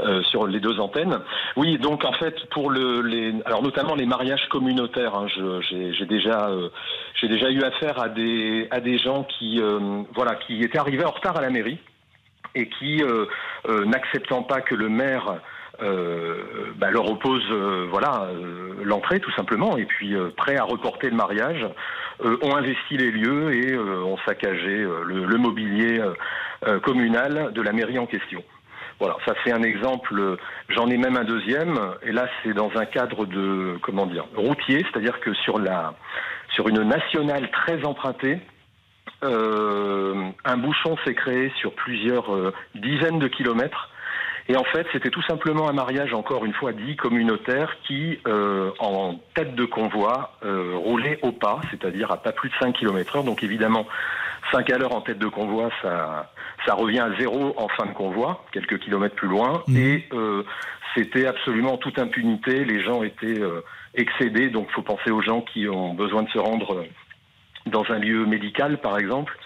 euh, 0.00 0.22
sur 0.24 0.48
les 0.48 0.58
deux 0.58 0.80
antennes. 0.80 1.20
Oui, 1.56 1.78
donc 1.78 2.04
en 2.04 2.12
fait 2.14 2.34
pour 2.50 2.70
le, 2.70 3.02
les, 3.02 3.34
alors 3.44 3.62
notamment 3.62 3.94
les 3.94 4.06
mariages 4.06 4.48
communautaires, 4.48 5.14
hein, 5.14 5.26
j'ai 5.28 6.06
déjà, 6.06 6.48
euh, 6.48 6.70
j'ai 7.14 7.28
déjà 7.28 7.50
eu 7.50 7.62
affaire 7.62 8.02
à 8.02 8.08
des 8.08 8.66
à 8.72 8.80
des 8.80 8.98
gens 8.98 9.22
qui, 9.38 9.60
euh, 9.60 10.02
voilà, 10.14 10.34
qui 10.34 10.60
étaient 10.62 10.78
arrivés 10.78 11.04
en 11.04 11.12
retard 11.12 11.36
à 11.36 11.40
la 11.40 11.50
mairie. 11.50 11.78
et 12.56 12.68
qui, 12.68 13.02
n'acceptant 13.86 14.42
pas 14.44 14.60
que 14.60 14.76
le 14.76 14.88
maire 14.88 15.40
bah, 16.76 16.90
leur 16.90 17.10
oppose 17.10 17.44
euh, 17.50 17.86
voilà 17.90 18.28
euh, 18.30 18.74
l'entrée 18.84 19.20
tout 19.20 19.32
simplement 19.32 19.76
et 19.76 19.84
puis 19.84 20.14
euh, 20.14 20.30
prêts 20.36 20.56
à 20.56 20.64
reporter 20.64 21.10
le 21.10 21.16
mariage 21.16 21.66
euh, 22.24 22.36
ont 22.42 22.54
investi 22.54 22.96
les 22.96 23.10
lieux 23.10 23.52
et 23.54 23.72
euh, 23.72 24.02
ont 24.04 24.18
saccagé 24.26 24.82
euh, 24.82 25.02
le, 25.04 25.36
mobilier 25.36 25.98
euh, 25.98 26.14
euh, 26.66 26.80
communal 26.80 27.52
de 27.52 27.62
la 27.62 27.72
mairie 27.72 27.98
en 27.98 28.06
question. 28.06 28.42
Voilà, 29.00 29.16
ça 29.26 29.34
c'est 29.44 29.52
un 29.52 29.62
exemple. 29.62 30.16
euh, 30.18 30.36
J'en 30.68 30.88
ai 30.88 30.96
même 30.96 31.16
un 31.16 31.24
deuxième. 31.24 31.76
Et 32.02 32.12
là, 32.12 32.28
c'est 32.42 32.54
dans 32.54 32.70
un 32.76 32.84
cadre 32.84 33.26
de 33.26 33.76
comment 33.82 34.06
dire 34.06 34.26
routier, 34.36 34.84
c'est-à-dire 34.90 35.18
que 35.20 35.34
sur 35.34 35.58
la 35.58 35.94
sur 36.50 36.68
une 36.68 36.82
nationale 36.82 37.50
très 37.50 37.84
empruntée, 37.84 38.38
euh, 39.24 40.28
un 40.44 40.56
bouchon 40.56 40.96
s'est 41.04 41.14
créé 41.14 41.52
sur 41.58 41.72
plusieurs 41.74 42.32
euh, 42.32 42.52
dizaines 42.76 43.18
de 43.18 43.26
kilomètres. 43.28 43.90
Et 44.48 44.56
en 44.56 44.64
fait, 44.64 44.86
c'était 44.92 45.10
tout 45.10 45.22
simplement 45.22 45.68
un 45.68 45.72
mariage, 45.72 46.12
encore 46.12 46.44
une 46.44 46.52
fois 46.52 46.72
dit, 46.72 46.96
communautaire, 46.96 47.76
qui, 47.86 48.18
euh, 48.26 48.70
en 48.78 49.18
tête 49.34 49.54
de 49.54 49.64
convoi, 49.64 50.36
euh, 50.44 50.74
roulait 50.76 51.18
au 51.22 51.32
pas, 51.32 51.60
c'est-à-dire 51.70 52.10
à 52.10 52.18
pas 52.18 52.32
plus 52.32 52.50
de 52.50 52.54
5 52.60 52.72
km 52.74 53.16
heure. 53.16 53.24
Donc 53.24 53.42
évidemment, 53.42 53.86
5 54.52 54.70
à 54.70 54.78
l'heure 54.78 54.94
en 54.94 55.00
tête 55.00 55.18
de 55.18 55.28
convoi, 55.28 55.70
ça, 55.82 56.30
ça 56.66 56.74
revient 56.74 57.00
à 57.00 57.10
zéro 57.18 57.54
en 57.56 57.68
fin 57.68 57.86
de 57.86 57.92
convoi, 57.92 58.44
quelques 58.52 58.78
kilomètres 58.78 59.14
plus 59.14 59.28
loin. 59.28 59.62
Et 59.74 60.04
euh, 60.12 60.42
c'était 60.94 61.26
absolument 61.26 61.74
en 61.74 61.78
toute 61.78 61.98
impunité. 61.98 62.64
Les 62.64 62.82
gens 62.82 63.02
étaient 63.02 63.40
euh, 63.40 63.62
excédés. 63.94 64.48
Donc 64.48 64.66
il 64.70 64.74
faut 64.74 64.82
penser 64.82 65.10
aux 65.10 65.22
gens 65.22 65.40
qui 65.40 65.68
ont 65.68 65.94
besoin 65.94 66.22
de 66.22 66.30
se 66.30 66.38
rendre 66.38 66.74
euh, 66.74 66.84
dans 67.66 67.84
un 67.90 67.98
lieu 67.98 68.26
médical, 68.26 68.78
par 68.78 68.98
exemple. 68.98 69.36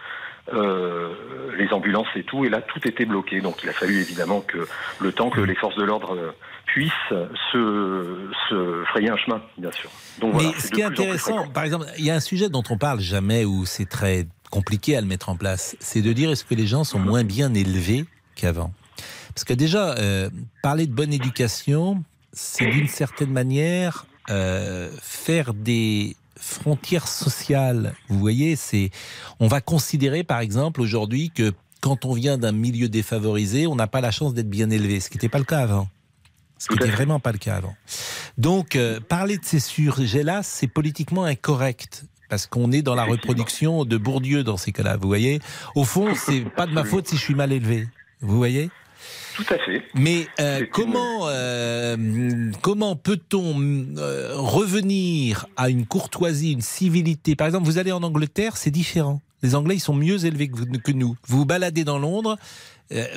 Euh, 0.53 1.13
les 1.59 1.73
ambulances 1.73 2.07
et 2.15 2.23
tout, 2.23 2.45
et 2.45 2.49
là 2.49 2.63
tout 2.63 2.87
était 2.87 3.05
bloqué. 3.05 3.41
Donc 3.41 3.63
il 3.63 3.69
a 3.69 3.73
fallu 3.73 4.01
évidemment 4.01 4.41
que 4.41 4.67
le 5.01 5.13
temps 5.13 5.29
que 5.29 5.41
les 5.41 5.57
forces 5.57 5.77
de 5.77 5.83
l'ordre 5.83 6.35
puissent 6.67 6.93
se, 7.11 8.31
se 8.49 8.85
frayer 8.91 9.11
un 9.11 9.17
chemin, 9.17 9.43
bien 9.57 9.73
sûr. 9.73 9.91
Donc 10.21 10.35
Mais 10.35 10.45
voilà, 10.45 10.59
ce 10.59 10.71
qui 10.71 10.81
est 10.81 10.85
intéressant, 10.85 11.49
par 11.49 11.65
exemple, 11.65 11.87
il 11.99 12.05
y 12.05 12.11
a 12.11 12.15
un 12.15 12.21
sujet 12.21 12.49
dont 12.49 12.63
on 12.71 12.79
parle 12.79 13.01
jamais 13.01 13.45
où 13.45 13.67
c'est 13.67 13.89
très 13.89 14.27
compliqué 14.51 14.97
à 14.97 15.01
le 15.01 15.07
mettre 15.07 15.29
en 15.29 15.37
place, 15.37 15.77
c'est 15.81 16.03
de 16.03 16.13
dire 16.13 16.31
est-ce 16.31 16.45
que 16.45 16.55
les 16.55 16.67
gens 16.67 16.85
sont 16.85 16.99
moins 16.99 17.25
bien 17.25 17.53
élevés 17.55 18.05
qu'avant? 18.35 18.73
Parce 19.35 19.45
que 19.45 19.55
déjà, 19.55 19.95
euh, 19.99 20.31
parler 20.63 20.87
de 20.87 20.93
bonne 20.93 21.13
éducation, 21.13 22.03
c'est 22.33 22.67
d'une 22.67 22.89
certaine 22.89 23.31
manière 23.31 24.07
euh, 24.31 24.91
faire 25.01 25.55
des 25.55 26.17
frontières 26.39 27.09
sociales. 27.09 27.95
Vous 28.09 28.19
voyez, 28.19 28.57
c'est 28.57 28.91
on 29.41 29.49
va 29.49 29.61
considérer 29.61 30.25
par 30.25 30.41
exemple 30.41 30.81
aujourd'hui 30.81 31.31
que 31.31 31.53
quand 31.81 32.05
on 32.05 32.13
vient 32.13 32.39
d'un 32.39 32.53
milieu 32.53 32.89
défavorisé, 32.89 33.67
on 33.67 33.77
n'a 33.77 33.87
pas 33.87 34.01
la 34.01 34.11
chance 34.11 34.35
d'être 34.35 34.51
bien 34.51 34.71
élevé, 34.71 35.01
ce 35.01 35.09
qui 35.09 35.17
n'était 35.17 35.29
pas 35.29 35.39
le 35.39 35.45
cas 35.45 35.61
avant. 35.61 35.89
Ce 36.59 36.67
qui 36.67 36.75
n'était 36.75 36.91
vraiment 36.91 37.21
pas 37.21 37.31
le 37.31 37.39
cas 37.39 37.57
avant. 37.57 37.77
Donc, 38.37 38.75
euh, 38.75 38.99
parler 38.99 39.39
de 39.39 39.45
ces 39.45 39.61
sujets-là, 39.61 40.43
c'est 40.43 40.67
politiquement 40.67 41.25
incorrect. 41.25 42.05
Parce 42.29 42.47
qu'on 42.47 42.73
est 42.73 42.83
dans 42.83 42.95
la 42.95 43.05
reproduction 43.05 43.85
de 43.85 43.97
Bourdieu 43.97 44.45
dans 44.45 44.57
ces 44.59 44.73
cas-là. 44.73 44.97
Vous 44.99 45.09
voyez 45.09 45.41
Au 45.75 45.85
fond, 45.85 46.15
c'est 46.15 46.41
pas 46.41 46.67
de 46.67 46.73
ma 46.73 46.85
faute 46.85 47.09
si 47.09 47.17
je 47.17 47.23
suis 47.23 47.35
mal 47.35 47.53
élevé. 47.53 47.89
Vous 48.21 48.37
voyez 48.37 48.71
Tout 49.39 49.55
à 49.55 49.59
fait. 49.59 49.85
Mais 49.95 50.27
euh, 50.41 50.67
comment 50.73 51.29
euh, 51.29 52.51
comment 52.61 52.97
peut-on 52.97 53.87
euh, 53.97 54.33
revenir 54.35 55.47
à 55.57 55.69
une 55.69 55.87
courtoisie, 55.87 56.51
une 56.51 56.61
civilité? 56.61 57.37
Par 57.37 57.47
exemple, 57.47 57.65
vous 57.65 57.79
allez 57.79 57.93
en 57.93 58.03
Angleterre, 58.03 58.57
c'est 58.57 58.73
différent. 58.73 59.23
Les 59.45 59.55
Anglais, 59.55 59.77
ils 59.77 59.81
sont 59.81 59.95
mieux 59.95 60.25
élevés 60.25 60.49
que, 60.49 60.91
nous. 60.91 61.15
Vous 61.29 61.39
vous 61.39 61.45
baladez 61.45 61.85
dans 61.85 62.01
Londres, 62.01 62.37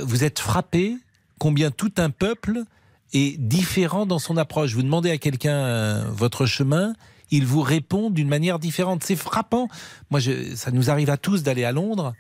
vous 0.04 0.24
êtes 0.24 0.38
frappé 0.38 0.96
combien 1.40 1.72
tout 1.72 1.92
un 1.98 2.12
peuple 2.12 2.66
est 3.14 3.40
différent 3.40 4.06
dans 4.06 4.20
son 4.20 4.38
approche. 4.38 4.76
Vous 4.76 4.84
demandez 4.84 5.10
à 5.10 5.18
quelqu'un 5.18 6.04
votre 6.12 6.46
chemin, 6.46 6.94
il 7.32 7.48
vous 7.48 7.62
répond 7.64 8.12
d'une 8.12 8.28
manière 8.28 8.60
différente. 8.60 9.04
C'est 9.04 9.16
frappant. 9.16 9.70
Moi, 10.12 10.20
je, 10.20 10.56
ça 10.56 10.70
nous 10.70 10.92
arrive 10.92 11.10
à 11.10 11.18
tous 11.18 11.42
d'aller 11.42 11.64
à 11.64 11.72
Londres. 11.72 12.14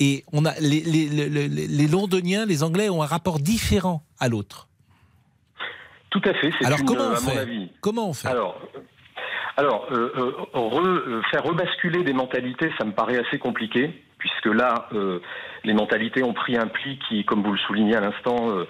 Et 0.00 0.24
on 0.32 0.44
a 0.44 0.52
les, 0.60 0.80
les, 0.80 1.06
les, 1.08 1.28
les- 1.28 1.48
les 1.68 1.86
Londoniens, 1.88 2.46
les 2.46 2.62
Anglais 2.62 2.88
ont 2.90 3.02
un 3.02 3.06
rapport 3.06 3.38
différent 3.38 4.02
à 4.18 4.28
l'autre. 4.28 4.68
Tout 6.10 6.22
à 6.24 6.34
fait. 6.34 6.50
c'est 6.58 6.66
Alors, 6.66 6.80
une, 6.80 6.86
comment 6.86 7.04
on 7.04 7.14
à 7.14 7.20
mon 7.20 7.36
avis. 7.38 7.70
Comment 7.80 8.08
on 8.08 8.12
fait 8.12 8.28
Alors, 8.28 8.56
euh, 8.76 8.80
alors 9.56 9.86
euh, 9.92 10.12
euh, 10.16 10.58
re- 10.58 11.22
faire 11.30 11.42
rebasculer 11.44 12.02
des 12.04 12.12
mentalités, 12.12 12.70
ça 12.78 12.84
me 12.84 12.92
paraît 12.92 13.18
assez 13.24 13.38
compliqué, 13.38 14.02
puisque 14.18 14.46
là, 14.46 14.88
euh, 14.94 15.20
les 15.64 15.74
mentalités 15.74 16.22
ont 16.24 16.34
pris 16.34 16.56
un 16.56 16.66
pli 16.66 16.98
qui, 17.08 17.24
comme 17.24 17.42
vous 17.42 17.52
le 17.52 17.58
soulignez 17.58 17.96
à 17.96 18.00
l'instant, 18.00 18.50
euh, 18.50 18.66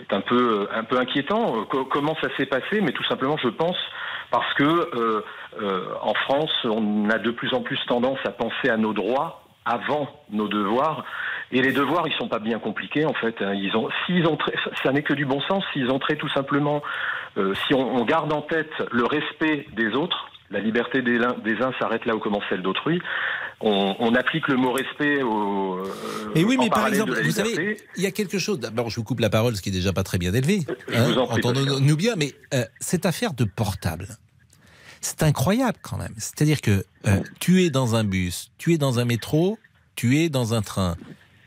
est 0.00 0.12
un 0.12 0.20
peu, 0.22 0.68
un 0.74 0.84
peu 0.84 0.98
inquiétant. 0.98 1.64
Co- 1.66 1.84
comment 1.84 2.16
ça 2.20 2.28
s'est 2.36 2.46
passé? 2.46 2.80
Mais 2.80 2.92
tout 2.92 3.04
simplement, 3.04 3.36
je 3.38 3.48
pense, 3.48 3.76
parce 4.32 4.52
que 4.54 4.64
euh, 4.64 5.22
en 6.02 6.14
France, 6.14 6.50
on 6.64 7.08
a 7.10 7.18
de 7.18 7.30
plus 7.30 7.54
en 7.54 7.60
plus 7.62 7.78
tendance 7.86 8.18
à 8.24 8.30
penser 8.30 8.68
à 8.70 8.76
nos 8.76 8.92
droits 8.92 9.43
avant 9.64 10.08
nos 10.30 10.48
devoirs. 10.48 11.04
Et 11.52 11.62
les 11.62 11.72
devoirs, 11.72 12.06
ils 12.08 12.14
sont 12.14 12.28
pas 12.28 12.38
bien 12.40 12.58
compliqués 12.58 13.04
en 13.04 13.14
fait. 13.14 13.36
hein. 13.40 13.52
Ils 13.54 13.76
ont, 13.76 13.88
s'ils 14.06 14.26
ont, 14.26 14.36
ça 14.82 14.92
n'est 14.92 15.02
que 15.02 15.14
du 15.14 15.24
bon 15.26 15.40
sens. 15.42 15.62
S'ils 15.72 15.90
ont 15.90 15.98
trait 15.98 16.16
tout 16.16 16.28
simplement, 16.30 16.82
euh, 17.36 17.54
si 17.66 17.74
on, 17.74 17.96
on 17.96 18.04
garde 18.04 18.32
en 18.32 18.42
tête 18.42 18.70
le 18.92 19.04
respect 19.04 19.66
des 19.76 19.88
autres, 19.94 20.28
la 20.50 20.60
liberté 20.60 21.00
des, 21.02 21.18
uns- 21.18 21.36
des 21.44 21.60
uns 21.62 21.72
s'arrête 21.78 22.04
là 22.06 22.14
où 22.14 22.18
commence 22.18 22.42
celle 22.48 22.62
d'autrui. 22.62 23.00
On, 23.60 23.94
on 23.98 24.14
applique 24.14 24.48
le 24.48 24.56
mot 24.56 24.72
respect 24.72 25.22
au. 25.22 25.76
euh, 25.78 25.84
Et 26.34 26.44
oui, 26.44 26.56
mais 26.58 26.68
par 26.68 26.88
exemple, 26.88 27.12
vous 27.22 27.30
savez, 27.30 27.76
il 27.96 28.02
y 28.02 28.06
a 28.06 28.10
quelque 28.10 28.38
chose. 28.38 28.58
D'abord, 28.60 28.90
je 28.90 28.96
vous 28.96 29.04
coupe 29.04 29.20
la 29.20 29.30
parole, 29.30 29.54
ce 29.56 29.62
qui 29.62 29.68
est 29.70 29.72
déjà 29.72 29.92
pas 29.92 30.02
très 30.02 30.18
bien 30.18 30.34
élevé. 30.34 30.60
Prie, 30.86 31.16
Entendons-nous 31.16 31.96
bien, 31.96 32.14
mais 32.16 32.32
euh, 32.52 32.64
cette 32.80 33.06
affaire 33.06 33.32
de 33.32 33.44
portable, 33.44 34.08
c'est 35.04 35.22
incroyable 35.22 35.78
quand 35.82 35.96
même. 35.96 36.14
C'est-à-dire 36.16 36.60
que 36.60 36.84
euh, 37.06 37.22
tu 37.40 37.62
es 37.62 37.70
dans 37.70 37.94
un 37.94 38.04
bus, 38.04 38.50
tu 38.58 38.72
es 38.72 38.78
dans 38.78 38.98
un 38.98 39.04
métro, 39.04 39.58
tu 39.96 40.18
es 40.18 40.28
dans 40.28 40.54
un 40.54 40.62
train. 40.62 40.96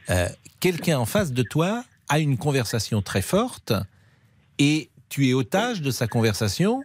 Euh, 0.09 0.27
Quelqu'un 0.59 0.97
en 0.97 1.05
face 1.05 1.33
de 1.33 1.43
toi 1.43 1.83
a 2.09 2.19
une 2.19 2.37
conversation 2.37 3.03
très 3.03 3.21
forte 3.21 3.73
et 4.57 4.89
tu 5.09 5.27
es 5.29 5.33
otage 5.33 5.81
de 5.81 5.91
sa 5.91 6.07
conversation 6.07 6.83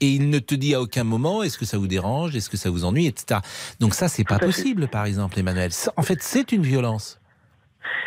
et 0.00 0.08
il 0.08 0.30
ne 0.30 0.38
te 0.38 0.54
dit 0.54 0.74
à 0.74 0.80
aucun 0.80 1.04
moment 1.04 1.42
est-ce 1.42 1.58
que 1.58 1.66
ça 1.66 1.76
vous 1.76 1.86
dérange, 1.86 2.34
est-ce 2.34 2.48
que 2.48 2.56
ça 2.56 2.70
vous 2.70 2.84
ennuie, 2.84 3.06
etc. 3.06 3.40
Donc 3.78 3.94
ça, 3.94 4.08
c'est 4.08 4.24
pas 4.24 4.38
possible, 4.38 4.88
par 4.88 5.04
exemple, 5.04 5.38
Emmanuel. 5.38 5.70
En 5.96 6.02
fait, 6.02 6.22
c'est 6.22 6.52
une 6.52 6.62
violence. 6.62 7.20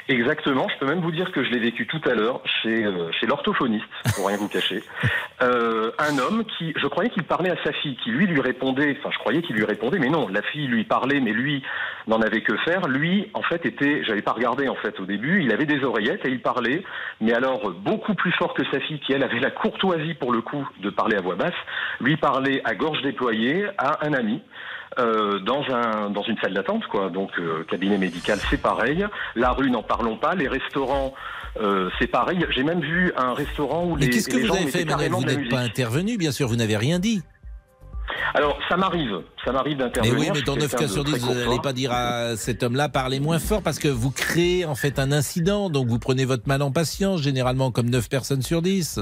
Exactement, 0.09 0.67
je 0.69 0.79
peux 0.79 0.87
même 0.87 1.01
vous 1.01 1.11
dire 1.11 1.31
que 1.31 1.43
je 1.43 1.49
l'ai 1.49 1.59
vécu 1.59 1.85
tout 1.85 2.01
à 2.09 2.13
l'heure 2.13 2.41
chez, 2.61 2.85
euh, 2.85 3.11
chez 3.11 3.27
l'orthophoniste, 3.27 3.85
pour 4.15 4.27
rien 4.27 4.37
vous 4.37 4.47
cacher. 4.47 4.81
Euh, 5.43 5.91
un 5.99 6.17
homme 6.17 6.43
qui, 6.57 6.73
je 6.75 6.87
croyais 6.87 7.11
qu'il 7.11 7.23
parlait 7.23 7.51
à 7.51 7.63
sa 7.63 7.71
fille, 7.71 7.95
qui 8.03 8.09
lui 8.09 8.25
lui 8.25 8.41
répondait, 8.41 8.97
enfin 8.99 9.11
je 9.11 9.19
croyais 9.19 9.43
qu'il 9.43 9.55
lui 9.55 9.65
répondait, 9.65 9.99
mais 9.99 10.09
non, 10.09 10.27
la 10.29 10.41
fille 10.41 10.65
lui 10.65 10.83
parlait, 10.83 11.19
mais 11.19 11.31
lui 11.31 11.61
n'en 12.07 12.21
avait 12.21 12.41
que 12.41 12.57
faire. 12.57 12.87
Lui, 12.87 13.29
en 13.35 13.43
fait, 13.43 13.63
était, 13.65 14.03
j'avais 14.03 14.23
pas 14.23 14.31
regardé 14.31 14.67
en 14.67 14.75
fait 14.75 14.99
au 14.99 15.05
début, 15.05 15.43
il 15.43 15.53
avait 15.53 15.67
des 15.67 15.83
oreillettes 15.83 16.25
et 16.25 16.31
il 16.31 16.41
parlait, 16.41 16.83
mais 17.21 17.33
alors 17.33 17.71
beaucoup 17.71 18.15
plus 18.15 18.31
fort 18.31 18.55
que 18.55 18.63
sa 18.71 18.79
fille, 18.79 18.99
qui 18.99 19.13
elle 19.13 19.23
avait 19.23 19.39
la 19.39 19.51
courtoisie 19.51 20.15
pour 20.15 20.31
le 20.31 20.41
coup 20.41 20.67
de 20.81 20.89
parler 20.89 21.15
à 21.17 21.21
voix 21.21 21.35
basse, 21.35 21.53
lui 22.01 22.17
parlait 22.17 22.61
à 22.65 22.73
gorge 22.73 23.01
déployée 23.03 23.67
à 23.77 24.05
un 24.07 24.13
ami. 24.13 24.41
euh, 24.99 25.39
dans 25.39 25.63
un 25.69 26.09
dans 26.09 26.23
une 26.23 26.37
salle 26.39 26.53
d'attente 26.53 26.85
quoi 26.87 27.09
donc 27.09 27.29
euh, 27.39 27.63
cabinet 27.65 27.97
médical 27.97 28.39
c'est 28.49 28.61
pareil 28.61 29.05
la 29.35 29.51
rue 29.51 29.69
n'en 29.69 29.83
parlons 29.83 30.17
pas 30.17 30.33
les 30.33 30.47
restaurants 30.47 31.13
euh, 31.61 31.89
c'est 31.99 32.07
pareil. 32.07 32.45
J'ai 32.51 32.63
même 32.63 32.81
vu 32.81 33.11
un 33.17 33.33
restaurant 33.33 33.85
où 33.85 33.95
Mais 33.95 34.05
les, 34.05 34.09
qu'est-ce 34.11 34.27
que 34.29 34.35
les 34.37 34.41
vous 34.43 34.47
gens 34.47 34.55
avez 34.55 34.67
fait, 34.67 34.81
Emmanuel 34.81 35.11
Vous 35.11 35.23
n'êtes 35.25 35.49
pas 35.49 35.59
intervenu, 35.59 36.17
bien 36.17 36.31
sûr, 36.31 36.47
vous 36.47 36.55
n'avez 36.55 36.77
rien 36.77 36.99
dit. 36.99 37.21
alors 38.33 38.57
ça 38.69 38.77
m'arrive. 38.77 39.21
Ça 39.43 39.51
m'arrive 39.51 39.77
Mais 39.77 39.83
d'intervenir. 39.85 40.19
oui, 40.19 40.25
mais 40.29 40.33
je 40.33 40.35
suis 40.35 40.43
dans 40.45 40.55
9 40.55 40.69
quelqu'un 40.69 40.85
cas 40.85 40.91
sur 40.91 41.03
très 41.03 41.17
10, 41.17 41.25
vous 41.25 41.33
n'allez 41.33 41.59
pas 41.61 41.73
dire 41.73 41.91
à 41.91 42.35
cet 42.35 42.63
homme-là, 42.63 42.89
parlez 42.89 43.19
moins 43.19 43.39
fort, 43.39 43.61
parce 43.61 43.79
que 43.79 43.87
vous 43.87 44.11
créez 44.11 44.65
en 44.65 44.75
fait 44.75 44.99
un 44.99 45.11
incident, 45.11 45.69
donc 45.69 45.87
vous 45.87 45.99
prenez 45.99 46.25
votre 46.25 46.47
mal 46.47 46.61
en 46.61 46.71
patience, 46.71 47.21
généralement 47.21 47.71
comme 47.71 47.89
9 47.89 48.09
personnes 48.09 48.41
sur 48.41 48.61
10. 48.61 48.99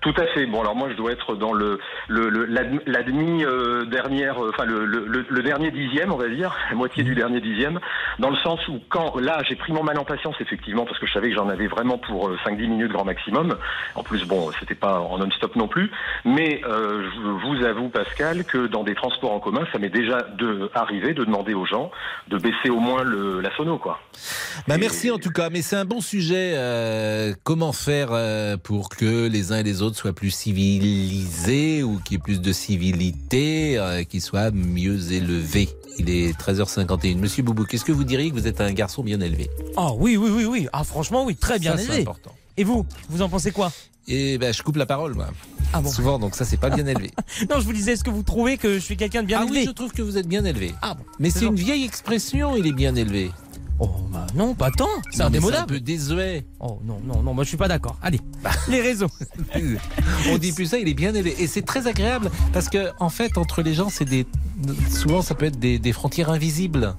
Tout 0.00 0.14
à 0.16 0.26
fait. 0.28 0.46
Bon, 0.46 0.62
alors 0.62 0.74
moi, 0.74 0.88
je 0.90 0.94
dois 0.96 1.12
être 1.12 1.36
dans 1.36 1.52
le 1.52 1.78
le 2.08 2.30
le- 2.30 2.46
la, 2.46 2.62
la 2.86 3.02
demi 3.02 3.44
euh, 3.44 3.84
dernière, 3.84 4.42
euh, 4.42 4.50
enfin 4.54 4.64
le, 4.64 4.86
le, 4.86 5.04
le- 5.06 5.26
le 5.28 5.42
dernier 5.42 5.70
dixième, 5.70 6.10
on 6.10 6.16
va 6.16 6.28
dire, 6.28 6.56
la 6.70 6.76
moitié 6.76 7.02
du 7.04 7.14
dernier 7.14 7.40
dixième, 7.42 7.78
dans 8.18 8.30
le 8.30 8.36
sens 8.36 8.66
où 8.68 8.80
quand 8.88 9.18
là, 9.20 9.42
j'ai 9.48 9.56
pris 9.56 9.72
mon 9.74 9.82
mal 9.82 9.98
en 9.98 10.04
patience, 10.04 10.36
effectivement, 10.40 10.86
parce 10.86 10.98
que 10.98 11.06
je 11.06 11.12
savais 11.12 11.28
que 11.28 11.34
j'en 11.36 11.48
avais 11.50 11.66
vraiment 11.66 11.98
pour 11.98 12.28
euh, 12.28 12.38
5-10 12.46 12.56
minutes 12.68 12.92
grand 12.92 13.04
maximum. 13.04 13.56
En 13.94 14.02
plus, 14.02 14.24
bon, 14.24 14.50
c'était 14.58 14.74
pas 14.74 15.00
en 15.00 15.18
non-stop 15.18 15.54
non 15.56 15.68
plus, 15.68 15.90
mais 16.24 16.62
euh, 16.64 17.06
je 17.14 17.46
vous 17.46 17.64
avoue, 17.66 17.90
Pascal, 17.90 18.44
que 18.44 18.66
dans 18.68 18.84
des 18.84 18.94
transports 18.94 19.32
en 19.32 19.40
commun, 19.40 19.66
ça 19.70 19.78
m'est 19.78 19.90
déjà 19.90 20.22
de, 20.22 20.70
arrivé 20.74 21.12
de 21.12 21.24
demander 21.24 21.52
aux 21.52 21.66
gens 21.66 21.90
de 22.28 22.38
baisser 22.38 22.70
au 22.70 22.80
moins 22.80 23.02
le, 23.02 23.40
la 23.42 23.54
sono, 23.56 23.76
quoi. 23.76 24.00
Bah 24.66 24.76
merci 24.78 25.10
en 25.10 25.18
tout 25.18 25.30
cas, 25.30 25.50
mais 25.50 25.60
c'est 25.62 25.76
un 25.76 25.84
bon 25.84 26.00
sujet. 26.00 26.54
euh, 26.56 27.32
comment 27.44 27.72
faire 27.72 28.08
euh, 28.12 28.56
pour 28.56 28.88
que 28.88 29.28
les 29.28 29.52
uns 29.52 29.58
et 29.58 29.62
les 29.62 29.82
autres 29.82 29.89
autres 29.90 29.98
soient 29.98 30.12
plus 30.12 30.30
civilisés 30.30 31.82
ou 31.82 31.98
qu'il 31.98 32.14
y 32.14 32.16
ait 32.16 32.22
plus 32.22 32.40
de 32.40 32.52
civilité, 32.52 33.78
euh, 33.78 34.04
qu'ils 34.04 34.20
soient 34.20 34.50
mieux 34.50 35.12
élevés. 35.12 35.68
Il 35.98 36.08
est 36.08 36.38
13h51. 36.38 37.18
Monsieur 37.18 37.42
Boubou, 37.42 37.64
qu'est-ce 37.64 37.84
que 37.84 37.92
vous 37.92 38.04
diriez 38.04 38.30
que 38.30 38.34
vous 38.34 38.46
êtes 38.46 38.60
un 38.60 38.72
garçon 38.72 39.02
bien 39.02 39.20
élevé? 39.20 39.50
Ah 39.76 39.92
oui, 39.94 40.16
oui, 40.16 40.30
oui, 40.30 40.44
oui. 40.44 40.68
Ah 40.72 40.84
franchement, 40.84 41.24
oui, 41.24 41.36
très 41.36 41.58
bien 41.58 41.72
Ça, 41.72 41.78
c'est 41.78 41.84
élevé. 41.86 42.00
important. 42.02 42.34
Et 42.56 42.64
vous, 42.64 42.86
vous 43.08 43.22
en 43.22 43.28
pensez 43.28 43.50
quoi? 43.50 43.72
Et 44.08 44.38
ben, 44.38 44.52
je 44.52 44.62
coupe 44.62 44.76
la 44.76 44.86
parole, 44.86 45.14
moi. 45.14 45.28
Ah 45.72 45.80
bon 45.80 45.90
Souvent, 45.90 46.18
donc 46.18 46.34
ça, 46.34 46.44
c'est 46.44 46.56
pas 46.56 46.70
bien 46.70 46.86
élevé. 46.86 47.10
Non, 47.50 47.60
je 47.60 47.64
vous 47.64 47.72
disais, 47.72 47.92
est-ce 47.92 48.04
que 48.04 48.10
vous 48.10 48.22
trouvez 48.22 48.56
que 48.56 48.74
je 48.74 48.78
suis 48.78 48.96
quelqu'un 48.96 49.22
de 49.22 49.26
bien 49.26 49.40
ah 49.40 49.44
élevé? 49.44 49.60
oui, 49.60 49.64
je 49.66 49.72
trouve 49.72 49.92
que 49.92 50.02
vous 50.02 50.16
êtes 50.16 50.26
bien 50.26 50.44
élevé. 50.44 50.74
Ah 50.82 50.94
bon 50.94 51.04
Mais 51.18 51.30
C'est 51.30 51.40
c'est 51.40 51.46
une 51.46 51.54
vieille 51.56 51.84
expression, 51.84 52.56
il 52.56 52.66
est 52.66 52.72
bien 52.72 52.94
élevé. 52.96 53.30
Oh 53.82 53.88
bah 54.12 54.26
non, 54.34 54.54
pas 54.54 54.70
tant. 54.70 54.88
C'est 55.10 55.22
indémodable. 55.22 55.62
un 55.62 55.66
peu 55.66 55.80
désuet. 55.80 56.44
Oh 56.60 56.78
non, 56.84 57.00
non, 57.02 57.22
non, 57.22 57.32
moi 57.32 57.44
je 57.44 57.48
suis 57.48 57.56
pas 57.56 57.68
d'accord. 57.68 57.96
Allez, 58.02 58.20
les 58.68 58.82
réseaux. 58.82 59.08
On 60.30 60.36
dit 60.36 60.52
plus 60.52 60.66
ça, 60.66 60.78
il 60.78 60.86
est 60.86 60.94
bien 60.94 61.14
élevé. 61.14 61.34
Et 61.38 61.46
c'est 61.46 61.62
très 61.62 61.86
agréable 61.86 62.30
parce 62.52 62.68
que, 62.68 62.90
en 62.98 63.08
fait, 63.08 63.38
entre 63.38 63.62
les 63.62 63.72
gens, 63.72 63.88
c'est 63.88 64.04
des. 64.04 64.26
Souvent, 64.90 65.22
ça 65.22 65.34
peut 65.34 65.46
être 65.46 65.58
des, 65.58 65.78
des 65.78 65.92
frontières 65.94 66.28
invisibles. 66.28 66.94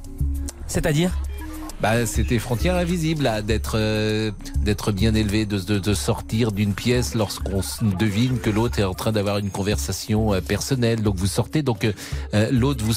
C'est-à-dire? 0.65 1.15
Bah, 1.82 2.05
c'est 2.05 2.23
des 2.23 2.38
frontières 2.38 2.75
invisibles, 2.75 3.29
d'être 3.45 3.73
euh, 3.75 4.32
d'être 4.57 4.91
bien 4.91 5.15
élevé, 5.15 5.45
de, 5.47 5.57
de, 5.57 5.79
de 5.79 5.93
sortir 5.95 6.51
d'une 6.51 6.73
pièce 6.75 7.15
lorsqu'on 7.15 7.61
devine 7.97 8.39
que 8.39 8.51
l'autre 8.51 8.79
est 8.79 8.84
en 8.84 8.93
train 8.93 9.11
d'avoir 9.11 9.39
une 9.39 9.49
conversation 9.49 10.34
euh, 10.34 10.41
personnelle. 10.41 11.01
Donc 11.01 11.15
vous 11.15 11.27
sortez, 11.27 11.63
donc 11.63 11.86
euh, 12.34 12.51
l'autre 12.51 12.84
vous 12.86 12.93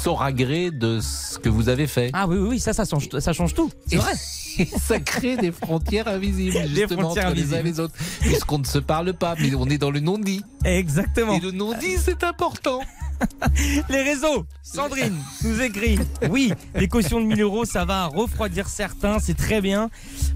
saura 0.00 0.32
gré 0.32 0.70
de 0.70 1.00
ce 1.00 1.38
que 1.38 1.48
vous 1.48 1.68
avez 1.68 1.86
fait. 1.86 2.10
Ah 2.14 2.26
oui, 2.26 2.38
oui, 2.38 2.48
oui, 2.50 2.60
ça, 2.60 2.72
ça 2.72 2.84
change, 2.84 3.08
ça 3.18 3.32
change 3.32 3.54
tout. 3.54 3.70
C'est 3.86 3.96
vrai. 3.96 4.12
Ça 4.78 4.98
crée 4.98 5.36
des 5.36 5.52
frontières 5.52 6.08
invisibles, 6.08 6.52
Des 6.52 6.80
justement, 6.80 7.02
frontières 7.02 7.28
entre 7.28 7.36
les 7.36 7.54
uns 7.54 7.60
et 7.60 7.62
les 7.62 7.80
autres. 7.80 7.94
Puisqu'on 8.20 8.58
ne 8.58 8.64
se 8.64 8.78
parle 8.78 9.14
pas, 9.14 9.34
mais 9.38 9.54
on 9.54 9.64
est 9.66 9.78
dans 9.78 9.92
le 9.92 10.00
non-dit. 10.00 10.42
Exactement. 10.64 11.34
Et 11.34 11.40
le 11.40 11.52
non-dit, 11.52 11.96
c'est 11.98 12.24
important. 12.24 12.80
Les 13.88 14.02
réseaux. 14.02 14.46
Sandrine 14.62 15.16
nous 15.44 15.60
écrit. 15.60 15.98
Oui, 16.30 16.52
les 16.74 16.88
cautions 16.88 17.20
de 17.20 17.26
1000 17.26 17.40
euros, 17.42 17.64
ça 17.64 17.84
va 17.84 18.06
refroidir 18.06 18.68
certains, 18.68 19.18
c'est 19.18 19.36
très 19.36 19.60
bien. 19.60 19.90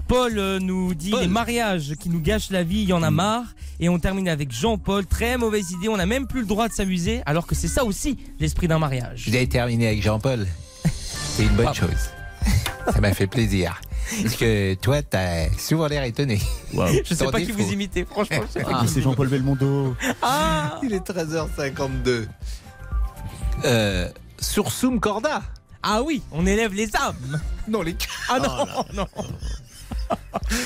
Paul 0.07 0.37
euh, 0.37 0.59
nous 0.59 0.93
dit 0.93 1.13
les 1.19 1.27
mariages 1.27 1.93
qui 1.99 2.09
nous 2.09 2.19
gâchent 2.21 2.51
la 2.51 2.63
vie, 2.63 2.81
il 2.81 2.89
y 2.89 2.93
en 2.93 3.03
a 3.03 3.11
Mm. 3.11 3.15
marre. 3.15 3.45
Et 3.79 3.89
on 3.89 3.99
termine 3.99 4.29
avec 4.29 4.51
Jean-Paul. 4.51 5.05
Très 5.05 5.37
mauvaise 5.37 5.71
idée, 5.71 5.89
on 5.89 5.97
n'a 5.97 6.05
même 6.05 6.27
plus 6.27 6.41
le 6.41 6.45
droit 6.47 6.67
de 6.67 6.73
s'amuser, 6.73 7.21
alors 7.25 7.45
que 7.47 7.55
c'est 7.55 7.67
ça 7.67 7.83
aussi 7.83 8.17
l'esprit 8.39 8.67
d'un 8.67 8.79
mariage. 8.79 9.25
Vous 9.27 9.35
avez 9.35 9.47
terminé 9.49 9.87
avec 9.87 10.01
Jean-Paul. 10.01 10.45
C'est 10.85 11.43
une 11.43 11.55
bonne 11.55 11.73
chose. 11.73 12.09
Ça 12.93 13.01
m'a 13.01 13.13
fait 13.13 13.27
plaisir. 13.27 13.81
Parce 14.21 14.35
que 14.35 14.75
toi, 14.75 15.01
t'as 15.01 15.49
souvent 15.57 15.87
l'air 15.87 16.03
étonné. 16.03 16.39
Je 16.73 17.13
sais 17.13 17.25
pas 17.25 17.41
qui 17.41 17.51
vous 17.51 17.71
imitez, 17.71 18.05
franchement. 18.05 18.43
je 18.47 18.59
sais 18.59 18.63
pas 18.65 18.79
qui 18.81 18.87
vous 18.87 19.01
Jean-Paul 19.01 19.27
Belmondo. 19.27 19.95
Ah 20.21 20.79
Il 20.83 20.93
est 20.93 21.05
13h52. 21.07 22.27
Euh, 23.63 24.09
sur 24.39 24.69
Zoom 24.69 24.99
Corda. 24.99 25.41
Ah 25.81 26.01
oui, 26.01 26.21
on 26.31 26.45
élève 26.45 26.73
les 26.73 26.95
âmes. 26.95 27.41
Non, 27.67 27.81
les 27.81 27.95
Ah 28.29 28.39
non, 28.39 28.65
non. 28.93 29.07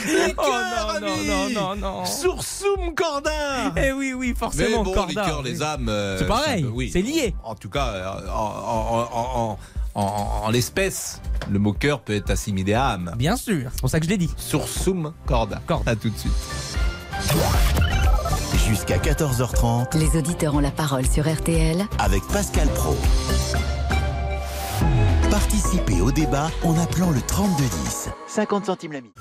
Les 0.05 0.33
Oh 0.37 0.41
cœurs, 0.41 0.99
non, 1.01 1.07
non, 1.07 1.13
amis. 1.13 1.27
non, 1.27 1.49
non, 1.49 1.75
non. 1.75 2.05
Sur 2.05 2.41
Zoom 2.41 2.93
Corda. 2.93 3.31
Eh 3.77 3.91
oui, 3.93 4.13
oui, 4.13 4.29
Mais 4.29 4.35
forcément, 4.35 4.83
bon, 4.83 4.93
Corda. 4.93 5.07
les 5.09 5.15
cœurs, 5.29 5.41
les 5.43 5.61
âmes. 5.61 5.87
euh, 5.87 6.17
C'est 6.17 6.27
pareil, 6.27 6.63
ça 6.63 6.69
oui. 6.73 6.89
c'est 6.91 7.01
lié. 7.01 7.33
En 7.43 7.55
tout 7.55 7.69
cas, 7.69 7.87
euh, 7.87 8.27
en, 8.29 8.33
en- 8.33 9.09
en- 9.11 9.57
en- 9.95 10.01
en- 10.01 10.41
en 10.45 10.49
l'espèce, 10.49 11.21
le 11.49 11.59
mot 11.59 11.71
cœur 11.73 12.01
peut 12.01 12.15
être 12.15 12.29
assimilé 12.31 12.73
à 12.73 12.87
âme. 12.89 13.13
Bien 13.17 13.37
sûr, 13.37 13.69
c'est 13.71 13.79
pour 13.81 13.89
ça 13.89 13.99
que 13.99 14.05
je 14.05 14.09
l'ai 14.09 14.17
dit. 14.17 14.29
Sur 14.37 14.67
Zoom 14.67 15.13
Corda. 15.25 15.61
Corda. 15.65 15.91
À 15.91 15.95
tout 15.95 16.09
de 16.09 16.17
suite. 16.17 16.33
Jusqu'à 18.55 18.97
14h30 18.97 19.97
Les 19.97 20.17
auditeurs 20.17 20.55
ont 20.55 20.59
la 20.59 20.71
parole 20.71 21.05
sur 21.05 21.31
RTL 21.31 21.85
avec 21.97 22.21
Pascal 22.27 22.67
Pro. 22.69 22.95
Participez 25.29 26.01
au 26.01 26.11
débat 26.11 26.49
en 26.63 26.77
appelant 26.79 27.11
le 27.11 27.21
3210. 27.21 28.09
50 28.27 28.65
centimes 28.65 28.91
la 28.93 29.01
minute. 29.01 29.15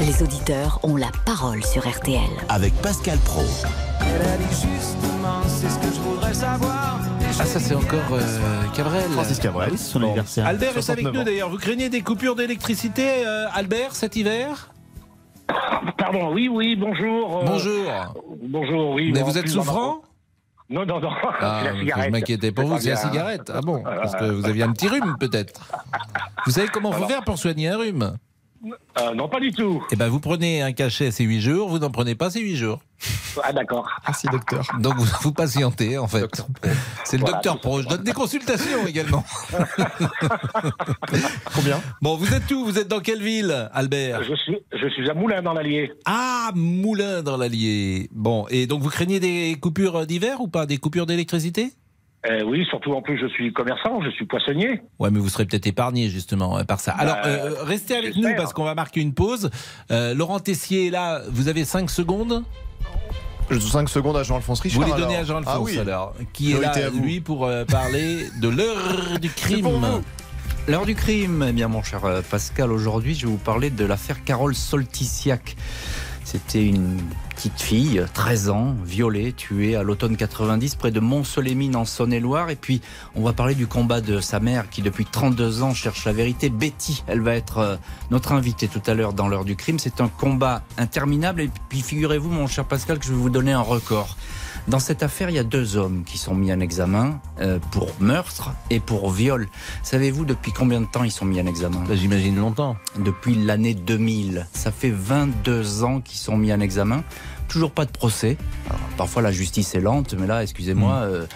Les 0.00 0.22
auditeurs 0.22 0.80
ont 0.82 0.96
la 0.96 1.10
parole 1.24 1.64
sur 1.64 1.88
RTL. 1.88 2.20
Avec 2.48 2.74
Pascal 2.82 3.18
Pro. 3.18 3.42
Elle 4.00 4.28
a 4.28 4.36
dit 4.36 4.44
justement, 4.50 5.42
c'est 5.46 5.68
ce 5.68 5.78
que 5.78 5.94
je 5.94 6.00
voudrais 6.00 6.34
savoir. 6.34 7.00
Ah, 7.40 7.46
ça, 7.46 7.60
c'est 7.60 7.74
encore 7.74 8.00
euh, 8.12 8.62
Cabrel. 8.74 9.10
Francis 9.12 9.38
Cabrel, 9.38 9.70
oui, 9.72 9.78
c'est 9.78 9.90
son 9.90 10.02
anniversaire. 10.02 10.46
Albert 10.46 10.76
est 10.76 10.90
avec 10.90 11.04
69 11.04 11.12
nous 11.14 11.24
d'ailleurs. 11.24 11.48
Vous 11.48 11.56
craignez 11.56 11.88
des 11.88 12.02
coupures 12.02 12.36
d'électricité, 12.36 13.26
euh, 13.26 13.46
Albert, 13.54 13.94
cet 13.94 14.16
hiver? 14.16 14.71
Pardon, 15.98 16.32
oui, 16.32 16.48
oui, 16.48 16.76
bonjour. 16.76 17.38
euh, 17.38 17.44
Bonjour. 17.46 17.92
Bonjour, 18.42 18.90
oui. 18.92 19.10
Mais 19.12 19.22
vous 19.22 19.36
êtes 19.38 19.48
souffrant 19.48 20.02
Non, 20.70 20.86
non, 20.86 21.00
non, 21.00 21.10
Ah, 21.40 21.62
la 21.64 22.04
je 22.04 22.10
m'inquiétais 22.10 22.52
pour 22.52 22.66
vous, 22.66 22.78
c'est 22.78 22.90
la 22.90 22.96
cigarette. 22.96 23.50
Ah 23.54 23.60
bon 23.60 23.82
Parce 23.82 24.14
que 24.16 24.24
vous 24.24 24.46
aviez 24.46 24.62
un 24.62 24.72
petit 24.72 24.88
rhume 24.88 25.16
peut-être. 25.18 25.60
Vous 26.46 26.50
savez 26.52 26.66
comment 26.68 26.90
Alors. 26.90 27.08
faire 27.08 27.22
pour 27.22 27.38
soigner 27.38 27.68
un 27.68 27.76
rhume? 27.78 28.16
Euh, 29.00 29.14
non, 29.14 29.28
pas 29.28 29.40
du 29.40 29.50
tout. 29.50 29.82
Eh 29.90 29.96
ben, 29.96 30.08
vous 30.08 30.20
prenez 30.20 30.62
un 30.62 30.72
cachet 30.72 31.10
ces 31.10 31.24
8 31.24 31.40
jours, 31.40 31.68
vous 31.68 31.80
n'en 31.80 31.90
prenez 31.90 32.14
pas 32.14 32.30
ces 32.30 32.40
8 32.40 32.56
jours. 32.56 32.78
Ah, 33.42 33.52
d'accord. 33.52 33.88
Merci, 34.06 34.28
docteur. 34.28 34.64
Donc 34.78 34.94
vous, 34.96 35.06
vous 35.22 35.32
patientez 35.32 35.98
en 35.98 36.06
fait. 36.06 36.24
C'est 37.04 37.16
le 37.16 37.22
Voilà, 37.22 37.36
docteur 37.38 37.60
Pro. 37.60 37.82
Je 37.82 37.88
donne 37.88 38.04
des 38.04 38.12
consultations 38.12 38.86
également. 38.86 39.24
Combien? 41.54 41.80
Bon, 42.00 42.16
vous 42.16 42.32
êtes 42.32 42.50
où? 42.52 42.64
Vous 42.64 42.78
êtes 42.78 42.88
dans 42.88 43.00
quelle 43.00 43.22
ville, 43.22 43.68
Albert? 43.72 44.22
Je 44.22 44.34
suis, 44.36 44.58
je 44.72 44.88
suis 44.90 45.10
à 45.10 45.14
Moulin 45.14 45.42
dans 45.42 45.54
l'Allier. 45.54 45.92
Ah, 46.04 46.50
Moulin 46.54 47.22
dans 47.22 47.36
l'Allier. 47.36 48.08
Bon, 48.12 48.46
et 48.50 48.66
donc 48.66 48.82
vous 48.82 48.90
craignez 48.90 49.18
des 49.18 49.56
coupures 49.60 50.06
d'hiver 50.06 50.40
ou 50.40 50.46
pas? 50.48 50.66
Des 50.66 50.78
coupures 50.78 51.06
d'électricité? 51.06 51.72
Euh, 52.30 52.42
oui, 52.44 52.64
surtout 52.70 52.92
en 52.92 53.02
plus, 53.02 53.18
je 53.18 53.26
suis 53.26 53.52
commerçant, 53.52 54.00
je 54.00 54.10
suis 54.10 54.26
poissonnier. 54.26 54.80
Ouais, 55.00 55.10
mais 55.10 55.18
vous 55.18 55.28
serez 55.28 55.44
peut-être 55.44 55.66
épargné 55.66 56.08
justement 56.08 56.56
euh, 56.58 56.62
par 56.64 56.78
ça. 56.78 56.92
Alors, 56.92 57.16
Bah, 57.16 57.22
euh, 57.26 57.54
restez 57.64 57.96
avec 57.96 58.14
nous 58.16 58.28
parce 58.36 58.52
qu'on 58.52 58.62
va 58.64 58.74
marquer 58.76 59.00
une 59.00 59.12
pause. 59.12 59.50
Euh, 59.90 60.14
Laurent 60.14 60.38
Tessier 60.38 60.86
est 60.86 60.90
là. 60.90 61.20
Vous 61.30 61.48
avez 61.48 61.64
5 61.64 61.90
secondes. 61.90 62.44
Je 63.50 63.58
5 63.58 63.88
secondes 63.88 64.16
à 64.16 64.22
Jean-Alphonse 64.22 64.60
Richard. 64.60 64.80
Vous 64.80 64.86
les 64.86 64.92
alors. 64.92 65.08
donnez 65.08 65.18
à 65.18 65.24
Jean-Alphonse 65.24 65.54
Ah 65.56 65.60
oui. 65.60 65.78
alors, 65.78 66.14
qui 66.32 66.52
est 66.52 66.60
là, 66.60 66.72
lui, 66.90 67.20
pour 67.20 67.44
euh, 67.44 67.64
parler 67.64 68.28
de 68.40 68.48
l'heure 68.48 69.18
du 69.20 69.28
crime. 69.28 69.66
L'heure 70.68 70.86
du 70.86 70.94
crime, 70.94 71.44
eh 71.48 71.52
bien 71.52 71.66
mon 71.66 71.82
cher 71.82 72.02
Pascal, 72.30 72.70
aujourd'hui 72.70 73.16
je 73.16 73.26
vais 73.26 73.32
vous 73.32 73.36
parler 73.38 73.68
de 73.68 73.84
l'affaire 73.84 74.22
Carole 74.22 74.54
Solticiac. 74.54 75.56
C'était 76.24 76.64
une 76.64 76.98
petite 77.34 77.60
fille, 77.60 78.04
13 78.14 78.50
ans, 78.50 78.74
violée, 78.84 79.32
tuée 79.32 79.76
à 79.76 79.82
l'automne 79.82 80.16
90 80.16 80.76
près 80.76 80.90
de 80.90 81.00
Mont-Solémine 81.00 81.76
en 81.76 81.84
Saône-et-Loire. 81.84 82.50
Et 82.50 82.56
puis 82.56 82.80
on 83.14 83.22
va 83.22 83.32
parler 83.32 83.54
du 83.54 83.66
combat 83.66 84.00
de 84.00 84.20
sa 84.20 84.40
mère 84.40 84.70
qui 84.70 84.82
depuis 84.82 85.04
32 85.04 85.62
ans 85.62 85.74
cherche 85.74 86.04
la 86.04 86.12
vérité. 86.12 86.50
Betty, 86.50 87.02
elle 87.06 87.20
va 87.20 87.34
être 87.34 87.58
euh, 87.58 87.76
notre 88.10 88.32
invitée 88.32 88.68
tout 88.68 88.82
à 88.86 88.94
l'heure 88.94 89.12
dans 89.12 89.28
l'heure 89.28 89.44
du 89.44 89.56
crime. 89.56 89.78
C'est 89.78 90.00
un 90.00 90.08
combat 90.08 90.62
interminable. 90.78 91.42
Et 91.42 91.50
puis 91.68 91.82
figurez-vous 91.82 92.30
mon 92.30 92.46
cher 92.46 92.64
Pascal 92.64 92.98
que 92.98 93.04
je 93.04 93.10
vais 93.10 93.18
vous 93.18 93.30
donner 93.30 93.52
un 93.52 93.60
record. 93.60 94.16
Dans 94.68 94.78
cette 94.78 95.02
affaire, 95.02 95.28
il 95.28 95.34
y 95.34 95.40
a 95.40 95.44
deux 95.44 95.76
hommes 95.76 96.04
qui 96.04 96.18
sont 96.18 96.34
mis 96.34 96.52
en 96.52 96.60
examen 96.60 97.20
euh, 97.40 97.58
pour 97.72 97.90
meurtre 97.98 98.52
et 98.70 98.78
pour 98.78 99.10
viol. 99.10 99.48
Savez-vous 99.82 100.24
depuis 100.24 100.52
combien 100.52 100.80
de 100.80 100.86
temps 100.86 101.02
ils 101.02 101.10
sont 101.10 101.24
mis 101.24 101.40
en 101.40 101.46
examen? 101.46 101.82
J'imagine 101.92 102.36
longtemps. 102.36 102.76
Depuis 102.98 103.34
l'année 103.34 103.74
2000. 103.74 104.46
Ça 104.52 104.70
fait 104.70 104.90
22 104.90 105.82
ans 105.82 106.00
qu'ils 106.00 106.18
sont 106.18 106.36
mis 106.36 106.52
en 106.52 106.60
examen. 106.60 107.02
Toujours 107.52 107.70
pas 107.70 107.84
de 107.84 107.90
procès. 107.90 108.38
Alors, 108.70 108.80
parfois 108.96 109.20
la 109.22 109.30
justice 109.32 109.74
est 109.74 109.80
lente, 109.80 110.14
mais 110.18 110.26
là, 110.26 110.42
excusez-moi, 110.42 110.92
Mm. 111.06 111.10
euh, 111.12 111.26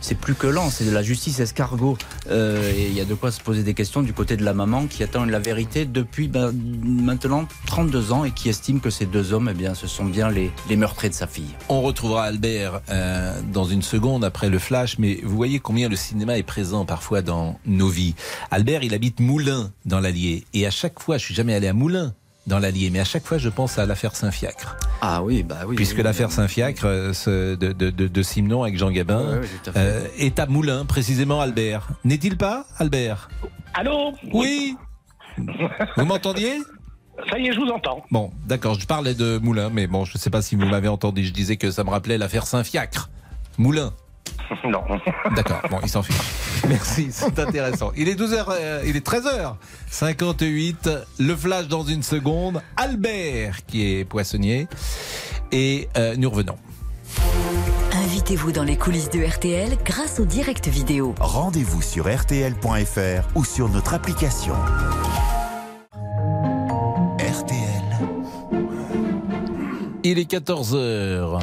c'est 0.00 0.14
plus 0.16 0.34
que 0.34 0.46
lent. 0.46 0.70
C'est 0.70 0.84
de 0.86 0.90
la 0.90 1.02
justice 1.02 1.38
escargot. 1.38 1.98
Euh, 2.30 2.72
et 2.74 2.86
il 2.86 2.94
y 2.94 3.00
a 3.00 3.04
de 3.04 3.12
quoi 3.14 3.30
se 3.30 3.40
poser 3.42 3.62
des 3.62 3.74
questions 3.74 4.00
du 4.02 4.12
côté 4.14 4.36
de 4.38 4.44
la 4.44 4.54
maman 4.54 4.86
qui 4.86 5.02
attend 5.02 5.24
la 5.26 5.38
vérité 5.38 5.84
depuis 5.84 6.28
ben, 6.28 6.52
maintenant 6.82 7.46
32 7.66 8.12
ans 8.12 8.24
et 8.24 8.30
qui 8.30 8.48
estime 8.48 8.80
que 8.80 8.88
ces 8.90 9.04
deux 9.04 9.32
hommes, 9.34 9.48
eh 9.50 9.54
bien, 9.54 9.74
ce 9.74 9.86
sont 9.86 10.06
bien 10.06 10.30
les, 10.30 10.50
les 10.70 10.76
meurtriers 10.76 11.10
de 11.10 11.14
sa 11.14 11.26
fille. 11.26 11.54
On 11.68 11.82
retrouvera 11.82 12.24
Albert 12.24 12.80
euh, 12.88 13.38
dans 13.52 13.64
une 13.64 13.82
seconde 13.82 14.24
après 14.24 14.48
le 14.48 14.58
flash, 14.58 14.98
mais 14.98 15.20
vous 15.22 15.36
voyez 15.36 15.58
combien 15.60 15.88
le 15.90 15.96
cinéma 15.96 16.38
est 16.38 16.42
présent 16.42 16.86
parfois 16.86 17.20
dans 17.20 17.58
nos 17.66 17.88
vies. 17.88 18.14
Albert, 18.50 18.82
il 18.82 18.94
habite 18.94 19.20
Moulins 19.20 19.70
dans 19.84 20.00
l'Allier, 20.00 20.44
et 20.54 20.66
à 20.66 20.70
chaque 20.70 21.00
fois, 21.00 21.18
je 21.18 21.24
suis 21.26 21.34
jamais 21.34 21.54
allé 21.54 21.68
à 21.68 21.74
Moulins 21.74 22.14
dans 22.50 22.58
l'Allier, 22.58 22.90
mais 22.90 23.00
à 23.00 23.04
chaque 23.04 23.24
fois, 23.24 23.38
je 23.38 23.48
pense 23.48 23.78
à 23.78 23.86
l'affaire 23.86 24.14
Saint-Fiacre. 24.14 24.76
Ah 25.00 25.22
oui, 25.22 25.42
bah 25.42 25.60
oui. 25.66 25.76
Puisque 25.76 25.96
oui, 25.96 26.02
l'affaire 26.02 26.30
Saint-Fiacre 26.30 26.84
euh, 26.84 27.12
ce- 27.14 27.54
de, 27.54 27.72
de, 27.72 27.88
de, 27.90 28.06
de 28.08 28.22
Simenon 28.22 28.62
avec 28.64 28.76
Jean 28.76 28.90
Gabin 28.90 29.40
à 29.74 29.78
euh, 29.78 30.06
est 30.18 30.38
à 30.38 30.46
Moulins, 30.46 30.84
précisément 30.84 31.40
Albert. 31.40 31.88
N'est-il 32.04 32.36
pas, 32.36 32.66
Albert? 32.78 33.30
Allô? 33.72 34.12
Oui 34.34 34.76
Vous 35.96 36.04
m'entendiez? 36.04 36.58
Ça 37.30 37.38
y 37.38 37.46
est, 37.48 37.52
je 37.52 37.60
vous 37.60 37.68
entends. 37.68 38.02
Bon, 38.10 38.30
d'accord, 38.46 38.74
je 38.78 38.86
parlais 38.86 39.14
de 39.14 39.38
Moulins, 39.38 39.70
mais 39.72 39.86
bon, 39.86 40.04
je 40.04 40.14
ne 40.14 40.18
sais 40.18 40.30
pas 40.30 40.42
si 40.42 40.56
vous 40.56 40.66
m'avez 40.66 40.88
entendu. 40.88 41.24
Je 41.24 41.32
disais 41.32 41.56
que 41.56 41.70
ça 41.70 41.84
me 41.84 41.90
rappelait 41.90 42.18
l'affaire 42.18 42.46
Saint-Fiacre. 42.46 43.10
Moulins. 43.58 43.92
Non. 44.64 44.82
D'accord, 45.36 45.60
bon, 45.70 45.78
il 45.82 45.88
s'en 45.88 46.02
fiche. 46.02 46.16
Merci, 46.68 47.08
c'est 47.10 47.38
intéressant. 47.38 47.92
Il 47.96 48.08
est 48.08 48.18
12h, 48.20 48.44
euh, 48.50 48.82
il 48.86 48.96
est 48.96 49.06
13h58. 49.06 50.98
Le 51.18 51.36
flash 51.36 51.68
dans 51.68 51.84
une 51.84 52.02
seconde. 52.02 52.60
Albert, 52.76 53.64
qui 53.66 53.94
est 53.94 54.04
poissonnier. 54.04 54.66
et 55.52 55.88
euh, 55.96 56.14
nous 56.16 56.30
revenons. 56.30 56.56
Invitez-vous 57.92 58.52
dans 58.52 58.64
les 58.64 58.76
coulisses 58.76 59.10
de 59.10 59.24
RTL 59.24 59.76
grâce 59.84 60.20
au 60.20 60.24
direct 60.24 60.68
vidéo. 60.68 61.14
Rendez-vous 61.20 61.82
sur 61.82 62.06
rtl.fr 62.06 63.28
ou 63.36 63.44
sur 63.44 63.68
notre 63.68 63.94
application. 63.94 64.54
RTL. 67.18 68.08
Il 70.02 70.18
est 70.18 70.30
14h. 70.30 71.40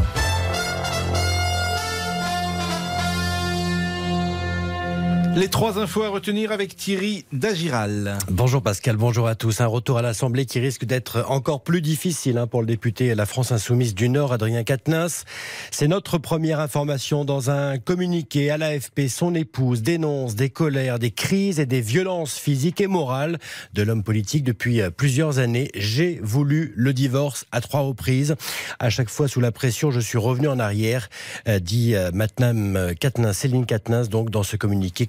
Les 5.38 5.50
trois 5.50 5.78
infos 5.78 6.02
à 6.02 6.10
retenir 6.10 6.52
avec 6.52 6.76
Thierry 6.76 7.24
Dagiral. 7.32 8.18
Bonjour 8.28 8.64
Pascal, 8.64 8.96
bonjour 8.96 9.28
à 9.28 9.36
tous. 9.36 9.62
Un 9.62 9.68
retour 9.68 10.00
à 10.00 10.02
l'Assemblée 10.02 10.48
qui 10.48 10.60
risque 10.60 10.84
d'être 10.84 11.26
encore 11.28 11.62
plus 11.62 11.84
difficile 11.84 12.40
hein, 12.40 12.48
pour 12.48 12.62
le 12.62 12.66
député 12.66 13.14
La 13.14 13.28
France 13.28 13.52
Insoumise 13.52 13.94
du 13.94 14.10
Nord, 14.10 14.34
Adrien 14.34 14.64
Quatennens. 14.64 15.26
C'est 15.70 15.88
notre 15.88 16.18
première 16.18 16.60
information 16.60 17.24
dans 17.24 17.52
un 17.52 17.78
communiqué 17.78 18.50
à 18.50 18.58
l'AFP. 18.58 19.10
Son 19.10 19.36
épouse 19.36 19.84
dénonce 19.84 20.34
des 20.34 20.50
colères, 20.50 20.98
des 20.98 21.12
crises 21.12 21.60
et 21.60 21.68
des 21.68 21.82
violences 21.82 22.40
physiques 22.40 22.82
et 22.82 22.88
morales 22.88 23.38
de 23.76 23.84
l'homme 23.84 24.04
politique 24.04 24.44
depuis 24.44 24.82
plusieurs 24.90 25.38
années. 25.38 25.70
J'ai 25.76 26.20
voulu 26.24 26.74
le 26.76 26.94
divorce 26.94 27.46
à 27.52 27.62
trois 27.62 27.82
reprises. 27.82 28.34
À 28.80 28.90
chaque 28.90 29.10
fois 29.12 29.28
sous 29.28 29.40
la 29.40 29.52
pression, 29.52 29.92
je 29.92 30.00
suis 30.00 30.18
revenu 30.18 30.48
en 30.48 30.58
arrière, 30.58 31.10
euh, 31.48 31.60
dit 31.60 31.94
euh, 31.94 32.10
Madame 32.12 32.96
Céline 33.34 33.68
Quatennens, 33.68 34.10
donc 34.10 34.32
dans 34.32 34.42
ce 34.42 34.58
communiqué 34.58 35.06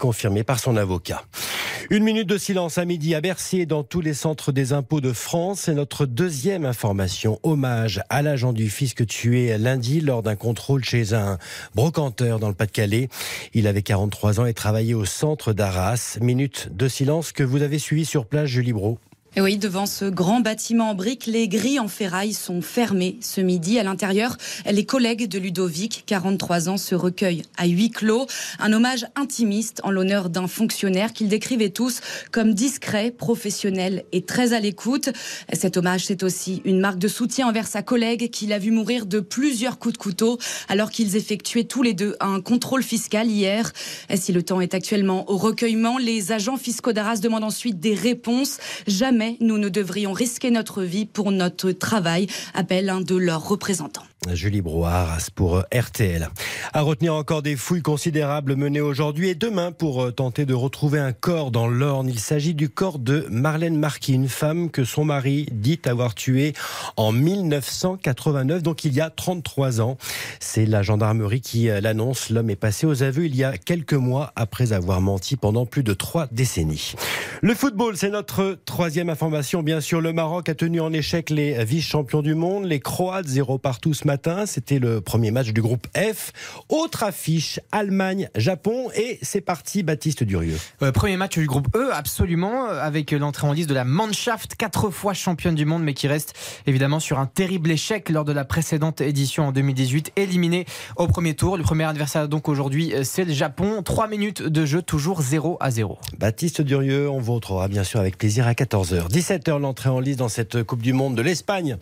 Une 1.90 2.04
minute 2.04 2.28
de 2.28 2.38
silence 2.38 2.76
à 2.76 2.84
midi 2.84 3.14
à 3.14 3.20
Bercy 3.20 3.60
et 3.60 3.66
dans 3.66 3.82
tous 3.82 4.00
les 4.00 4.12
centres 4.12 4.52
des 4.52 4.72
impôts 4.72 5.00
de 5.00 5.12
France. 5.12 5.60
C'est 5.60 5.74
notre 5.74 6.06
deuxième 6.06 6.66
information. 6.66 7.38
Hommage 7.42 8.02
à 8.10 8.20
l'agent 8.20 8.52
du 8.52 8.68
fisc 8.68 9.06
tué 9.06 9.56
lundi 9.56 10.00
lors 10.00 10.22
d'un 10.22 10.36
contrôle 10.36 10.84
chez 10.84 11.14
un 11.14 11.38
brocanteur 11.74 12.38
dans 12.40 12.48
le 12.48 12.54
Pas-de-Calais. 12.54 13.08
Il 13.54 13.66
avait 13.66 13.82
43 13.82 14.40
ans 14.40 14.46
et 14.46 14.54
travaillait 14.54 14.94
au 14.94 15.04
centre 15.04 15.52
d'Arras. 15.52 16.18
Minute 16.20 16.68
de 16.72 16.88
silence 16.88 17.32
que 17.32 17.42
vous 17.42 17.62
avez 17.62 17.78
suivi 17.78 18.04
sur 18.04 18.26
place, 18.26 18.46
Julie 18.46 18.72
Bro. 18.72 18.98
Et 19.36 19.40
oui, 19.40 19.58
devant 19.58 19.86
ce 19.86 20.06
grand 20.06 20.40
bâtiment 20.40 20.90
en 20.90 20.94
briques, 20.94 21.26
les 21.26 21.48
grilles 21.48 21.78
en 21.78 21.86
ferraille 21.86 22.32
sont 22.32 22.62
fermées 22.62 23.18
ce 23.20 23.40
midi. 23.40 23.78
À 23.78 23.82
l'intérieur, 23.82 24.36
les 24.68 24.86
collègues 24.86 25.28
de 25.28 25.38
Ludovic, 25.38 26.04
43 26.06 26.70
ans, 26.70 26.76
se 26.78 26.94
recueillent 26.94 27.42
à 27.56 27.66
huis 27.66 27.90
clos. 27.90 28.26
Un 28.58 28.72
hommage 28.72 29.06
intimiste 29.16 29.80
en 29.84 29.90
l'honneur 29.90 30.30
d'un 30.30 30.48
fonctionnaire 30.48 31.12
qu'ils 31.12 31.28
décrivaient 31.28 31.68
tous 31.68 32.00
comme 32.32 32.54
discret, 32.54 33.10
professionnel 33.10 34.04
et 34.12 34.22
très 34.22 34.54
à 34.54 34.60
l'écoute. 34.60 35.10
Cet 35.52 35.76
hommage, 35.76 36.06
c'est 36.06 36.22
aussi 36.22 36.62
une 36.64 36.80
marque 36.80 36.98
de 36.98 37.08
soutien 37.08 37.48
envers 37.48 37.66
sa 37.66 37.82
collègue 37.82 38.30
qui 38.30 38.46
l'a 38.46 38.58
vu 38.58 38.70
mourir 38.70 39.04
de 39.04 39.20
plusieurs 39.20 39.78
coups 39.78 39.92
de 39.92 39.98
couteau 39.98 40.38
alors 40.68 40.90
qu'ils 40.90 41.16
effectuaient 41.16 41.64
tous 41.64 41.82
les 41.82 41.92
deux 41.92 42.16
un 42.20 42.40
contrôle 42.40 42.82
fiscal 42.82 43.28
hier. 43.28 43.72
Si 44.16 44.32
le 44.32 44.42
temps 44.42 44.62
est 44.62 44.74
actuellement 44.74 45.30
au 45.30 45.36
recueillement, 45.36 45.98
les 45.98 46.32
agents 46.32 46.56
fiscaux 46.56 46.94
d'Arras 46.94 47.18
demandent 47.18 47.44
ensuite 47.44 47.78
des 47.78 47.94
réponses. 47.94 48.56
Jamais 48.86 49.17
nous 49.40 49.58
ne 49.58 49.68
devrions 49.68 50.12
risquer 50.12 50.50
notre 50.50 50.82
vie 50.82 51.06
pour 51.06 51.32
notre 51.32 51.72
travail, 51.72 52.26
appelle 52.54 52.90
un 52.90 53.00
de 53.00 53.16
leurs 53.16 53.48
représentants. 53.48 54.04
Julie 54.32 54.62
Brouard 54.62 55.16
pour 55.34 55.62
RTL. 55.72 56.28
À 56.72 56.82
retenir 56.82 57.14
encore 57.14 57.42
des 57.42 57.56
fouilles 57.56 57.82
considérables 57.82 58.56
menées 58.56 58.80
aujourd'hui 58.80 59.28
et 59.28 59.34
demain 59.34 59.72
pour 59.72 60.12
tenter 60.12 60.44
de 60.44 60.54
retrouver 60.54 60.98
un 60.98 61.12
corps 61.12 61.50
dans 61.50 61.68
l'Orne. 61.68 62.08
Il 62.08 62.18
s'agit 62.18 62.54
du 62.54 62.68
corps 62.68 62.98
de 62.98 63.26
Marlène 63.30 63.78
Marquis, 63.78 64.14
une 64.14 64.28
femme 64.28 64.70
que 64.70 64.84
son 64.84 65.04
mari 65.04 65.46
dit 65.52 65.80
avoir 65.86 66.14
tuée 66.14 66.52
en 66.96 67.12
1989, 67.12 68.62
donc 68.62 68.84
il 68.84 68.92
y 68.92 69.00
a 69.00 69.08
33 69.08 69.80
ans. 69.80 69.96
C'est 70.40 70.66
la 70.66 70.82
gendarmerie 70.82 71.40
qui 71.40 71.68
l'annonce. 71.80 72.30
L'homme 72.30 72.50
est 72.50 72.56
passé 72.56 72.86
aux 72.86 73.02
aveux 73.02 73.26
il 73.26 73.36
y 73.36 73.44
a 73.44 73.56
quelques 73.56 73.94
mois 73.94 74.32
après 74.34 74.72
avoir 74.72 75.00
menti 75.00 75.36
pendant 75.36 75.64
plus 75.64 75.84
de 75.84 75.94
trois 75.94 76.26
décennies. 76.32 76.94
Le 77.40 77.54
football, 77.54 77.96
c'est 77.96 78.10
notre 78.10 78.58
troisième 78.64 79.10
information. 79.10 79.62
Bien 79.62 79.80
sûr, 79.80 80.00
le 80.00 80.12
Maroc 80.12 80.48
a 80.48 80.54
tenu 80.54 80.80
en 80.80 80.92
échec 80.92 81.30
les 81.30 81.64
vice-champions 81.64 82.22
du 82.22 82.34
monde. 82.34 82.64
Les 82.64 82.80
Croates, 82.80 83.28
zéro 83.28 83.58
partout 83.58 83.94
ce 83.94 84.07
matin. 84.08 84.46
C'était 84.46 84.78
le 84.78 85.02
premier 85.02 85.30
match 85.30 85.48
du 85.52 85.60
groupe 85.60 85.86
F. 85.94 86.32
Autre 86.70 87.02
affiche, 87.02 87.60
Allemagne, 87.72 88.30
Japon. 88.34 88.88
Et 88.96 89.18
c'est 89.20 89.42
parti, 89.42 89.82
Baptiste 89.82 90.24
Durieux. 90.24 90.56
Euh, 90.80 90.92
premier 90.92 91.18
match 91.18 91.36
du 91.36 91.46
groupe 91.46 91.68
E, 91.76 91.90
absolument, 91.92 92.64
avec 92.68 93.10
l'entrée 93.12 93.46
en 93.46 93.52
liste 93.52 93.68
de 93.68 93.74
la 93.74 93.84
Mannschaft, 93.84 94.54
quatre 94.54 94.88
fois 94.88 95.12
championne 95.12 95.54
du 95.54 95.66
monde, 95.66 95.82
mais 95.82 95.92
qui 95.92 96.08
reste 96.08 96.32
évidemment 96.66 97.00
sur 97.00 97.18
un 97.18 97.26
terrible 97.26 97.70
échec 97.70 98.08
lors 98.08 98.24
de 98.24 98.32
la 98.32 98.46
précédente 98.46 99.02
édition 99.02 99.48
en 99.48 99.52
2018, 99.52 100.12
éliminé 100.16 100.64
au 100.96 101.06
premier 101.06 101.34
tour. 101.34 101.58
Le 101.58 101.62
premier 101.62 101.84
adversaire 101.84 102.28
donc 102.28 102.48
aujourd'hui, 102.48 102.94
c'est 103.02 103.26
le 103.26 103.34
Japon. 103.34 103.82
Trois 103.82 104.08
minutes 104.08 104.42
de 104.42 104.64
jeu, 104.64 104.80
toujours 104.80 105.20
0 105.20 105.58
à 105.60 105.70
0. 105.70 105.98
Baptiste 106.16 106.62
Durieux, 106.62 107.10
on 107.10 107.18
vous 107.18 107.34
retrouvera 107.34 107.68
bien 107.68 107.84
sûr 107.84 108.00
avec 108.00 108.16
plaisir 108.16 108.46
à 108.46 108.52
14h. 108.52 109.10
17h, 109.10 109.58
l'entrée 109.60 109.90
en 109.90 110.00
liste 110.00 110.20
dans 110.20 110.30
cette 110.30 110.62
Coupe 110.62 110.80
du 110.80 110.94
Monde 110.94 111.14
de 111.14 111.20
l'Espagne 111.20 111.76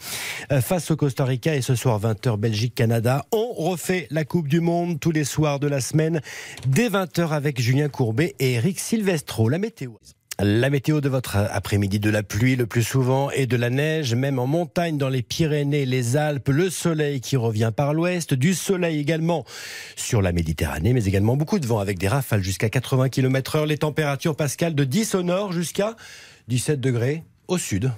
face 0.61 0.91
au 0.91 0.97
Costa 0.97 1.25
Rica 1.25 1.55
et 1.55 1.63
ce 1.63 1.77
soir 1.77 2.01
20h 2.17 2.37
Belgique-Canada. 2.39 3.25
On 3.33 3.53
refait 3.53 4.07
la 4.11 4.25
Coupe 4.25 4.49
du 4.49 4.61
Monde 4.61 4.99
tous 5.01 5.11
les 5.11 5.25
soirs 5.25 5.61
de 5.61 5.67
la 5.67 5.81
semaine 5.81 6.21
dès 6.67 6.89
20h 6.89 7.31
avec 7.31 7.61
Julien 7.61 7.89
Courbet 7.89 8.35
et 8.39 8.55
Eric 8.55 8.81
Silvestro. 8.81 9.49
La 9.49 9.59
météo. 9.59 9.93
La 10.39 10.69
météo 10.69 11.01
de 11.01 11.09
votre 11.09 11.37
après-midi, 11.37 11.99
de 11.99 12.11
la 12.11 12.23
pluie 12.23 12.57
le 12.57 12.67
plus 12.67 12.83
souvent 12.83 13.31
et 13.31 13.47
de 13.47 13.57
la 13.57 13.71
neige, 13.71 14.15
même 14.15 14.39
en 14.39 14.47
montagne 14.47 14.99
dans 14.99 15.09
les 15.09 15.23
Pyrénées, 15.23 15.87
les 15.87 16.17
Alpes, 16.17 16.49
le 16.49 16.69
soleil 16.69 17.21
qui 17.21 17.37
revient 17.37 17.73
par 17.75 17.95
l'ouest, 17.95 18.35
du 18.35 18.53
soleil 18.53 18.99
également 18.99 19.45
sur 19.97 20.21
la 20.21 20.33
Méditerranée, 20.33 20.93
mais 20.93 21.05
également 21.07 21.37
beaucoup 21.37 21.59
de 21.59 21.67
vent 21.67 21.79
avec 21.79 21.99
des 21.99 22.09
rafales 22.09 22.43
jusqu'à 22.43 22.69
80 22.69 23.09
km 23.09 23.57
heure, 23.57 23.67
les 23.67 23.79
températures 23.79 24.37
pascales 24.37 24.75
de 24.75 24.85
10 24.85 25.15
au 25.15 25.23
nord 25.23 25.53
jusqu'à 25.53 25.97
17 26.49 26.81
degrés 26.81 27.25
au 27.49 27.57
sud. 27.57 27.91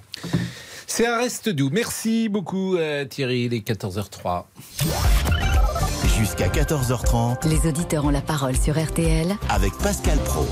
C'est 0.91 1.05
un 1.05 1.17
reste 1.17 1.49
doux. 1.49 1.69
Merci 1.71 2.29
beaucoup 2.29 2.75
euh, 2.75 3.05
Thierry, 3.05 3.43
il 3.43 3.53
est 3.53 3.65
14h03. 3.65 4.45
Jusqu'à 6.17 6.47
14h30. 6.47 7.47
Les 7.47 7.69
auditeurs 7.69 8.05
ont 8.05 8.09
la 8.09 8.21
parole 8.21 8.57
sur 8.57 8.77
RTL 8.77 9.37
avec 9.49 9.71
Pascal 9.77 10.17
Pro. 10.25 10.47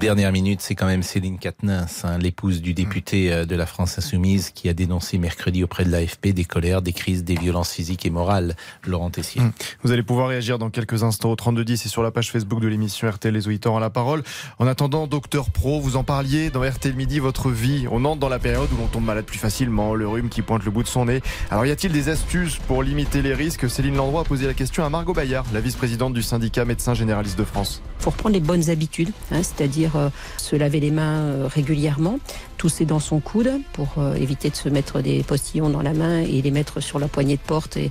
Dernière 0.00 0.30
minute, 0.30 0.60
c'est 0.60 0.76
quand 0.76 0.86
même 0.86 1.02
Céline 1.02 1.40
Quatennens, 1.40 2.04
hein, 2.04 2.18
l'épouse 2.18 2.62
du 2.62 2.72
député 2.72 3.32
euh, 3.32 3.44
de 3.44 3.56
la 3.56 3.66
France 3.66 3.98
Insoumise, 3.98 4.50
qui 4.50 4.68
a 4.68 4.72
dénoncé 4.72 5.18
mercredi 5.18 5.64
auprès 5.64 5.84
de 5.84 5.90
l'AFP 5.90 6.28
des 6.28 6.44
colères, 6.44 6.82
des 6.82 6.92
crises, 6.92 7.24
des 7.24 7.34
violences 7.34 7.72
physiques 7.72 8.06
et 8.06 8.10
morales. 8.10 8.54
Laurent 8.86 9.10
Tessier. 9.10 9.40
Mmh. 9.40 9.52
Vous 9.82 9.90
allez 9.90 10.04
pouvoir 10.04 10.28
réagir 10.28 10.60
dans 10.60 10.70
quelques 10.70 11.02
instants 11.02 11.32
au 11.32 11.36
3210 11.36 11.84
et 11.84 11.88
sur 11.88 12.04
la 12.04 12.12
page 12.12 12.30
Facebook 12.30 12.60
de 12.60 12.68
l'émission 12.68 13.10
RTL 13.10 13.34
Les 13.34 13.48
auditeurs 13.48 13.72
ont 13.72 13.80
la 13.80 13.90
parole. 13.90 14.22
En 14.60 14.68
attendant, 14.68 15.08
Docteur 15.08 15.50
Pro, 15.50 15.80
vous 15.80 15.96
en 15.96 16.04
parliez 16.04 16.50
dans 16.50 16.62
RTL 16.62 16.94
Midi, 16.94 17.18
votre 17.18 17.50
vie. 17.50 17.86
On 17.90 18.04
entre 18.04 18.20
dans 18.20 18.28
la 18.28 18.38
période 18.38 18.68
où 18.72 18.76
l'on 18.76 18.86
tombe 18.86 19.04
malade 19.04 19.24
plus 19.24 19.38
facilement, 19.38 19.96
le 19.96 20.06
rhume 20.06 20.28
qui 20.28 20.42
pointe 20.42 20.64
le 20.64 20.70
bout 20.70 20.84
de 20.84 20.88
son 20.88 21.06
nez. 21.06 21.22
Alors 21.50 21.66
y 21.66 21.72
a-t-il 21.72 21.92
des 21.92 22.08
astuces 22.08 22.58
pour 22.68 22.84
limiter 22.84 23.20
les 23.20 23.34
risques? 23.34 23.68
Céline 23.68 23.96
Landroit 23.96 24.20
a 24.20 24.24
posé 24.24 24.46
la 24.46 24.54
question 24.54 24.84
à 24.84 24.90
Margot 24.90 25.12
Bayard, 25.12 25.46
la 25.52 25.60
vice-présidente 25.60 26.14
du 26.14 26.22
syndicat 26.22 26.64
médecins 26.64 26.94
généralistes 26.94 27.38
de 27.38 27.44
France. 27.44 27.82
Il 27.98 28.04
faut 28.04 28.10
reprendre 28.10 28.34
les 28.34 28.40
bonnes 28.40 28.70
habitudes, 28.70 29.10
hein, 29.32 29.42
c'est-à-dire 29.42 29.87
euh, 29.96 30.08
se 30.36 30.56
laver 30.56 30.80
les 30.80 30.90
mains 30.90 31.20
euh, 31.20 31.48
régulièrement, 31.48 32.18
tousser 32.56 32.84
dans 32.84 33.00
son 33.00 33.20
coude 33.20 33.50
pour 33.72 33.94
euh, 33.98 34.14
éviter 34.14 34.50
de 34.50 34.56
se 34.56 34.68
mettre 34.68 35.00
des 35.00 35.22
postillons 35.22 35.70
dans 35.70 35.82
la 35.82 35.94
main 35.94 36.20
et 36.20 36.42
les 36.42 36.50
mettre 36.50 36.80
sur 36.80 36.98
la 36.98 37.08
poignée 37.08 37.36
de 37.36 37.42
porte 37.42 37.76
et, 37.76 37.90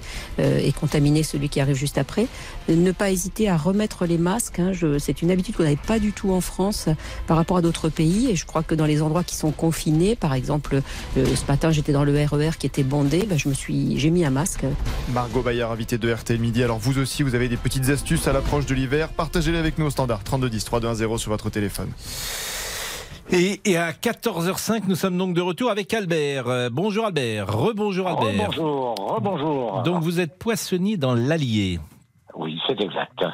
contaminer 0.80 1.24
celui 1.24 1.50
qui 1.50 1.60
arrive 1.60 1.76
juste 1.76 1.98
après. 1.98 2.28
Ne 2.70 2.91
pas 2.91 3.10
hésiter 3.10 3.50
à 3.50 3.58
remettre 3.58 4.06
les 4.06 4.18
masques. 4.18 4.60
Hein, 4.60 4.74
c'est 5.00 5.22
une 5.22 5.32
habitude 5.32 5.56
qu'on 5.56 5.64
n'avait 5.64 5.76
pas 5.76 5.98
du 5.98 6.12
tout 6.12 6.32
en 6.32 6.41
France 6.41 6.88
par 7.26 7.38
rapport 7.38 7.58
à 7.58 7.62
d'autres 7.62 7.89
pays. 7.89 8.30
Et 8.30 8.36
je 8.36 8.45
crois 8.45 8.62
que 8.62 8.76
dans 8.76 8.86
les 8.86 9.02
endroits 9.02 9.24
qui 9.24 9.36
sont 9.36 9.52
confinés, 9.52 10.16
par 10.16 10.34
exemple, 10.36 10.82
ce 11.16 11.45
matin 11.48 11.72
j'étais 11.72 11.93
dans 11.93 12.04
le 12.04 12.14
RER 12.26 12.52
qui 12.60 12.68
était 12.68 12.84
bondé, 12.84 13.26
ben, 13.28 13.39
je 13.39 13.50
me 13.50 13.54
suis, 13.54 13.98
j'ai 13.98 14.12
mis 14.12 14.24
un 14.24 14.30
masque. 14.30 14.66
Margot 15.14 15.41
Bayard, 15.41 15.72
invitée 15.72 15.97
de 15.97 16.12
RTL 16.12 16.39
Midi. 16.39 16.64
Alors 16.64 16.80
vous 16.80 16.99
aussi, 16.99 17.24
vous 17.24 17.34
avez 17.34 17.47
des 17.47 17.55
petites 17.55 17.89
astuces 17.89 18.28
à 18.28 18.34
l'approche 18.34 18.66
de 18.66 18.74
l'hiver. 18.74 19.10
Partagez-les 19.10 19.58
avec 19.58 19.78
nous 19.78 19.86
au 19.86 19.89
standard 19.89 20.24
3210 20.24 20.66
3210 20.66 21.18
sur 21.18 21.32
votre 21.32 21.49
téléphone. 21.49 21.89
Et, 23.32 23.62
et, 23.66 23.78
à 23.78 23.91
14h05, 23.91 24.84
nous 24.88 24.95
sommes 24.95 25.18
donc 25.18 25.34
de 25.34 25.41
retour 25.41 25.70
avec 25.70 25.93
Albert. 25.93 26.47
Euh, 26.47 26.70
bonjour 26.72 27.05
Albert. 27.05 27.47
Rebonjour 27.47 28.08
Albert. 28.08 28.47
Bonjour, 28.47 28.95
rebonjour. 28.95 29.84
Donc 29.84 30.01
vous 30.01 30.20
êtes 30.20 30.38
poissonnier 30.38 30.97
dans 30.97 31.14
l'Allier. 31.14 31.80
Oui, 32.36 32.60
c'est 32.68 32.80
exact. 32.80 33.26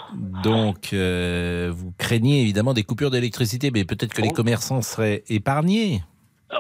Donc 0.43 0.91
euh, 0.93 1.71
vous 1.76 1.91
craignez 1.97 2.41
évidemment 2.41 2.74
des 2.74 2.84
coupures 2.84 3.11
d'électricité, 3.11 3.71
mais 3.71 3.84
peut-être 3.84 4.13
que 4.13 4.21
les 4.21 4.32
commerçants 4.32 4.82
seraient 4.82 5.24
épargnés. 5.28 6.01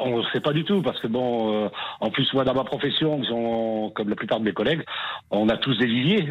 On 0.01 0.19
ne 0.19 0.23
sait 0.33 0.41
pas 0.41 0.53
du 0.53 0.63
tout 0.63 0.81
parce 0.81 0.99
que 0.99 1.07
bon, 1.07 1.65
euh, 1.65 1.69
en 1.99 2.09
plus 2.09 2.31
moi 2.33 2.43
dans 2.43 2.53
ma 2.53 2.63
profession, 2.63 3.21
comme 3.95 4.09
la 4.09 4.15
plupart 4.15 4.39
de 4.39 4.45
mes 4.45 4.53
collègues, 4.53 4.83
on 5.31 5.49
a 5.49 5.57
tous 5.57 5.77
des 5.77 5.85
viviers 5.85 6.29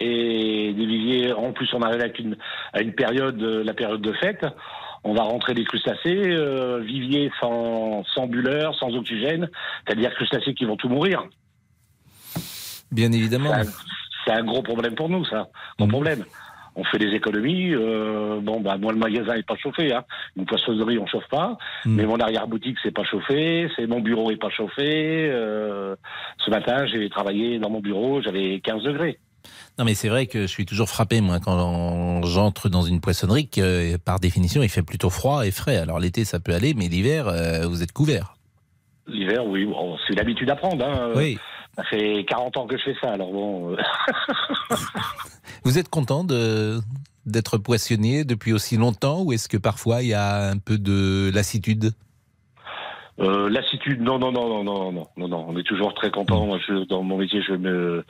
et 0.00 0.72
des 0.72 0.86
viviers. 0.86 1.32
En 1.32 1.52
plus, 1.52 1.72
on 1.74 1.82
arrive 1.82 2.00
avec 2.00 2.18
une, 2.18 2.36
à 2.72 2.80
une 2.80 2.92
période, 2.92 3.40
la 3.40 3.74
période 3.74 4.00
de 4.00 4.12
fête 4.14 4.44
on 5.04 5.14
va 5.14 5.22
rentrer 5.22 5.54
des 5.54 5.64
crustacés, 5.64 6.16
euh, 6.16 6.80
viviers 6.80 7.30
sans, 7.40 8.04
sans 8.14 8.26
bulleur, 8.26 8.74
sans 8.76 8.94
oxygène, 8.94 9.48
c'est-à-dire 9.86 10.14
crustacés 10.14 10.54
qui 10.54 10.64
vont 10.64 10.76
tout 10.76 10.88
mourir. 10.88 11.24
Bien 12.90 13.10
évidemment. 13.10 13.52
C'est 14.24 14.32
un, 14.32 14.44
gros 14.44 14.62
problème 14.62 14.94
pour 14.94 15.08
nous, 15.08 15.24
ça. 15.24 15.48
Mon 15.78 15.88
problème. 15.88 16.24
On 16.74 16.84
fait 16.84 16.98
des 16.98 17.14
économies. 17.14 17.74
Euh, 17.74 18.40
bon, 18.40 18.60
bah, 18.60 18.76
moi, 18.78 18.92
le 18.92 18.98
magasin 18.98 19.34
est 19.34 19.46
pas 19.46 19.56
chauffé. 19.56 19.92
Hein. 19.92 20.04
Une 20.36 20.46
poissonnerie, 20.46 20.98
on 20.98 21.06
chauffe 21.06 21.28
pas. 21.28 21.56
Mais 21.84 22.06
mon 22.06 22.18
arrière-boutique, 22.18 22.78
c'est 22.82 22.94
pas 22.94 23.04
chauffé. 23.04 23.68
C'est 23.76 23.86
mon 23.86 24.00
bureau 24.00 24.30
est 24.30 24.36
pas 24.36 24.50
chauffé. 24.50 25.28
Euh, 25.30 25.96
ce 26.44 26.50
matin, 26.50 26.86
j'ai 26.86 27.08
travaillé 27.10 27.58
dans 27.58 27.70
mon 27.70 27.80
bureau, 27.80 28.22
j'avais 28.22 28.60
15 28.60 28.82
degrés. 28.82 29.18
Non, 29.78 29.84
mais 29.84 29.94
c'est 29.94 30.08
vrai 30.08 30.26
que 30.26 30.42
je 30.42 30.46
suis 30.46 30.66
toujours 30.66 30.88
frappé, 30.88 31.20
moi, 31.20 31.38
quand 31.40 32.22
j'entre 32.24 32.68
dans 32.68 32.82
une 32.82 33.00
poissonnerie, 33.00 33.48
que 33.48 33.96
par 33.96 34.20
définition, 34.20 34.62
il 34.62 34.68
fait 34.68 34.82
plutôt 34.82 35.10
froid 35.10 35.46
et 35.46 35.50
frais. 35.50 35.76
Alors 35.76 35.98
l'été, 35.98 36.24
ça 36.24 36.40
peut 36.40 36.54
aller, 36.54 36.74
mais 36.74 36.88
l'hiver, 36.88 37.26
euh, 37.28 37.66
vous 37.66 37.82
êtes 37.82 37.92
couvert. 37.92 38.34
L'hiver, 39.06 39.44
oui, 39.46 39.64
bon, 39.64 39.96
c'est 40.06 40.14
l'habitude 40.14 40.50
à 40.50 40.56
prendre. 40.56 40.84
Hein. 40.84 41.10
Oui. 41.16 41.38
Ça 41.76 41.84
fait 41.84 42.24
40 42.28 42.56
ans 42.58 42.66
que 42.66 42.76
je 42.76 42.82
fais 42.82 42.96
ça, 43.00 43.12
alors 43.12 43.32
bon. 43.32 43.72
euh. 43.72 43.76
Vous 45.64 45.78
êtes 45.78 45.88
content 45.88 46.24
de 46.24 46.80
d'être 47.24 47.56
poissonnier 47.56 48.24
depuis 48.24 48.52
aussi 48.52 48.76
longtemps 48.76 49.22
ou 49.22 49.32
est-ce 49.32 49.48
que 49.48 49.56
parfois 49.56 50.02
il 50.02 50.08
y 50.08 50.14
a 50.14 50.48
un 50.48 50.58
peu 50.58 50.76
de 50.76 51.30
lassitude? 51.32 51.92
Euh, 53.20 53.48
lassitude, 53.48 54.00
non, 54.00 54.18
non, 54.18 54.32
non, 54.32 54.48
non, 54.48 54.64
non, 54.64 54.92
non, 54.92 55.06
non, 55.16 55.28
non. 55.28 55.46
On 55.48 55.56
est 55.56 55.62
toujours 55.62 55.94
très 55.94 56.10
content. 56.10 56.46
Moi, 56.46 56.58
je, 56.66 56.84
dans 56.86 57.02
mon 57.02 57.18
métier, 57.18 57.42
je 57.42 57.52
me, 57.52 58.04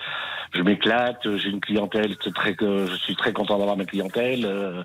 je 0.55 0.63
m'éclate. 0.63 1.21
J'ai 1.37 1.51
une 1.51 1.61
clientèle 1.61 2.17
très, 2.17 2.55
que 2.55 2.87
je 2.87 2.95
suis 2.95 3.17
très 3.17 3.33
content 3.33 3.59
d'avoir 3.59 3.77
ma 3.77 3.85
clientèle. 3.85 4.47
Euh, 4.47 4.83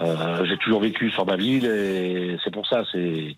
euh, 0.00 0.44
j'ai 0.44 0.58
toujours 0.58 0.80
vécu 0.80 1.10
sur 1.10 1.26
ma 1.26 1.36
ville 1.36 1.64
et 1.64 2.36
c'est 2.44 2.52
pour 2.52 2.66
ça. 2.66 2.82
C'est 2.92 3.34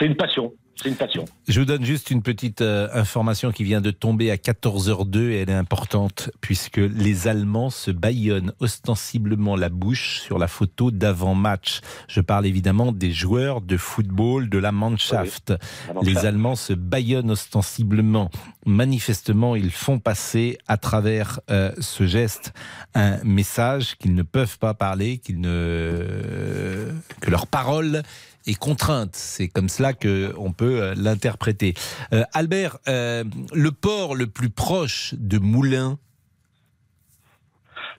une 0.00 0.16
passion. 0.16 0.52
C'est 0.76 0.88
une 0.88 0.96
passion. 0.96 1.24
Je 1.46 1.60
vous 1.60 1.66
donne 1.66 1.84
juste 1.84 2.10
une 2.10 2.22
petite 2.22 2.60
euh, 2.60 2.88
information 2.92 3.52
qui 3.52 3.64
vient 3.64 3.80
de 3.80 3.90
tomber 3.90 4.30
à 4.30 4.36
14h02 4.36 5.30
et 5.30 5.40
elle 5.42 5.50
est 5.50 5.54
importante 5.54 6.30
puisque 6.40 6.78
les 6.78 7.28
Allemands 7.28 7.70
se 7.70 7.90
baillonnent 7.90 8.52
ostensiblement 8.60 9.56
la 9.56 9.68
bouche 9.68 10.20
sur 10.20 10.38
la 10.38 10.48
photo 10.48 10.90
d'avant-match. 10.90 11.80
Je 12.08 12.20
parle 12.20 12.46
évidemment 12.46 12.92
des 12.92 13.12
joueurs 13.12 13.60
de 13.60 13.76
football 13.76 14.48
de 14.48 14.58
la 14.58 14.72
Mannschaft. 14.72 15.50
La 15.50 15.94
Mannschaft. 15.94 16.06
Les 16.06 16.26
Allemands 16.26 16.56
se 16.56 16.72
baillonnent 16.72 17.30
ostensiblement. 17.30 18.30
Manifestement, 18.66 19.56
ils 19.56 19.70
font 19.70 19.98
passer 19.98 20.58
à 20.66 20.76
travers 20.76 21.40
euh, 21.50 21.72
ce 21.78 22.06
geste 22.06 22.52
un 22.94 23.22
message 23.22 23.96
qu'ils 23.96 24.14
ne 24.14 24.22
peuvent 24.22 24.58
pas 24.58 24.74
parler, 24.74 25.18
qu'ils 25.18 25.40
ne 25.40 26.73
que 27.20 27.30
leur 27.30 27.46
parole 27.46 28.02
est 28.46 28.58
contrainte. 28.58 29.16
C'est 29.16 29.48
comme 29.48 29.68
cela 29.68 29.92
que 29.92 30.32
on 30.38 30.52
peut 30.52 30.82
euh, 30.82 30.94
l'interpréter. 30.96 31.74
Euh, 32.12 32.24
Albert, 32.32 32.78
euh, 32.88 33.24
le 33.52 33.72
port 33.72 34.14
le 34.14 34.26
plus 34.26 34.50
proche 34.50 35.14
de 35.16 35.38
Moulins. 35.38 35.98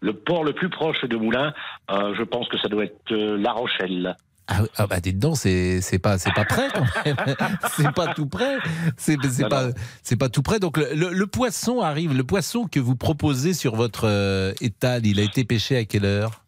Le 0.02 0.14
port 0.14 0.44
le 0.44 0.54
plus 0.54 0.70
proche 0.70 1.04
de 1.06 1.18
Moulins, 1.18 1.54
euh, 1.90 2.14
je 2.18 2.24
pense 2.24 2.48
que 2.50 2.58
ça 2.60 2.68
doit 2.68 2.84
être 2.84 3.12
La 3.12 3.54
Rochelle. 3.54 4.16
Ah, 4.48 4.60
ah 4.78 4.86
bah 4.86 5.00
dites 5.00 5.18
donc, 5.18 5.38
c'est 5.38 6.00
pas 6.00 6.20
c'est 6.20 6.34
pas 6.34 6.46
près 6.46 6.68
quand 6.72 6.86
même. 7.04 7.16
c'est 7.72 7.92
pas 7.92 8.14
tout 8.14 8.28
près. 8.28 8.58
C'est 8.96 9.18
pas 9.50 9.70
c'est 10.04 10.18
pas 10.18 10.30
tout 10.30 10.44
près. 10.44 10.60
Donc 10.60 10.78
le, 10.78 11.26
poisson 11.26 11.82
arrive. 11.82 12.16
Le 12.16 12.24
poisson 12.24 12.68
que 12.68 12.80
vous 12.80 12.96
proposez 12.96 13.56
sur 13.56 13.76
votre 13.76 14.54
étal, 14.62 15.08
il 15.08 15.20
a 15.20 15.24
été 15.24 15.46
pêché 15.46 15.78
à 15.78 15.86
quelle 15.86 16.06
heure? 16.06 16.45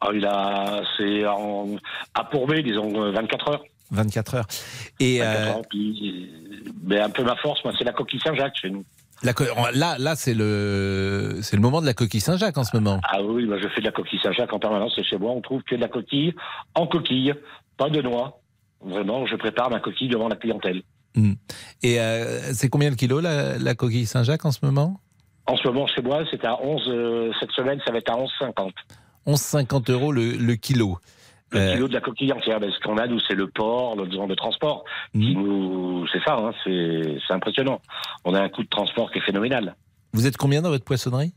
Ah, 0.00 0.08
il 0.14 0.24
a, 0.26 0.82
c'est 0.96 1.24
à 1.24 2.24
Pourbet, 2.30 2.62
disons, 2.62 3.02
euh, 3.02 3.12
24 3.12 3.50
heures. 3.50 3.64
24 3.90 4.34
heures. 4.34 4.46
Et 5.00 5.18
24 5.20 5.38
euh, 5.38 5.50
heures, 5.50 5.62
puis, 5.70 6.30
mais 6.84 7.00
un 7.00 7.10
peu 7.10 7.22
ma 7.24 7.36
force, 7.36 7.62
moi, 7.64 7.72
c'est 7.78 7.84
la 7.84 7.92
coquille 7.92 8.20
Saint-Jacques 8.20 8.56
chez 8.60 8.70
nous. 8.70 8.84
la 9.22 9.32
co- 9.32 9.44
là 9.72 9.96
là 9.98 10.14
c'est 10.16 10.34
le 10.34 11.38
c'est 11.40 11.56
le 11.56 11.62
moment 11.62 11.80
de 11.80 11.86
la 11.86 11.94
coquille 11.94 12.20
Saint-Jacques 12.20 12.58
en 12.58 12.64
ce 12.64 12.76
moment. 12.76 13.00
Ah 13.04 13.22
oui, 13.22 13.44
moi, 13.46 13.58
je 13.62 13.68
fais 13.68 13.80
de 13.80 13.86
la 13.86 13.92
coquille 13.92 14.18
Saint-Jacques 14.22 14.52
en 14.52 14.58
permanence 14.58 14.92
et 14.98 15.04
chez 15.04 15.16
moi, 15.18 15.30
on 15.32 15.40
trouve 15.40 15.62
que 15.62 15.74
de 15.76 15.80
la 15.80 15.88
coquille 15.88 16.34
en 16.74 16.86
coquille, 16.86 17.32
pas 17.76 17.88
de 17.88 18.02
noix. 18.02 18.40
Vraiment, 18.82 19.24
je 19.26 19.36
prépare 19.36 19.70
ma 19.70 19.80
coquille 19.80 20.08
devant 20.08 20.28
la 20.28 20.36
clientèle. 20.36 20.82
Hmm. 21.14 21.32
Et 21.82 21.98
euh, 22.00 22.52
c'est 22.52 22.68
combien 22.68 22.90
de 22.90 22.96
kilos 22.96 23.22
la, 23.22 23.56
la 23.58 23.74
coquille 23.74 24.04
Saint-Jacques 24.06 24.44
en 24.44 24.52
ce 24.52 24.58
moment? 24.62 25.00
En 25.46 25.56
ce 25.56 25.66
moment, 25.68 25.86
chez 25.86 26.02
moi, 26.02 26.24
c'est 26.30 26.44
à 26.44 26.60
11, 26.60 26.82
euh, 26.88 27.32
cette 27.40 27.52
semaine, 27.52 27.80
ça 27.86 27.92
va 27.92 27.98
être 27.98 28.10
à 28.10 28.16
11,50. 28.16 28.72
11,50 29.26 29.90
euros 29.92 30.12
le, 30.12 30.32
le 30.32 30.54
kilo. 30.54 30.98
Le 31.52 31.58
Euh, 31.58 31.72
kilo 31.74 31.88
de 31.88 31.94
la 31.94 32.00
coquille 32.00 32.32
entière, 32.32 32.60
ben, 32.60 32.70
ce 32.70 32.80
qu'on 32.80 32.96
a, 32.98 33.06
nous, 33.06 33.20
c'est 33.20 33.34
le 33.34 33.48
port, 33.48 33.96
le 33.96 34.06
disons, 34.06 34.26
de 34.26 34.34
transport. 34.34 34.84
Hmm. 35.14 36.04
C'est 36.12 36.22
ça, 36.24 36.36
hein, 36.36 36.52
c'est, 36.64 37.18
impressionnant. 37.30 37.80
On 38.24 38.34
a 38.34 38.40
un 38.40 38.48
coût 38.48 38.62
de 38.62 38.68
transport 38.68 39.10
qui 39.10 39.18
est 39.18 39.22
phénoménal. 39.22 39.74
Vous 40.12 40.26
êtes 40.26 40.36
combien 40.36 40.62
dans 40.62 40.70
votre 40.70 40.84
poissonnerie? 40.84 41.32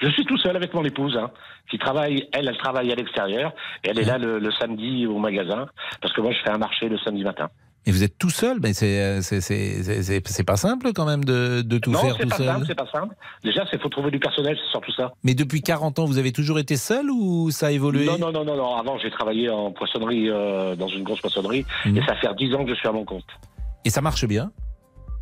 Je 0.00 0.08
suis 0.10 0.24
tout 0.26 0.36
seul 0.38 0.56
avec 0.56 0.74
mon 0.74 0.84
épouse, 0.84 1.16
hein, 1.16 1.30
qui 1.70 1.78
travaille, 1.78 2.28
elle, 2.32 2.48
elle 2.48 2.58
travaille 2.58 2.92
à 2.92 2.94
l'extérieur, 2.94 3.52
et 3.82 3.90
elle 3.90 3.98
est 3.98 4.04
là 4.04 4.18
le, 4.18 4.38
le 4.38 4.50
samedi 4.52 5.06
au 5.06 5.18
magasin, 5.18 5.66
parce 6.02 6.12
que 6.12 6.20
moi, 6.20 6.32
je 6.32 6.38
fais 6.42 6.50
un 6.50 6.58
marché 6.58 6.88
le 6.88 6.98
samedi 6.98 7.22
matin. 7.24 7.48
Et 7.88 7.92
vous 7.92 8.02
êtes 8.02 8.18
tout 8.18 8.30
seul 8.30 8.58
Mais 8.60 8.72
c'est 8.74 9.00
euh, 9.00 9.20
c'est- 9.22 10.44
pas 10.44 10.56
simple 10.56 10.92
quand 10.92 11.04
même 11.06 11.24
de, 11.24 11.62
de 11.62 11.78
tout 11.78 11.92
non, 11.92 12.00
faire 12.00 12.16
c'est 12.16 12.24
tout 12.24 12.28
pas 12.30 12.36
seul. 12.36 12.46
simple, 12.46 12.64
c'est 12.66 12.74
pas 12.74 12.88
simple. 12.92 13.14
Déjà, 13.44 13.64
c'est 13.70 13.80
faut 13.80 13.88
trouver 13.88 14.10
du 14.10 14.18
personnel, 14.18 14.56
c'est 14.60 14.70
surtout 14.70 14.92
ça. 14.92 15.12
Mais 15.22 15.34
depuis 15.34 15.62
40 15.62 15.98
ans, 16.00 16.04
vous 16.04 16.18
avez 16.18 16.32
toujours 16.32 16.58
été 16.58 16.76
seul 16.76 17.08
ou 17.10 17.50
ça 17.52 17.68
a 17.68 17.70
évolué? 17.70 18.06
Non, 18.06 18.18
non, 18.18 18.32
non, 18.32 18.44
non, 18.44 18.56
non. 18.56 18.74
Avant, 18.76 18.98
j'ai 18.98 19.10
travaillé 19.10 19.48
en 19.50 19.70
poissonnerie, 19.70 20.28
euh, 20.28 20.74
dans 20.74 20.88
une 20.88 21.04
grosse 21.04 21.20
poissonnerie, 21.20 21.64
Mhm. 21.84 21.98
et 21.98 22.00
ça 22.06 22.16
fait 22.16 22.28
10 22.36 22.52
ans 22.54 22.64
que 22.64 22.70
je 22.70 22.74
suis 22.76 22.88
à 22.88 22.92
mon 22.92 23.04
compte. 23.04 23.24
Et 23.84 23.90
ça 23.90 24.00
marche 24.00 24.26
bien? 24.26 24.50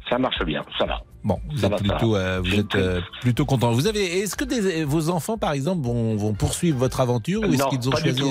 Ça 0.09 0.19
marche 0.19 0.43
bien, 0.45 0.62
ça 0.79 0.85
va. 0.87 1.01
Bon, 1.23 1.39
vous 1.51 1.59
Ça 1.59 1.67
êtes 1.67 1.73
va, 1.73 1.79
plutôt, 1.79 2.12
va. 2.12 2.19
euh, 2.19 2.39
vous 2.41 2.51
J'ai 2.51 2.59
êtes 2.59 2.75
euh, 2.75 3.01
plutôt 3.23 3.47
content. 3.47 3.73
Vous 3.73 3.87
avez, 3.87 4.19
est-ce 4.21 4.37
que 4.37 4.45
des- 4.45 4.85
vos 4.85 5.09
enfants, 5.09 5.39
par 5.39 5.53
exemple, 5.53 5.83
vont, 5.83 6.15
vont 6.17 6.35
poursuivre 6.35 6.79
votre 6.79 7.01
aventure 7.01 7.41
ou 7.43 7.53
est-ce 7.55 7.62
Non, 7.62 7.69
qu'ils 7.71 7.89
ont 7.89 7.97
choisi, 7.97 8.23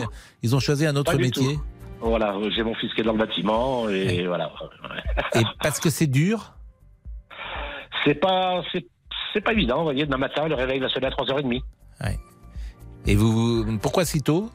ils 0.44 0.56
ont 0.56 0.60
choisi 0.60 0.86
un 0.86 0.96
autre 0.96 1.16
métier? 1.18 1.56
tout. 1.56 1.62
Voilà, 2.04 2.36
j'ai 2.56 2.64
mon 2.64 2.76
fils 2.76 2.93
qui 2.93 3.01
est 3.01 3.04
dans 3.04 3.14
le 3.14 3.18
bâtiment, 3.18 3.88
et 3.89 4.28
voilà. 4.28 4.51
Et 5.36 5.43
parce 5.62 5.80
que 5.80 5.89
c'est 5.89 6.08
dur 6.08 6.54
C'est 8.04 8.16
pas, 8.16 8.62
c'est, 9.34 9.41
pas 9.41 9.54
évident, 9.54 9.78
vous 9.78 9.84
voyez, 9.86 10.06
demain 10.06 10.18
matin, 10.18 10.47
le 10.47 10.56
réveil 10.56 10.80
va 10.80 10.89
sonner 10.89 11.08
à 11.08 11.12
3h30. 11.12 11.62
Et 13.06 13.16
vous, 13.16 13.78
pourquoi 13.82 14.06
si 14.06 14.22
tôt? 14.22 14.49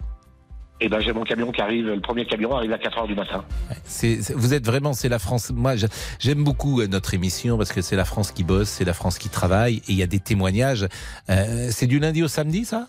Et 0.80 0.88
ben, 0.88 1.00
j'ai 1.00 1.12
mon 1.12 1.24
camion 1.24 1.50
qui 1.50 1.60
arrive, 1.60 1.86
le 1.86 2.00
premier 2.00 2.24
camion 2.24 2.54
arrive 2.54 2.72
à 2.72 2.76
4h 2.78 3.06
du 3.08 3.14
matin. 3.14 3.44
C'est- 3.84 4.32
vous 4.34 4.54
êtes 4.54 4.64
vraiment, 4.64 4.92
c'est 4.92 5.08
la 5.08 5.18
France. 5.18 5.50
Moi, 5.50 5.74
j'aime 6.20 6.44
beaucoup 6.44 6.80
euh, 6.80 6.86
notre 6.86 7.14
émission 7.14 7.56
parce 7.58 7.72
que 7.72 7.82
c'est 7.82 7.96
la 7.96 8.04
France 8.04 8.30
qui 8.30 8.44
bosse, 8.44 8.68
c'est 8.68 8.84
la 8.84 8.94
France 8.94 9.18
qui 9.18 9.28
travaille, 9.28 9.78
et 9.78 9.82
il 9.88 9.96
y 9.96 10.02
a 10.02 10.06
des 10.06 10.20
témoignages. 10.20 10.86
Euh, 11.30 11.68
c'est 11.72 11.86
du 11.88 11.98
lundi 11.98 12.22
au 12.22 12.28
samedi, 12.28 12.64
ça? 12.64 12.86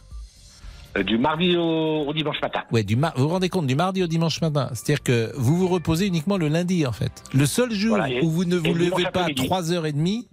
Du 1.03 1.17
mardi 1.17 1.55
au, 1.57 2.05
au 2.07 2.13
dimanche 2.13 2.41
matin. 2.41 2.61
Ouais, 2.71 2.83
du 2.83 2.95
mar- 2.95 3.13
vous 3.15 3.23
vous 3.23 3.29
rendez 3.29 3.49
compte 3.49 3.67
du 3.67 3.75
mardi 3.75 4.03
au 4.03 4.07
dimanche 4.07 4.41
matin. 4.41 4.69
C'est-à-dire 4.73 5.03
que 5.03 5.31
vous 5.35 5.57
vous 5.57 5.67
reposez 5.67 6.07
uniquement 6.07 6.37
le 6.37 6.47
lundi, 6.47 6.85
en 6.85 6.91
fait. 6.91 7.11
Le 7.33 7.45
seul 7.45 7.71
jour 7.71 7.97
Voilà, 7.97 8.09
et- 8.09 8.21
où 8.23 8.29
vous 8.29 8.45
ne 8.45 8.55
vous 8.57 8.73
levez 8.73 9.03
pas 9.11 9.21
à 9.21 9.23
après-midi. 9.25 9.47
3h30, 9.47 10.25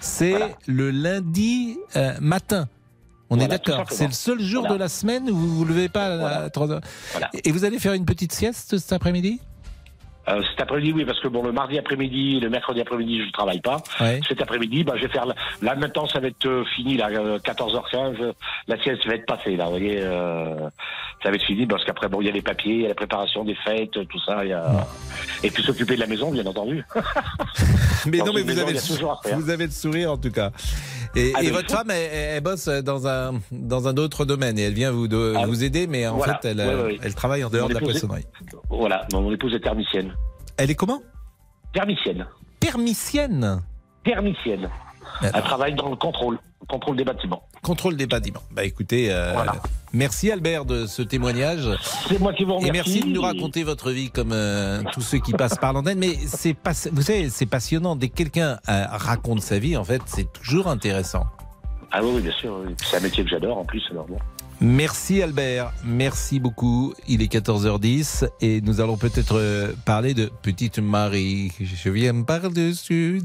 c'est 0.00 0.30
Voilà. 0.30 0.48
le 0.66 0.90
lundi 0.90 1.78
euh, 1.96 2.12
matin. 2.20 2.68
On 3.30 3.36
Voilà, 3.36 3.54
est 3.54 3.58
d'accord. 3.58 3.86
C'est 3.90 4.06
le 4.06 4.12
seul 4.12 4.40
jour 4.42 4.66
de 4.68 4.74
la 4.74 4.88
semaine 4.88 5.30
où 5.30 5.34
vous 5.34 5.56
vous 5.56 5.64
levez 5.64 5.88
pas 5.88 6.06
à 6.44 6.48
3h. 6.48 6.80
Voilà. 7.12 7.30
Et 7.44 7.50
vous 7.50 7.64
allez 7.64 7.78
faire 7.78 7.94
une 7.94 8.04
petite 8.04 8.32
sieste 8.32 8.76
cet 8.76 8.92
après-midi? 8.92 9.40
Euh, 10.28 10.40
cet 10.50 10.60
après-midi, 10.60 10.92
oui, 10.94 11.04
parce 11.04 11.18
que 11.20 11.28
bon, 11.28 11.42
le 11.42 11.50
mardi 11.52 11.78
après-midi, 11.78 12.38
le 12.40 12.48
mercredi 12.48 12.80
après-midi, 12.80 13.20
je 13.22 13.26
ne 13.26 13.32
travaille 13.32 13.60
pas. 13.60 13.78
Ouais. 14.00 14.20
Cet 14.28 14.40
après-midi, 14.40 14.84
bah, 14.84 14.94
je 14.96 15.02
vais 15.06 15.12
faire. 15.12 15.26
la- 15.26 15.34
Là, 15.62 15.74
maintenant, 15.74 16.06
ça 16.06 16.20
va 16.20 16.28
être 16.28 16.46
euh, 16.46 16.64
fini, 16.76 16.96
là, 16.96 17.08
euh, 17.10 17.38
14h15. 17.40 18.16
euh, 18.20 18.32
La 18.68 18.80
sieste 18.82 19.04
va 19.06 19.14
être 19.14 19.26
passée, 19.26 19.56
là, 19.56 19.64
vous 19.64 19.70
voyez. 19.72 19.98
euh, 20.00 20.68
ça 21.22 21.30
va 21.30 21.34
être 21.36 21.44
fini, 21.44 21.66
parce 21.66 21.84
qu'après, 21.84 22.08
bon, 22.08 22.20
il 22.20 22.26
y 22.26 22.28
a 22.28 22.32
les 22.32 22.42
papiers, 22.42 22.74
il 22.74 22.80
y 22.82 22.84
a 22.84 22.88
la 22.88 22.94
préparation 22.94 23.44
des 23.44 23.54
fêtes, 23.56 23.90
tout 24.08 24.20
ça. 24.24 24.44
il 24.44 24.50
Y 24.50 24.52
a... 24.52 24.86
Et 25.42 25.50
puis 25.50 25.62
s'occuper 25.62 25.94
de 25.96 26.00
la 26.00 26.06
maison, 26.06 26.30
bien 26.30 26.46
entendu. 26.46 26.84
Mais 28.06 28.18
Dans 28.18 28.26
non, 28.26 28.32
mais 28.34 28.40
vous 28.42 28.46
maison, 28.48 28.62
avez, 28.66 28.78
faire. 28.78 29.38
vous 29.38 29.50
avez 29.50 29.66
le 29.66 29.70
sourire 29.72 30.12
en 30.12 30.16
tout 30.16 30.30
cas. 30.30 30.50
Et, 31.14 31.32
Ah, 31.36 31.42
et 31.42 31.50
votre 31.50 31.70
femme, 31.70 31.90
elle, 31.90 32.10
elle 32.12 32.40
bosse 32.42 32.68
dans 32.68 33.06
un 33.06 33.34
dans 33.50 33.86
un 33.88 33.96
autre 33.96 34.24
domaine 34.24 34.58
et 34.58 34.62
elle 34.62 34.72
vient 34.72 34.90
vous 34.90 35.08
de- 35.08 35.34
Ah, 35.36 35.46
vous 35.46 35.62
aider, 35.62 35.86
mais 35.86 36.06
en 36.06 36.16
voilà. 36.16 36.38
fait, 36.40 36.48
elle, 36.48 36.58
Ouais, 36.58 36.66
ouais, 36.74 36.82
ouais. 36.84 36.98
elle 37.02 37.14
travaille 37.14 37.44
en 37.44 37.50
dehors 37.50 37.68
de 37.68 37.74
la 37.74 37.80
est- 37.80 37.84
poissonnerie. 37.84 38.24
Voilà, 38.70 39.06
mon 39.12 39.30
épouse 39.32 39.52
est 39.54 39.60
thermicienne. 39.60 40.14
Elle 40.56 40.70
est 40.70 40.74
comment? 40.74 41.02
Thermicienne. 41.74 42.26
Permissienne. 42.60 43.62
Thermicienne. 44.04 44.68
Elle 45.22 45.42
travaille 45.42 45.74
dans 45.74 45.90
le 45.90 45.96
contrôle, 45.96 46.34
le 46.34 46.40
contrôle 46.68 46.96
des 46.96 47.04
bâtiments. 47.04 47.42
Contrôle 47.62 47.96
des 47.96 48.06
bâtiments. 48.06 48.42
Bah 48.50 48.64
écoutez, 48.64 49.08
euh, 49.10 49.34
merci 49.92 50.30
Albert 50.30 50.64
de 50.64 50.86
ce 50.86 51.02
témoignage. 51.02 51.68
C'est 52.08 52.18
moi 52.18 52.32
qui 52.32 52.44
vous 52.44 52.56
remercie. 52.56 52.68
Et 52.68 52.72
merci 52.72 53.00
de 53.00 53.14
nous 53.14 53.22
raconter 53.22 53.62
votre 53.62 53.90
vie 53.90 54.10
comme 54.10 54.32
euh, 54.32 54.82
tous 54.92 55.00
ceux 55.00 55.18
qui 55.18 55.32
passent 55.32 55.58
par 55.58 55.72
l'antenne. 55.72 55.98
Mais 55.98 56.16
c'est 56.26 56.54
pas, 56.54 56.72
vous 56.92 57.02
savez, 57.02 57.30
c'est 57.30 57.46
passionnant. 57.46 57.96
Dès 57.96 58.08
que 58.08 58.14
quelqu'un 58.14 58.58
euh, 58.68 58.84
raconte 58.90 59.40
sa 59.40 59.58
vie, 59.58 59.76
en 59.76 59.84
fait, 59.84 60.02
c'est 60.06 60.32
toujours 60.32 60.68
intéressant. 60.68 61.24
Ah 61.90 62.00
oui, 62.02 62.20
bien 62.20 62.32
sûr. 62.32 62.58
oui. 62.64 62.74
C'est 62.82 62.96
un 62.96 63.00
métier 63.00 63.22
que 63.22 63.30
j'adore 63.30 63.58
en 63.58 63.64
plus, 63.64 63.82
alors 63.90 64.06
bon. 64.06 64.18
Merci 64.64 65.20
Albert, 65.20 65.72
merci 65.84 66.38
beaucoup. 66.38 66.94
Il 67.08 67.20
est 67.20 67.32
14h10 67.32 68.28
et 68.40 68.60
nous 68.60 68.80
allons 68.80 68.96
peut-être 68.96 69.74
parler 69.84 70.14
de 70.14 70.30
Petite 70.40 70.78
Marie. 70.78 71.50
Je 71.60 71.90
viens 71.90 72.22
par-dessus. 72.22 73.20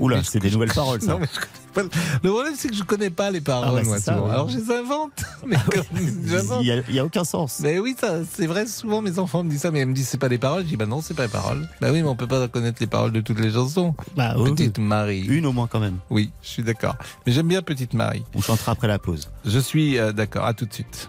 Oula, 0.00 0.22
c'est 0.24 0.38
des 0.38 0.50
nouvelles 0.50 0.72
paroles 0.72 1.02
ça. 1.02 1.12
Non, 1.12 1.18
mais 1.18 1.26
je 1.30 1.38
connais 1.38 1.52
pas 1.52 1.67
le- 1.76 2.30
problème, 2.30 2.54
c'est 2.56 2.68
que 2.68 2.74
je 2.74 2.82
connais 2.82 3.10
pas 3.10 3.30
les 3.30 3.40
paroles, 3.40 3.68
Ah 3.70 3.74
bah, 3.74 3.82
moi, 3.84 3.98
ça, 3.98 4.20
ouais. 4.20 4.30
Alors, 4.30 4.48
je 4.48 4.58
les 4.58 4.70
invente. 4.70 5.12
Mais. 5.46 5.56
Il 6.60 6.94
y 6.94 6.98
a- 6.98 7.04
aucun 7.04 7.24
sens. 7.24 7.60
Mais 7.62 7.78
oui, 7.78 7.94
ça, 7.98 8.20
c'est 8.30 8.46
vrai, 8.46 8.66
souvent 8.66 9.00
mes 9.02 9.18
enfants 9.18 9.42
me 9.44 9.50
disent 9.50 9.60
ça, 9.62 9.70
mais 9.70 9.80
ils 9.80 9.86
me 9.86 9.94
disent 9.94 10.08
c'est 10.08 10.18
pas 10.18 10.28
les 10.28 10.38
paroles. 10.38 10.62
Je 10.62 10.68
dis 10.68 10.76
bah 10.76 10.86
non, 10.86 11.00
c'est 11.00 11.14
pas 11.14 11.24
les 11.24 11.28
paroles. 11.28 11.68
Bah 11.80 11.88
oui, 11.92 12.02
mais 12.02 12.08
on 12.08 12.16
peut 12.16 12.26
pas 12.26 12.48
connaître 12.48 12.78
les 12.80 12.86
paroles 12.86 13.12
de 13.12 13.20
toutes 13.20 13.40
les 13.40 13.52
chansons. 13.52 13.94
Bah, 14.16 14.34
oui, 14.36 14.50
Petite 14.50 14.78
Marie. 14.78 15.20
Une 15.26 15.46
au 15.46 15.52
moins 15.52 15.66
quand 15.66 15.80
même. 15.80 15.98
Oui, 16.10 16.30
je 16.42 16.48
suis 16.48 16.62
d'accord. 16.62 16.96
Mais 17.26 17.32
j'aime 17.32 17.48
bien 17.48 17.62
Petite 17.62 17.94
Marie. 17.94 18.24
On 18.34 18.40
chantera 18.40 18.72
après 18.72 18.88
la 18.88 18.98
pause. 18.98 19.30
Je 19.44 19.58
suis 19.58 19.98
euh, 19.98 20.12
d'accord, 20.12 20.44
à 20.44 20.54
tout 20.54 20.66
de 20.66 20.72
suite. 20.72 21.08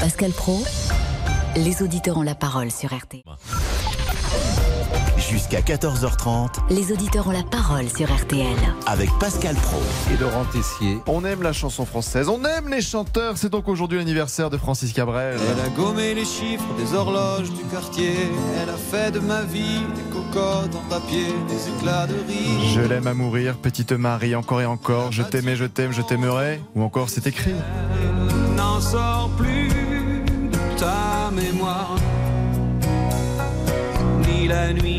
Pascal 0.00 0.32
Pro, 0.32 0.62
les 1.56 1.82
auditeurs 1.82 2.18
ont 2.18 2.22
la 2.22 2.34
parole 2.34 2.70
sur 2.70 2.90
RT. 2.92 3.22
Jusqu'à 5.30 5.60
14h30 5.60 6.50
Les 6.70 6.92
auditeurs 6.92 7.26
ont 7.26 7.32
la 7.32 7.42
parole 7.42 7.88
sur 7.88 8.06
RTL. 8.14 8.46
avec 8.86 9.10
Pascal 9.18 9.56
Pro. 9.56 9.78
Et 10.12 10.16
Laurent 10.18 10.44
Tessier. 10.44 10.98
On 11.06 11.24
aime 11.24 11.42
la 11.42 11.52
chanson 11.52 11.84
française, 11.84 12.28
on 12.28 12.44
aime 12.44 12.68
les 12.68 12.80
chanteurs. 12.80 13.36
C'est 13.36 13.48
donc 13.50 13.66
aujourd'hui 13.68 13.98
l'anniversaire 13.98 14.50
de 14.50 14.56
Francis 14.56 14.92
Cabrel. 14.92 15.36
Elle 15.40 15.64
a 15.64 15.68
gommé 15.70 16.14
les 16.14 16.24
chiffres 16.24 16.64
des 16.78 16.94
horloges 16.94 17.50
du 17.50 17.62
quartier. 17.64 18.14
Elle 18.62 18.70
a 18.70 18.76
fait 18.76 19.10
de 19.10 19.18
ma 19.18 19.42
vie 19.42 19.80
des 19.96 20.02
cocottes 20.12 20.74
en 20.76 20.88
papier, 20.88 21.26
des 21.48 21.68
éclats 21.76 22.06
de 22.06 22.14
rire. 22.14 22.68
Je 22.74 22.80
l'aime 22.80 23.06
à 23.08 23.14
mourir, 23.14 23.56
petite 23.56 23.92
Marie, 23.92 24.34
encore 24.36 24.60
et 24.60 24.66
encore. 24.66 25.10
Je 25.12 25.22
t'aimais, 25.22 25.56
je 25.56 25.64
t'aime, 25.64 25.92
je 25.92 26.02
t'aimerai. 26.02 26.60
Ou 26.76 26.82
encore 26.82 27.10
c'est 27.10 27.26
écrit. 27.26 27.54
N'en 28.56 28.80
sort 28.80 29.30
plus 29.36 29.68
de 29.68 30.78
ta 30.78 31.30
mémoire. 31.32 31.96
Ni 34.28 34.46
la 34.48 34.72
nuit, 34.72 34.95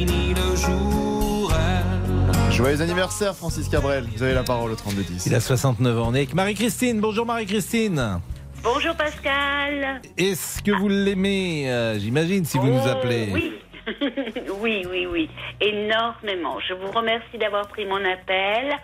Joyeux 2.57 2.81
anniversaire 2.81 3.35
Francis 3.35 3.69
Cabrel. 3.69 4.07
Vous 4.15 4.23
avez 4.23 4.33
la 4.33 4.41
parole 4.41 4.71
au 4.71 4.75
3210. 4.75 5.27
Il 5.27 5.35
a 5.35 5.39
69 5.39 5.99
ans. 5.99 6.07
On 6.07 6.15
est 6.15 6.17
avec 6.17 6.33
Marie-Christine. 6.33 6.99
Bonjour 6.99 7.23
Marie-Christine. 7.23 8.19
Bonjour 8.63 8.95
Pascal. 8.95 10.01
Est-ce 10.17 10.63
que 10.63 10.71
vous 10.71 10.89
l'aimez 10.89 11.69
euh, 11.69 11.99
J'imagine 11.99 12.45
si 12.45 12.57
vous 12.57 12.65
nous 12.65 12.81
Oh, 12.83 12.87
appelez. 12.89 13.29
Oui. 13.31 13.53
oui, 14.59 14.85
oui, 14.89 15.05
oui, 15.05 15.29
énormément. 15.61 16.59
Je 16.59 16.73
vous 16.73 16.91
remercie 16.91 17.37
d'avoir 17.37 17.67
pris 17.67 17.85
mon 17.85 18.03
appel 18.03 18.75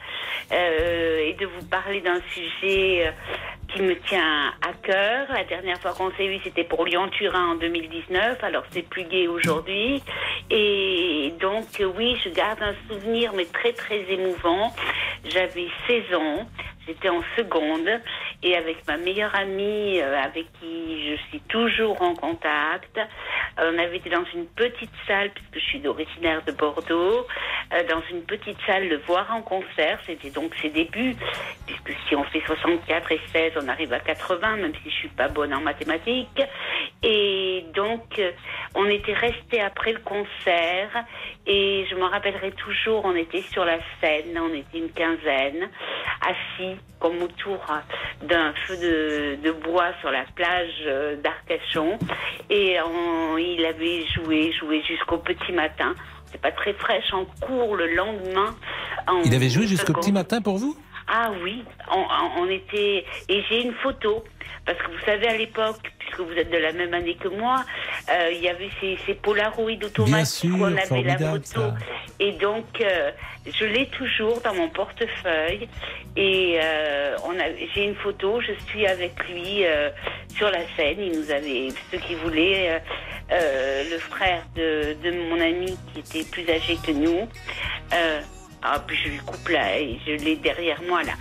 euh, 0.51 1.28
et 1.28 1.34
de 1.34 1.45
vous 1.45 1.66
parler 1.66 1.99
d'un 1.99 2.22
sujet 2.34 3.08
euh, 3.08 3.12
qui 3.68 3.82
me 3.82 3.95
tient 4.08 4.54
à 4.62 4.74
cœur. 4.82 5.28
La 5.34 5.43
dernière 5.43 5.78
fois 5.80 5.91
qu'on 5.93 6.12
s'est 6.12 6.28
vu, 6.28 6.39
c'était 6.43 6.64
pour 6.64 6.86
Lyon-Turin 6.86 7.51
en 7.51 7.56
2019, 7.56 8.43
alors 8.43 8.64
c'est 8.72 8.88
plus 8.88 9.04
gai 9.04 9.28
aujourd'hui. 9.28 10.01
Et 10.49 11.34
donc, 11.39 11.66
oui, 11.97 12.18
je 12.24 12.30
garde 12.30 12.62
un 12.62 12.76
souvenir, 12.88 13.34
mais 13.36 13.45
très, 13.45 13.74
très 13.74 13.99
émouvant. 14.10 14.74
J'avais 15.26 15.68
16 15.88 16.16
ans, 16.16 16.47
j'étais 16.88 17.09
en 17.09 17.21
seconde, 17.38 17.89
et 18.41 18.55
avec 18.55 18.86
ma 18.88 18.97
meilleure 18.97 19.34
amie, 19.36 19.99
euh, 20.01 20.19
avec 20.21 20.45
qui 20.59 21.09
je 21.09 21.15
suis 21.29 21.39
toujours 21.41 22.01
en 22.01 22.13
contact, 22.13 22.97
euh, 22.97 23.71
on 23.73 23.79
avait 23.79 23.97
été 23.97 24.09
dans 24.09 24.25
une 24.34 24.45
petite 24.47 24.91
salle, 25.07 25.31
puisque 25.31 25.55
je 25.55 25.69
suis 25.77 25.88
originaire 25.88 26.43
de 26.45 26.51
Bordeaux, 26.51 27.25
euh, 27.73 27.84
dans 27.89 28.01
une 28.11 28.23
petite 28.23 28.57
salle 28.65 28.88
le 28.89 28.97
voir 28.97 29.34
en 29.34 29.41
concert. 29.41 29.99
C'était 30.05 30.29
donc 30.29 30.53
ses 30.61 30.69
débuts, 30.69 31.15
puisque 31.65 31.93
si 32.07 32.15
on 32.15 32.23
fait 32.25 32.41
64 32.45 33.11
et 33.11 33.21
16, 33.31 33.53
on 33.61 33.67
arrive 33.67 33.93
à 33.93 33.99
80, 33.99 34.57
même 34.57 34.73
si 34.84 34.89
je 34.89 34.95
suis 34.95 35.09
pas 35.09 35.27
bonne 35.27 35.53
en 35.53 35.61
mathématiques. 35.61 36.41
Et 37.01 37.65
donc, 37.73 38.21
on 38.75 38.86
était 38.88 39.13
restés 39.13 39.61
après 39.61 39.93
le 39.93 39.99
concert, 39.99 41.05
et 41.45 41.86
je 41.89 41.95
m'en 41.95 42.09
rappellerai 42.09 42.51
toujours, 42.51 43.03
on 43.05 43.15
était 43.15 43.41
sur 43.41 43.65
la 43.65 43.77
scène, 43.99 44.38
on 44.38 44.53
était 44.53 44.77
une 44.77 44.91
quinzaine, 44.91 45.69
assis 46.21 46.72
comme 46.99 47.21
autour 47.21 47.59
d'un 48.24 48.53
feu 48.65 48.78
de, 48.78 49.36
de 49.43 49.51
bois 49.51 49.91
sur 50.01 50.11
la 50.11 50.24
plage 50.36 50.69
euh, 50.86 51.15
d'Arcachon. 51.21 51.97
Et 52.49 52.78
on- 52.82 53.38
il 53.38 53.65
avait 53.65 54.05
joué, 54.15 54.51
joué 54.53 54.82
jusqu'au 54.88 55.17
petit 55.17 55.51
matin. 55.51 55.93
C'est 56.32 56.41
pas 56.41 56.51
très 56.51 56.74
fraîche 56.74 57.13
en 57.13 57.26
cours 57.45 57.76
le 57.76 57.93
lendemain. 57.93 58.55
en 59.07 59.21
Il 59.24 59.36
avait 59.36 59.49
joué 59.49 59.67
jusqu'au 59.67 59.93
petit 59.93 60.11
matin 60.11 60.41
pour 60.41 60.57
vous? 60.57 60.76
Ah 61.08 61.32
oui, 61.43 61.64
on, 62.38 62.49
était 62.49 63.06
et 63.30 63.43
j'ai 63.49 63.64
une 63.64 63.74
photo 63.74 64.24
parce 64.66 64.78
que 64.78 64.91
vous 64.91 65.06
savez 65.06 65.28
à 65.28 65.38
l'époque, 65.38 65.91
puisque 65.99 66.22
vous 66.22 66.32
êtes 66.34 66.49
de 66.49 66.58
la 66.58 66.72
même 66.72 66.93
année 66.93 67.16
que 67.16 67.28
moi, 67.28 67.66
euh, 68.10 68.32
il 68.32 68.41
y 68.41 68.47
avait 68.47 68.70
ces, 68.80 68.97
ces 69.06 69.14
Polaroid 69.14 69.84
automatiques 69.84 70.51
où 70.54 70.64
on 70.64 70.78
avait 70.78 71.04
la 71.04 71.18
photo 71.18 71.62
et 72.20 72.32
donc 72.34 72.66
euh, 72.80 73.12
je 73.45 73.66
l'ai 73.66 73.88
toujours 73.88 74.39
dans 74.41 74.54
mon 74.54 74.70
portefeuille 74.70 75.68
et 76.16 76.60
euh, 76.62 77.18
on 77.26 77.38
a, 77.39 77.51
j'ai 77.74 77.86
une 77.86 77.95
photo, 77.95 78.39
je 78.39 78.54
suis 78.68 78.86
avec 78.88 79.14
lui 79.28 79.66
euh, 79.66 79.89
sur 80.36 80.49
la 80.49 80.66
scène. 80.76 80.97
Il 80.99 81.20
nous 81.20 81.32
avait 81.32 81.70
ceux 81.91 81.97
qui 81.97 82.16
voulaient. 82.16 82.82
le 83.30 83.97
frère 83.97 84.43
de, 84.56 84.95
de 85.04 85.12
mon 85.30 85.41
ami 85.41 85.78
qui 85.93 85.99
était 85.99 86.30
plus 86.30 86.49
âgé 86.49 86.78
que 86.86 86.91
nous. 86.91 87.28
Ah, 88.64 88.82
puis 88.86 88.95
je 88.95 89.09
lui 89.09 89.18
coupe 89.18 89.49
là, 89.49 89.78
et 89.78 89.99
je 90.05 90.11
l'ai 90.24 90.38
derrière 90.38 90.82
moi 90.84 91.03
là. 91.03 91.14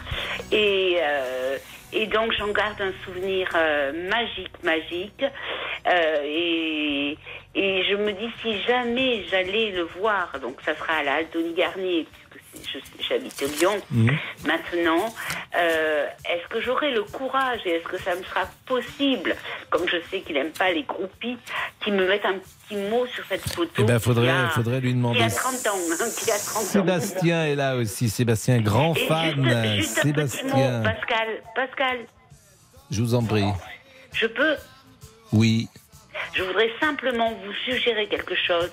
Et, 0.52 0.98
euh, 1.00 1.58
et 1.92 2.06
donc 2.06 2.32
j'en 2.38 2.52
garde 2.52 2.80
un 2.80 2.92
souvenir 3.04 3.48
euh, 3.56 4.08
magique, 4.08 4.62
magique. 4.62 5.24
Euh, 5.86 6.22
et, 6.24 7.18
et 7.56 7.84
je 7.84 7.96
me 7.96 8.12
dis 8.12 8.30
si 8.40 8.62
jamais 8.62 9.24
j'allais 9.28 9.72
le 9.72 9.82
voir, 9.82 10.38
donc 10.40 10.60
ça 10.64 10.76
sera 10.76 10.98
à 10.98 11.02
la 11.02 11.14
Altony 11.14 11.52
Garnier, 11.54 12.06
j'habite 13.08 13.40
Lyon 13.60 13.80
maintenant, 14.44 15.14
euh, 15.56 16.06
est-ce 16.28 16.48
que 16.48 16.60
j'aurai 16.60 16.90
le 16.92 17.02
courage 17.02 17.60
et 17.64 17.70
est-ce 17.70 17.84
que 17.88 17.98
ça 17.98 18.14
me 18.14 18.22
sera 18.24 18.48
possible, 18.66 19.34
comme 19.70 19.88
je 19.88 19.96
sais 20.10 20.20
qu'il 20.20 20.34
n'aime 20.34 20.52
pas 20.52 20.70
les 20.72 20.82
groupies, 20.82 21.38
qui 21.82 21.90
me 21.90 22.06
mettent 22.06 22.24
un 22.24 22.38
petit 22.38 22.76
mot 22.76 23.06
sur 23.06 23.24
cette 23.26 23.46
photo 23.48 23.70
Eh 23.78 23.84
qui 23.86 23.98
faudrait, 24.00 24.28
a- 24.30 24.48
faudrait 24.50 24.80
lui 24.80 24.90
qui 24.90 24.94
demander. 24.94 25.22
a 25.22 25.30
30 25.30 25.54
ans, 25.66 25.78
hein, 26.00 26.04
qui 26.18 26.30
a 26.30 26.38
30 26.38 26.56
ans. 26.56 26.66
Sébastien 26.66 27.46
est 27.46 27.54
là 27.56 27.76
aussi. 27.76 28.08
Sébastien, 28.10 28.60
grand 28.60 28.94
Et 28.94 29.06
fan. 29.06 29.76
juste, 29.76 29.76
juste 29.76 29.98
un 29.98 30.02
petit 30.02 30.44
mot, 30.44 30.56
Sébastien, 30.56 30.82
Pascal, 30.82 31.28
Pascal, 31.54 31.98
je 32.90 33.00
vous 33.02 33.14
en 33.14 33.24
prie. 33.24 33.44
je 34.12 34.26
peux? 34.26 34.56
Oui. 35.32 35.68
Je 36.34 36.42
voudrais 36.42 36.70
simplement 36.80 37.30
vous 37.44 37.52
suggérer 37.64 38.06
quelque 38.06 38.34
chose. 38.34 38.70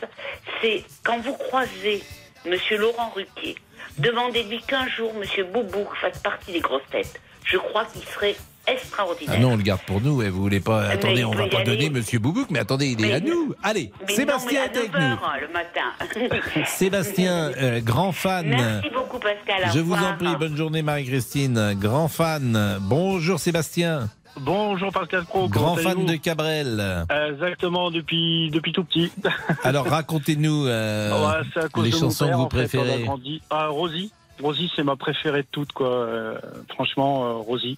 C'est 0.61 0.83
quand 1.03 1.19
vous 1.19 1.33
croisez 1.33 2.03
Monsieur 2.45 2.77
Laurent 2.77 3.09
Ruquier, 3.15 3.55
demandez-lui 3.99 4.61
qu'un 4.67 4.87
jour 4.87 5.13
Monsieur 5.13 5.43
Boubou 5.45 5.87
fasse 6.01 6.19
partie 6.19 6.51
des 6.51 6.59
grosses 6.59 6.81
têtes. 6.91 7.19
Je 7.45 7.57
crois 7.57 7.85
qu'il 7.85 8.03
serait 8.03 8.35
extraordinaire. 8.67 9.35
Ah 9.37 9.41
non, 9.41 9.53
on 9.53 9.57
le 9.57 9.63
garde 9.63 9.81
pour 9.87 9.99
nous. 10.01 10.21
Et 10.21 10.29
vous 10.29 10.41
voulez 10.41 10.59
pas. 10.59 10.83
Mais 10.87 10.93
Attendez, 10.93 11.23
on 11.25 11.31
va 11.31 11.47
pas 11.47 11.57
aller. 11.59 11.65
donner 11.65 11.89
Monsieur 11.89 12.19
Boubouk, 12.19 12.49
mais 12.51 12.59
attendez, 12.59 12.87
il 12.87 13.03
est 13.03 13.13
à 13.13 13.19
nous. 13.19 13.55
Allez, 13.63 13.91
Mais 14.07 14.13
Sébastien 14.13 14.59
non, 14.67 14.73
est 14.73 14.77
avec 14.77 14.93
9 14.93 15.01
nous. 15.01 15.25
hein, 15.25 15.33
le 15.41 15.47
matin. 15.47 16.65
Sébastien, 16.67 17.51
euh, 17.57 17.79
grand 17.81 18.11
fan. 18.11 18.47
Merci 18.47 18.89
beaucoup 18.93 19.17
Pascal. 19.17 19.71
Je 19.73 19.79
vous 19.79 19.95
en 19.95 20.15
prie, 20.17 20.35
bonne 20.37 20.55
journée 20.55 20.81
Marie-Christine. 20.83 21.73
Grand 21.79 22.07
fan. 22.07 22.77
Bonjour 22.81 23.39
Sébastien. 23.39 24.09
Bonjour 24.39 24.91
Pascal 24.91 25.25
Pro. 25.25 25.47
Grand 25.49 25.75
fan 25.75 26.05
de 26.05 26.15
Cabrel. 26.15 27.05
Exactement, 27.29 27.91
depuis, 27.91 28.49
depuis 28.51 28.71
tout 28.71 28.83
petit. 28.83 29.11
Alors 29.63 29.85
racontez-nous 29.87 30.65
euh, 30.67 31.27
Ouais, 31.27 31.83
les 31.83 31.91
chansons 31.91 32.25
père, 32.25 32.35
que 32.35 32.41
vous 32.41 32.49
fait, 32.49 32.77
préférez. 32.77 33.05
Ah, 33.49 33.67
Rosie. 33.67 34.11
Rosie, 34.41 34.71
c'est 34.75 34.83
ma 34.83 34.95
préférée 34.95 35.41
de 35.41 35.47
toutes, 35.51 35.73
quoi. 35.73 35.89
Euh, 35.89 36.39
franchement, 36.73 37.25
euh, 37.25 37.33
Rosie. 37.33 37.77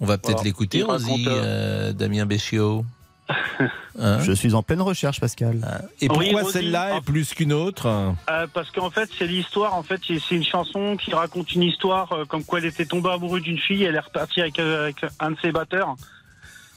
On 0.00 0.04
va 0.06 0.18
peut-être 0.18 0.32
Voilà. 0.32 0.44
l'écouter, 0.44 0.78
Il 0.78 0.84
Rosie, 0.84 1.24
euh, 1.26 1.92
Damien 1.92 2.26
Béchiot. 2.26 2.84
Hein 3.98 4.18
Je 4.20 4.32
suis 4.32 4.54
en 4.54 4.62
pleine 4.62 4.82
recherche, 4.82 5.20
Pascal. 5.20 5.56
Et 6.00 6.08
Oui, 6.08 6.30
pourquoi 6.30 6.50
celle-là 6.50 6.96
est 6.98 7.00
plus 7.00 7.32
qu'une 7.34 7.52
autre 7.52 7.86
Euh, 8.30 8.46
parce 8.52 8.70
qu'en 8.70 8.90
fait, 8.90 9.08
c'est 9.18 9.26
l'histoire. 9.26 9.74
En 9.74 9.82
fait, 9.82 10.00
c'est 10.06 10.34
une 10.34 10.44
chanson 10.44 10.96
qui 10.96 11.14
raconte 11.14 11.52
une 11.54 11.62
histoire 11.62 12.12
euh, 12.12 12.24
comme 12.24 12.44
quoi 12.44 12.58
elle 12.58 12.66
était 12.66 12.86
tombée 12.86 13.10
amoureuse 13.10 13.42
d'une 13.42 13.58
fille. 13.58 13.84
Elle 13.84 13.94
est 13.96 14.00
repartie 14.00 14.40
avec, 14.40 14.58
euh, 14.58 14.84
avec 14.84 15.04
un 15.20 15.30
de 15.30 15.36
ses 15.40 15.50
batteurs. 15.50 15.96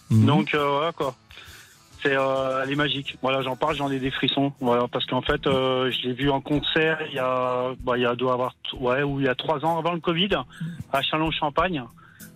Mhm. 0.09 0.25
Donc 0.25 0.53
euh, 0.53 0.67
voilà 0.69 0.91
quoi. 0.91 1.15
C'est, 2.01 2.15
euh, 2.15 2.63
elle 2.63 2.71
est 2.71 2.75
magique. 2.75 3.17
Voilà, 3.21 3.41
j'en 3.41 3.57
parle, 3.57 3.75
j'en 3.75 3.91
ai 3.91 3.99
des 3.99 4.09
frissons. 4.11 4.53
Voilà, 4.61 4.87
parce 4.87 5.05
qu'en 5.05 5.21
fait, 5.21 5.45
euh, 5.47 5.91
je 5.91 6.07
l'ai 6.07 6.13
vu 6.13 6.29
en 6.29 6.39
concert 6.39 6.99
il 7.09 7.15
y 7.15 7.19
a, 7.19 7.73
bah, 7.81 7.97
il 7.97 8.03
y 8.03 8.05
a 8.05 8.15
doit 8.15 8.33
avoir, 8.33 8.55
ouais, 8.79 9.03
ou 9.03 9.19
il 9.19 9.25
y 9.25 9.29
a 9.29 9.35
trois 9.35 9.65
ans 9.65 9.77
avant 9.77 9.91
le 9.91 9.99
Covid, 9.99 10.29
à 10.93 11.01
Chalon-Champagne, 11.01 11.83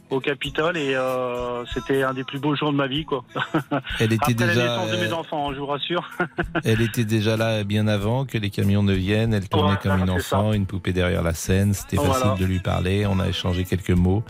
au 0.10 0.20
Capitole 0.20 0.78
et 0.78 0.94
euh, 0.96 1.66
c'était 1.74 2.04
un 2.04 2.14
des 2.14 2.24
plus 2.24 2.40
beaux 2.40 2.56
jours 2.56 2.72
de 2.72 2.78
ma 2.78 2.88
vie 2.88 3.06
quoi. 3.06 3.24
Elle 4.00 4.14
était 4.14 4.24
Après 4.24 4.34
déjà, 4.34 4.54
la 4.54 4.64
naissance 4.64 4.92
de 4.92 4.96
euh, 4.96 5.08
mes 5.08 5.14
enfants, 5.14 5.54
je 5.54 5.60
vous 5.60 5.66
rassure. 5.66 6.10
Elle 6.64 6.82
était 6.82 7.06
déjà 7.06 7.36
là 7.38 7.64
bien 7.64 7.88
avant 7.88 8.26
que 8.26 8.38
les 8.38 8.50
camions 8.50 8.84
ne 8.84 8.94
viennent. 8.94 9.34
Elle 9.34 9.50
tournait 9.50 9.78
comme 9.82 10.00
une 10.00 10.10
enfant, 10.10 10.54
une 10.54 10.66
poupée 10.66 10.94
derrière 10.94 11.24
la 11.24 11.34
scène. 11.34 11.74
C'était 11.74 11.98
Voilà. 11.98 12.14
facile 12.14 12.40
de 12.40 12.46
lui 12.46 12.60
parler. 12.60 13.06
On 13.08 13.20
a 13.20 13.28
échangé 13.28 13.64
quelques 13.66 13.92
mots. 13.92 14.24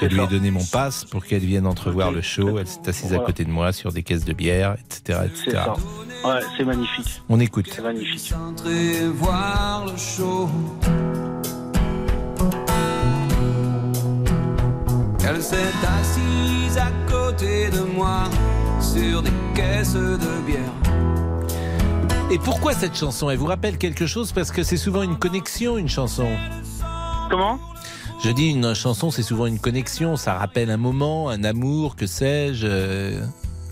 Je 0.00 0.06
lui 0.06 0.20
ai 0.20 0.26
donné 0.26 0.50
mon 0.50 0.64
passe 0.64 1.04
pour 1.04 1.24
qu'elle 1.24 1.44
vienne 1.44 1.66
entrevoir 1.66 2.10
le 2.10 2.20
show. 2.20 2.58
Elle 2.58 2.66
s'est 2.66 2.88
assise 2.88 3.12
à 3.14 3.18
côté 3.18 3.44
de 3.44 3.50
moi 3.50 3.72
sur 3.72 3.92
des 3.92 4.02
caisses 4.02 4.24
de 4.24 4.32
bière, 4.32 4.74
etc. 4.84 5.20
C'est 5.34 5.50
etc. 5.50 5.62
Ouais, 6.24 6.40
c'est 6.56 6.64
magnifique. 6.64 7.22
On 7.28 7.38
écoute. 7.38 7.66
C'est 7.70 7.82
magnifique. 7.82 8.32
Entrer 8.34 9.06
voir 9.08 9.84
le 9.86 9.96
show. 9.96 10.48
S'est 15.44 15.56
assise 16.00 16.78
à 16.78 16.90
côté 17.10 17.68
de 17.68 17.80
moi 17.80 18.22
sur 18.80 19.20
des 19.20 19.30
caisses 19.54 19.92
de 19.94 20.46
bière. 20.46 20.72
Et 22.30 22.38
pourquoi 22.38 22.72
cette 22.72 22.96
chanson? 22.96 23.28
Elle 23.28 23.36
vous 23.36 23.44
rappelle 23.46 23.76
quelque 23.76 24.06
chose? 24.06 24.32
Parce 24.32 24.50
que 24.50 24.62
c'est 24.62 24.78
souvent 24.78 25.02
une 25.02 25.18
connexion, 25.18 25.76
une 25.76 25.90
chanson. 25.90 26.26
Comment? 27.30 27.58
Je 28.24 28.30
dis 28.30 28.52
une 28.52 28.74
chanson, 28.74 29.10
c'est 29.10 29.22
souvent 29.22 29.44
une 29.44 29.58
connexion. 29.58 30.16
Ça 30.16 30.32
rappelle 30.34 30.70
un 30.70 30.78
moment, 30.78 31.28
un 31.28 31.44
amour, 31.44 31.94
que 31.96 32.06
sais-je, 32.06 32.66
euh, 32.66 33.20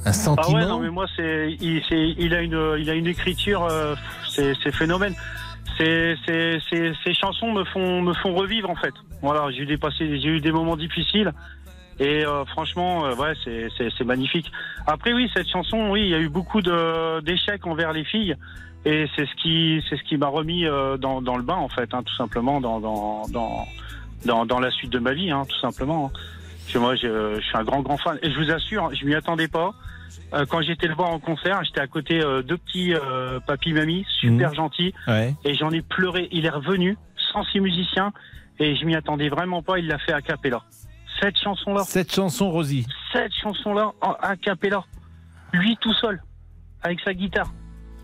un 0.04 0.10
Ah 0.10 0.12
sentiment. 0.12 0.58
ouais, 0.58 0.66
non 0.66 0.78
mais 0.80 0.90
moi 0.90 1.06
c'est 1.16 1.56
il, 1.58 1.82
c'est- 1.88 2.14
il 2.18 2.34
a 2.34 2.42
une 2.42 2.76
il 2.78 2.90
a 2.90 2.94
une 2.94 3.06
écriture 3.06 3.64
euh, 3.64 3.94
c'est 4.28 4.52
c'est 4.62 4.74
phénomène. 4.74 5.14
C'est 5.78 6.16
c'est 6.26 6.58
c'est 6.68 6.92
ces 7.02 7.14
chansons 7.14 7.50
me 7.50 7.64
font 7.64 8.02
me 8.02 8.12
font 8.12 8.34
revivre 8.34 8.68
en 8.68 8.76
fait. 8.76 8.92
Voilà, 9.22 9.46
j'ai 9.50 9.62
eu 10.28 10.40
des 10.40 10.52
moments 10.52 10.76
difficiles 10.76 11.32
et 12.06 12.24
euh, 12.26 12.44
franchement 12.46 13.04
euh, 13.06 13.14
ouais, 13.14 13.34
c'est 13.44 13.68
c'est 13.76 13.88
c'est 13.96 14.04
magnifique. 14.04 14.50
Après 14.86 15.12
oui, 15.12 15.30
cette 15.34 15.48
chanson 15.48 15.78
oui, 15.90 16.02
il 16.02 16.08
y 16.10 16.14
a 16.14 16.20
eu 16.20 16.28
beaucoup 16.28 16.60
de 16.62 17.20
d'échecs 17.20 17.66
envers 17.66 17.92
les 17.92 18.04
filles 18.04 18.34
et 18.84 19.06
c'est 19.14 19.26
ce 19.26 19.34
qui 19.42 19.82
c'est 19.88 19.96
ce 19.96 20.02
qui 20.08 20.16
m'a 20.16 20.26
remis 20.28 20.66
euh, 20.66 20.96
dans 20.96 21.22
dans 21.22 21.36
le 21.36 21.42
bain 21.42 21.56
en 21.56 21.68
fait 21.68 21.92
hein, 21.94 22.02
tout 22.02 22.14
simplement 22.16 22.60
dans 22.60 22.80
dans 22.80 23.22
dans 23.28 23.66
dans 24.24 24.46
dans 24.46 24.60
la 24.60 24.70
suite 24.70 24.90
de 24.90 24.98
ma 24.98 25.12
vie 25.12 25.30
hein, 25.30 25.44
tout 25.48 25.58
simplement. 25.60 26.10
Parce 26.10 26.72
que 26.74 26.78
moi 26.78 26.94
je, 26.96 27.36
je 27.40 27.44
suis 27.48 27.56
un 27.56 27.64
grand 27.64 27.82
grand 27.82 27.96
fan 27.96 28.18
et 28.22 28.30
je 28.32 28.38
vous 28.38 28.50
assure, 28.50 28.90
je 28.94 29.04
m'y 29.06 29.14
attendais 29.14 29.48
pas. 29.48 29.70
Euh, 30.34 30.44
quand 30.48 30.62
j'étais 30.62 30.86
le 30.88 30.94
voir 30.94 31.10
en 31.10 31.18
concert, 31.18 31.62
j'étais 31.64 31.80
à 31.80 31.86
côté 31.86 32.22
euh, 32.22 32.42
deux 32.42 32.56
petits 32.56 32.94
euh, 32.94 33.38
papy 33.46 33.72
mamie, 33.72 34.04
super 34.20 34.50
Mhm. 34.50 34.54
gentils, 34.56 34.94
Ouais. 35.06 35.34
et 35.44 35.54
j'en 35.54 35.70
ai 35.70 35.82
pleuré. 35.82 36.28
Il 36.32 36.44
est 36.46 36.50
revenu 36.60 36.96
sans 37.32 37.44
ses 37.52 37.60
musiciens 37.60 38.12
et 38.58 38.76
je 38.76 38.84
m'y 38.86 38.94
attendais 38.94 39.28
vraiment 39.28 39.62
pas. 39.62 39.78
Il 39.78 39.86
l'a 39.88 39.98
fait 39.98 40.12
a 40.12 40.20
cappella. 40.22 40.62
Cette 41.22 41.38
chanson-là, 41.38 41.84
Cette 41.86 42.12
chanson, 42.12 42.50
Rosie. 42.50 42.86
cette 43.12 43.32
chanson-là 43.42 43.92
en 44.00 44.12
a 44.20 44.36
cappella, 44.36 44.82
lui 45.52 45.76
tout 45.80 45.94
seul, 45.94 46.20
avec 46.82 46.98
sa 47.00 47.14
guitare. 47.14 47.52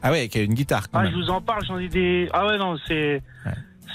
Ah 0.03 0.12
ouais, 0.12 0.29
qui 0.29 0.39
a 0.39 0.43
une 0.43 0.55
guitare. 0.55 0.89
quand 0.91 1.01
Ah, 1.01 1.03
même. 1.03 1.12
je 1.12 1.16
vous 1.16 1.29
en 1.31 1.41
parle, 1.41 1.64
j'en 1.66 1.79
ai 1.79 1.89
des. 1.89 2.29
Ah 2.33 2.47
ouais 2.47 2.57
non, 2.59 2.77
c'est. 2.87 3.23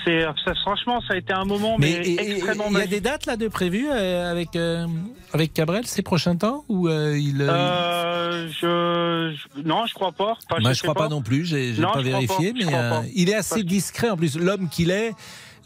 C'est, 0.06 0.24
ça, 0.44 0.54
franchement, 0.56 1.00
ça 1.08 1.14
a 1.14 1.18
été 1.18 1.32
un 1.32 1.46
moment 1.46 1.78
mais, 1.80 2.02
Mais 2.02 2.08
et- 2.10 2.32
extrêmement 2.32 2.66
il 2.72 2.78
y 2.78 2.82
a 2.82 2.88
des 2.88 3.00
dates 3.00 3.26
là 3.26 3.38
de 3.38 3.48
prévues 3.48 3.88
euh, 3.90 4.30
avec 4.30 4.54
euh, 4.58 4.86
avec 5.32 5.54
Cabrel 5.54 5.88
ces 5.88 6.02
prochains 6.02 6.36
temps 6.36 6.66
ou 6.68 6.90
euh, 6.90 7.18
il 7.18 7.42
euh, 7.42 7.48
Euh, 7.50 8.48
je, 8.50 9.34
je- 9.56 9.62
non, 9.62 9.86
je 9.86 9.94
crois 9.94 10.12
pas. 10.12 10.34
Je 10.60 10.74
je 10.74 10.82
crois 10.82 10.94
pas. 10.94 11.08
non 11.08 11.22
plus. 11.22 11.46
J'ai 11.46 11.74
j'ai 11.74 11.82
Non, 11.82 11.92
pas 11.94 12.02
vérifié, 12.02 12.52
pas, 12.52 12.60
mais 12.66 12.76
euh, 12.76 13.02
il 13.16 13.30
est 13.30 13.36
assez 13.36 13.64
discret 13.64 14.10
en 14.10 14.18
plus. 14.18 14.38
L'homme 14.38 14.68
qu'il 14.68 14.92
est. 14.92 15.14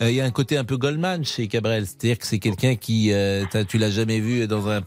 euh, 0.01 0.09
Il 0.09 0.15
y 0.15 0.21
a 0.21 0.25
un 0.25 0.31
côté 0.31 0.57
un 0.57 0.63
peu 0.63 0.77
Goldman 0.77 1.23
chez 1.25 1.47
Cabrel, 1.47 1.85
c'est-à-dire 1.85 2.17
que 2.19 2.25
c'est 2.25 2.39
quelqu'un 2.39 2.75
qui, 2.75 3.11
euh, 3.11 3.43
tu 3.67 3.77
l'as 3.77 3.89
jamais 3.91 4.19
vu 4.19 4.47
dans 4.47 4.67
un 4.69 4.81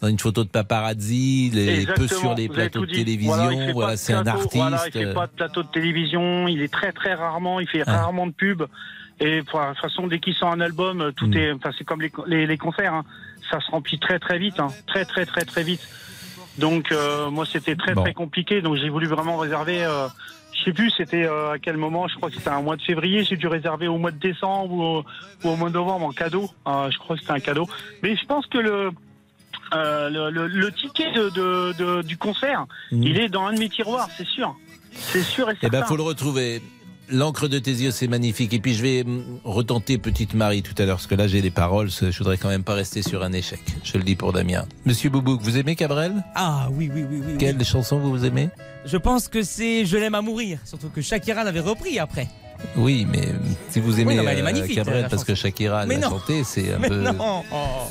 dans 0.00 0.08
une 0.08 0.18
photo 0.18 0.44
de 0.44 0.48
paparazzi, 0.48 1.50
les, 1.52 1.64
peu 1.66 1.70
Exactement, 1.72 2.20
sur 2.20 2.34
les 2.34 2.48
plateaux 2.48 2.86
de 2.86 2.92
télévision. 2.92 3.72
Voilà, 3.72 3.96
c'est 3.96 4.12
un 4.12 4.26
artiste. 4.26 4.56
Voilà, 4.56 4.82
il 4.86 4.92
fait 4.92 5.04
euh, 5.06 5.14
pas 5.14 5.26
de 5.26 5.32
plateau 5.32 5.62
de 5.62 5.68
télévision. 5.68 6.48
Il 6.48 6.62
est 6.62 6.72
très 6.72 6.92
très 6.92 7.14
rarement. 7.14 7.60
Il 7.60 7.68
fait 7.68 7.82
rarement 7.82 8.26
de 8.26 8.32
pub. 8.32 8.62
Et 9.18 9.36
de 9.36 9.40
toute 9.42 9.78
façon, 9.80 10.06
dès 10.08 10.18
qu'il 10.18 10.34
sort 10.34 10.52
un 10.52 10.60
album, 10.60 11.00
euh, 11.00 11.10
tout 11.12 11.30
est. 11.36 11.50
Enfin, 11.52 11.70
c'est 11.78 11.84
comme 11.84 12.02
les, 12.02 12.12
les, 12.26 12.46
les 12.46 12.58
concerts. 12.58 12.92
hein. 12.94 13.04
Ça 13.50 13.60
se 13.60 13.70
remplit 13.70 13.98
très 13.98 14.18
très 14.18 14.38
vite. 14.38 14.58
hein. 14.60 14.68
Très 14.86 15.04
très 15.04 15.24
très 15.24 15.44
très 15.44 15.62
vite. 15.62 15.80
Donc 16.58 16.90
euh, 16.92 17.30
moi, 17.30 17.44
c'était 17.50 17.76
très 17.76 17.94
Bon. 17.94 18.02
très 18.02 18.14
compliqué. 18.14 18.60
Donc 18.62 18.76
j'ai 18.76 18.88
voulu 18.88 19.06
vraiment 19.06 19.36
réserver. 19.38 19.84
Euh, 19.84 20.08
je 20.58 20.64
sais 20.64 20.72
plus, 20.72 20.90
c'était 20.90 21.24
euh, 21.24 21.52
à 21.52 21.58
quel 21.58 21.76
moment. 21.76 22.08
Je 22.08 22.16
crois 22.16 22.30
que 22.30 22.36
c'était 22.36 22.48
un 22.50 22.62
mois 22.62 22.76
de 22.76 22.82
février. 22.82 23.24
J'ai 23.24 23.36
dû 23.36 23.46
réserver 23.46 23.88
au 23.88 23.98
mois 23.98 24.10
de 24.10 24.18
décembre 24.18 24.72
ou 24.72 24.82
au, 24.82 25.04
ou 25.44 25.48
au 25.50 25.56
mois 25.56 25.68
de 25.68 25.74
novembre 25.74 26.06
en 26.06 26.12
cadeau. 26.12 26.48
Euh, 26.66 26.90
je 26.90 26.98
crois 26.98 27.16
que 27.16 27.20
c'était 27.22 27.32
un 27.34 27.40
cadeau. 27.40 27.66
Mais 28.02 28.16
je 28.16 28.24
pense 28.26 28.46
que 28.46 28.58
le 28.58 28.90
euh, 29.74 30.08
le, 30.10 30.30
le- 30.30 30.46
le 30.46 30.70
ticket 30.72 31.10
de, 31.12 31.28
de- 31.30 31.72
de- 31.78 32.02
du 32.02 32.16
concert, 32.16 32.66
Mhm. 32.92 33.02
il 33.02 33.18
est 33.18 33.28
dans 33.28 33.46
un 33.46 33.52
de 33.52 33.58
mes 33.58 33.68
tiroirs, 33.68 34.08
c'est 34.16 34.26
sûr. 34.26 34.54
C'est 34.92 35.22
sûr 35.22 35.50
et 35.50 35.54
Eh 35.56 35.60
certain. 35.60 35.80
ben, 35.80 35.86
faut 35.86 35.96
le 35.96 36.02
retrouver. 36.04 36.62
L'encre 37.08 37.46
de 37.46 37.58
tes 37.58 37.70
yeux, 37.70 37.92
c'est 37.92 38.08
magnifique. 38.08 38.52
Et 38.52 38.58
puis, 38.58 38.74
je 38.74 38.82
vais 38.82 39.02
hum, 39.02 39.22
retenter 39.44 39.96
Petite 39.98 40.34
Marie 40.34 40.62
tout 40.62 40.74
à 40.78 40.86
l'heure, 40.86 40.96
parce 40.96 41.06
que 41.06 41.14
là, 41.14 41.28
j'ai 41.28 41.40
les 41.40 41.50
paroles. 41.50 41.88
Je 41.90 42.16
voudrais 42.18 42.36
quand 42.36 42.48
même 42.48 42.64
pas 42.64 42.74
rester 42.74 43.02
sur 43.02 43.22
un 43.22 43.32
échec. 43.32 43.60
Je 43.84 43.96
le 43.96 44.04
dis 44.04 44.16
pour 44.16 44.32
Damien. 44.32 44.66
Monsieur 44.84 45.10
Boubouk, 45.10 45.40
vous 45.40 45.56
aimez 45.56 45.76
Cabrel? 45.76 46.24
Ah 46.34 46.68
oui, 46.72 46.90
oui, 46.92 47.04
oui, 47.08 47.18
oui. 47.18 47.24
oui. 47.32 47.38
Quelle 47.38 47.62
chanson 47.64 47.98
vous 47.98 48.24
aimez? 48.24 48.48
Je 48.84 48.96
pense 48.96 49.28
que 49.28 49.42
c'est 49.42 49.84
Je 49.84 49.96
l'aime 49.96 50.14
à 50.14 50.22
mourir. 50.22 50.58
Surtout 50.64 50.88
que 50.88 51.00
Shakira 51.00 51.44
l'avait 51.44 51.60
repris 51.60 51.98
après. 51.98 52.28
Oui, 52.76 53.06
mais 53.10 53.30
hum, 53.30 53.38
si 53.70 53.80
vous 53.80 54.00
aimez 54.00 54.12
Oui, 54.12 54.16
non, 54.16 54.24
mais 54.24 54.32
elle 54.32 54.38
est 54.38 54.40
euh, 54.40 54.44
magnifique, 54.44 54.76
Cabrel, 54.76 55.02
la 55.02 55.08
parce 55.08 55.24
que 55.24 55.34
Shakira 55.34 55.86
Mais 55.86 55.98
l'a 55.98 56.08
chanté, 56.08 56.42
c'est 56.42 56.72
un 56.72 56.78
Mais 56.80 56.88
peu, 56.88 57.02
non 57.02 57.44
oh. 57.52 57.86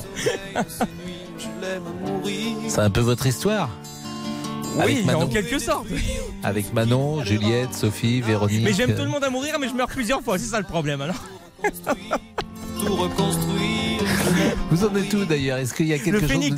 c'est 2.68 2.80
un 2.80 2.90
peu 2.90 3.00
votre 3.00 3.26
histoire. 3.26 3.70
Oui, 4.84 5.02
Manon. 5.04 5.22
en 5.22 5.26
quelque 5.28 5.58
sorte. 5.58 5.86
Avec 6.42 6.72
Manon, 6.72 7.24
Juliette, 7.24 7.72
Sophie, 7.74 8.20
Véronique. 8.20 8.62
Mais 8.62 8.72
j'aime 8.72 8.94
tout 8.94 9.02
le 9.02 9.08
monde 9.08 9.24
à 9.24 9.30
mourir, 9.30 9.58
mais 9.58 9.68
je 9.68 9.74
meurs 9.74 9.86
plusieurs 9.88 10.22
fois. 10.22 10.38
C'est 10.38 10.46
ça 10.46 10.58
le 10.58 10.66
problème 10.66 11.00
alors. 11.00 11.16
Tout 11.62 12.94
reconstruire. 12.96 14.02
Vous 14.70 14.84
en 14.84 14.94
êtes 14.96 15.12
où 15.14 15.24
d'ailleurs? 15.24 15.58
Est-ce 15.58 15.74
qu'il 15.74 15.86
y 15.86 15.92
a 15.94 15.98
quelque 15.98 16.10
Le 16.20 16.28
chose 16.28 16.50
de... 16.50 16.56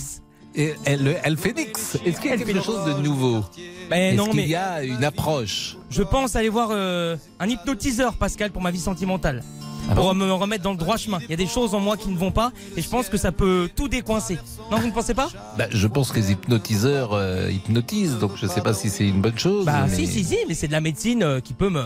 Et, 0.54 0.74
elle, 0.86 1.04
le- 1.04 1.14
elle 1.22 1.36
phénix. 1.36 1.96
Est-ce 2.04 2.20
qu'il 2.20 2.30
y 2.30 2.34
a 2.34 2.38
quelque 2.38 2.62
chose 2.62 2.84
de 2.86 3.02
nouveau? 3.02 3.44
Mais 3.90 4.08
Est-ce 4.08 4.16
non, 4.16 4.26
qu'il 4.26 4.36
mais 4.36 4.48
y 4.48 4.54
a 4.56 4.82
une 4.82 5.04
approche? 5.04 5.76
je 5.90 6.02
pense 6.02 6.34
aller 6.36 6.48
voir 6.48 6.70
euh, 6.72 7.16
un 7.38 7.48
hypnotiseur, 7.48 8.14
Pascal, 8.14 8.50
pour 8.50 8.60
ma 8.62 8.70
vie 8.70 8.80
sentimentale. 8.80 9.42
Ah 9.90 9.94
pour 9.94 10.14
me 10.14 10.30
remettre 10.32 10.62
dans 10.64 10.72
le 10.72 10.76
droit 10.76 10.96
chemin. 10.96 11.18
Il 11.24 11.30
y 11.30 11.32
a 11.32 11.36
des 11.36 11.46
choses 11.46 11.74
en 11.74 11.80
moi 11.80 11.96
qui 11.96 12.08
ne 12.08 12.16
vont 12.16 12.30
pas 12.30 12.52
et 12.76 12.82
je 12.82 12.88
pense 12.88 13.08
que 13.08 13.16
ça 13.16 13.32
peut 13.32 13.68
tout 13.74 13.88
décoincer. 13.88 14.38
Non, 14.70 14.78
vous 14.78 14.88
ne 14.88 14.92
pensez 14.92 15.14
pas? 15.14 15.28
Bah, 15.56 15.66
je 15.70 15.86
pense 15.86 16.12
que 16.12 16.16
les 16.18 16.32
hypnotiseurs 16.32 17.12
euh, 17.14 17.50
hypnotisent, 17.50 18.18
donc 18.18 18.32
je 18.36 18.46
ne 18.46 18.50
sais 18.50 18.60
pas 18.60 18.74
si 18.74 18.90
c'est 18.90 19.08
une 19.08 19.20
bonne 19.20 19.38
chose. 19.38 19.64
Bah 19.64 19.86
mais 19.88 19.94
si, 19.94 20.06
si, 20.06 20.24
si, 20.24 20.36
mais 20.46 20.54
c'est 20.54 20.66
de 20.68 20.72
la 20.72 20.80
médecine 20.80 21.22
euh, 21.22 21.40
qui 21.40 21.54
peut 21.54 21.70
me, 21.70 21.82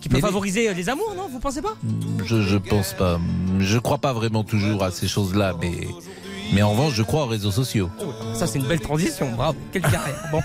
qui 0.00 0.08
peut 0.08 0.14
Mais 0.14 0.16
les- 0.16 0.20
favoriser 0.20 0.68
euh, 0.68 0.72
les 0.74 0.88
amours, 0.88 1.14
non? 1.16 1.28
Vous 1.30 1.38
pensez 1.38 1.62
pas? 1.62 1.74
Je, 2.24 2.42
je 2.42 2.56
pense 2.56 2.92
pas. 2.94 3.20
Je 3.60 3.78
crois 3.78 3.98
pas 3.98 4.12
vraiment 4.12 4.42
toujours 4.44 4.82
à 4.82 4.90
ces 4.90 5.06
choses-là, 5.08 5.54
mais, 5.60 5.86
mais 6.52 6.62
en 6.62 6.70
revanche, 6.70 6.94
je 6.94 7.02
crois 7.02 7.24
aux 7.24 7.28
réseaux 7.28 7.50
sociaux. 7.50 7.90
Ça, 8.34 8.46
c'est 8.46 8.58
une 8.58 8.66
belle 8.66 8.80
transition. 8.80 9.32
Bravo. 9.32 9.58
Quelle 9.72 9.82
carrière. 9.82 10.28
Bon, 10.30 10.40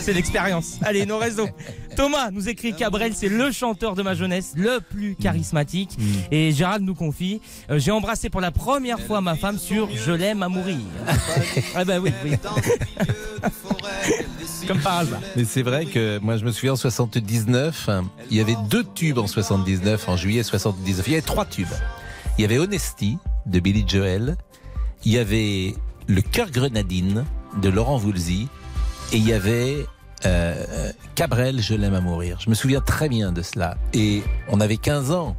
c'est 0.00 0.12
l'expérience. 0.12 0.78
Allez, 0.82 1.06
nos 1.06 1.18
réseaux. 1.18 1.48
Thomas 1.96 2.30
nous 2.30 2.48
écrit 2.48 2.74
Cabrel, 2.74 3.14
c'est 3.14 3.28
le 3.28 3.52
chanteur 3.52 3.94
de 3.94 4.02
ma 4.02 4.14
jeunesse, 4.14 4.52
le 4.56 4.80
plus 4.80 5.14
charismatique. 5.14 5.96
Et 6.30 6.52
Gérald 6.52 6.84
nous 6.84 6.94
confie 6.94 7.40
euh, 7.70 7.78
J'ai 7.78 7.90
embrassé 7.90 8.30
pour 8.30 8.40
la 8.40 8.50
première 8.50 9.00
fois 9.00 9.20
ma 9.20 9.36
femme 9.36 9.58
sur 9.58 9.88
Je 9.94 10.12
l'aime 10.12 10.42
à 10.42 10.48
mourir. 10.48 10.78
ah, 11.74 11.84
bah 11.84 11.98
oui, 12.00 12.12
oui. 12.24 12.32
Comme 14.66 14.80
par 14.80 14.98
hasard. 14.98 15.20
Mais 15.36 15.44
c'est 15.44 15.62
vrai 15.62 15.84
que 15.86 16.18
moi, 16.18 16.36
je 16.36 16.44
me 16.44 16.50
souviens 16.50 16.72
en 16.72 16.76
79, 16.76 17.88
hein, 17.88 18.04
il 18.30 18.36
y 18.36 18.40
avait 18.40 18.56
deux 18.70 18.84
tubes 18.94 19.18
en 19.18 19.26
79, 19.26 20.08
en 20.08 20.16
juillet 20.16 20.42
79. 20.42 21.06
Il 21.06 21.10
y 21.10 21.14
avait 21.14 21.22
trois 21.22 21.44
tubes. 21.44 21.68
Il 22.38 22.42
y 22.42 22.44
avait 22.44 22.58
Honesty 22.58 23.18
de 23.46 23.60
Billy 23.60 23.84
Joel, 23.86 24.36
il 25.04 25.12
y 25.12 25.18
avait 25.18 25.74
Le 26.06 26.20
cœur 26.20 26.50
grenadine 26.50 27.24
de 27.60 27.68
Laurent 27.68 27.96
Voulzy, 27.96 28.48
et 29.12 29.16
il 29.16 29.26
y 29.26 29.32
avait 29.32 29.86
euh, 30.26 30.92
Cabrel, 31.14 31.60
je 31.60 31.74
l'aime 31.74 31.94
à 31.94 32.00
mourir. 32.00 32.38
Je 32.40 32.50
me 32.50 32.54
souviens 32.54 32.80
très 32.80 33.08
bien 33.08 33.32
de 33.32 33.42
cela. 33.42 33.76
Et 33.92 34.22
on 34.48 34.60
avait 34.60 34.76
15 34.76 35.12
ans. 35.12 35.36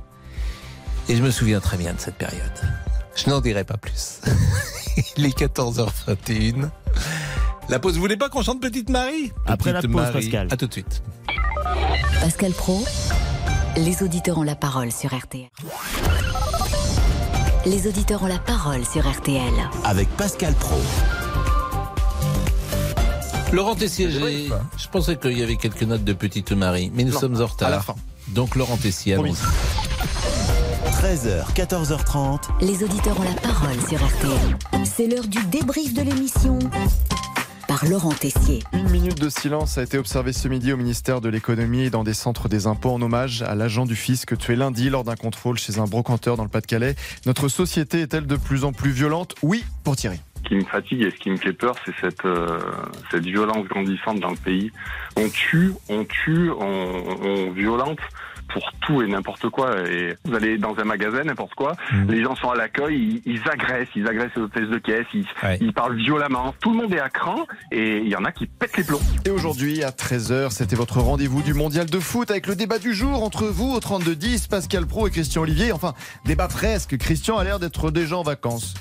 Et 1.10 1.16
je 1.16 1.24
me 1.24 1.32
souviens 1.32 1.60
très 1.60 1.78
bien 1.78 1.94
de 1.94 2.00
cette 2.00 2.16
période. 2.16 2.42
Je 3.16 3.30
n'en 3.30 3.42
dirai 3.42 3.64
pas 3.64 3.78
plus. 3.78 4.22
Il 5.18 5.26
est 5.26 5.38
14h21. 5.38 6.70
La 7.70 7.80
pause, 7.80 7.96
vous 7.96 8.02
voulez 8.02 8.18
pas 8.18 8.30
qu'on 8.30 8.44
chante 8.44 8.62
Petite 8.62 8.90
Marie? 8.90 9.32
Après 9.46 9.74
la 9.74 9.82
pause, 9.82 9.92
Marie. 9.92 10.14
Pascal. 10.14 10.48
À 10.52 10.58
tout 10.58 10.68
de 10.68 10.74
suite. 10.74 11.04
Pascal 12.22 12.52
Pro, 12.52 12.84
les 13.78 14.04
auditeurs 14.04 14.38
ont 14.38 14.44
la 14.44 14.56
parole 14.56 14.92
sur 14.92 15.16
RTL. 15.16 15.50
Les 17.66 17.88
auditeurs 17.88 18.22
ont 18.24 18.28
la 18.28 18.38
parole 18.40 18.86
sur 18.86 19.10
RTL. 19.10 19.42
Avec 19.84 20.08
Pascal 20.10 20.54
Pro. 20.54 20.76
Laurent 23.52 23.76
Tessier, 23.76 24.10
j'ai- 24.12 24.50
je 24.78 24.88
pensais 24.92 25.16
qu'il 25.16 25.38
y 25.38 25.44
avait 25.44 25.56
quelques 25.56 25.84
notes 25.84 26.04
de 26.04 26.14
Petite 26.14 26.52
Marie, 26.52 26.92
mais 26.94 27.04
nous 27.04 27.14
Non, 27.14 27.20
sommes 27.20 27.42
en 27.42 27.46
retard. 27.46 27.68
à 27.70 27.72
la 27.72 27.80
fin. 27.82 27.96
Donc 28.30 28.56
Laurent 28.56 28.78
Tessier, 28.78 29.14
allons-y. 29.16 29.36
13h, 31.00 31.54
14h30. 31.54 32.50
Les 32.62 32.84
auditeurs 32.84 33.20
ont 33.20 33.24
la 33.24 33.40
parole 33.42 33.76
sur 33.88 34.00
RTL. 34.04 34.86
C'est 34.86 35.08
l'heure 35.08 35.28
du 35.28 35.44
débrief 35.46 35.94
de 35.94 36.02
l'émission 36.02 36.58
par 37.76 37.90
Laurent 37.90 38.14
Tessier. 38.14 38.64
Une 38.72 38.90
minute 38.90 39.20
de 39.20 39.28
silence 39.28 39.78
a 39.78 39.84
été 39.84 39.98
observée 39.98 40.32
ce 40.32 40.48
midi 40.48 40.72
au 40.72 40.78
ministère 40.78 41.20
de 41.20 41.28
l'économie 41.28 41.84
et 41.84 41.90
dans 41.90 42.06
des 42.06 42.14
centres 42.14 42.48
des 42.48 42.68
impôts 42.68 42.92
en 42.92 43.02
hommage 43.02 43.42
à 43.42 43.54
l'agent 43.54 43.86
du 43.86 43.98
fisc 43.98 44.38
tué 44.38 44.56
lundi 44.56 44.90
lors 44.90 45.04
d'un 45.04 45.18
contrôle 45.18 45.58
chez 45.58 45.78
un 45.78 45.84
brocanteur 45.84 46.38
dans 46.38 46.44
le 46.44 46.50
Pas-de-Calais. 46.50 46.96
Notre 47.26 47.50
société 47.50 48.00
est-elle 48.00 48.28
de 48.28 48.38
plus 48.38 48.64
en 48.64 48.72
plus 48.72 48.92
violente? 48.92 49.36
Oui, 49.42 49.66
pour 49.84 49.98
Thierry. 49.98 50.22
Ce 50.38 50.48
qui 50.48 50.56
me 50.56 50.64
fatigue 50.64 51.02
et 51.02 51.12
ce 51.12 51.18
qui 51.18 51.30
me 51.30 51.36
fait 51.36 51.52
peur, 51.52 51.76
c'est 51.86 51.94
cette, 52.00 52.24
euh, 52.24 52.60
cette 53.12 53.26
violence 53.26 53.66
grandissante 53.68 54.22
dans 54.22 54.32
le 54.32 54.38
pays. 54.38 54.72
On 55.18 55.28
tue, 55.28 55.74
on 55.90 56.06
tue, 56.06 56.52
on, 56.52 57.04
on 57.26 57.52
violente 57.52 58.00
pour 58.52 58.72
tout 58.82 59.02
et 59.02 59.08
n'importe 59.08 59.50
quoi. 59.50 59.78
Et 59.88 60.16
vous 60.26 60.36
allez 60.36 60.58
dans 60.58 60.76
un 60.78 60.84
magasin, 60.84 61.24
n'importe 61.24 61.56
quoi, 61.56 61.74
les 62.08 62.24
gens 62.24 62.36
sont 62.36 62.50
à 62.50 62.56
l'accueil, 62.56 63.22
ils, 63.26 63.34
ils 63.34 63.50
agressent, 63.50 63.90
ils 63.96 64.08
agressent 64.08 64.36
les 64.36 64.42
hôtesses 64.42 64.70
de 64.70 64.78
caisse, 64.78 65.06
ils, 65.14 65.26
ils 65.62 65.74
parlent 65.74 65.96
violemment. 65.96 66.54
Tout 66.60 66.72
le 66.72 66.78
monde 66.78 66.94
est 66.94 67.00
à 67.00 67.10
cran 67.10 67.46
et 67.72 67.98
il 67.98 68.10
y 68.10 68.16
en 68.16 68.24
a 68.26 68.32
qui 68.32 68.46
pètent 68.48 68.78
les 68.78 68.84
plombs. 68.84 69.02
Et 69.26 69.30
aujourd'hui, 69.30 69.84
à 69.84 69.90
13h, 69.90 70.52
c'était 70.52 70.76
votre 70.76 71.00
rendez-vous 71.00 71.42
du 71.42 71.54
mondial 71.54 71.90
de 71.90 72.00
foot 72.00 72.32
avec 72.32 72.48
le 72.48 72.56
débat 72.56 72.80
du 72.80 72.94
jour 72.94 73.24
entre 73.24 73.46
vous 73.46 73.74
au 73.74 73.80
32-10, 73.80 74.48
Pascal 74.48 74.86
Pro 74.86 75.08
et 75.08 75.12
Christian 75.12 75.42
Olivier. 75.44 75.72
Enfin, 75.72 75.94
débat 76.26 76.48
presque. 76.48 76.98
Christian 76.98 77.38
a 77.38 77.44
l'air 77.44 77.60
d'être 77.60 77.92
déjà 77.92 78.18
en 78.18 78.24
vacances. 78.24 78.74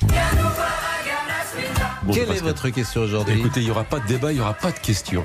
Quelle 2.12 2.30
est 2.30 2.42
votre 2.42 2.68
question 2.68 3.02
aujourd'hui? 3.02 3.38
Écoutez, 3.38 3.60
il 3.60 3.64
n'y 3.64 3.70
aura 3.70 3.84
pas 3.84 4.00
de 4.00 4.06
débat, 4.06 4.32
il 4.32 4.36
n'y 4.36 4.40
aura 4.40 4.54
pas 4.54 4.72
de 4.72 4.78
question. 4.78 5.24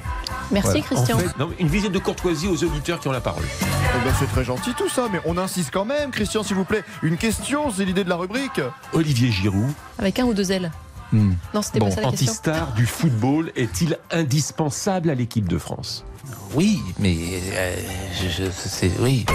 Merci, 0.52 0.82
Christian. 0.82 1.18
En 1.18 1.20
fait, 1.20 1.38
non, 1.38 1.50
une 1.60 1.68
visite 1.68 1.92
de 1.92 2.00
courtoisie 2.00 2.48
aux 2.48 2.64
auditeurs 2.64 3.00
qui 3.00 3.08
ont 3.08 3.12
la 3.12 3.22
parole. 3.22 3.44
Eh 3.62 4.06
ben, 4.06 4.14
c'est 4.20 4.30
très 4.32 4.44
gentil 4.44 4.74
tout 4.78 4.90
ça, 4.90 5.08
mais 5.12 5.20
on 5.26 5.38
insiste 5.38 5.70
quand 5.72 5.86
même, 5.86 6.12
Christian, 6.12 6.44
s'il 6.44 6.56
vous 6.56 6.66
plaît. 6.66 6.84
Une 7.04 7.18
question, 7.18 7.72
c'est 7.72 7.86
l'idée 7.86 8.04
de 8.04 8.10
la 8.10 8.16
rubrique. 8.16 8.60
Olivier 8.94 9.32
Giroud, 9.32 9.72
Avec 10.00 10.20
un 10.20 10.26
ou 10.26 10.34
deux 10.34 10.52
ailes. 10.52 10.72
Hmm. 11.12 11.34
Non, 11.54 11.62
c'était 11.62 11.80
pas 11.80 11.90
ça 11.92 12.02
la 12.02 12.10
question. 12.12 12.28
anti-star 12.32 12.74
du 12.74 12.86
football, 12.86 13.52
est-il 13.56 13.98
indispensable 14.12 15.10
à 15.10 15.16
l'équipe 15.16 15.48
de 15.48 15.58
France? 15.58 16.06
Oui, 16.54 16.80
mais 17.00 17.16
euh, 17.54 17.76
je, 18.22 18.44
je- 18.44 18.50
c'est 18.52 18.92
oui. 19.00 19.26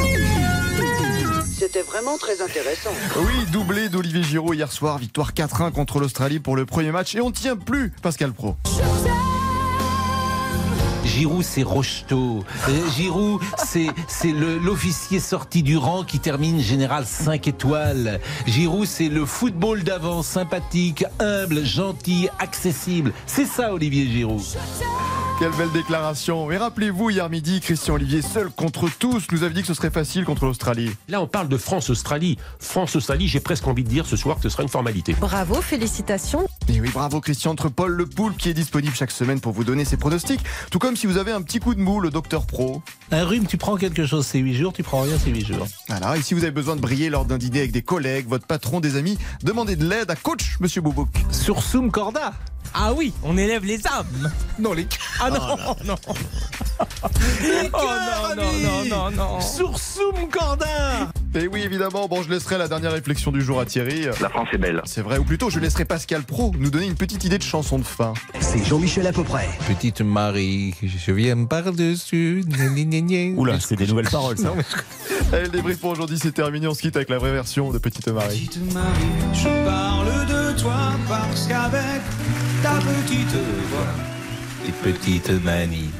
C'était 1.56 1.82
vraiment 1.82 2.18
très 2.18 2.40
intéressant. 2.42 2.90
Oui, 3.16 3.46
doublé 3.50 3.88
d'Olivier 3.88 4.22
Giroud 4.22 4.54
hier 4.54 4.70
soir, 4.70 4.98
victoire 4.98 5.32
4-1 5.32 5.72
contre 5.72 5.98
l'Australie 5.98 6.38
pour 6.38 6.56
le 6.56 6.66
premier 6.66 6.92
match. 6.92 7.14
Et 7.14 7.20
on 7.20 7.28
ne 7.28 7.34
tient 7.34 7.56
plus, 7.56 7.90
Pascal 8.02 8.32
Pro. 8.32 8.56
Giroud, 11.04 11.42
c'est 11.44 11.62
Rocheteau. 11.62 12.44
Euh, 12.68 12.90
Giroud, 12.96 13.40
c'est 13.64 13.86
c'est 14.08 14.32
le- 14.32 14.58
l'officier 14.58 15.20
sorti 15.20 15.62
du 15.62 15.76
rang 15.76 16.02
qui 16.04 16.18
termine 16.18 16.60
général 16.60 17.04
5 17.06 17.46
étoiles. 17.48 18.20
Giroud, 18.46 18.86
c'est 18.86 19.08
le 19.08 19.24
football 19.26 19.82
d'avant, 19.84 20.22
sympathique, 20.22 21.04
humble, 21.20 21.64
gentil, 21.64 22.28
accessible. 22.38 23.12
C'est 23.26 23.46
ça, 23.46 23.72
Olivier 23.72 24.06
Giroud. 24.10 24.42
Quelle 25.40 25.50
belle 25.52 25.72
déclaration. 25.72 26.48
Et 26.52 26.56
rappelez-vous, 26.56 27.10
hier 27.10 27.28
midi, 27.28 27.60
Christian 27.60 27.94
Olivier, 27.94 28.22
seul 28.22 28.50
contre 28.50 28.88
tous, 29.00 29.24
nous 29.32 29.42
avait 29.42 29.52
dit 29.52 29.62
que 29.62 29.66
ce 29.66 29.74
serait 29.74 29.90
facile 29.90 30.24
contre 30.24 30.44
l'Australie. 30.44 30.90
Là, 31.08 31.20
on 31.20 31.26
parle 31.26 31.48
de 31.48 31.56
France-Australie. 31.56 32.38
France-Australie, 32.60 33.26
j'ai 33.26 33.40
presque 33.40 33.66
envie 33.66 33.82
de 33.82 33.88
dire 33.88 34.06
ce 34.06 34.16
soir 34.16 34.36
que 34.36 34.42
ce 34.42 34.48
sera 34.48 34.62
une 34.62 34.68
formalité. 34.68 35.14
Bravo, 35.20 35.60
félicitations. 35.60 36.46
Et 36.68 36.80
oui, 36.80 36.90
bravo 36.92 37.20
Christian, 37.20 37.50
entre 37.50 37.68
Paul 37.68 37.92
Le 37.92 38.06
Poulpe 38.06 38.38
qui 38.38 38.48
est 38.48 38.54
disponible 38.54 38.94
chaque 38.94 39.10
semaine 39.10 39.38
pour 39.38 39.52
vous 39.52 39.64
donner 39.64 39.84
ses 39.84 39.96
pronostics. 39.98 40.40
Tout 40.70 40.78
comme 40.78 40.96
si 40.96 41.06
vous 41.06 41.18
avez 41.18 41.30
un 41.30 41.42
petit 41.42 41.58
coup 41.58 41.74
de 41.74 41.80
mou, 41.80 42.00
le 42.00 42.10
docteur 42.10 42.46
Pro. 42.46 42.82
Un 43.10 43.24
rhume, 43.24 43.46
tu 43.46 43.58
prends 43.58 43.76
quelque 43.76 44.06
chose, 44.06 44.26
c'est 44.26 44.38
8 44.38 44.54
jours, 44.54 44.72
tu 44.72 44.82
prends 44.82 45.02
rien, 45.02 45.16
c'est 45.22 45.30
8 45.30 45.46
jours. 45.46 45.66
Voilà, 45.88 46.16
et 46.16 46.22
si 46.22 46.32
vous 46.32 46.42
avez 46.42 46.52
besoin 46.52 46.74
de 46.76 46.80
briller 46.80 47.10
lors 47.10 47.26
d'un 47.26 47.38
dîner 47.38 47.58
avec 47.60 47.72
des 47.72 47.82
collègues, 47.82 48.26
votre 48.28 48.46
patron, 48.46 48.80
des 48.80 48.96
amis, 48.96 49.18
demandez 49.42 49.76
de 49.76 49.86
l'aide 49.86 50.10
à 50.10 50.16
coach, 50.16 50.56
monsieur 50.60 50.80
Boubouk. 50.80 51.08
Sur 51.30 51.60
Zoom 51.60 51.90
Corda 51.90 52.32
Ah 52.76 52.92
oui, 52.92 53.12
on 53.22 53.36
élève 53.38 53.64
les 53.64 53.86
âmes. 53.86 54.32
Non, 54.58 54.72
les 54.72 54.88
Ah 55.20 55.30
non, 55.30 55.38
non. 55.84 55.94
oh 57.72 57.78
non, 58.36 58.42
non, 58.42 58.52
non, 58.52 58.84
non, 58.90 59.10
non. 59.12 59.40
Sur 59.40 59.78
Zoom 59.78 60.28
Corda 60.28 61.08
Et 61.36 61.46
oui, 61.46 61.62
évidemment, 61.62 62.08
bon, 62.08 62.24
je 62.24 62.30
laisserai 62.30 62.58
la 62.58 62.66
dernière 62.66 62.90
réflexion 62.90 63.30
du 63.30 63.42
jour 63.42 63.60
à 63.60 63.64
Thierry. 63.64 64.06
La 64.20 64.28
France 64.28 64.48
est 64.52 64.58
belle. 64.58 64.82
C'est 64.86 65.02
vrai, 65.02 65.18
ou 65.18 65.24
plutôt, 65.24 65.50
je 65.50 65.60
laisserai 65.60 65.84
Pascal 65.84 66.24
Pro 66.24 66.52
nous 66.58 66.70
donner 66.70 66.86
une 66.86 66.96
petite 66.96 67.22
idée 67.22 67.38
de 67.38 67.44
chanson 67.44 67.78
de 67.78 67.84
fin. 67.84 68.12
C'est 68.40 68.64
Jean-Michel 68.64 69.06
à 69.06 69.12
peu 69.12 69.22
près. 69.22 69.48
Petite 69.68 70.00
Marie, 70.00 70.74
je 70.82 71.12
viens 71.12 71.44
par-dessus. 71.44 72.44
Oula, 73.36 73.60
c'est 73.60 73.76
des 73.76 73.86
nouvelles 73.86 74.10
paroles, 74.10 74.36
ça. 74.38 74.52
Allez, 75.32 75.44
le 75.44 75.48
débrief 75.48 75.78
pour 75.78 75.90
aujourd'hui, 75.90 76.18
c'est 76.20 76.32
terminé. 76.32 76.66
On 76.66 76.74
se 76.74 76.80
quitte 76.80 76.96
avec 76.96 77.08
la 77.08 77.18
vraie 77.18 77.32
version 77.32 77.70
de 77.70 77.78
Petite 77.78 78.08
Marie. 78.08 78.46
Petite 78.48 78.74
Marie, 78.74 78.88
je 79.32 79.64
parle 79.64 80.26
de 80.26 80.60
toi 80.60 80.74
parce 81.08 81.46
qu'avec 81.46 82.02
ta 82.64 82.76
petite 82.76 83.36
voix, 83.68 83.94
Des 84.64 84.72
petites 84.72 85.44
manies. 85.44 85.90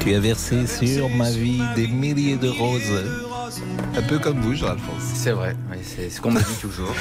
Tu 0.00 0.14
as 0.14 0.18
versé 0.18 0.66
sur 0.66 1.08
ma 1.10 1.30
vie 1.30 1.62
des 1.76 1.86
milliers 1.86 2.36
de 2.36 2.48
roses. 2.48 3.35
Un 3.96 4.02
peu 4.02 4.18
comme 4.18 4.40
vous, 4.40 4.54
Jean-Alphonse. 4.54 5.02
C'est 5.14 5.30
vrai, 5.30 5.54
oui, 5.70 5.76
c'est 5.82 6.10
ce 6.10 6.20
qu'on 6.20 6.32
me 6.32 6.40
dit 6.40 6.60
toujours. 6.60 6.92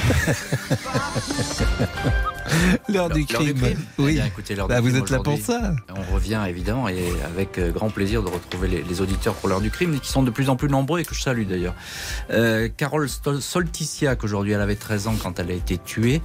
L'heure 2.87 3.09
du 3.09 3.25
crime. 3.25 3.57
Eh 3.65 3.75
Oui. 3.97 4.13
bien, 4.13 4.25
écoutez, 4.25 4.53
l'heure 4.55 4.67
Bah, 4.67 4.75
du 4.79 4.81
vous 4.81 4.93
crime 4.93 5.03
êtes 5.03 5.09
là 5.09 5.19
pour 5.19 5.39
ça. 5.39 5.73
On 5.95 6.13
revient 6.13 6.43
évidemment 6.47 6.87
et 6.87 7.11
avec 7.25 7.57
euh, 7.57 7.71
grand 7.71 7.89
plaisir 7.89 8.21
de 8.21 8.29
retrouver 8.29 8.67
les, 8.67 8.83
les 8.83 9.01
auditeurs 9.01 9.33
pour 9.33 9.49
l'heure 9.49 9.61
du 9.61 9.71
crime, 9.71 9.99
qui 9.99 10.09
sont 10.11 10.21
de 10.21 10.29
plus 10.29 10.49
en 10.49 10.55
plus 10.55 10.69
nombreux 10.69 10.99
et 10.99 11.03
que 11.05 11.15
je 11.15 11.21
salue 11.21 11.47
d'ailleurs. 11.47 11.73
Euh, 12.29 12.69
Carole 12.77 13.09
Solticiac, 13.39 14.23
aujourd'hui, 14.23 14.51
elle 14.53 14.61
avait 14.61 14.75
13 14.75 15.07
ans 15.07 15.15
quand 15.21 15.39
elle 15.39 15.49
a 15.49 15.55
été 15.55 15.79
tuée. 15.79 16.21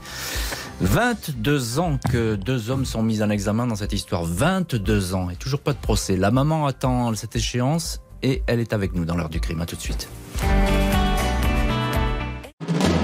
22 0.83 1.79
ans 1.79 1.99
que 2.11 2.35
deux 2.37 2.69
hommes 2.71 2.85
sont 2.85 3.03
mis 3.03 3.23
en 3.23 3.31
examen 3.31 3.67
dans 3.67 3.77
cette 3.77 3.95
histoire. 3.95 4.25
22 4.25 5.15
ans 5.15 5.31
et 5.31 5.37
toujours 5.37 5.61
pas 5.61 5.73
de 5.73 5.79
procès. 5.79 6.17
La 6.17 6.31
maman 6.31 6.67
attend 6.67 7.15
cette 7.15 7.37
échéance 7.37 8.03
et 8.23 8.43
elle 8.47 8.61
est 8.61 8.73
avec 8.73 8.95
nous 8.95 9.05
dans 9.05 9.17
l'heure 9.17 9.29
du 9.29 9.41
crime. 9.41 9.61
À 9.61 9.67
tout 9.67 9.77
de 9.77 9.81
suite. 9.81 10.09